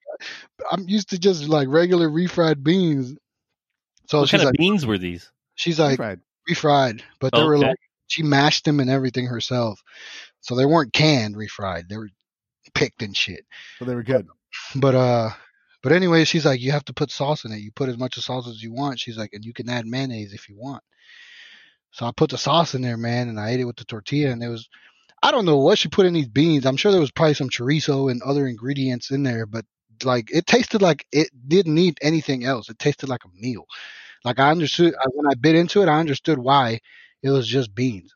I'm 0.70 0.88
used 0.88 1.10
to 1.10 1.18
just 1.18 1.48
like 1.48 1.68
regular 1.68 2.08
refried 2.08 2.62
beans. 2.62 3.16
So 4.08 4.20
what 4.20 4.28
she's 4.28 4.38
kind 4.40 4.46
like, 4.46 4.54
of 4.54 4.58
beans 4.58 4.86
were 4.86 4.98
these? 4.98 5.30
she's 5.54 5.78
like 5.78 5.98
Right. 5.98 6.18
refried, 6.48 7.02
but 7.20 7.34
they 7.34 7.42
were 7.42 7.58
like, 7.58 7.76
she 8.06 8.22
mashed 8.22 8.64
them 8.64 8.80
and 8.80 8.88
everything 8.88 9.26
herself. 9.26 9.82
So 10.40 10.54
they 10.54 10.64
weren't 10.64 10.92
canned 10.92 11.36
refried. 11.36 11.88
They 11.88 11.96
were 11.98 12.08
picked 12.74 13.02
and 13.02 13.16
shit. 13.16 13.44
But 13.78 13.86
they 13.86 13.94
were 13.94 14.02
good. 14.02 14.26
But, 14.74 14.94
uh, 14.94 15.30
but 15.82 15.92
anyway, 15.92 16.24
she's 16.24 16.46
like, 16.46 16.60
you 16.60 16.72
have 16.72 16.86
to 16.86 16.94
put 16.94 17.10
sauce 17.10 17.44
in 17.44 17.52
it. 17.52 17.58
You 17.58 17.70
put 17.70 17.88
as 17.88 17.98
much 17.98 18.16
of 18.16 18.24
sauce 18.24 18.48
as 18.48 18.62
you 18.62 18.72
want. 18.72 18.98
She's 18.98 19.18
like, 19.18 19.32
and 19.32 19.44
you 19.44 19.52
can 19.52 19.68
add 19.68 19.86
mayonnaise 19.86 20.32
if 20.32 20.48
you 20.48 20.56
want. 20.56 20.82
So 21.90 22.06
I 22.06 22.12
put 22.16 22.30
the 22.30 22.38
sauce 22.38 22.74
in 22.74 22.82
there, 22.82 22.96
man, 22.96 23.28
and 23.28 23.38
I 23.38 23.50
ate 23.50 23.60
it 23.60 23.64
with 23.64 23.76
the 23.76 23.84
tortilla, 23.84 24.30
and 24.30 24.42
it 24.42 24.48
was, 24.48 24.68
I 25.22 25.30
don't 25.30 25.46
know 25.46 25.58
what 25.58 25.78
she 25.78 25.88
put 25.88 26.06
in 26.06 26.12
these 26.14 26.28
beans. 26.28 26.66
I'm 26.66 26.76
sure 26.76 26.92
there 26.92 27.00
was 27.00 27.10
probably 27.10 27.34
some 27.34 27.50
chorizo 27.50 28.10
and 28.10 28.22
other 28.22 28.46
ingredients 28.46 29.10
in 29.10 29.22
there, 29.22 29.46
but 29.46 29.64
like 30.04 30.30
it 30.32 30.46
tasted 30.46 30.82
like 30.82 31.06
it 31.12 31.28
didn't 31.48 31.74
need 31.74 31.98
anything 32.02 32.44
else. 32.44 32.68
It 32.68 32.78
tasted 32.78 33.08
like 33.08 33.24
a 33.24 33.40
meal. 33.40 33.66
Like 34.24 34.38
I 34.40 34.50
understood 34.50 34.94
I, 34.94 35.06
when 35.12 35.30
I 35.30 35.34
bit 35.34 35.54
into 35.54 35.82
it, 35.82 35.88
I 35.88 35.98
understood 36.00 36.38
why 36.38 36.80
it 37.22 37.30
was 37.30 37.46
just 37.46 37.74
beans, 37.74 38.14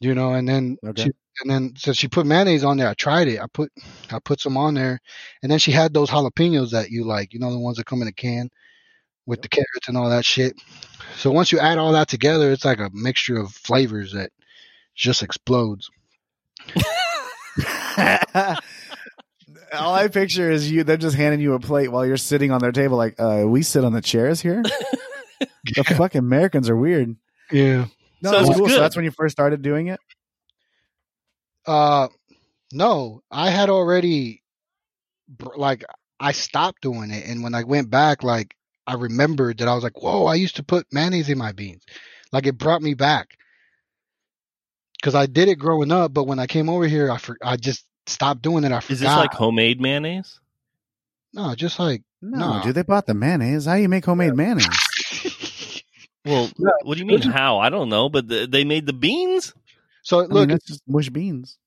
you 0.00 0.14
know. 0.14 0.34
And 0.34 0.48
then 0.48 0.76
Okay. 0.84 1.04
she, 1.04 1.10
and 1.42 1.50
then 1.50 1.74
since 1.76 1.96
she 1.96 2.08
put 2.08 2.26
mayonnaise 2.26 2.64
on 2.64 2.76
there, 2.76 2.88
I 2.88 2.94
tried 2.94 3.28
it. 3.28 3.40
I 3.40 3.46
put 3.52 3.72
I 4.10 4.18
put 4.24 4.40
some 4.40 4.56
on 4.56 4.74
there, 4.74 5.00
and 5.42 5.50
then 5.50 5.58
she 5.58 5.72
had 5.72 5.92
those 5.92 6.10
jalapenos 6.10 6.70
that 6.70 6.90
you 6.90 7.04
like, 7.04 7.32
you 7.32 7.40
know, 7.40 7.50
the 7.50 7.58
ones 7.58 7.76
that 7.78 7.86
come 7.86 8.02
in 8.02 8.08
a 8.08 8.12
can 8.12 8.50
with 9.26 9.42
the 9.42 9.48
carrots 9.48 9.88
and 9.88 9.96
all 9.96 10.10
that 10.10 10.24
shit. 10.24 10.54
So 11.16 11.30
once 11.30 11.52
you 11.52 11.58
add 11.58 11.78
all 11.78 11.92
that 11.92 12.08
together, 12.08 12.52
it's 12.52 12.64
like 12.64 12.78
a 12.78 12.90
mixture 12.92 13.36
of 13.38 13.52
flavors 13.52 14.12
that 14.12 14.30
just 14.94 15.22
explodes. 15.22 15.90
All 19.74 19.94
I 19.94 20.08
picture 20.08 20.50
is 20.50 20.70
you 20.70 20.84
They're 20.84 20.96
just 20.96 21.16
handing 21.16 21.40
you 21.40 21.54
a 21.54 21.60
plate 21.60 21.88
while 21.88 22.06
you're 22.06 22.16
sitting 22.16 22.50
on 22.50 22.60
their 22.60 22.72
table. 22.72 22.96
Like, 22.96 23.18
uh, 23.18 23.44
we 23.46 23.62
sit 23.62 23.84
on 23.84 23.92
the 23.92 24.00
chairs 24.00 24.40
here. 24.40 24.62
the 25.40 25.84
fucking 25.96 26.18
Americans 26.18 26.68
are 26.68 26.76
weird. 26.76 27.16
Yeah. 27.50 27.86
No, 28.22 28.30
So 28.30 28.42
that's 28.42 28.56
cool. 28.56 28.68
So 28.68 28.80
that's 28.80 28.96
when 28.96 29.04
you 29.04 29.10
first 29.10 29.32
started 29.32 29.62
doing 29.62 29.88
it. 29.88 30.00
Uh, 31.66 32.08
no, 32.72 33.22
I 33.30 33.50
had 33.50 33.70
already, 33.70 34.42
like, 35.56 35.84
I 36.20 36.32
stopped 36.32 36.82
doing 36.82 37.10
it, 37.10 37.26
and 37.26 37.42
when 37.42 37.54
I 37.54 37.64
went 37.64 37.90
back, 37.90 38.22
like, 38.22 38.54
I 38.86 38.94
remembered 38.94 39.58
that 39.58 39.68
I 39.68 39.74
was 39.74 39.82
like, 39.82 40.02
"Whoa, 40.02 40.26
I 40.26 40.34
used 40.34 40.56
to 40.56 40.62
put 40.62 40.86
mayonnaise 40.92 41.28
in 41.30 41.38
my 41.38 41.52
beans." 41.52 41.84
Like, 42.32 42.46
it 42.46 42.58
brought 42.58 42.82
me 42.82 42.94
back 42.94 43.36
because 45.00 45.14
I 45.14 45.26
did 45.26 45.48
it 45.48 45.58
growing 45.58 45.92
up, 45.92 46.12
but 46.12 46.24
when 46.24 46.38
I 46.38 46.46
came 46.46 46.68
over 46.68 46.86
here, 46.86 47.10
I 47.10 47.18
for, 47.18 47.38
I 47.42 47.56
just 47.56 47.84
stopped 48.06 48.42
doing 48.42 48.64
it. 48.64 48.72
I 48.72 48.80
forgot. 48.80 48.90
Is 48.92 49.00
this 49.00 49.08
like 49.08 49.32
homemade 49.32 49.80
mayonnaise? 49.80 50.40
no, 51.32 51.54
just 51.54 51.78
like 51.78 52.02
No, 52.22 52.58
No. 52.58 52.62
dude, 52.62 52.74
they 52.76 52.82
bought 52.82 53.06
the 53.06 53.14
mayonnaise. 53.14 53.66
How 53.66 53.76
do 53.76 53.82
you 53.82 53.88
make 53.88 54.04
homemade 54.04 54.34
mayonnaise? 54.34 54.68
Well, 56.26 56.50
No, 56.58 56.72
what 56.84 56.94
do 56.94 57.00
you 57.00 57.06
mean 57.06 57.20
how? 57.20 57.58
I 57.58 57.68
don't 57.68 57.90
know, 57.90 58.08
but 58.08 58.28
th- 58.30 58.48
they 58.50 58.64
made 58.64 58.86
the 58.86 58.94
beans. 58.94 59.52
so. 60.02 60.20
I 60.20 60.22
mean, 60.22 60.30
Look, 60.30 60.48
that's 60.48 60.64
just 60.64 60.82
mush 60.88 61.10
beans. 61.10 61.58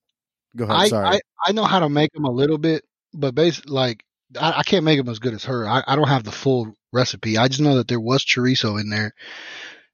Go 0.56 0.64
ahead. 0.64 0.76
I, 0.76 0.88
Sorry. 0.88 1.08
I 1.08 1.20
I 1.46 1.52
know 1.52 1.66
how 1.66 1.80
to 1.80 1.90
make 1.90 2.12
them 2.14 2.26
a 2.26 2.32
little 2.32 2.58
bit, 2.58 2.84
but 3.14 3.36
basically, 3.36 3.74
like 3.74 4.04
I, 4.40 4.60
I 4.60 4.64
can't 4.64 4.84
make 4.84 4.98
them 4.98 5.10
as 5.10 5.20
good 5.20 5.36
as 5.36 5.46
her. 5.46 5.68
I, 5.68 5.84
I 5.86 5.96
don't 5.96 6.08
have 6.08 6.24
the 6.24 6.32
full 6.32 6.74
recipe. 6.92 7.38
I 7.38 7.48
just 7.50 7.62
know 7.62 7.76
that 7.76 7.88
there 7.88 8.00
was 8.00 8.26
chorizo 8.26 8.82
in 8.82 8.90
there, 8.90 9.14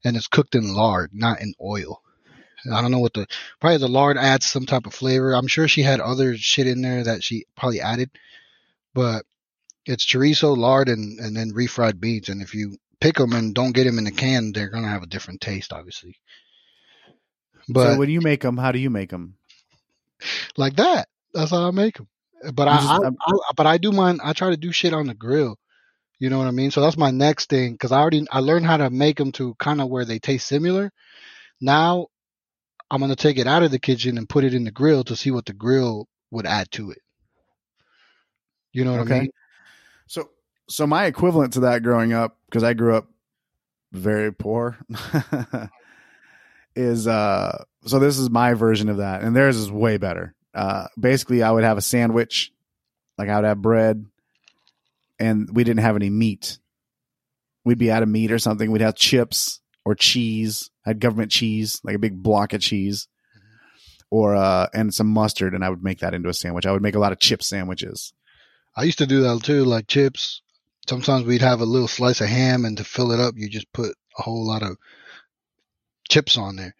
and 0.06 0.16
it's 0.16 0.28
cooked 0.30 0.56
in 0.56 0.74
lard, 0.74 1.10
not 1.14 1.42
in 1.42 1.54
oil. 1.62 2.02
I 2.72 2.82
don't 2.82 2.92
know 2.92 3.00
what 3.00 3.14
the 3.14 3.28
probably 3.60 3.78
the 3.80 3.88
lard 3.88 4.18
adds 4.18 4.46
some 4.46 4.66
type 4.66 4.86
of 4.86 4.94
flavor. 4.94 5.34
I'm 5.36 5.48
sure 5.48 5.68
she 5.68 5.82
had 5.84 6.00
other 6.00 6.38
shit 6.38 6.68
in 6.68 6.82
there 6.82 7.04
that 7.04 7.24
she 7.24 7.46
probably 7.58 7.82
added, 7.82 8.10
but 8.94 9.26
it's 9.86 10.06
chorizo, 10.06 10.56
lard, 10.56 10.88
and 10.90 11.20
and 11.20 11.36
then 11.36 11.52
refried 11.52 12.00
beans. 12.00 12.30
And 12.30 12.42
if 12.42 12.54
you 12.54 12.78
pick 13.02 13.16
them 13.18 13.34
and 13.34 13.54
don't 13.54 13.74
get 13.74 13.84
them 13.84 13.98
in 13.98 14.06
the 14.06 14.12
can, 14.12 14.52
they're 14.54 14.70
gonna 14.70 14.88
have 14.88 15.04
a 15.04 15.08
different 15.08 15.42
taste, 15.42 15.74
obviously. 15.74 16.16
But 17.68 17.94
so 17.94 18.00
when 18.00 18.10
you 18.10 18.22
make 18.22 18.42
them, 18.42 18.58
how 18.58 18.72
do 18.72 18.80
you 18.80 18.90
make 18.90 19.10
them? 19.10 19.36
like 20.58 20.76
that. 20.78 21.08
That's 21.34 21.52
how 21.52 21.68
I 21.68 21.72
make 21.72 21.98
them. 21.98 22.08
But 22.54 22.68
I, 22.68 22.78
just- 22.82 22.92
I, 22.92 23.08
um, 23.08 23.16
I, 23.26 23.32
but 23.56 23.66
I 23.68 23.78
do 23.78 23.92
mine. 23.92 24.20
I 24.24 24.34
try 24.34 24.50
to 24.50 24.58
do 24.58 24.72
shit 24.72 24.94
on 24.94 25.08
the 25.08 25.14
grill. 25.14 25.58
You 26.20 26.30
know 26.30 26.38
what 26.38 26.48
I 26.48 26.52
mean? 26.52 26.72
So 26.72 26.80
that's 26.82 26.98
my 26.98 27.12
next 27.12 27.50
thing 27.50 27.74
because 27.74 27.92
I 27.92 28.00
already 28.00 28.26
I 28.32 28.40
learned 28.40 28.66
how 28.66 28.78
to 28.78 28.90
make 28.90 29.18
them 29.18 29.32
to 29.34 29.56
kind 29.56 29.82
of 29.82 29.90
where 29.90 30.06
they 30.06 30.20
taste 30.20 30.48
similar. 30.48 30.92
Now 31.60 32.08
I'm 32.94 33.00
gonna 33.00 33.16
take 33.16 33.40
it 33.40 33.48
out 33.48 33.64
of 33.64 33.72
the 33.72 33.80
kitchen 33.80 34.20
and 34.20 34.30
put 34.30 34.44
it 34.44 34.54
in 34.54 34.66
the 34.66 34.72
grill 34.72 35.04
to 35.06 35.16
see 35.16 35.32
what 35.32 35.48
the 35.48 35.54
grill 35.54 36.08
would 36.30 36.46
add 36.46 36.70
to 36.74 36.92
it. 36.92 37.00
You 38.72 38.86
know 38.86 38.92
what 38.92 39.00
I 39.00 39.04
Okay. 39.06 39.20
mean? 39.22 39.32
So, 40.06 40.30
so 40.70 40.86
my 40.86 41.06
equivalent 41.06 41.54
to 41.54 41.62
that 41.62 41.82
growing 41.82 42.14
up, 42.14 42.38
because 42.46 42.64
I 42.64 42.74
grew 42.74 42.96
up 42.96 43.08
very 43.92 44.32
poor, 44.32 44.78
is 46.76 47.08
uh. 47.08 47.64
So 47.88 47.98
this 47.98 48.20
is 48.20 48.30
my 48.30 48.54
version 48.54 48.90
of 48.90 48.98
that, 48.98 49.24
and 49.24 49.36
theirs 49.36 49.58
is 49.58 49.72
way 49.72 49.98
better. 49.98 50.36
Uh, 50.54 50.86
basically, 51.00 51.42
I 51.42 51.50
would 51.50 51.64
have 51.64 51.80
a 51.80 51.82
sandwich, 51.82 52.54
like 53.18 53.28
I 53.28 53.38
would 53.38 53.46
have 53.46 53.60
bread, 53.60 54.06
and 55.18 55.50
we 55.52 55.64
didn't 55.64 55.82
have 55.82 55.96
any 55.96 56.12
meat. 56.12 56.60
We'd 57.66 57.80
be 57.80 57.92
out 57.92 58.04
of 58.04 58.10
meat 58.10 58.32
or 58.32 58.38
something. 58.38 58.70
We'd 58.70 58.82
have 58.82 58.96
chips 58.96 59.62
or 59.86 59.96
cheese. 59.96 60.70
I 60.86 60.90
had 60.90 61.00
government 61.00 61.32
cheese, 61.32 61.80
like 61.84 61.96
a 61.96 62.00
big 62.00 62.22
block 62.22 62.54
of 62.54 62.62
cheese, 62.62 63.08
or 64.10 64.36
uh, 64.36 64.68
and 64.74 64.94
some 64.94 65.08
mustard, 65.08 65.54
and 65.54 65.64
I 65.64 65.70
would 65.70 65.84
make 65.84 66.00
that 66.00 66.14
into 66.14 66.30
a 66.30 66.34
sandwich. 66.34 66.66
I 66.66 66.72
would 66.72 66.82
make 66.82 66.96
a 66.96 67.00
lot 67.00 67.12
of 67.12 67.20
chip 67.20 67.44
sandwiches. 67.44 68.14
I 68.76 68.84
used 68.84 68.98
to 69.00 69.08
do 69.08 69.22
that 69.22 69.42
too, 69.44 69.66
like 69.66 69.88
chips. 69.88 70.42
Sometimes 70.88 71.26
we'd 71.26 71.42
have 71.42 71.62
a 71.62 71.66
little 71.66 71.88
slice 71.88 72.22
of 72.22 72.28
ham, 72.28 72.66
and 72.66 72.78
to 72.78 72.84
fill 72.84 73.12
it 73.12 73.20
up, 73.20 73.36
you 73.38 73.50
just 73.50 73.72
put 73.72 73.96
a 74.18 74.22
whole 74.22 74.46
lot 74.46 74.64
of 74.64 74.78
chips 76.10 76.38
on 76.38 76.56
there. 76.56 76.76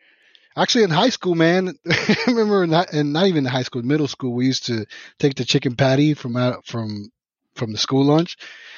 Actually, 0.56 0.84
in 0.84 0.90
high 0.92 1.10
school, 1.10 1.34
man, 1.36 1.76
I 1.90 2.16
remember 2.28 2.68
not, 2.68 2.94
and 2.94 3.14
not 3.14 3.28
even 3.28 3.46
in 3.46 3.52
high 3.52 3.64
school, 3.64 3.82
middle 3.82 4.08
school, 4.08 4.34
we 4.34 4.46
used 4.46 4.68
to 4.68 4.86
take 5.20 5.36
the 5.36 5.46
chicken 5.46 5.76
patty 5.76 6.14
from 6.14 6.36
out 6.36 6.66
from 6.68 7.10
from 7.56 7.72
the 7.72 7.78
school 7.78 8.04
lunch 8.06 8.36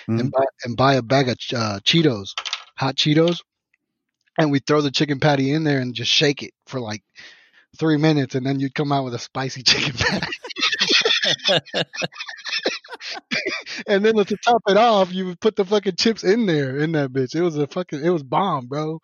Mhm. 0.10 0.20
and 0.20 0.32
buy 0.32 0.44
and 0.64 0.78
buy 0.78 0.94
a 0.96 1.02
bag 1.02 1.30
of 1.30 1.38
uh, 1.56 1.80
Cheetos, 1.84 2.34
hot 2.78 2.96
Cheetos, 2.96 3.40
and 4.38 4.52
we 4.52 4.60
throw 4.60 4.82
the 4.82 4.92
chicken 4.92 5.20
patty 5.20 5.52
in 5.52 5.64
there 5.64 5.80
and 5.80 5.94
just 5.94 6.12
shake 6.12 6.44
it 6.44 6.54
for 6.68 6.80
like 6.80 7.04
three 7.78 7.98
minutes, 7.98 8.36
and 8.36 8.46
then 8.46 8.60
you'd 8.60 8.76
come 8.76 8.92
out 8.92 9.04
with 9.04 9.14
a 9.14 9.20
spicy 9.20 9.64
chicken 9.68 9.94
patty. 9.94 10.28
and 13.88 14.06
then 14.06 14.16
to 14.16 14.38
top 14.38 14.62
it 14.68 14.78
off, 14.78 15.14
you 15.14 15.28
would 15.28 15.40
put 15.40 15.56
the 15.56 15.66
fucking 15.66 15.96
chips 15.98 16.24
in 16.24 16.46
there 16.46 16.78
in 16.78 16.94
that 16.94 17.12
bitch. 17.12 17.36
It 17.36 17.42
was 17.42 17.58
a 17.58 17.68
fucking 17.68 18.04
it 18.04 18.10
was 18.10 18.24
bomb, 18.24 18.68
bro. 18.68 19.00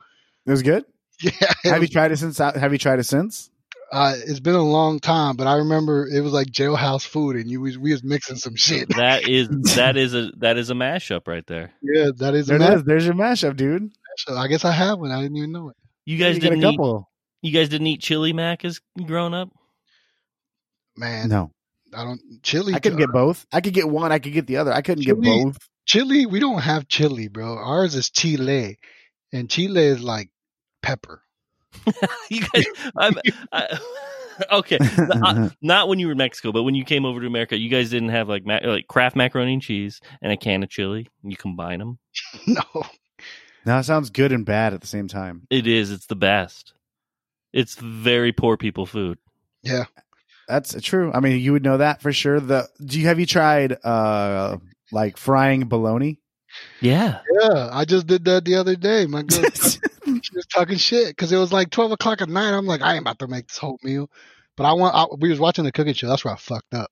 It 0.45 0.51
was 0.51 0.63
good. 0.63 0.85
Yeah. 1.23 1.53
Have 1.65 1.83
you 1.83 1.87
tried 1.87 2.11
it 2.11 2.17
since? 2.17 2.39
Have 2.39 2.71
you 2.71 2.79
tried 2.79 2.97
it 2.97 3.03
since? 3.03 3.51
Uh, 3.91 4.15
it's 4.25 4.39
been 4.39 4.55
a 4.55 4.63
long 4.63 4.99
time, 4.99 5.35
but 5.35 5.45
I 5.45 5.57
remember 5.57 6.07
it 6.07 6.21
was 6.21 6.33
like 6.33 6.47
jailhouse 6.47 7.05
food, 7.05 7.35
and 7.35 7.47
you 7.47 7.61
was 7.61 7.77
we 7.77 7.91
was 7.91 8.03
mixing 8.03 8.37
some 8.37 8.55
shit. 8.55 8.89
That 8.95 9.27
is 9.29 9.47
that 9.75 9.97
is 9.97 10.15
a 10.15 10.31
that 10.37 10.57
is 10.57 10.71
a 10.71 10.73
mashup 10.73 11.27
right 11.27 11.45
there. 11.45 11.73
Yeah, 11.83 12.09
that 12.17 12.33
is. 12.33 12.47
There 12.47 12.57
a 12.57 12.71
it 12.71 12.73
is. 12.73 12.83
There's 12.85 13.05
your 13.05 13.13
mashup, 13.13 13.55
dude. 13.55 13.91
I 14.29 14.47
guess 14.47 14.65
I 14.65 14.71
have 14.71 14.99
one. 14.99 15.11
I 15.11 15.21
didn't 15.21 15.37
even 15.37 15.51
know 15.51 15.69
it. 15.69 15.75
You 16.05 16.17
guys 16.17 16.35
you 16.35 16.41
didn't 16.41 16.63
eat. 16.63 16.77
couple. 16.77 17.09
You 17.41 17.51
guys 17.51 17.69
didn't 17.69 17.87
eat 17.87 18.01
chili 18.01 18.33
mac 18.33 18.63
as 18.65 18.79
grown 19.05 19.33
up. 19.33 19.49
Man, 20.97 21.29
No, 21.29 21.51
I 21.95 22.03
don't 22.03 22.21
chili. 22.43 22.73
I 22.73 22.79
could 22.79 22.97
get 22.97 23.09
uh, 23.09 23.13
both. 23.13 23.45
I 23.51 23.61
could 23.61 23.73
get 23.73 23.89
one. 23.89 24.11
I 24.11 24.19
could 24.19 24.33
get 24.33 24.47
the 24.47 24.57
other. 24.57 24.73
I 24.73 24.81
couldn't 24.81 25.05
get 25.05 25.19
both. 25.19 25.57
chili. 25.85 26.25
We 26.25 26.39
don't 26.39 26.61
have 26.61 26.87
chili, 26.87 27.27
bro. 27.27 27.57
Ours 27.57 27.95
is 27.95 28.09
chile, 28.09 28.77
and 29.31 29.49
chile 29.49 29.83
is 29.83 30.03
like 30.03 30.29
pepper. 30.81 31.21
You 32.29 32.41
guys, 32.41 32.65
I'm, 32.97 33.15
I, 33.51 33.79
okay, 34.51 34.77
not, 34.97 35.37
uh, 35.37 35.49
not 35.61 35.87
when 35.89 35.99
you 35.99 36.07
were 36.07 36.13
in 36.13 36.17
Mexico, 36.17 36.51
but 36.51 36.63
when 36.63 36.75
you 36.75 36.85
came 36.85 37.05
over 37.05 37.19
to 37.19 37.27
America, 37.27 37.57
you 37.57 37.69
guys 37.69 37.89
didn't 37.89 38.09
have 38.09 38.29
like 38.29 38.45
ma- 38.45 38.59
like 38.63 38.87
Kraft 38.87 39.15
macaroni 39.15 39.53
and 39.53 39.61
cheese 39.61 39.99
and 40.21 40.31
a 40.31 40.37
can 40.37 40.63
of 40.63 40.69
chili. 40.69 41.07
You 41.23 41.35
combine 41.35 41.79
them. 41.79 41.99
no, 42.47 42.63
no, 43.65 43.77
it 43.79 43.83
sounds 43.83 44.09
good 44.09 44.31
and 44.31 44.45
bad 44.45 44.73
at 44.73 44.81
the 44.81 44.87
same 44.87 45.07
time. 45.07 45.47
It 45.49 45.67
is. 45.67 45.91
It's 45.91 46.07
the 46.07 46.15
best. 46.15 46.73
It's 47.53 47.75
very 47.75 48.31
poor 48.31 48.57
people 48.57 48.85
food. 48.85 49.17
yeah, 49.63 49.85
That's 50.47 50.79
true. 50.81 51.11
I 51.13 51.19
mean, 51.19 51.39
you 51.39 51.51
would 51.53 51.63
know 51.63 51.77
that 51.77 52.01
for 52.01 52.13
sure. 52.13 52.39
The 52.39 52.67
do 52.83 52.99
you 52.99 53.07
have 53.07 53.19
you 53.19 53.25
tried 53.25 53.77
uh 53.83 54.57
like 54.91 55.17
frying 55.17 55.67
bologna? 55.67 56.19
Yeah. 56.81 57.19
yeah. 57.41 57.69
I 57.71 57.85
just 57.85 58.07
did 58.07 58.25
that 58.25 58.43
the 58.45 58.55
other 58.55 58.75
day. 58.75 59.05
My 59.05 59.23
girl, 59.23 59.43
she 59.51 60.35
was 60.35 60.45
talking 60.53 60.77
shit 60.77 61.09
because 61.09 61.31
it 61.31 61.37
was 61.37 61.53
like 61.53 61.69
twelve 61.69 61.91
o'clock 61.91 62.21
at 62.21 62.29
night. 62.29 62.53
I'm 62.53 62.65
like, 62.65 62.81
I 62.81 62.93
ain't 62.93 63.01
about 63.01 63.19
to 63.19 63.27
make 63.27 63.47
this 63.47 63.57
whole 63.57 63.79
meal, 63.83 64.09
but 64.57 64.65
I 64.65 64.73
want. 64.73 64.95
I, 64.95 65.05
we 65.17 65.29
was 65.29 65.39
watching 65.39 65.63
the 65.65 65.71
cooking 65.71 65.93
show. 65.93 66.07
That's 66.07 66.25
where 66.25 66.33
I 66.33 66.37
fucked 66.37 66.73
up. 66.73 66.91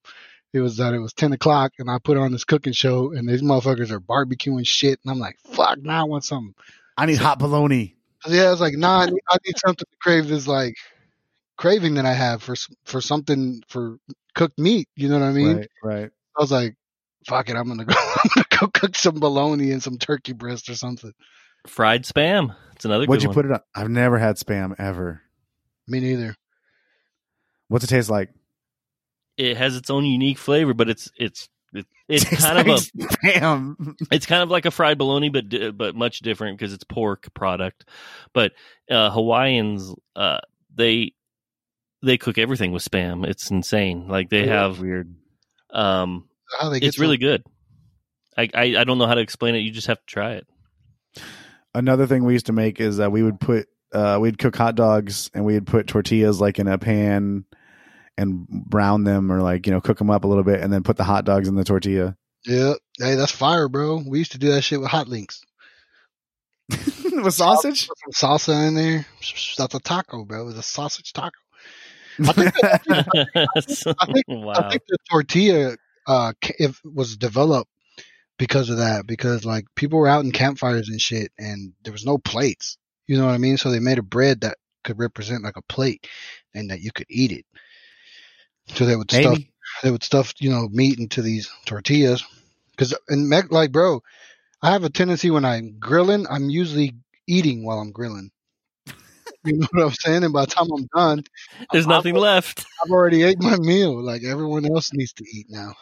It 0.53 0.61
was 0.61 0.77
that 0.77 0.93
it 0.93 0.99
was 0.99 1.13
ten 1.13 1.31
o'clock, 1.31 1.73
and 1.77 1.89
I 1.89 1.99
put 1.99 2.17
on 2.17 2.31
this 2.31 2.43
cooking 2.43 2.73
show, 2.73 3.11
and 3.11 3.30
these 3.30 3.41
motherfuckers 3.41 3.91
are 3.91 3.99
barbecuing 3.99 4.67
shit, 4.67 4.99
and 5.03 5.11
I'm 5.11 5.19
like, 5.19 5.38
fuck, 5.43 5.80
now 5.81 6.01
I 6.01 6.03
want 6.05 6.23
something. 6.23 6.55
I 6.97 7.05
need 7.05 7.17
hot 7.17 7.39
bologna. 7.39 7.95
Yeah, 8.27 8.45
I 8.45 8.51
was 8.51 8.59
like, 8.59 8.76
nah, 8.76 9.01
I 9.01 9.05
need, 9.05 9.21
I 9.30 9.38
need 9.45 9.57
something 9.57 9.85
to 9.89 9.97
crave 10.01 10.27
this 10.27 10.47
like 10.47 10.76
craving 11.57 11.95
that 11.95 12.05
I 12.05 12.13
have 12.13 12.41
for 12.41 12.55
for 12.85 12.99
something 12.99 13.61
for 13.67 13.97
cooked 14.34 14.57
meat. 14.57 14.89
You 14.95 15.09
know 15.09 15.19
what 15.19 15.26
I 15.26 15.31
mean? 15.31 15.57
right, 15.57 15.69
right. 15.84 16.11
I 16.38 16.41
was 16.41 16.51
like, 16.51 16.76
fuck 17.27 17.49
it, 17.49 17.55
I'm 17.55 17.67
gonna 17.67 17.85
go, 17.85 17.95
I'm 17.97 18.30
gonna 18.35 18.45
go 18.59 18.67
cook 18.67 18.95
some 18.95 19.19
bologna 19.19 19.71
and 19.71 19.84
some 19.84 19.97
turkey 19.97 20.34
breast 20.34 20.67
or 20.69 20.76
something. 20.76 21.13
Fried 21.67 22.05
spam. 22.05 22.55
It's 22.76 22.85
another 22.85 23.05
What'd 23.05 23.21
good 23.21 23.23
you 23.23 23.30
one. 23.30 23.35
put 23.35 23.45
it 23.45 23.51
on? 23.51 23.59
I've 23.76 23.89
never 23.89 24.17
had 24.17 24.38
spam 24.38 24.73
ever. 24.80 25.21
Me 25.88 25.99
neither. 25.99 26.35
What's 27.67 27.84
it 27.84 27.88
taste 27.88 28.09
like? 28.09 28.30
It 29.39 29.55
has 29.55 29.77
its 29.77 29.89
own 29.89 30.03
unique 30.05 30.37
flavor, 30.37 30.73
but 30.73 30.89
it's 30.89 31.09
it's 31.17 31.47
it, 31.73 31.85
it's 32.09 32.25
Tastes 32.25 32.45
kind 32.45 32.59
of 32.59 32.67
like 32.67 32.77
a 32.77 33.39
spam. 33.39 33.95
it's 34.11 34.25
kind 34.25 34.43
of 34.43 34.49
like 34.49 34.65
a 34.65 34.71
fried 34.71 34.97
bologna, 34.97 35.29
but 35.29 35.77
but 35.77 35.95
much 35.95 36.19
different 36.19 36.57
because 36.57 36.73
it's 36.73 36.83
pork 36.83 37.33
product. 37.33 37.85
But 38.33 38.51
uh, 38.91 39.09
Hawaiians, 39.11 39.93
uh, 40.15 40.39
they 40.75 41.13
they 42.03 42.17
cook 42.17 42.37
everything 42.37 42.73
with 42.73 42.83
spam. 42.83 43.25
It's 43.25 43.49
insane. 43.49 44.07
Like 44.09 44.29
they 44.29 44.47
have, 44.47 44.79
weird. 44.79 45.15
um, 45.71 46.27
How 46.59 46.69
they 46.69 46.79
get 46.81 46.87
it's 46.87 46.99
really 46.99 47.17
good. 47.17 47.43
I, 48.37 48.49
I 48.53 48.63
I 48.77 48.83
don't 48.83 48.97
know 48.97 49.07
how 49.07 49.15
to 49.15 49.21
explain 49.21 49.55
it. 49.55 49.59
You 49.59 49.71
just 49.71 49.87
have 49.87 49.99
to 49.99 50.05
try 50.05 50.33
it. 50.33 50.47
Another 51.73 52.07
thing 52.07 52.25
we 52.25 52.33
used 52.33 52.47
to 52.47 52.53
make 52.53 52.81
is 52.81 52.97
that 52.97 53.11
we 53.11 53.23
would 53.23 53.39
put 53.39 53.67
uh 53.93 54.17
we'd 54.19 54.37
cook 54.37 54.55
hot 54.55 54.75
dogs 54.75 55.31
and 55.33 55.45
we'd 55.45 55.65
put 55.65 55.87
tortillas 55.87 56.41
like 56.41 56.59
in 56.59 56.67
a 56.67 56.77
pan 56.77 57.45
and 58.19 58.47
brown 58.47 59.03
them 59.03 59.31
or 59.31 59.41
like 59.41 59.65
you 59.65 59.73
know 59.73 59.81
cook 59.81 59.97
them 59.97 60.09
up 60.09 60.23
a 60.23 60.27
little 60.27 60.43
bit 60.43 60.61
and 60.61 60.71
then 60.71 60.83
put 60.83 60.97
the 60.97 61.03
hot 61.03 61.25
dogs 61.25 61.47
in 61.47 61.55
the 61.55 61.63
tortilla. 61.63 62.15
Yeah, 62.45 62.73
hey, 62.97 63.15
that's 63.15 63.31
fire, 63.31 63.67
bro. 63.67 64.01
We 64.05 64.19
used 64.19 64.33
to 64.33 64.37
do 64.37 64.51
that 64.51 64.61
shit 64.61 64.79
with 64.79 64.89
hot 64.89 65.07
links. 65.07 65.43
With 67.11 67.33
sausage? 67.33 67.87
Put 67.87 68.13
salsa 68.13 68.67
in 68.67 68.75
there. 68.75 69.05
That's 69.57 69.73
a 69.73 69.79
taco, 69.79 70.23
bro. 70.23 70.47
It's 70.49 70.59
a 70.59 70.63
sausage 70.63 71.11
taco. 71.11 71.35
I 72.19 72.31
think, 72.31 72.53
I 72.63 74.05
think, 74.05 74.25
wow. 74.27 74.53
I 74.53 74.69
think 74.69 74.83
the 74.87 74.97
tortilla 75.09 75.77
uh 76.07 76.33
ca- 76.41 76.55
it 76.59 76.75
was 76.83 77.17
developed 77.17 77.69
because 78.37 78.69
of 78.69 78.77
that 78.77 79.05
because 79.05 79.45
like 79.45 79.65
people 79.75 79.99
were 79.99 80.07
out 80.07 80.23
in 80.23 80.31
campfires 80.31 80.89
and 80.89 80.99
shit 80.99 81.31
and 81.37 81.73
there 81.83 81.93
was 81.93 82.05
no 82.05 82.17
plates 82.17 82.77
you 83.05 83.17
know 83.17 83.25
what 83.25 83.33
i 83.33 83.37
mean 83.37 83.57
so 83.57 83.69
they 83.69 83.79
made 83.79 83.99
a 83.99 84.03
bread 84.03 84.41
that 84.41 84.57
could 84.83 84.97
represent 84.97 85.43
like 85.43 85.57
a 85.57 85.61
plate 85.63 86.07
and 86.53 86.71
that 86.71 86.79
you 86.81 86.91
could 86.91 87.05
eat 87.09 87.31
it 87.31 87.45
so 88.73 88.85
they 88.85 88.95
would 88.95 89.11
stuff 89.11 89.37
they 89.83 89.91
would 89.91 90.03
stuff 90.03 90.33
you 90.39 90.49
know 90.49 90.67
meat 90.71 90.99
into 90.99 91.21
these 91.21 91.49
tortillas 91.65 92.23
because 92.71 92.93
in 93.09 93.27
Mex- 93.29 93.51
like 93.51 93.71
bro 93.71 94.01
i 94.61 94.71
have 94.71 94.83
a 94.83 94.89
tendency 94.89 95.29
when 95.31 95.45
i'm 95.45 95.77
grilling 95.79 96.25
i'm 96.29 96.49
usually 96.49 96.93
eating 97.27 97.63
while 97.65 97.79
i'm 97.79 97.91
grilling 97.91 98.31
you 99.45 99.57
know 99.57 99.67
what 99.71 99.83
i'm 99.85 99.91
saying 99.91 100.23
and 100.23 100.33
by 100.33 100.41
the 100.45 100.51
time 100.51 100.67
i'm 100.71 100.87
done 100.95 101.23
There's 101.71 101.85
I've- 101.85 101.93
nothing 101.93 102.15
left. 102.15 102.65
i've 102.83 102.91
already 102.91 103.23
ate 103.23 103.41
my 103.41 103.57
meal 103.57 104.01
like 104.03 104.23
everyone 104.23 104.65
else 104.65 104.91
needs 104.93 105.13
to 105.13 105.25
eat 105.33 105.47
now 105.49 105.73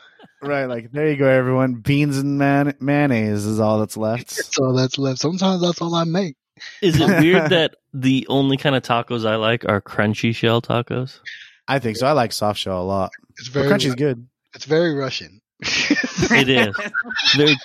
Right, 0.41 0.65
like 0.65 0.91
there 0.91 1.09
you 1.09 1.15
go, 1.15 1.27
everyone. 1.27 1.75
Beans 1.75 2.17
and 2.17 2.37
man- 2.37 2.75
mayonnaise 2.79 3.45
is 3.45 3.59
all 3.59 3.79
that's 3.79 3.97
left. 3.97 4.27
That's 4.35 4.57
all 4.59 4.73
that's 4.73 4.97
left 4.99 5.19
sometimes 5.19 5.61
that's 5.61 5.79
all 5.81 5.93
i 5.95 6.03
make 6.03 6.35
Is 6.81 6.99
it 6.99 7.07
weird 7.21 7.49
that 7.51 7.75
the 7.93 8.25
only 8.29 8.57
kind 8.57 8.75
of 8.75 8.83
tacos 8.83 9.25
I 9.27 9.35
like 9.35 9.65
are 9.67 9.81
crunchy 9.81 10.35
shell 10.35 10.61
tacos? 10.61 11.19
I 11.67 11.79
think 11.79 11.97
so. 11.97 12.07
I 12.07 12.13
like 12.13 12.31
soft 12.31 12.59
shell 12.59 12.81
a 12.81 12.83
lot. 12.83 13.11
it's 13.37 13.49
But 13.49 13.53
very 13.53 13.67
crunchy's 13.69 13.95
good. 13.95 14.27
it's 14.53 14.65
very 14.65 14.93
russian 14.93 15.41
It 15.61 16.49
is 16.49 16.75
very, 17.35 17.55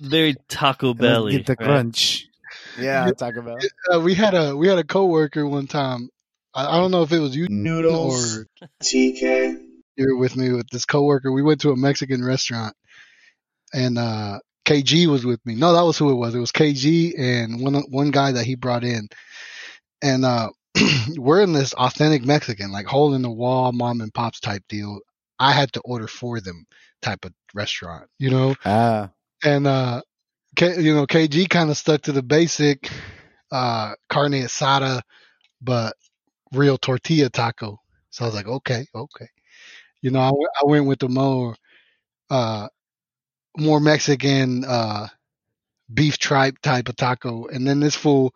very 0.00 0.34
Taco 0.48 0.90
And 0.90 0.98
Belly. 0.98 1.32
Get 1.36 1.46
the 1.46 1.56
right? 1.58 1.66
crunch. 1.66 2.26
Yeah, 2.78 3.10
Taco 3.16 3.42
Bell. 3.42 3.58
uh, 3.92 4.00
we 4.00 4.14
had 4.14 4.34
a 4.34 4.56
we 4.56 4.68
had 4.68 4.78
a 4.78 4.84
coworker 4.84 5.46
one 5.46 5.66
time 5.66 6.08
I, 6.54 6.66
I 6.66 6.78
don't 6.78 6.90
know 6.90 7.02
if 7.02 7.12
it 7.12 7.18
was 7.18 7.34
you 7.36 7.46
Noodles. 7.50 8.38
or 8.38 8.46
TK. 8.82 9.58
you 9.96 10.06
were 10.08 10.18
with 10.18 10.36
me 10.36 10.52
with 10.52 10.68
this 10.70 10.84
coworker. 10.84 11.32
We 11.32 11.42
went 11.42 11.60
to 11.62 11.70
a 11.70 11.76
Mexican 11.76 12.24
restaurant, 12.24 12.74
and 13.74 13.98
uh, 13.98 14.38
KG 14.66 15.06
was 15.06 15.24
with 15.24 15.44
me. 15.46 15.54
No, 15.54 15.72
that 15.74 15.82
was 15.84 15.96
who 15.98 16.10
it 16.10 16.14
was. 16.16 16.34
It 16.34 16.38
was 16.38 16.52
KG 16.52 17.12
and 17.18 17.60
one 17.62 17.74
one 17.90 18.10
guy 18.10 18.32
that 18.32 18.44
he 18.44 18.54
brought 18.56 18.84
in, 18.84 19.08
and 20.02 20.24
uh, 20.24 20.50
we're 21.16 21.42
in 21.42 21.52
this 21.52 21.74
authentic 21.74 22.24
Mexican, 22.24 22.72
like 22.72 22.86
hole 22.86 23.14
in 23.14 23.22
the 23.22 23.30
wall, 23.30 23.72
mom 23.72 24.00
and 24.00 24.12
pops 24.14 24.40
type 24.40 24.62
deal. 24.68 25.00
I 25.38 25.52
had 25.52 25.72
to 25.74 25.80
order 25.84 26.08
for 26.08 26.40
them 26.40 26.66
type 27.02 27.24
of 27.24 27.32
restaurant, 27.54 28.08
you 28.18 28.30
know, 28.30 28.54
Ah, 28.64 29.10
and 29.44 29.66
uh, 29.66 30.02
K, 30.56 30.80
you 30.80 30.94
know 30.94 31.06
KG 31.06 31.48
kind 31.48 31.70
of 31.70 31.76
stuck 31.76 32.02
to 32.02 32.12
the 32.12 32.22
basic 32.22 32.90
uh, 33.52 33.94
carne 34.08 34.32
asada, 34.32 35.02
but 35.60 35.94
real 36.52 36.78
tortilla 36.78 37.30
taco. 37.30 37.80
So 38.10 38.24
I 38.24 38.28
was 38.28 38.34
like, 38.34 38.48
okay, 38.48 38.86
okay. 38.94 39.28
You 40.02 40.10
know, 40.10 40.20
I, 40.20 40.28
w- 40.28 40.48
I 40.62 40.66
went 40.66 40.86
with 40.86 41.00
the 41.00 41.08
more, 41.08 41.56
uh, 42.30 42.68
more 43.58 43.80
Mexican, 43.80 44.64
uh, 44.64 45.08
beef 45.92 46.18
tripe 46.18 46.58
type 46.62 46.88
of 46.88 46.96
taco. 46.96 47.46
And 47.46 47.66
then 47.66 47.80
this 47.80 47.94
fool, 47.94 48.34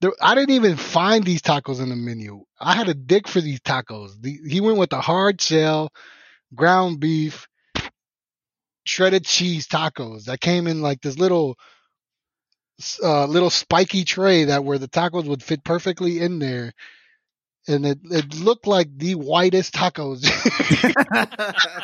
there, 0.00 0.12
I 0.20 0.34
didn't 0.34 0.54
even 0.54 0.76
find 0.76 1.24
these 1.24 1.42
tacos 1.42 1.80
in 1.80 1.88
the 1.88 1.96
menu. 1.96 2.44
I 2.60 2.74
had 2.74 2.86
to 2.86 2.94
dig 2.94 3.26
for 3.26 3.40
these 3.40 3.60
tacos. 3.60 4.20
The, 4.20 4.38
he 4.48 4.60
went 4.60 4.78
with 4.78 4.90
the 4.90 5.00
hard 5.00 5.40
shell, 5.40 5.90
ground 6.54 7.00
beef, 7.00 7.48
shredded 8.84 9.24
cheese 9.24 9.66
tacos 9.66 10.24
that 10.24 10.40
came 10.40 10.66
in 10.66 10.82
like 10.82 11.00
this 11.00 11.18
little, 11.18 11.56
uh, 13.02 13.26
little 13.26 13.50
spiky 13.50 14.04
tray 14.04 14.44
that 14.44 14.64
where 14.64 14.78
the 14.78 14.88
tacos 14.88 15.24
would 15.24 15.42
fit 15.42 15.64
perfectly 15.64 16.20
in 16.20 16.38
there. 16.38 16.72
And 17.66 17.84
it, 17.84 17.98
it 18.04 18.34
looked 18.34 18.66
like 18.66 18.88
the 18.96 19.14
whitest 19.16 19.74
tacos. 19.74 20.24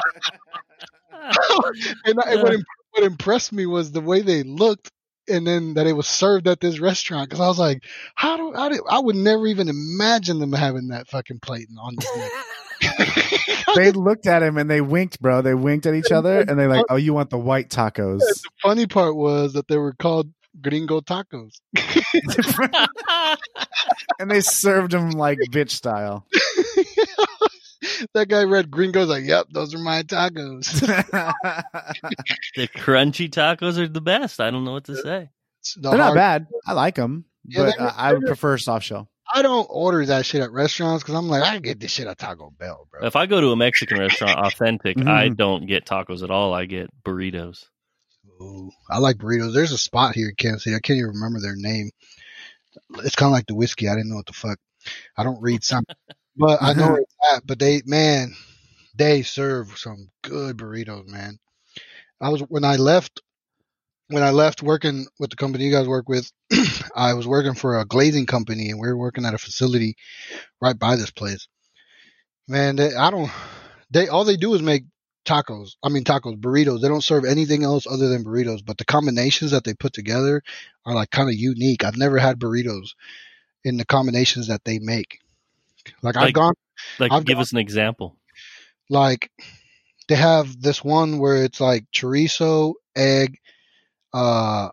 and 2.04 2.20
I, 2.24 2.36
what, 2.36 2.56
what 2.92 3.04
impressed 3.04 3.52
me 3.52 3.66
was 3.66 3.92
the 3.92 4.00
way 4.00 4.22
they 4.22 4.42
looked 4.44 4.90
and 5.28 5.46
then 5.46 5.74
that 5.74 5.86
it 5.86 5.92
was 5.92 6.06
served 6.06 6.46
at 6.48 6.60
this 6.60 6.80
restaurant 6.80 7.28
because 7.28 7.40
I 7.40 7.48
was 7.48 7.58
like, 7.58 7.82
how 8.14 8.36
do 8.36 8.54
I, 8.54 8.78
I 8.88 8.98
would 8.98 9.16
never 9.16 9.46
even 9.46 9.68
imagine 9.68 10.38
them 10.38 10.52
having 10.52 10.88
that 10.88 11.08
fucking 11.08 11.40
plate 11.40 11.68
on 11.78 11.94
this 11.96 12.08
menu. 12.16 12.30
they 13.76 13.92
looked 13.92 14.26
at 14.26 14.42
him 14.42 14.58
and 14.58 14.70
they 14.70 14.80
winked, 14.80 15.20
bro. 15.20 15.42
They 15.42 15.54
winked 15.54 15.86
at 15.86 15.94
each 15.94 16.12
other 16.12 16.40
and 16.48 16.58
they 16.58 16.66
like, 16.66 16.84
"Oh, 16.88 16.96
you 16.96 17.14
want 17.14 17.30
the 17.30 17.38
white 17.38 17.68
tacos?" 17.68 18.18
the 18.18 18.40
funny 18.62 18.86
part 18.86 19.16
was 19.16 19.54
that 19.54 19.68
they 19.68 19.78
were 19.78 19.94
called 19.94 20.30
gringo 20.60 21.00
tacos. 21.00 21.60
and 24.18 24.30
they 24.30 24.40
served 24.40 24.94
him 24.94 25.10
like 25.10 25.38
bitch 25.50 25.70
style. 25.70 26.26
That 28.14 28.28
guy 28.28 28.44
read 28.44 28.70
gringos 28.70 29.08
like, 29.08 29.24
yep, 29.24 29.46
those 29.50 29.74
are 29.74 29.78
my 29.78 30.02
tacos. 30.02 30.64
The 32.56 32.68
crunchy 32.68 33.28
tacos 33.28 33.78
are 33.78 33.88
the 33.88 34.00
best. 34.00 34.40
I 34.40 34.50
don't 34.50 34.64
know 34.64 34.72
what 34.72 34.84
to 34.84 34.96
say. 34.96 35.30
The 35.76 35.90
They're 35.90 35.98
not 35.98 36.14
bad. 36.14 36.46
I 36.66 36.72
like 36.72 36.94
them, 36.94 37.24
Yeah, 37.44 37.64
but 37.64 37.80
uh, 37.80 37.92
I 37.96 38.12
would 38.12 38.22
prefer 38.26 38.58
soft 38.58 38.84
shell. 38.86 39.08
I 39.32 39.42
don't 39.42 39.66
order 39.70 40.04
that 40.06 40.26
shit 40.26 40.42
at 40.42 40.52
restaurants 40.52 41.02
because 41.02 41.14
I'm 41.16 41.28
like, 41.28 41.42
I 41.42 41.54
can 41.54 41.62
get 41.62 41.80
this 41.80 41.90
shit 41.90 42.06
at 42.06 42.18
Taco 42.18 42.50
Bell, 42.58 42.86
bro. 42.90 43.06
If 43.06 43.16
I 43.16 43.26
go 43.26 43.40
to 43.40 43.48
a 43.52 43.56
Mexican 43.56 43.98
restaurant, 43.98 44.38
authentic, 44.38 44.96
Mhm. 44.98 45.08
I 45.08 45.28
don't 45.30 45.66
get 45.66 45.86
tacos 45.86 46.22
at 46.22 46.30
all. 46.30 46.52
I 46.52 46.66
get 46.66 46.90
burritos. 47.04 47.64
Ooh, 48.40 48.70
I 48.90 48.98
like 48.98 49.16
burritos. 49.16 49.54
There's 49.54 49.72
a 49.72 49.78
spot 49.78 50.14
here 50.14 50.28
in 50.28 50.34
Kansas 50.36 50.64
City. 50.64 50.76
I 50.76 50.80
can't 50.80 50.98
even 50.98 51.12
remember 51.12 51.40
their 51.40 51.56
name. 51.56 51.90
It's 52.98 53.16
kind 53.16 53.28
of 53.28 53.32
like 53.32 53.46
the 53.46 53.54
whiskey. 53.54 53.88
I 53.88 53.94
didn't 53.94 54.10
know 54.10 54.16
what 54.16 54.26
the 54.26 54.32
fuck. 54.32 54.58
I 55.16 55.22
don't 55.24 55.40
read 55.40 55.64
some, 55.64 55.84
but 56.36 56.62
I 56.62 56.72
know 56.74 56.88
where 56.88 56.98
it's 56.98 57.16
at. 57.32 57.46
But 57.46 57.58
they, 57.58 57.82
man, 57.86 58.34
they 58.94 59.22
serve 59.22 59.76
some 59.78 60.08
good 60.22 60.56
burritos, 60.56 61.06
man. 61.06 61.38
I 62.20 62.30
was 62.30 62.40
when 62.42 62.64
I 62.64 62.76
left, 62.76 63.20
when 64.08 64.22
I 64.22 64.30
left 64.30 64.62
working 64.62 65.06
with 65.18 65.30
the 65.30 65.36
company 65.36 65.64
you 65.64 65.72
guys 65.72 65.88
work 65.88 66.08
with, 66.08 66.30
I 66.96 67.14
was 67.14 67.26
working 67.26 67.54
for 67.54 67.78
a 67.78 67.84
glazing 67.84 68.26
company, 68.26 68.70
and 68.70 68.80
we 68.80 68.88
were 68.88 68.96
working 68.96 69.24
at 69.24 69.34
a 69.34 69.38
facility 69.38 69.96
right 70.60 70.78
by 70.78 70.96
this 70.96 71.10
place. 71.10 71.48
Man, 72.48 72.76
they, 72.76 72.94
I 72.94 73.10
don't. 73.10 73.30
They 73.90 74.08
all 74.08 74.24
they 74.24 74.36
do 74.36 74.54
is 74.54 74.62
make 74.62 74.84
tacos. 75.26 75.72
I 75.82 75.88
mean 75.88 76.04
tacos, 76.04 76.40
burritos. 76.40 76.80
They 76.80 76.88
don't 76.88 77.04
serve 77.04 77.24
anything 77.24 77.64
else 77.64 77.86
other 77.86 78.08
than 78.08 78.24
burritos. 78.24 78.64
But 78.64 78.78
the 78.78 78.84
combinations 78.84 79.52
that 79.52 79.64
they 79.64 79.74
put 79.74 79.92
together 79.92 80.42
are 80.84 80.94
like 80.94 81.10
kind 81.10 81.28
of 81.28 81.34
unique. 81.34 81.84
I've 81.84 81.96
never 81.96 82.18
had 82.18 82.38
burritos 82.38 82.90
in 83.64 83.76
the 83.78 83.86
combinations 83.86 84.48
that 84.48 84.64
they 84.64 84.78
make. 84.78 85.18
Like, 86.02 86.16
I've 86.16 86.32
gone 86.32 86.54
Like, 86.98 87.12
I've 87.12 87.24
give 87.24 87.36
got- 87.36 87.42
us 87.42 87.52
an 87.52 87.58
example. 87.58 88.16
like 88.90 89.30
they 90.08 90.16
have 90.16 90.60
this 90.60 90.84
one 90.84 91.18
where 91.18 91.44
it's 91.44 91.60
like 91.60 91.84
chorizo, 91.94 92.74
egg, 92.94 93.38
uh, 94.12 94.68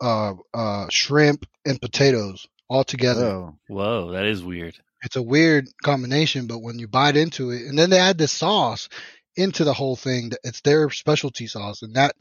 uh, 0.00 0.34
uh, 0.52 0.86
shrimp, 0.90 1.46
and 1.64 1.80
potatoes 1.80 2.46
all 2.68 2.84
together. 2.84 3.24
Oh, 3.26 3.58
Whoa, 3.68 4.10
that 4.12 4.24
is 4.26 4.42
weird. 4.42 4.76
It's 5.02 5.16
a 5.16 5.22
weird 5.22 5.66
combination, 5.82 6.46
but 6.46 6.60
when 6.62 6.78
you 6.78 6.88
bite 6.88 7.16
into 7.16 7.50
it, 7.50 7.62
and 7.66 7.78
then 7.78 7.90
they 7.90 7.98
add 7.98 8.16
this 8.18 8.32
sauce 8.32 8.88
into 9.36 9.64
the 9.64 9.74
whole 9.74 9.96
thing, 9.96 10.30
it's 10.44 10.60
their 10.62 10.88
specialty 10.90 11.46
sauce, 11.46 11.82
and 11.82 11.94
that 11.96 12.14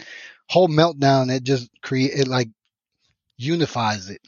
whole 0.49 0.67
meltdown, 0.67 1.31
it 1.33 1.43
just 1.43 1.69
create 1.81 2.11
it 2.13 2.27
like 2.27 2.49
unifies 3.37 4.09
it. 4.09 4.21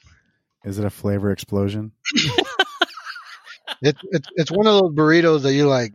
is 0.63 0.77
it 0.79 0.85
a 0.85 0.89
flavor 0.89 1.31
explosion? 1.31 1.91
It, 3.85 3.95
it 4.11 4.25
it's 4.35 4.51
one 4.51 4.67
of 4.67 4.73
those 4.73 4.91
burritos 4.93 5.43
that 5.43 5.53
you're 5.53 5.67
like, 5.67 5.93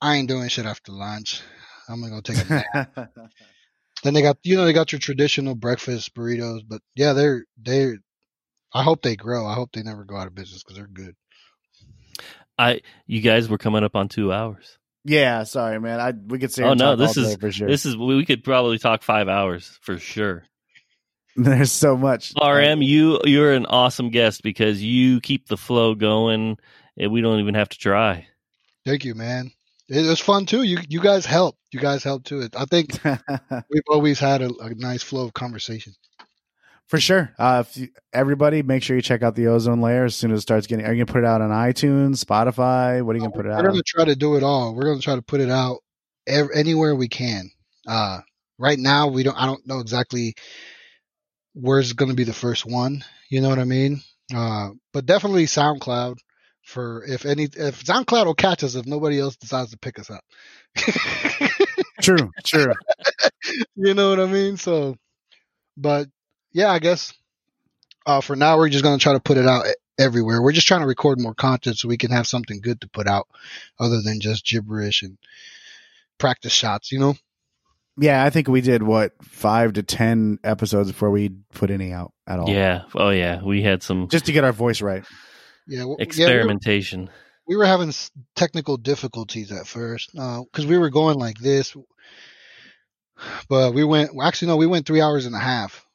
I 0.00 0.14
ain't 0.16 0.28
doing 0.28 0.48
shit 0.48 0.66
after 0.66 0.92
lunch. 0.92 1.42
I'm 1.88 2.00
gonna 2.00 2.12
go 2.14 2.20
take 2.20 2.38
a 2.48 2.64
nap. 2.74 3.08
then 4.04 4.14
they 4.14 4.22
got 4.22 4.38
you 4.44 4.56
know 4.56 4.64
they 4.64 4.72
got 4.72 4.92
your 4.92 5.00
traditional 5.00 5.54
breakfast 5.54 6.14
burritos, 6.14 6.60
but 6.66 6.80
yeah, 6.94 7.12
they're 7.12 7.44
they're. 7.60 7.96
I 8.72 8.82
hope 8.82 9.02
they 9.02 9.16
grow. 9.16 9.46
I 9.46 9.54
hope 9.54 9.70
they 9.72 9.82
never 9.82 10.04
go 10.04 10.16
out 10.16 10.26
of 10.26 10.34
business 10.34 10.62
because 10.62 10.76
they're 10.76 10.86
good. 10.86 11.14
I, 12.58 12.80
you 13.06 13.20
guys 13.20 13.48
were 13.48 13.58
coming 13.58 13.82
up 13.84 13.96
on 13.96 14.08
two 14.08 14.32
hours. 14.32 14.78
yeah, 15.04 15.42
sorry, 15.42 15.80
man. 15.80 16.00
I 16.00 16.12
we 16.12 16.38
could 16.38 16.52
say 16.52 16.62
Oh, 16.62 16.74
no, 16.74 16.94
this 16.96 17.16
is- 17.16 17.36
for 17.36 17.50
sure. 17.50 17.68
This 17.68 17.84
is 17.84 17.96
we 17.96 18.24
could 18.24 18.44
probably 18.44 18.78
talk 18.78 19.02
five 19.02 19.28
hours 19.28 19.78
for 19.82 19.98
sure. 19.98 20.44
There's 21.36 21.72
so 21.72 21.96
much. 21.96 22.32
RM, 22.40 22.80
you 22.82 23.20
you're 23.24 23.52
an 23.54 23.66
awesome 23.66 24.10
guest 24.10 24.42
because 24.44 24.80
you 24.80 25.20
keep 25.20 25.48
the 25.48 25.56
flow 25.56 25.96
going, 25.96 26.58
and 26.98 27.12
we 27.12 27.20
don't 27.20 27.40
even 27.40 27.54
have 27.54 27.68
to 27.70 27.78
try. 27.78 28.26
Thank 28.84 29.04
you, 29.04 29.14
man. 29.14 29.50
It 29.88 30.06
was 30.06 30.20
fun 30.20 30.46
too. 30.46 30.62
You 30.62 30.78
you 30.88 31.00
guys 31.00 31.26
helped. 31.26 31.58
You 31.72 31.80
guys 31.80 32.02
helped 32.02 32.26
too. 32.26 32.48
I 32.56 32.64
think 32.64 32.98
we've 33.04 33.82
always 33.88 34.18
had 34.18 34.40
a, 34.42 34.50
a 34.60 34.74
nice 34.74 35.02
flow 35.02 35.24
of 35.26 35.34
conversation. 35.34 35.94
For 36.86 37.00
sure. 37.00 37.32
Uh, 37.38 37.64
if 37.66 37.76
you, 37.76 37.88
everybody, 38.12 38.62
make 38.62 38.82
sure 38.82 38.94
you 38.94 39.02
check 39.02 39.22
out 39.22 39.34
the 39.34 39.46
ozone 39.46 39.80
layer 39.80 40.04
as 40.04 40.14
soon 40.14 40.30
as 40.32 40.38
it 40.38 40.42
starts 40.42 40.66
getting. 40.66 40.84
Are 40.84 40.92
you 40.92 41.04
gonna 41.04 41.12
put 41.12 41.24
it 41.24 41.26
out 41.26 41.40
on 41.40 41.50
iTunes, 41.50 42.22
Spotify? 42.22 43.02
What 43.02 43.12
are 43.14 43.18
you 43.18 43.20
gonna 43.24 43.32
put 43.32 43.46
it 43.46 43.50
We're 43.50 43.54
out? 43.56 43.62
going 43.62 43.70
on? 43.70 43.76
to 43.76 43.82
try 43.86 44.04
to 44.04 44.16
do 44.16 44.36
it 44.36 44.42
all. 44.42 44.74
We're 44.74 44.84
going 44.84 44.98
to 44.98 45.04
try 45.04 45.14
to 45.16 45.22
put 45.22 45.40
it 45.40 45.50
out 45.50 45.78
ev- 46.26 46.50
anywhere 46.54 46.94
we 46.94 47.08
can. 47.08 47.50
Uh, 47.86 48.20
right 48.58 48.78
now, 48.78 49.08
we 49.08 49.22
don't. 49.22 49.36
I 49.36 49.46
don't 49.46 49.66
know 49.66 49.80
exactly 49.80 50.34
where's 51.54 51.92
going 51.94 52.10
to 52.10 52.16
be 52.16 52.24
the 52.24 52.32
first 52.32 52.66
one. 52.66 53.04
You 53.30 53.40
know 53.40 53.48
what 53.48 53.58
I 53.58 53.64
mean? 53.64 54.02
Uh, 54.34 54.70
but 54.92 55.06
definitely 55.06 55.46
SoundCloud. 55.46 56.18
For 56.64 57.04
if 57.04 57.26
any 57.26 57.44
if 57.44 57.84
SoundCloud 57.84 58.26
will 58.26 58.34
catch 58.34 58.64
us 58.64 58.74
if 58.74 58.86
nobody 58.86 59.20
else 59.20 59.36
decides 59.36 59.70
to 59.70 59.78
pick 59.78 59.98
us 59.98 60.10
up. 60.10 60.24
True, 62.00 62.30
true. 62.44 62.74
you 63.76 63.94
know 63.94 64.10
what 64.10 64.20
I 64.20 64.26
mean? 64.26 64.58
So, 64.58 64.96
but 65.76 66.08
yeah, 66.52 66.70
I 66.70 66.78
guess 66.78 67.14
uh, 68.04 68.20
for 68.20 68.36
now 68.36 68.58
we're 68.58 68.68
just 68.68 68.84
gonna 68.84 68.98
try 68.98 69.14
to 69.14 69.20
put 69.20 69.38
it 69.38 69.46
out 69.46 69.64
everywhere. 69.98 70.42
We're 70.42 70.52
just 70.52 70.66
trying 70.66 70.82
to 70.82 70.86
record 70.86 71.20
more 71.20 71.34
content 71.34 71.78
so 71.78 71.88
we 71.88 71.96
can 71.96 72.10
have 72.10 72.26
something 72.26 72.60
good 72.60 72.80
to 72.82 72.88
put 72.88 73.06
out, 73.06 73.28
other 73.78 74.02
than 74.02 74.20
just 74.20 74.44
gibberish 74.44 75.02
and 75.02 75.16
practice 76.18 76.52
shots. 76.52 76.92
You 76.92 76.98
know? 76.98 77.14
Yeah, 77.96 78.24
I 78.24 78.30
think 78.30 78.48
we 78.48 78.60
did 78.60 78.82
what 78.82 79.12
five 79.22 79.74
to 79.74 79.82
ten 79.82 80.38
episodes 80.44 80.90
before 80.90 81.10
we 81.10 81.30
put 81.54 81.70
any 81.70 81.92
out 81.92 82.12
at 82.26 82.38
all. 82.38 82.50
Yeah. 82.50 82.82
Oh 82.94 83.10
yeah. 83.10 83.42
We 83.42 83.62
had 83.62 83.82
some 83.82 84.08
just 84.08 84.26
to 84.26 84.32
get 84.32 84.44
our 84.44 84.52
voice 84.52 84.82
right. 84.82 85.04
Yeah. 85.66 85.80
w- 85.80 85.96
yeah, 85.98 86.04
we 86.04 86.04
were- 86.04 86.04
experimentation. 86.04 87.10
we 87.46 87.56
were 87.56 87.66
having 87.66 87.92
technical 88.36 88.76
difficulties 88.76 89.52
at 89.52 89.66
first 89.66 90.10
uh, 90.18 90.42
because 90.42 90.66
we 90.66 90.78
were 90.78 90.90
going 90.90 91.18
like 91.18 91.38
this, 91.38 91.76
but 93.48 93.74
we 93.74 93.84
went. 93.84 94.14
well, 94.14 94.26
Actually, 94.26 94.48
no, 94.48 94.56
we 94.56 94.66
went 94.66 94.86
three 94.86 95.00
hours 95.00 95.26
and 95.26 95.34
a 95.34 95.38
half, 95.38 95.86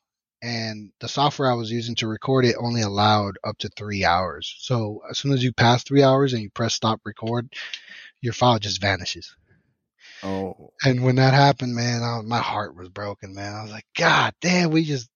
and 0.41 0.91
the 0.99 1.07
software 1.07 1.51
I 1.51 1.55
was 1.55 1.71
using 1.71 1.95
to 1.95 2.07
record 2.07 2.45
it 2.45 2.55
only 2.59 2.81
allowed 2.81 3.37
up 3.43 3.57
to 3.59 3.69
three 3.69 4.05
hours. 4.05 4.55
So 4.59 5.01
as 5.09 5.17
soon 5.19 5.33
as 5.33 5.43
you 5.43 5.51
pass 5.53 5.83
three 5.83 6.03
hours 6.03 6.33
and 6.33 6.41
you 6.41 6.49
press 6.49 6.73
stop 6.75 7.01
record, 7.05 7.51
your 8.21 8.33
file 8.33 8.59
just 8.59 8.81
vanishes. 8.81 9.35
Oh, 10.21 10.73
And 10.83 11.01
when 11.03 11.15
that 11.15 11.33
happened, 11.33 11.73
man, 11.75 12.03
I, 12.03 12.21
my 12.21 12.39
heart 12.39 12.75
was 12.75 12.89
broken, 12.89 13.33
man. 13.33 13.53
I 13.55 13.61
was 13.63 13.71
like, 13.71 13.85
God 13.97 14.33
damn, 14.41 14.71
we 14.71 14.83
just 14.83 15.09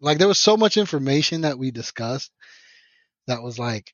like 0.00 0.18
there 0.18 0.28
was 0.28 0.38
so 0.40 0.56
much 0.56 0.76
information 0.76 1.42
that 1.42 1.58
we 1.58 1.70
discussed 1.70 2.30
that 3.28 3.42
was 3.42 3.58
like 3.58 3.92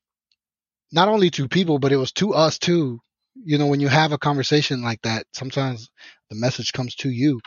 not 0.95 1.09
only 1.09 1.29
to 1.31 1.47
people, 1.49 1.77
but 1.77 1.91
it 1.91 1.97
was 1.97 2.13
to 2.13 2.33
us 2.33 2.57
too. 2.57 2.99
You 3.35 3.57
know, 3.57 3.67
when 3.67 3.81
you 3.81 3.89
have 3.89 4.13
a 4.13 4.17
conversation 4.17 4.81
like 4.81 5.01
that, 5.01 5.25
sometimes 5.33 5.89
the 6.29 6.37
message 6.37 6.71
comes 6.71 6.95
to 6.95 7.09
you. 7.09 7.41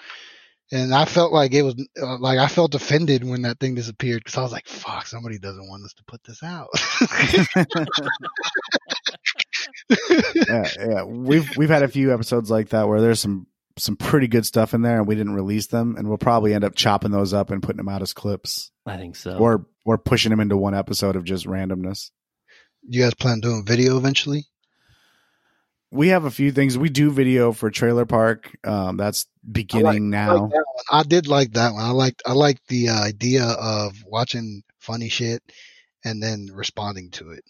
And 0.71 0.95
I 0.95 1.07
felt 1.07 1.33
like 1.33 1.55
it 1.55 1.63
was 1.63 1.75
uh, 2.01 2.19
like 2.19 2.39
I 2.39 2.47
felt 2.47 2.75
offended 2.75 3.25
when 3.25 3.41
that 3.43 3.59
thing 3.59 3.75
disappeared 3.75 4.21
because 4.23 4.37
I 4.37 4.43
was 4.43 4.53
like, 4.53 4.67
"Fuck, 4.67 5.07
somebody 5.07 5.39
doesn't 5.39 5.67
want 5.67 5.83
us 5.83 5.95
to 5.95 6.05
put 6.05 6.23
this 6.25 6.43
out." 6.43 6.69
yeah, 10.47 10.69
yeah. 10.79 11.05
We've 11.05 11.57
we've 11.57 11.71
had 11.71 11.85
a 11.85 11.89
few 11.89 12.13
episodes 12.13 12.51
like 12.51 12.69
that 12.69 12.87
where 12.87 13.01
there's 13.01 13.19
some 13.19 13.47
some 13.79 13.97
pretty 13.97 14.29
good 14.29 14.45
stuff 14.45 14.75
in 14.75 14.83
there, 14.83 14.99
and 14.99 15.07
we 15.07 15.15
didn't 15.15 15.33
release 15.33 15.69
them, 15.69 15.97
and 15.97 16.07
we'll 16.07 16.19
probably 16.19 16.53
end 16.53 16.65
up 16.65 16.75
chopping 16.75 17.13
those 17.13 17.33
up 17.33 17.51
and 17.51 17.63
putting 17.63 17.79
them 17.79 17.89
out 17.89 18.03
as 18.03 18.13
clips, 18.13 18.71
I 18.85 18.99
think 18.99 19.17
so. 19.17 19.39
or 19.39 19.67
or 19.87 19.97
pushing 19.97 20.29
them 20.29 20.41
into 20.41 20.59
one 20.59 20.75
episode 20.75 21.17
of 21.17 21.25
just 21.25 21.47
randomness. 21.47 22.11
You 22.89 23.03
guys 23.03 23.15
plan 23.15 23.35
on 23.35 23.41
doing 23.41 23.65
video 23.65 23.97
eventually? 23.97 24.47
We 25.91 26.09
have 26.09 26.25
a 26.25 26.31
few 26.31 26.53
things. 26.53 26.77
We 26.77 26.91
do 26.91 27.11
video 27.11 27.53
for 27.53 27.71
Trailer 27.71 28.05
Park. 28.05 28.55
Um, 28.63 28.97
that's 28.99 29.27
beginning 29.51 30.15
I 30.15 30.19
now. 30.27 30.37
like 30.43 30.51
that. 30.51 30.65
I 30.91 31.03
did 31.03 31.27
like 31.29 31.53
that 31.53 31.73
one. 31.73 31.83
I 31.83 31.91
liked 31.91 32.23
I 32.27 32.33
liked 32.33 32.67
the 32.69 32.91
uh, 32.91 33.03
idea 33.05 33.45
of 33.45 33.95
watching 34.07 34.63
funny 34.81 35.09
shit 35.09 35.43
and 36.05 36.23
then 36.23 36.49
responding 36.53 37.11
to 37.13 37.31
it. 37.31 37.45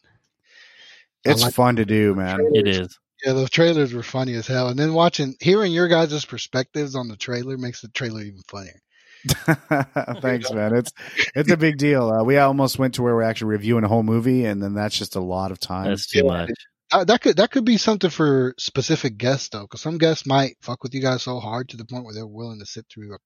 It's 1.25 1.43
like- 1.43 1.55
fun 1.55 1.77
to 1.77 1.85
do, 1.85 2.15
man. 2.15 2.39
it 2.53 2.69
is. 2.69 2.99
Yeah, 3.25 3.33
those 3.33 3.51
trailers 3.51 3.93
were 3.93 4.05
funny 4.05 4.35
as 4.35 4.47
hell. 4.47 4.69
And 4.69 4.79
then 4.79 4.95
watching, 4.95 5.35
hearing 5.41 5.73
your 5.73 5.89
guys' 5.89 6.25
perspectives 6.25 6.95
on 6.95 7.09
the 7.09 7.17
trailer 7.17 7.59
makes 7.59 7.81
the 7.81 7.89
trailer 7.89 8.21
even 8.23 8.43
funnier. 8.49 8.81
Thanks, 10.21 10.53
man. 10.53 10.75
It's 10.77 10.93
it's 11.35 11.51
a 11.51 11.57
big 11.57 11.79
deal. 11.79 12.11
Uh, 12.11 12.25
we 12.25 12.37
almost 12.39 12.79
went 12.79 12.95
to 12.95 13.03
where 13.03 13.15
we're 13.15 13.23
actually 13.23 13.49
reviewing 13.49 13.85
a 13.85 13.89
whole 13.89 14.03
movie, 14.03 14.45
and 14.45 14.63
then 14.63 14.75
that's 14.75 14.97
just 14.97 15.17
a 15.17 15.21
lot 15.21 15.51
of 15.51 15.59
time. 15.61 15.87
That's 15.89 16.07
too 16.07 16.25
much. 16.25 16.51
Uh, 16.91 17.05
that 17.05 17.21
could 17.21 17.37
that 17.37 17.51
could 17.51 17.65
be 17.65 17.77
something 17.77 18.11
for 18.11 18.55
specific 18.59 19.19
guests 19.19 19.51
though, 19.51 19.63
because 19.63 19.81
some 19.83 19.99
guests 19.99 20.25
might 20.27 20.57
fuck 20.61 20.83
with 20.83 20.95
you 20.95 21.03
guys 21.03 21.23
so 21.23 21.39
hard 21.39 21.69
to 21.69 21.77
the 21.77 21.85
point 21.85 22.05
where 22.05 22.15
they're 22.15 22.27
willing 22.27 22.59
to 22.61 22.67
sit 22.67 22.87
through, 22.89 23.13
a, 23.15 23.19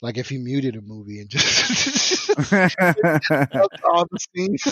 like 0.00 0.18
if 0.18 0.30
you 0.30 0.38
muted 0.38 0.76
a 0.76 0.80
movie 0.80 1.18
and 1.20 1.28
just 1.28 2.30
all 2.52 4.06
the 4.10 4.18
scenes. 4.34 4.62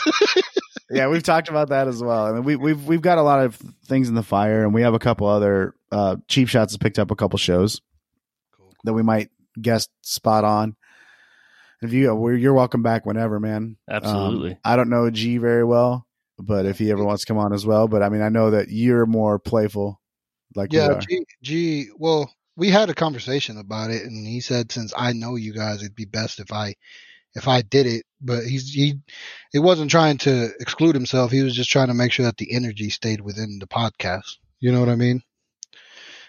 yeah, 0.90 1.08
we've 1.08 1.24
talked 1.24 1.48
about 1.48 1.70
that 1.70 1.88
as 1.88 2.00
well. 2.00 2.26
I 2.26 2.32
mean, 2.32 2.44
we, 2.44 2.54
we've 2.56 2.84
we've 2.84 3.02
got 3.02 3.18
a 3.18 3.22
lot 3.22 3.40
of 3.44 3.56
things 3.86 4.08
in 4.08 4.14
the 4.14 4.22
fire, 4.22 4.62
and 4.62 4.72
we 4.72 4.82
have 4.82 4.94
a 4.94 5.00
couple 5.00 5.26
other 5.26 5.74
uh, 5.90 6.16
cheap 6.28 6.48
shots 6.48 6.72
has 6.72 6.78
picked 6.78 7.00
up 7.00 7.10
a 7.10 7.16
couple 7.16 7.36
shows 7.38 7.80
Cool. 8.56 8.72
that 8.84 8.92
we 8.92 9.02
might 9.02 9.30
guest 9.60 9.90
spot 10.02 10.44
on. 10.44 10.76
If 11.80 11.92
you, 11.92 12.14
we're, 12.14 12.34
you're 12.34 12.54
welcome 12.54 12.82
back 12.82 13.06
whenever, 13.06 13.38
man. 13.38 13.76
Um, 13.88 13.96
Absolutely. 14.02 14.58
I 14.64 14.76
don't 14.76 14.90
know 14.90 15.10
G 15.10 15.38
very 15.38 15.64
well, 15.64 16.06
but 16.38 16.66
if 16.66 16.78
he 16.78 16.90
ever 16.90 17.04
wants 17.04 17.22
to 17.22 17.26
come 17.28 17.38
on 17.38 17.52
as 17.52 17.64
well, 17.64 17.86
but 17.86 18.02
I 18.02 18.08
mean, 18.08 18.22
I 18.22 18.30
know 18.30 18.50
that 18.50 18.68
you're 18.68 19.06
more 19.06 19.38
playful, 19.38 20.00
like 20.56 20.72
Yeah. 20.72 20.98
G, 20.98 21.24
G. 21.42 21.86
Well, 21.96 22.32
we 22.56 22.70
had 22.70 22.90
a 22.90 22.94
conversation 22.94 23.58
about 23.58 23.90
it, 23.90 24.02
and 24.02 24.26
he 24.26 24.40
said 24.40 24.72
since 24.72 24.92
I 24.96 25.12
know 25.12 25.36
you 25.36 25.54
guys, 25.54 25.80
it'd 25.80 25.94
be 25.94 26.04
best 26.04 26.40
if 26.40 26.52
I 26.52 26.74
if 27.34 27.46
I 27.46 27.62
did 27.62 27.86
it. 27.86 28.04
But 28.20 28.42
he's 28.42 28.72
he 28.72 28.96
he 29.52 29.60
wasn't 29.60 29.92
trying 29.92 30.18
to 30.18 30.50
exclude 30.58 30.96
himself. 30.96 31.30
He 31.30 31.42
was 31.42 31.54
just 31.54 31.70
trying 31.70 31.86
to 31.86 31.94
make 31.94 32.10
sure 32.10 32.26
that 32.26 32.36
the 32.38 32.52
energy 32.52 32.90
stayed 32.90 33.20
within 33.20 33.58
the 33.60 33.68
podcast. 33.68 34.38
You 34.58 34.72
know 34.72 34.80
what 34.80 34.88
I 34.88 34.96
mean? 34.96 35.22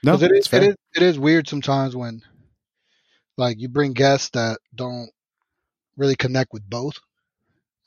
No, 0.04 0.14
it 0.14 0.22
it's 0.22 0.32
is, 0.32 0.46
it 0.46 0.50
fair. 0.50 0.70
is 0.70 0.76
it 0.96 1.02
is 1.02 1.18
weird 1.18 1.48
sometimes 1.48 1.96
when 1.96 2.22
like 3.40 3.60
you 3.60 3.70
bring 3.70 3.94
guests 3.94 4.30
that 4.32 4.60
don't 4.76 5.10
really 5.98 6.16
connect 6.16 6.54
with 6.54 6.70
both, 6.70 7.00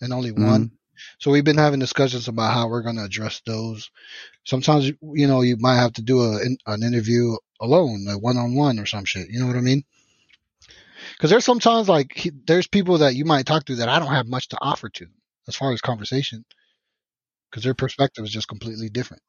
and 0.00 0.12
only 0.12 0.32
Mhm. 0.32 0.44
one. 0.44 0.70
So 1.18 1.30
we've 1.30 1.44
been 1.44 1.58
having 1.58 1.80
discussions 1.80 2.28
about 2.28 2.52
how 2.54 2.68
we're 2.68 2.82
going 2.82 2.96
to 2.96 3.04
address 3.04 3.40
those. 3.46 3.90
Sometimes 4.44 4.86
you 4.86 5.26
know 5.26 5.42
you 5.42 5.56
might 5.58 5.76
have 5.76 5.92
to 5.94 6.02
do 6.02 6.22
a 6.22 6.40
an 6.66 6.82
interview 6.82 7.36
alone, 7.60 8.06
a 8.08 8.18
one 8.18 8.36
on 8.36 8.54
one 8.54 8.78
or 8.78 8.86
some 8.86 9.04
shit. 9.04 9.28
You 9.30 9.40
know 9.40 9.46
what 9.46 9.56
I 9.56 9.60
mean? 9.60 9.84
Because 11.16 11.30
there's 11.30 11.44
sometimes 11.44 11.88
like 11.88 12.12
he, 12.14 12.30
there's 12.46 12.66
people 12.66 12.98
that 12.98 13.14
you 13.14 13.24
might 13.24 13.46
talk 13.46 13.64
to 13.66 13.76
that 13.76 13.88
I 13.88 13.98
don't 13.98 14.12
have 14.12 14.26
much 14.26 14.48
to 14.48 14.58
offer 14.60 14.88
to 14.88 15.06
as 15.48 15.56
far 15.56 15.72
as 15.72 15.80
conversation, 15.80 16.44
because 17.50 17.64
their 17.64 17.74
perspective 17.74 18.24
is 18.24 18.30
just 18.30 18.48
completely 18.48 18.88
different. 18.88 19.22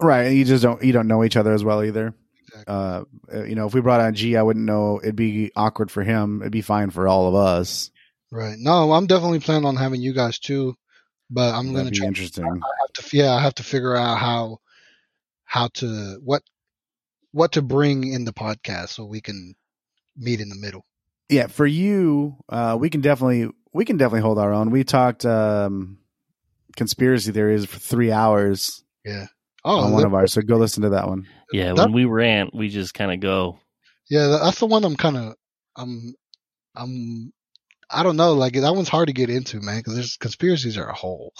Right, 0.00 0.26
and 0.26 0.36
you 0.36 0.44
just 0.44 0.62
don't 0.62 0.82
you 0.82 0.92
don't 0.92 1.08
know 1.08 1.24
each 1.24 1.36
other 1.36 1.52
as 1.52 1.64
well 1.64 1.82
either. 1.82 2.14
Exactly. 2.48 2.74
Uh, 2.74 3.04
you 3.44 3.54
know, 3.54 3.66
if 3.66 3.74
we 3.74 3.80
brought 3.80 4.00
on 4.00 4.14
G, 4.14 4.36
I 4.36 4.42
wouldn't 4.42 4.64
know. 4.64 5.00
It'd 5.02 5.16
be 5.16 5.50
awkward 5.56 5.90
for 5.90 6.02
him. 6.02 6.42
It'd 6.42 6.52
be 6.52 6.62
fine 6.62 6.90
for 6.90 7.08
all 7.08 7.28
of 7.28 7.34
us. 7.34 7.90
Right. 8.30 8.56
No, 8.58 8.92
I'm 8.92 9.06
definitely 9.06 9.40
planning 9.40 9.66
on 9.66 9.76
having 9.76 10.00
you 10.00 10.12
guys 10.12 10.38
too, 10.38 10.74
but 11.30 11.54
I'm 11.54 11.72
going 11.72 11.86
to 11.86 11.90
be 11.90 11.98
try. 11.98 12.06
interesting. 12.06 12.44
I 12.44 12.48
have 12.48 12.92
to, 13.10 13.16
yeah, 13.16 13.32
I 13.32 13.40
have 13.40 13.54
to 13.56 13.62
figure 13.62 13.96
out 13.96 14.18
how, 14.18 14.58
how 15.44 15.68
to 15.74 16.20
what, 16.24 16.42
what 17.32 17.52
to 17.52 17.62
bring 17.62 18.12
in 18.12 18.24
the 18.24 18.32
podcast 18.32 18.90
so 18.90 19.04
we 19.04 19.20
can 19.20 19.54
meet 20.16 20.40
in 20.40 20.48
the 20.48 20.56
middle. 20.56 20.84
Yeah, 21.28 21.48
for 21.48 21.66
you, 21.66 22.36
uh, 22.48 22.76
we 22.78 22.88
can 22.90 23.00
definitely 23.00 23.50
we 23.72 23.84
can 23.84 23.96
definitely 23.96 24.22
hold 24.22 24.38
our 24.38 24.52
own. 24.52 24.70
We 24.70 24.84
talked 24.84 25.26
um, 25.26 25.98
conspiracy 26.76 27.32
theories 27.32 27.64
for 27.66 27.78
three 27.78 28.12
hours 28.12 28.82
Yeah. 29.04 29.26
Oh, 29.64 29.80
on 29.80 29.92
one 29.92 30.04
of 30.06 30.14
ours. 30.14 30.32
So 30.32 30.42
go 30.42 30.56
listen 30.56 30.84
to 30.84 30.90
that 30.90 31.08
one. 31.08 31.26
Yeah, 31.52 31.72
that- 31.74 31.76
when 31.76 31.92
we 31.92 32.04
rant, 32.04 32.54
we 32.54 32.68
just 32.68 32.94
kind 32.94 33.12
of 33.12 33.20
go. 33.20 33.58
yeah, 34.08 34.26
that's 34.42 34.58
the 34.60 34.66
one 34.66 34.84
I'm 34.84 34.96
kind 34.96 35.16
of, 35.16 35.34
I'm, 35.76 36.14
I'm, 36.74 37.32
I 37.90 38.02
don't 38.02 38.16
know, 38.16 38.32
like 38.34 38.54
that 38.54 38.74
one's 38.74 38.88
hard 38.88 39.08
to 39.08 39.12
get 39.14 39.30
into, 39.30 39.60
man, 39.60 39.78
because 39.78 39.94
there's 39.94 40.16
conspiracies 40.16 40.76
are 40.76 40.88
a 40.88 40.94
whole, 40.94 41.32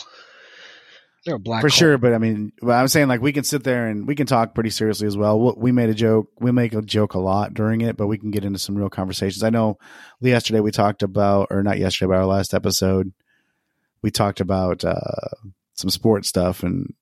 they're 1.25 1.35
a 1.35 1.39
black 1.41 1.61
for 1.61 1.69
hole. 1.69 1.77
sure. 1.77 1.99
But 1.99 2.15
I 2.15 2.19
mean, 2.19 2.53
but 2.63 2.73
I'm 2.73 2.87
saying 2.87 3.09
like 3.09 3.21
we 3.21 3.33
can 3.33 3.43
sit 3.43 3.65
there 3.65 3.89
and 3.89 4.07
we 4.07 4.15
can 4.15 4.27
talk 4.29 4.55
pretty 4.55 4.71
seriously 4.71 5.09
as 5.09 5.17
well. 5.17 5.41
We- 5.41 5.55
We 5.57 5.73
made 5.73 5.89
a 5.91 5.95
joke. 5.95 6.29
We 6.39 6.53
make 6.53 6.73
a 6.73 6.83
joke 6.83 7.15
a 7.15 7.19
lot 7.19 7.53
during 7.53 7.81
it, 7.81 7.97
but 7.97 8.07
we 8.07 8.17
can 8.17 8.31
get 8.31 8.45
into 8.45 8.61
some 8.61 8.77
real 8.77 8.89
conversations. 8.91 9.43
I 9.43 9.51
know 9.51 9.77
yesterday 10.21 10.61
we 10.61 10.71
talked 10.71 11.03
about, 11.03 11.49
or 11.51 11.65
not 11.65 11.79
yesterday, 11.81 12.11
but 12.11 12.19
our 12.19 12.27
last 12.27 12.55
episode, 12.55 13.13
we 14.03 14.13
talked 14.13 14.41
about 14.41 14.85
uh, 14.85 14.95
some 15.75 15.91
sports 15.91 16.29
stuff, 16.29 16.63
and 16.63 16.95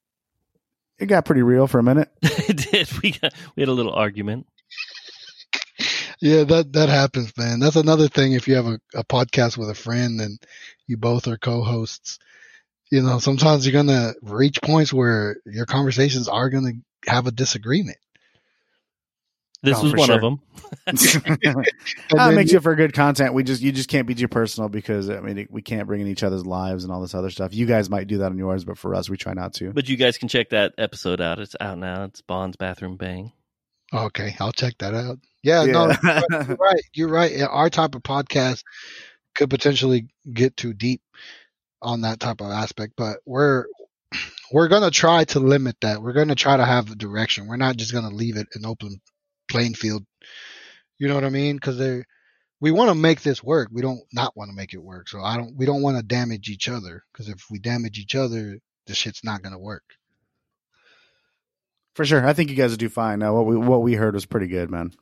it 0.98 1.06
got 1.06 1.24
pretty 1.24 1.42
real 1.42 1.66
for 1.66 1.78
a 1.78 1.82
minute. 1.82 2.10
it 2.22 2.70
did. 2.70 2.88
We 3.02 3.12
got, 3.12 3.34
we 3.56 3.62
had 3.62 3.68
a 3.68 3.72
little 3.72 3.92
argument. 3.92 4.46
Yeah, 6.20 6.44
that 6.44 6.72
that 6.72 6.88
happens, 6.88 7.36
man. 7.36 7.60
That's 7.60 7.76
another 7.76 8.08
thing. 8.08 8.32
If 8.32 8.48
you 8.48 8.54
have 8.54 8.66
a, 8.66 8.80
a 8.94 9.04
podcast 9.04 9.58
with 9.58 9.68
a 9.68 9.74
friend 9.74 10.20
and 10.20 10.38
you 10.86 10.96
both 10.96 11.26
are 11.28 11.36
co-hosts, 11.36 12.18
you 12.90 13.02
know, 13.02 13.18
sometimes 13.18 13.66
you're 13.66 13.72
gonna 13.72 14.14
reach 14.22 14.62
points 14.62 14.92
where 14.92 15.36
your 15.44 15.66
conversations 15.66 16.28
are 16.28 16.48
gonna 16.50 16.72
have 17.06 17.26
a 17.26 17.32
disagreement. 17.32 17.98
This 19.64 19.78
Oh, 19.78 19.84
was 19.84 19.94
one 19.94 20.06
sure. 20.06 20.14
of 20.16 20.20
them. 20.20 20.40
That 20.86 21.64
then 22.10 22.34
makes 22.34 22.52
you- 22.52 22.60
for 22.60 22.74
good 22.74 22.92
content. 22.92 23.34
We 23.34 23.42
just 23.42 23.62
you 23.62 23.72
just 23.72 23.88
can't 23.88 24.06
be 24.06 24.14
too 24.14 24.28
personal 24.28 24.68
because 24.68 25.08
I 25.10 25.20
mean 25.20 25.46
we 25.50 25.62
can't 25.62 25.86
bring 25.86 26.00
in 26.00 26.06
each 26.06 26.22
other's 26.22 26.46
lives 26.46 26.84
and 26.84 26.92
all 26.92 27.00
this 27.00 27.14
other 27.14 27.30
stuff. 27.30 27.54
You 27.54 27.66
guys 27.66 27.88
might 27.90 28.06
do 28.06 28.18
that 28.18 28.26
on 28.26 28.38
yours, 28.38 28.64
but 28.64 28.78
for 28.78 28.94
us, 28.94 29.08
we 29.08 29.16
try 29.16 29.32
not 29.34 29.54
to. 29.54 29.72
But 29.72 29.88
you 29.88 29.96
guys 29.96 30.18
can 30.18 30.28
check 30.28 30.50
that 30.50 30.74
episode 30.78 31.20
out. 31.20 31.38
It's 31.38 31.56
out 31.60 31.78
now. 31.78 32.04
It's 32.04 32.20
Bond's 32.20 32.56
Bathroom 32.56 32.96
Bang. 32.96 33.32
okay, 33.92 34.36
I'll 34.40 34.52
check 34.52 34.74
that 34.78 34.94
out. 34.94 35.18
Yeah, 35.42 35.64
no, 35.64 35.92
you're 36.30 36.56
right. 36.56 36.82
You're 36.94 37.08
right. 37.08 37.40
Our 37.42 37.70
type 37.70 37.94
of 37.94 38.02
podcast 38.02 38.62
could 39.34 39.50
potentially 39.50 40.08
get 40.32 40.56
too 40.56 40.72
deep 40.74 41.02
on 41.82 42.02
that 42.02 42.20
type 42.20 42.40
of 42.40 42.50
aspect, 42.50 42.94
but 42.96 43.18
we're 43.26 43.66
we're 44.52 44.68
gonna 44.68 44.90
try 44.90 45.24
to 45.24 45.40
limit 45.40 45.76
that. 45.82 46.02
We're 46.02 46.12
gonna 46.12 46.34
try 46.34 46.56
to 46.56 46.64
have 46.64 46.90
a 46.90 46.94
direction. 46.94 47.46
We're 47.46 47.56
not 47.56 47.76
just 47.76 47.92
gonna 47.92 48.14
leave 48.14 48.36
it 48.36 48.46
an 48.54 48.64
open 48.66 49.00
playing 49.54 49.74
field. 49.74 50.04
You 50.98 51.06
know 51.06 51.14
what 51.14 51.24
I 51.24 51.30
mean? 51.30 51.54
Because 51.54 51.78
they 51.78 52.02
we 52.60 52.72
want 52.72 52.88
to 52.88 52.94
make 52.94 53.22
this 53.22 53.42
work. 53.42 53.68
We 53.72 53.82
don't 53.82 54.00
not 54.12 54.36
want 54.36 54.50
to 54.50 54.56
make 54.56 54.74
it 54.74 54.82
work. 54.82 55.08
So 55.08 55.20
I 55.20 55.36
don't. 55.36 55.56
We 55.56 55.64
don't 55.64 55.82
want 55.82 55.96
to 55.96 56.02
damage 56.02 56.48
each 56.48 56.68
other. 56.68 57.04
Because 57.12 57.28
if 57.28 57.44
we 57.50 57.58
damage 57.58 57.98
each 57.98 58.14
other, 58.14 58.58
the 58.86 58.94
shit's 58.94 59.22
not 59.22 59.42
gonna 59.42 59.58
work. 59.58 59.84
For 61.94 62.04
sure. 62.04 62.26
I 62.26 62.32
think 62.32 62.50
you 62.50 62.56
guys 62.56 62.76
do 62.76 62.88
fine. 62.88 63.20
Now, 63.20 63.34
what 63.34 63.46
we 63.46 63.56
what 63.56 63.82
we 63.82 63.94
heard 63.94 64.14
was 64.14 64.26
pretty 64.26 64.48
good, 64.48 64.70
man. 64.70 64.92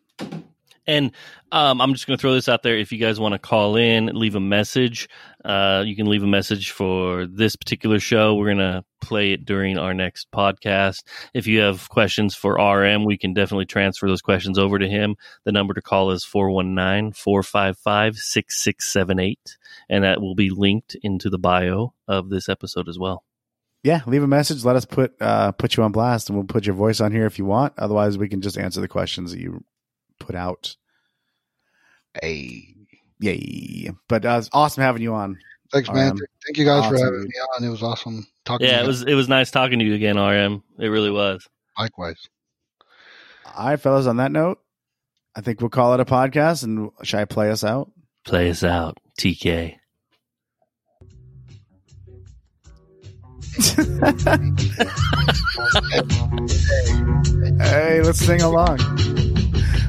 And 0.86 1.12
um, 1.52 1.80
I'm 1.80 1.92
just 1.92 2.06
going 2.06 2.16
to 2.16 2.20
throw 2.20 2.34
this 2.34 2.48
out 2.48 2.62
there. 2.62 2.76
If 2.76 2.90
you 2.90 2.98
guys 2.98 3.20
want 3.20 3.34
to 3.34 3.38
call 3.38 3.76
in, 3.76 4.06
leave 4.06 4.34
a 4.34 4.40
message. 4.40 5.09
Uh, 5.44 5.84
you 5.86 5.94
can 5.94 6.06
leave 6.06 6.22
a 6.22 6.26
message 6.26 6.72
for 6.72 7.26
this 7.26 7.54
particular 7.56 8.00
show. 8.00 8.34
We're 8.34 8.54
going 8.54 8.59
to 8.59 8.84
play 9.00 9.32
it 9.32 9.44
during 9.44 9.78
our 9.78 9.94
next 9.94 10.30
podcast. 10.32 11.02
If 11.34 11.46
you 11.46 11.60
have 11.60 11.88
questions 11.88 12.34
for 12.34 12.54
RM, 12.54 13.04
we 13.04 13.16
can 13.16 13.32
definitely 13.34 13.66
transfer 13.66 14.09
those 14.09 14.22
questions 14.22 14.59
over 14.59 14.78
to 14.78 14.88
him. 14.88 15.16
The 15.44 15.52
number 15.52 15.74
to 15.74 15.82
call 15.82 16.10
is 16.10 16.24
419 16.24 17.12
455 17.12 18.16
6678. 18.16 19.59
And 19.88 20.04
that 20.04 20.20
will 20.20 20.34
be 20.34 20.50
linked 20.50 20.96
into 21.02 21.30
the 21.30 21.38
bio 21.38 21.94
of 22.09 22.28
this 22.28 22.48
episode 22.48 22.88
as 22.88 22.98
well. 22.98 23.24
Yeah, 23.84 24.02
leave 24.06 24.22
a 24.22 24.28
message. 24.28 24.64
Let 24.64 24.76
us 24.76 24.84
put 24.84 25.20
uh, 25.20 25.50
put 25.52 25.76
you 25.76 25.82
on 25.82 25.90
blast, 25.90 26.28
and 26.28 26.38
we'll 26.38 26.46
put 26.46 26.66
your 26.66 26.76
voice 26.76 27.00
on 27.00 27.10
here 27.10 27.26
if 27.26 27.36
you 27.36 27.44
want. 27.44 27.72
Otherwise, 27.76 28.16
we 28.16 28.28
can 28.28 28.40
just 28.40 28.56
answer 28.56 28.80
the 28.80 28.86
questions 28.86 29.32
that 29.32 29.40
you 29.40 29.64
put 30.22 30.34
out. 30.34 30.76
Hey, 32.20 32.74
Yay! 33.20 33.90
But 34.08 34.24
uh, 34.24 34.36
it's 34.38 34.50
awesome 34.52 34.82
having 34.82 35.02
you 35.02 35.14
on. 35.14 35.38
thanks, 35.72 35.88
man. 35.90 36.12
Um, 36.12 36.18
Thank 36.44 36.58
you 36.58 36.64
guys 36.64 36.88
for 36.88 36.96
having 36.98 37.20
dude. 37.20 37.28
me 37.28 37.34
on. 37.56 37.64
It 37.64 37.68
was 37.68 37.82
awesome 37.82 38.26
talking. 38.44 38.66
Yeah, 38.66 38.78
to 38.78 38.84
it 38.84 38.86
was 38.88 39.02
it 39.02 39.14
was 39.14 39.28
nice 39.28 39.50
talking 39.52 39.78
to 39.78 39.84
you 39.84 39.94
again, 39.94 40.18
RM. 40.18 40.62
It 40.78 40.88
really 40.88 41.10
was. 41.10 41.46
likewise. 41.78 42.16
All 43.54 43.68
right, 43.68 43.78
fellas. 43.80 44.06
On 44.06 44.16
that 44.16 44.32
note, 44.32 44.58
I 45.36 45.40
think 45.40 45.60
we'll 45.60 45.70
call 45.70 45.94
it 45.94 46.00
a 46.00 46.04
podcast. 46.04 46.64
And 46.64 46.90
should 47.04 47.20
I 47.20 47.24
play 47.26 47.50
us 47.50 47.62
out? 47.62 47.92
Play 48.24 48.50
us 48.50 48.64
out, 48.64 48.98
TK. 49.18 49.76
Hey, 57.60 58.00
let's 58.02 58.18
sing 58.18 58.42
along. 58.42 58.78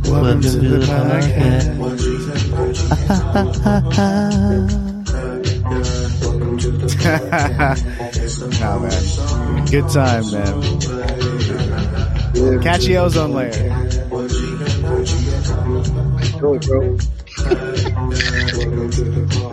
Welcome 0.06 0.42
to 0.42 0.50
the 0.50 0.80
no, 8.60 8.80
man. 8.80 9.66
Good 9.66 9.90
time, 9.90 10.32
man. 10.32 10.56
Catchy 12.62 12.98
ozone 12.98 13.34
layer. 13.34 13.70
Go, 16.40 16.60
bro. 16.60 16.98